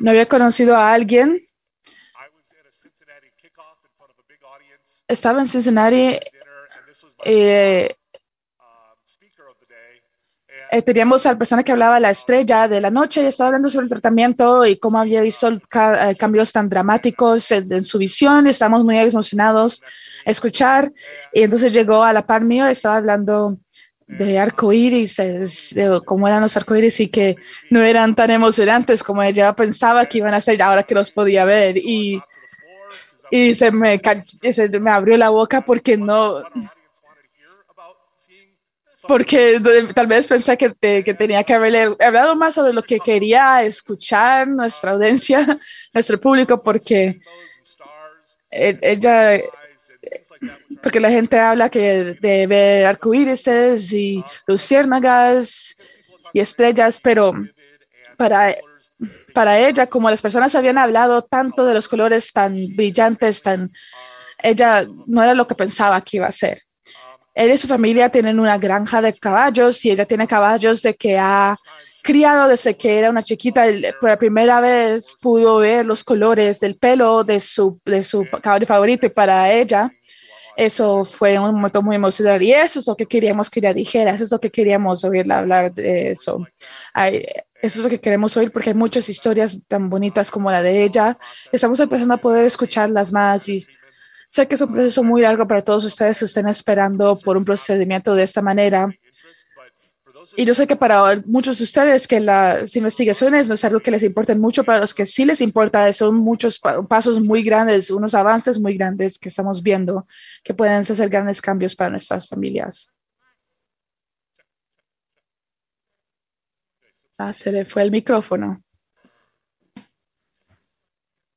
[0.00, 1.40] No había conocido a alguien.
[5.08, 6.18] Estaba en Cincinnati.
[7.24, 7.94] Eh,
[10.72, 13.68] eh, teníamos a la persona que hablaba la estrella de la noche y estaba hablando
[13.68, 18.46] sobre el tratamiento y cómo había visto eh, cambios tan dramáticos en, su visión.
[18.46, 19.82] Estábamos muy emocionados
[20.24, 20.90] a escuchar
[21.34, 23.58] y entonces llegó a la par mío, estaba hablando
[24.06, 25.16] de arcoíris,
[25.74, 27.36] de cómo eran los arcoíris y que
[27.68, 31.44] no eran tan emocionantes como ella pensaba que iban a ser ahora que los podía
[31.44, 32.18] ver y,
[33.30, 34.00] y se me,
[34.40, 36.42] se me abrió la boca porque no,
[39.06, 39.60] porque
[39.94, 40.70] tal vez pensé que,
[41.14, 45.58] tenía que haberle hablado más sobre lo que quería escuchar nuestra audiencia,
[45.94, 47.20] nuestro público, porque
[48.50, 49.38] e, ella,
[50.82, 53.46] porque la gente habla que de ver arcoíris
[53.92, 55.76] y luciérnagas
[56.32, 57.32] y estrellas, pero
[58.16, 58.54] para,
[59.34, 63.72] para ella, como las personas habían hablado tanto de los colores tan brillantes, tan,
[64.38, 66.62] ella no era lo que pensaba que iba a ser.
[67.34, 71.18] Él y su familia tienen una granja de caballos y ella tiene caballos de que
[71.18, 71.56] ha
[72.02, 73.64] criado desde que era una chiquita.
[74.00, 77.80] Por la primera vez pudo ver los colores del pelo de su,
[78.42, 79.90] caballo favorito y para ella
[80.56, 84.12] eso fue un momento muy emocionante y eso es lo que queríamos que ella dijera,
[84.12, 86.46] eso es lo que queríamos oírla hablar de eso.
[86.94, 87.22] eso
[87.62, 91.16] es lo que queremos oír porque hay muchas historias tan bonitas como la de ella.
[91.52, 93.64] Estamos empezando a poder escucharlas más y
[94.32, 97.44] Sé que es un proceso muy largo para todos ustedes que estén esperando por un
[97.44, 98.88] procedimiento de esta manera.
[100.38, 103.90] Y yo sé que para muchos de ustedes que las investigaciones no es algo que
[103.90, 108.14] les importe mucho, para los que sí les importa son muchos pasos muy grandes, unos
[108.14, 110.06] avances muy grandes que estamos viendo
[110.42, 112.90] que pueden hacer grandes cambios para nuestras familias.
[117.18, 118.62] Ah, se le fue el micrófono.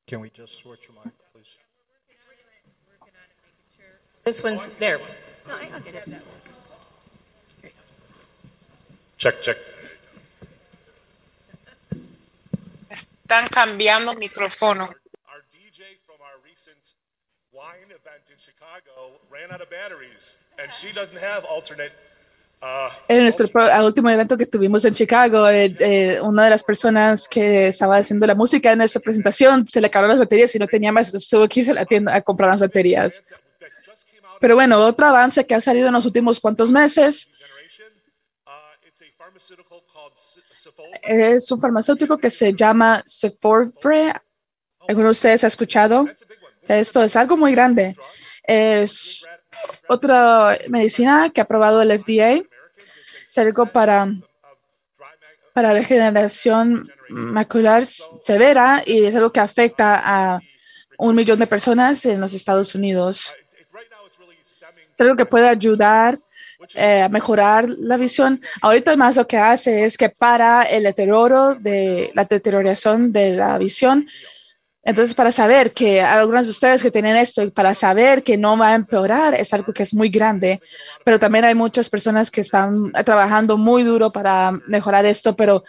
[0.06, 1.15] Can we just switch your?
[4.26, 4.98] This one's there.
[5.46, 6.22] No, I'll get it.
[9.18, 9.56] Check, check.
[12.90, 14.90] Están cambiando micrófono.
[15.30, 16.94] Our DJ from our recent
[17.52, 21.92] wine event in Chicago ran out of batteries, and she doesn't have alternate.
[22.60, 23.48] Uh, en nuestro
[23.84, 28.26] último evento que tuvimos en Chicago, eh, eh, una de las personas que estaba haciendo
[28.26, 31.28] la música en esta presentación se le acabaron las baterías y no tenía más, entonces
[31.28, 33.22] tuvo que irse a la tienda a comprar las baterías.
[34.40, 37.30] Pero bueno, otro avance que ha salido en los últimos cuantos meses
[41.02, 44.12] es un farmacéutico que se llama Ceforfre.
[44.88, 46.06] ¿Alguno de ustedes ha escuchado?
[46.62, 47.96] Esto es algo muy grande.
[48.42, 49.24] Es
[49.88, 52.42] otra medicina que ha aprobado el FDA.
[53.22, 54.08] Es algo para,
[55.52, 60.40] para degeneración macular severa y es algo que afecta a
[60.98, 63.34] un millón de personas en los Estados Unidos
[64.96, 66.16] es algo que puede ayudar
[66.74, 68.40] eh, a mejorar la visión.
[68.62, 73.58] Ahorita más lo que hace es que para el deterioro de la deterioración de la
[73.58, 74.06] visión.
[74.82, 78.56] Entonces, para saber que algunas de ustedes que tienen esto y para saber que no
[78.56, 80.60] va a empeorar es algo que es muy grande,
[81.04, 85.64] pero también hay muchas personas que están trabajando muy duro para mejorar esto, pero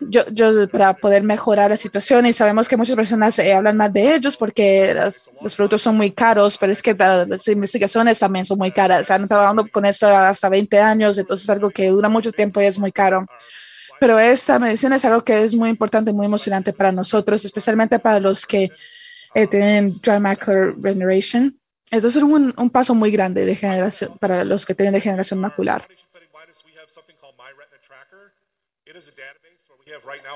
[0.00, 3.92] yo, yo, para poder mejorar la situación y sabemos que muchas personas eh, hablan más
[3.92, 8.58] de ellos porque los productos son muy caros, pero es que las investigaciones también son
[8.58, 9.02] muy caras.
[9.02, 12.64] Están trabajando con esto hasta 20 años, entonces es algo que dura mucho tiempo y
[12.64, 13.26] es muy caro.
[14.00, 18.18] Pero esta medicina es algo que es muy importante, muy emocionante para nosotros, especialmente para
[18.18, 18.70] los que
[19.34, 21.60] eh, tienen dry macular degeneration.
[21.90, 25.86] Esto es un, un paso muy grande de generación, para los que tienen degeneración macular.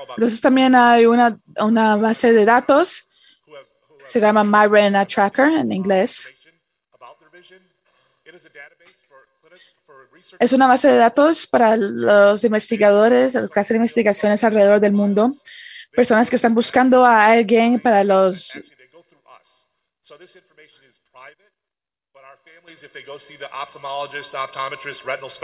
[0.09, 3.07] Entonces también hay una, una base de datos,
[4.03, 4.67] se llama My
[5.05, 6.33] Tracker en inglés.
[10.39, 15.31] Es una base de datos para los investigadores, los que hacen investigaciones alrededor del mundo,
[15.91, 18.63] personas que están buscando a alguien para los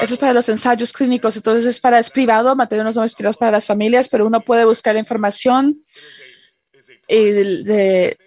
[0.03, 3.37] Eso es para los ensayos clínicos, entonces es para es privado, mantener unos nombres privados
[3.37, 5.81] para las familias, pero uno puede buscar información
[7.07, 8.17] y de, de-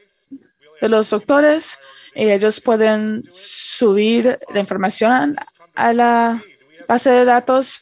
[0.80, 1.78] de los doctores
[2.14, 5.34] y ellos pueden subir la información
[5.74, 6.42] a la
[6.86, 7.80] base de datos.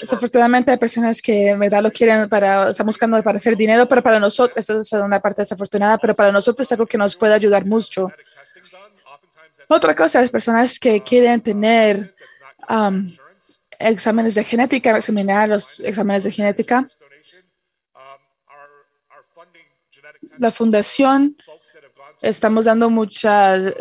[0.00, 4.02] Desafortunadamente hay personas que en verdad lo quieren para, están buscando para hacer dinero, pero
[4.02, 7.34] para nosotros, esta es una parte desafortunada, pero para nosotros es algo que nos puede
[7.34, 8.08] ayudar mucho.
[9.68, 12.14] Otra cosa es personas que quieren tener
[12.68, 13.10] um,
[13.78, 16.88] exámenes de genética, examinar los exámenes de genética.
[20.38, 21.36] La fundación,
[22.20, 23.74] estamos dando muchas,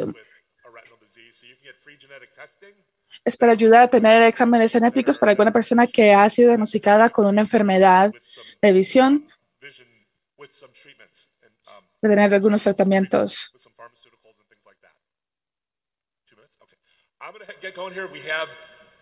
[3.23, 7.25] es para ayudar a tener exámenes genéticos para alguna persona que ha sido diagnosticada con
[7.27, 8.11] una enfermedad
[8.61, 9.27] de visión,
[12.01, 13.51] de tener algunos tratamientos.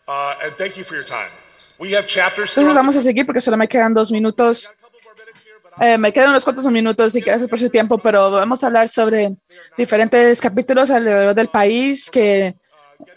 [0.08, 1.30] uh, and thank you for your time.
[1.78, 4.70] We have chapters Entonces vamos a seguir porque solo me quedan dos minutos.
[5.80, 8.90] Eh, me quedan unos cuantos minutos y gracias por su tiempo, pero vamos a hablar
[8.90, 9.38] sobre
[9.78, 12.54] diferentes capítulos alrededor del país que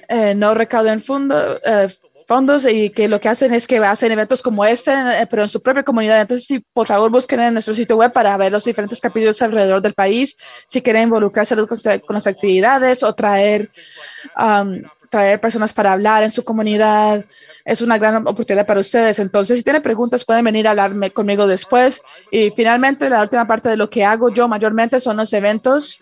[0.09, 1.89] eh, no recaudan fondo- eh,
[2.27, 5.49] fondos y que lo que hacen es que hacen eventos como este, eh, pero en
[5.49, 6.21] su propia comunidad.
[6.21, 9.83] Entonces, sí, por favor, busquen en nuestro sitio web para ver los diferentes capítulos alrededor
[9.83, 13.71] del país, si quieren involucrarse con, con las actividades o traer,
[14.39, 17.25] um, traer personas para hablar en su comunidad.
[17.65, 19.19] Es una gran oportunidad para ustedes.
[19.19, 22.03] Entonces, si tienen preguntas, pueden venir a hablarme conmigo después.
[22.31, 26.01] Y finalmente, la última parte de lo que hago yo mayormente son los eventos.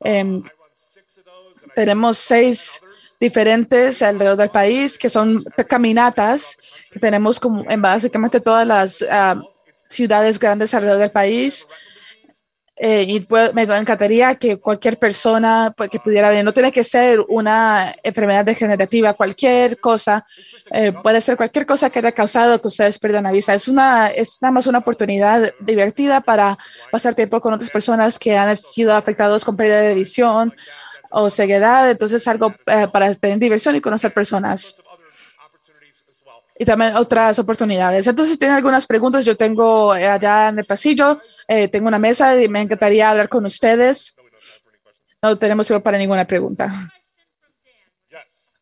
[0.00, 0.42] Em,
[1.74, 2.80] tenemos seis
[3.20, 6.56] diferentes alrededor del país que son caminatas
[6.90, 9.40] que tenemos como en básicamente todas las ah,
[9.88, 11.66] ciudades grandes alrededor del país.
[12.76, 17.20] Eh, y me encantaría que cualquier persona pues, que pudiera venir, no tiene que ser
[17.28, 20.26] una enfermedad degenerativa, cualquier cosa,
[20.72, 23.54] eh, puede ser cualquier cosa que haya causado que ustedes pierdan la vista.
[23.54, 26.58] Es, una, es nada más una oportunidad divertida para
[26.90, 30.52] pasar tiempo con otras personas que han sido afectados con pérdida de visión
[31.14, 31.90] o ceguedad.
[31.90, 34.76] Entonces, algo eh, para tener diversión y conocer personas.
[36.58, 38.06] Y también otras oportunidades.
[38.06, 41.98] Entonces, si tienen algunas preguntas, yo tengo eh, allá en el pasillo, eh, tengo una
[41.98, 44.14] mesa y me encantaría hablar con ustedes.
[45.22, 46.70] No tenemos tiempo para ninguna pregunta.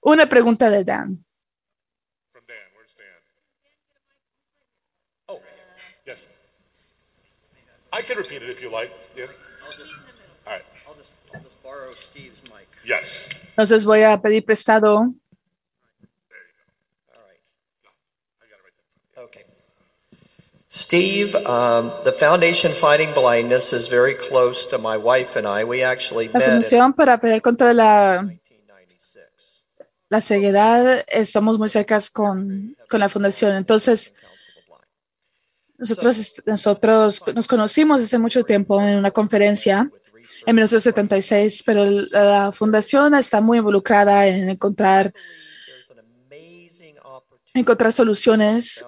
[0.01, 1.25] Una pregunta de Dan.
[6.05, 6.33] Yes.
[7.93, 8.91] I can repeat it if you like.
[9.17, 9.27] Yeah.
[10.47, 10.63] All right.
[10.89, 12.67] I'll just, I'll just borrow Steve's mic.
[12.85, 13.29] Yes.
[13.51, 15.13] Entonces voy a pedir prestado.
[19.17, 19.43] Okay.
[20.69, 25.65] Steve, um, the Foundation Fighting Blindness is very close to my wife and I.
[25.65, 26.49] We actually La met.
[26.49, 28.27] in- Fundación para pelear contra la,
[30.09, 33.55] la ceguedad, eh, estamos muy cercas con, con la fundación.
[33.55, 34.15] Entonces,
[35.77, 39.91] nosotros, nosotros nos conocimos hace mucho tiempo en una conferencia
[40.47, 45.13] en 1976, pero la fundación está muy involucrada en encontrar,
[47.55, 48.85] encontrar soluciones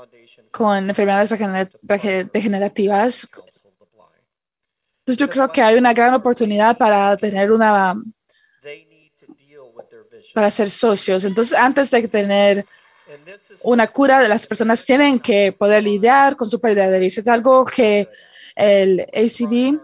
[0.50, 3.28] con enfermedades degener- dege- degenerativas.
[5.00, 7.94] Entonces, yo creo que hay una gran oportunidad para tener una
[10.34, 11.24] para ser socios.
[11.24, 12.64] Entonces, antes de tener
[13.64, 17.20] una cura, las personas tienen que poder lidiar con su pérdida de vista.
[17.20, 18.08] Es algo que
[18.56, 19.78] el ACB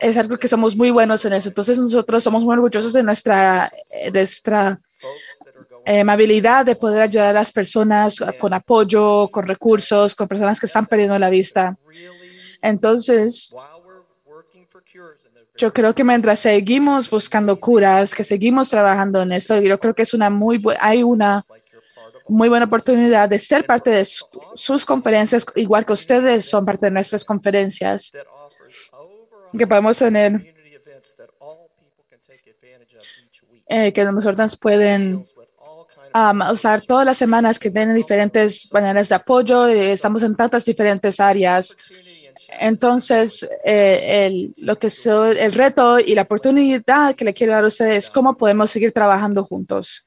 [0.00, 1.48] es algo que somos muy buenos en eso.
[1.48, 3.70] Entonces, nosotros somos muy orgullosos de nuestra,
[4.12, 4.80] de nuestra
[5.86, 10.66] eh, amabilidad de poder ayudar a las personas con apoyo, con recursos, con personas que
[10.66, 11.76] están perdiendo la vista.
[12.62, 13.54] Entonces,
[15.56, 20.02] yo creo que mientras seguimos buscando curas, que seguimos trabajando en esto, yo creo que
[20.02, 21.44] es una muy hay una
[22.26, 26.86] muy buena oportunidad de ser parte de su- sus conferencias, igual que ustedes son parte
[26.86, 28.10] de nuestras conferencias,
[29.58, 30.32] que podemos tener,
[33.68, 35.24] eh, que nosotros pueden
[36.14, 39.66] um, usar todas las semanas que tienen diferentes maneras de apoyo.
[39.68, 41.76] eh, Estamos en tantas diferentes áreas.
[42.60, 47.64] Entonces, eh, el, lo que so- el reto y la oportunidad que le quiero dar
[47.64, 50.06] a ustedes es cómo podemos seguir trabajando juntos.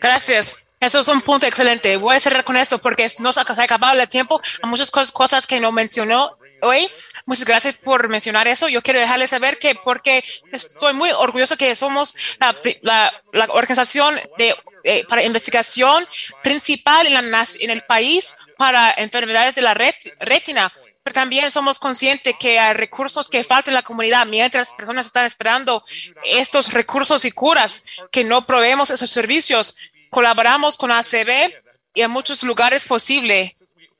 [0.00, 0.66] Gracias.
[0.80, 1.96] Eso es un punto excelente.
[1.96, 4.40] Voy a cerrar con esto porque nos ha acabado el tiempo.
[4.62, 6.88] Hay muchas cos- cosas que no mencionó hoy.
[7.26, 8.68] Muchas gracias por mencionar eso.
[8.68, 14.18] Yo quiero dejarles saber que porque estoy muy orgulloso que somos la, la, la organización
[14.38, 16.06] de, eh, para investigación
[16.42, 20.72] principal en, la, en el país para enfermedades de la ret- retina.
[21.04, 25.06] Pero también somos conscientes que hay recursos que faltan en la comunidad mientras las personas
[25.06, 25.84] están esperando
[26.24, 29.76] estos recursos y curas que no proveemos esos servicios.
[30.10, 31.52] Colaboramos con ACB
[31.94, 33.56] y en muchos lugares posible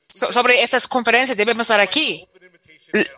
[0.09, 2.25] so- sobre estas conferencias debemos estar aquí.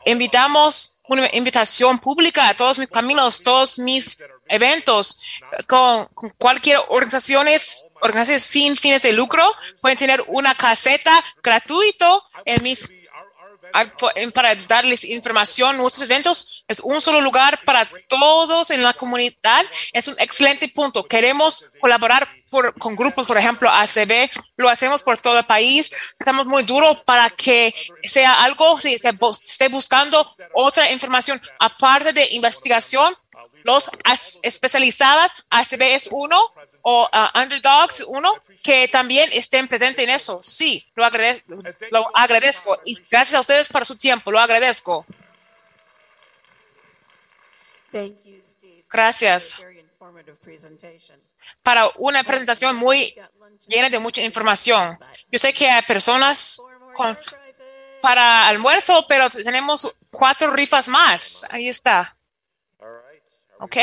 [0.05, 5.21] Invitamos una invitación pública a todos mis caminos, todos mis eventos
[5.67, 9.43] con, con cualquier organizaciones, organizaciones sin fines de lucro.
[9.81, 11.11] Pueden tener una caseta
[11.43, 12.89] gratuito en mis
[14.33, 15.77] para darles información.
[15.77, 19.65] Nuestros eventos es un solo lugar para todos en la comunidad.
[19.91, 21.05] Es un excelente punto.
[21.05, 24.29] Queremos colaborar por- con grupos, por ejemplo, ACB.
[24.55, 25.91] Lo hacemos por todo el país.
[26.17, 27.73] Estamos muy duros para que
[28.05, 29.09] sea algo, si se
[29.43, 30.17] esté buscando
[30.53, 33.13] otra información aparte de investigación.
[33.63, 33.89] Los
[34.43, 36.39] especializadas, ACB es uno
[36.83, 38.31] o ah, Underdogs uno,
[38.63, 40.39] que también estén presentes en eso.
[40.41, 41.43] Sí, lo, agrade-
[41.91, 42.79] lo agradezco.
[42.85, 45.05] Y gracias a ustedes por su tiempo, lo agradezco.
[48.89, 49.57] Gracias.
[51.65, 53.15] Para una presentación muy
[53.67, 54.99] llena de mucha información.
[55.31, 56.61] Yo sé que hay personas
[58.03, 61.43] para almuerzo, pero tenemos cuatro rifas más.
[61.49, 62.15] Ahí está.
[63.59, 63.77] Ok.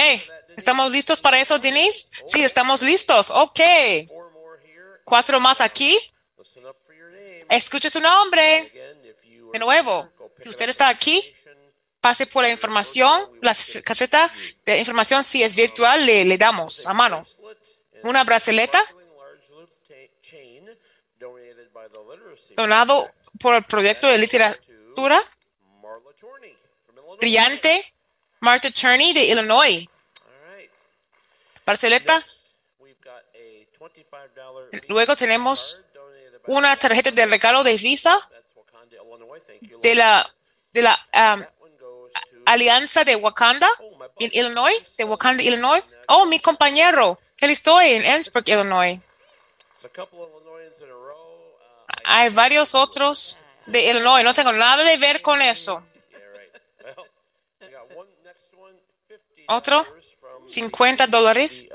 [0.56, 2.08] ¿Estamos listos para eso, Denise?
[2.24, 3.30] Sí, estamos listos.
[3.30, 3.60] Ok.
[5.04, 5.98] Cuatro más aquí.
[7.48, 8.72] Escuche su nombre.
[9.52, 10.08] De nuevo,
[10.40, 11.34] si usted está aquí,
[12.00, 14.32] pase por la información, la caseta
[14.64, 17.26] de información, si es virtual, le damos a mano.
[18.04, 18.82] Una braceleta
[22.56, 23.08] donado
[23.38, 25.20] por el proyecto de literatura
[27.18, 27.94] brillante
[28.40, 29.88] Martha Turney de Illinois.
[31.64, 32.24] Braceleta.
[34.88, 35.82] Luego tenemos
[36.46, 38.18] una tarjeta de regalo de Visa
[39.80, 40.34] de la,
[40.72, 41.44] de la um,
[42.46, 43.68] Alianza de Wakanda
[44.18, 45.82] en Illinois, de Wakanda, Illinois.
[46.08, 49.00] Oh, mi compañero, que estoy en Emmitsburg, Illinois.
[52.04, 54.22] Hay varios otros de Illinois.
[54.22, 55.84] No tengo nada de ver con eso.
[59.48, 59.84] Otro,
[60.44, 61.68] 50 dólares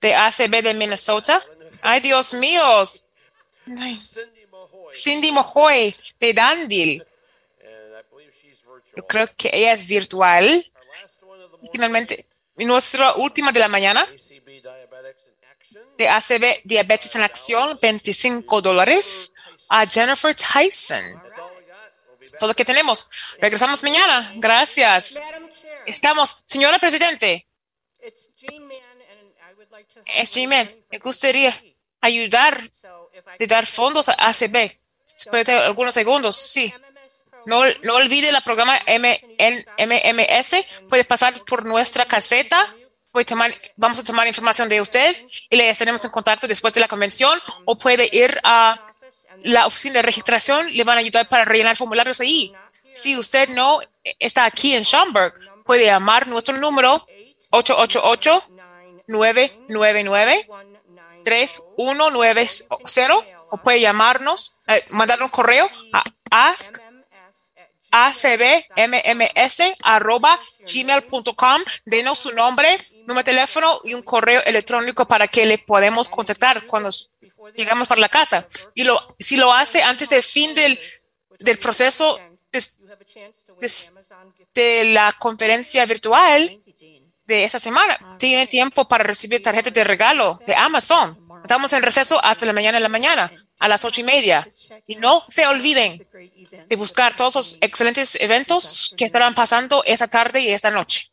[0.00, 1.42] de ACB de Minnesota.
[1.80, 2.62] Ay, Dios mío.
[3.78, 4.02] Ay.
[4.92, 7.06] Cindy Mojoy de Danville.
[8.94, 10.72] Yo creo que ella es virtual.
[11.72, 12.26] Finalmente,
[12.64, 14.06] nuestra última de la mañana
[15.98, 19.32] de ACB Diabetes en Acción, 25 dólares
[19.68, 21.22] a Jennifer Tyson.
[22.38, 23.08] Todo lo que tenemos.
[23.40, 24.32] Regresamos mañana.
[24.36, 25.18] Gracias.
[25.86, 27.46] Estamos, señora Presidente.
[30.06, 30.84] Es G-Man.
[30.90, 31.54] Me gustaría
[32.00, 32.60] ayudar
[33.38, 34.78] de dar fondos a ACB.
[35.30, 36.72] Puede tener algunos segundos, sí.
[37.46, 37.60] No,
[37.94, 40.66] olvide la programa MMS.
[40.88, 42.74] Puede pasar por nuestra caseta.
[43.26, 45.16] Tomar, vamos a tomar información de usted
[45.48, 47.38] y le estaremos en contacto después de la convención.
[47.64, 48.94] O puede ir a
[49.42, 50.70] la oficina de registración.
[50.74, 52.52] Le van a ayudar para rellenar formularios ahí.
[52.92, 53.80] Si usted no
[54.18, 55.34] está aquí en Schaumburg,
[55.64, 57.06] puede llamar nuestro número
[57.50, 58.50] 888
[59.06, 60.48] 999
[61.24, 62.66] 3190
[63.50, 66.78] o puede llamarnos, eh, mandar un correo a ask
[68.04, 71.62] acbmms arroba gmail.com.
[71.84, 72.68] Denos su nombre,
[73.06, 76.90] número de teléfono y un correo electrónico para que le podemos contactar cuando
[77.56, 78.46] llegamos para la casa.
[78.74, 80.78] Y lo, si lo hace antes del fin del,
[81.58, 82.18] proceso
[82.52, 82.78] des-
[84.54, 86.60] de la conferencia virtual
[87.26, 91.18] de esta semana, tiene tiempo para recibir tarjetas de regalo de Amazon.
[91.42, 94.48] Estamos en receso hasta la mañana de la mañana, a las ocho y media.
[94.86, 96.06] Y no se olviden
[96.68, 101.10] de buscar todos los excelentes eventos que estarán pasando esta tarde y esta noche.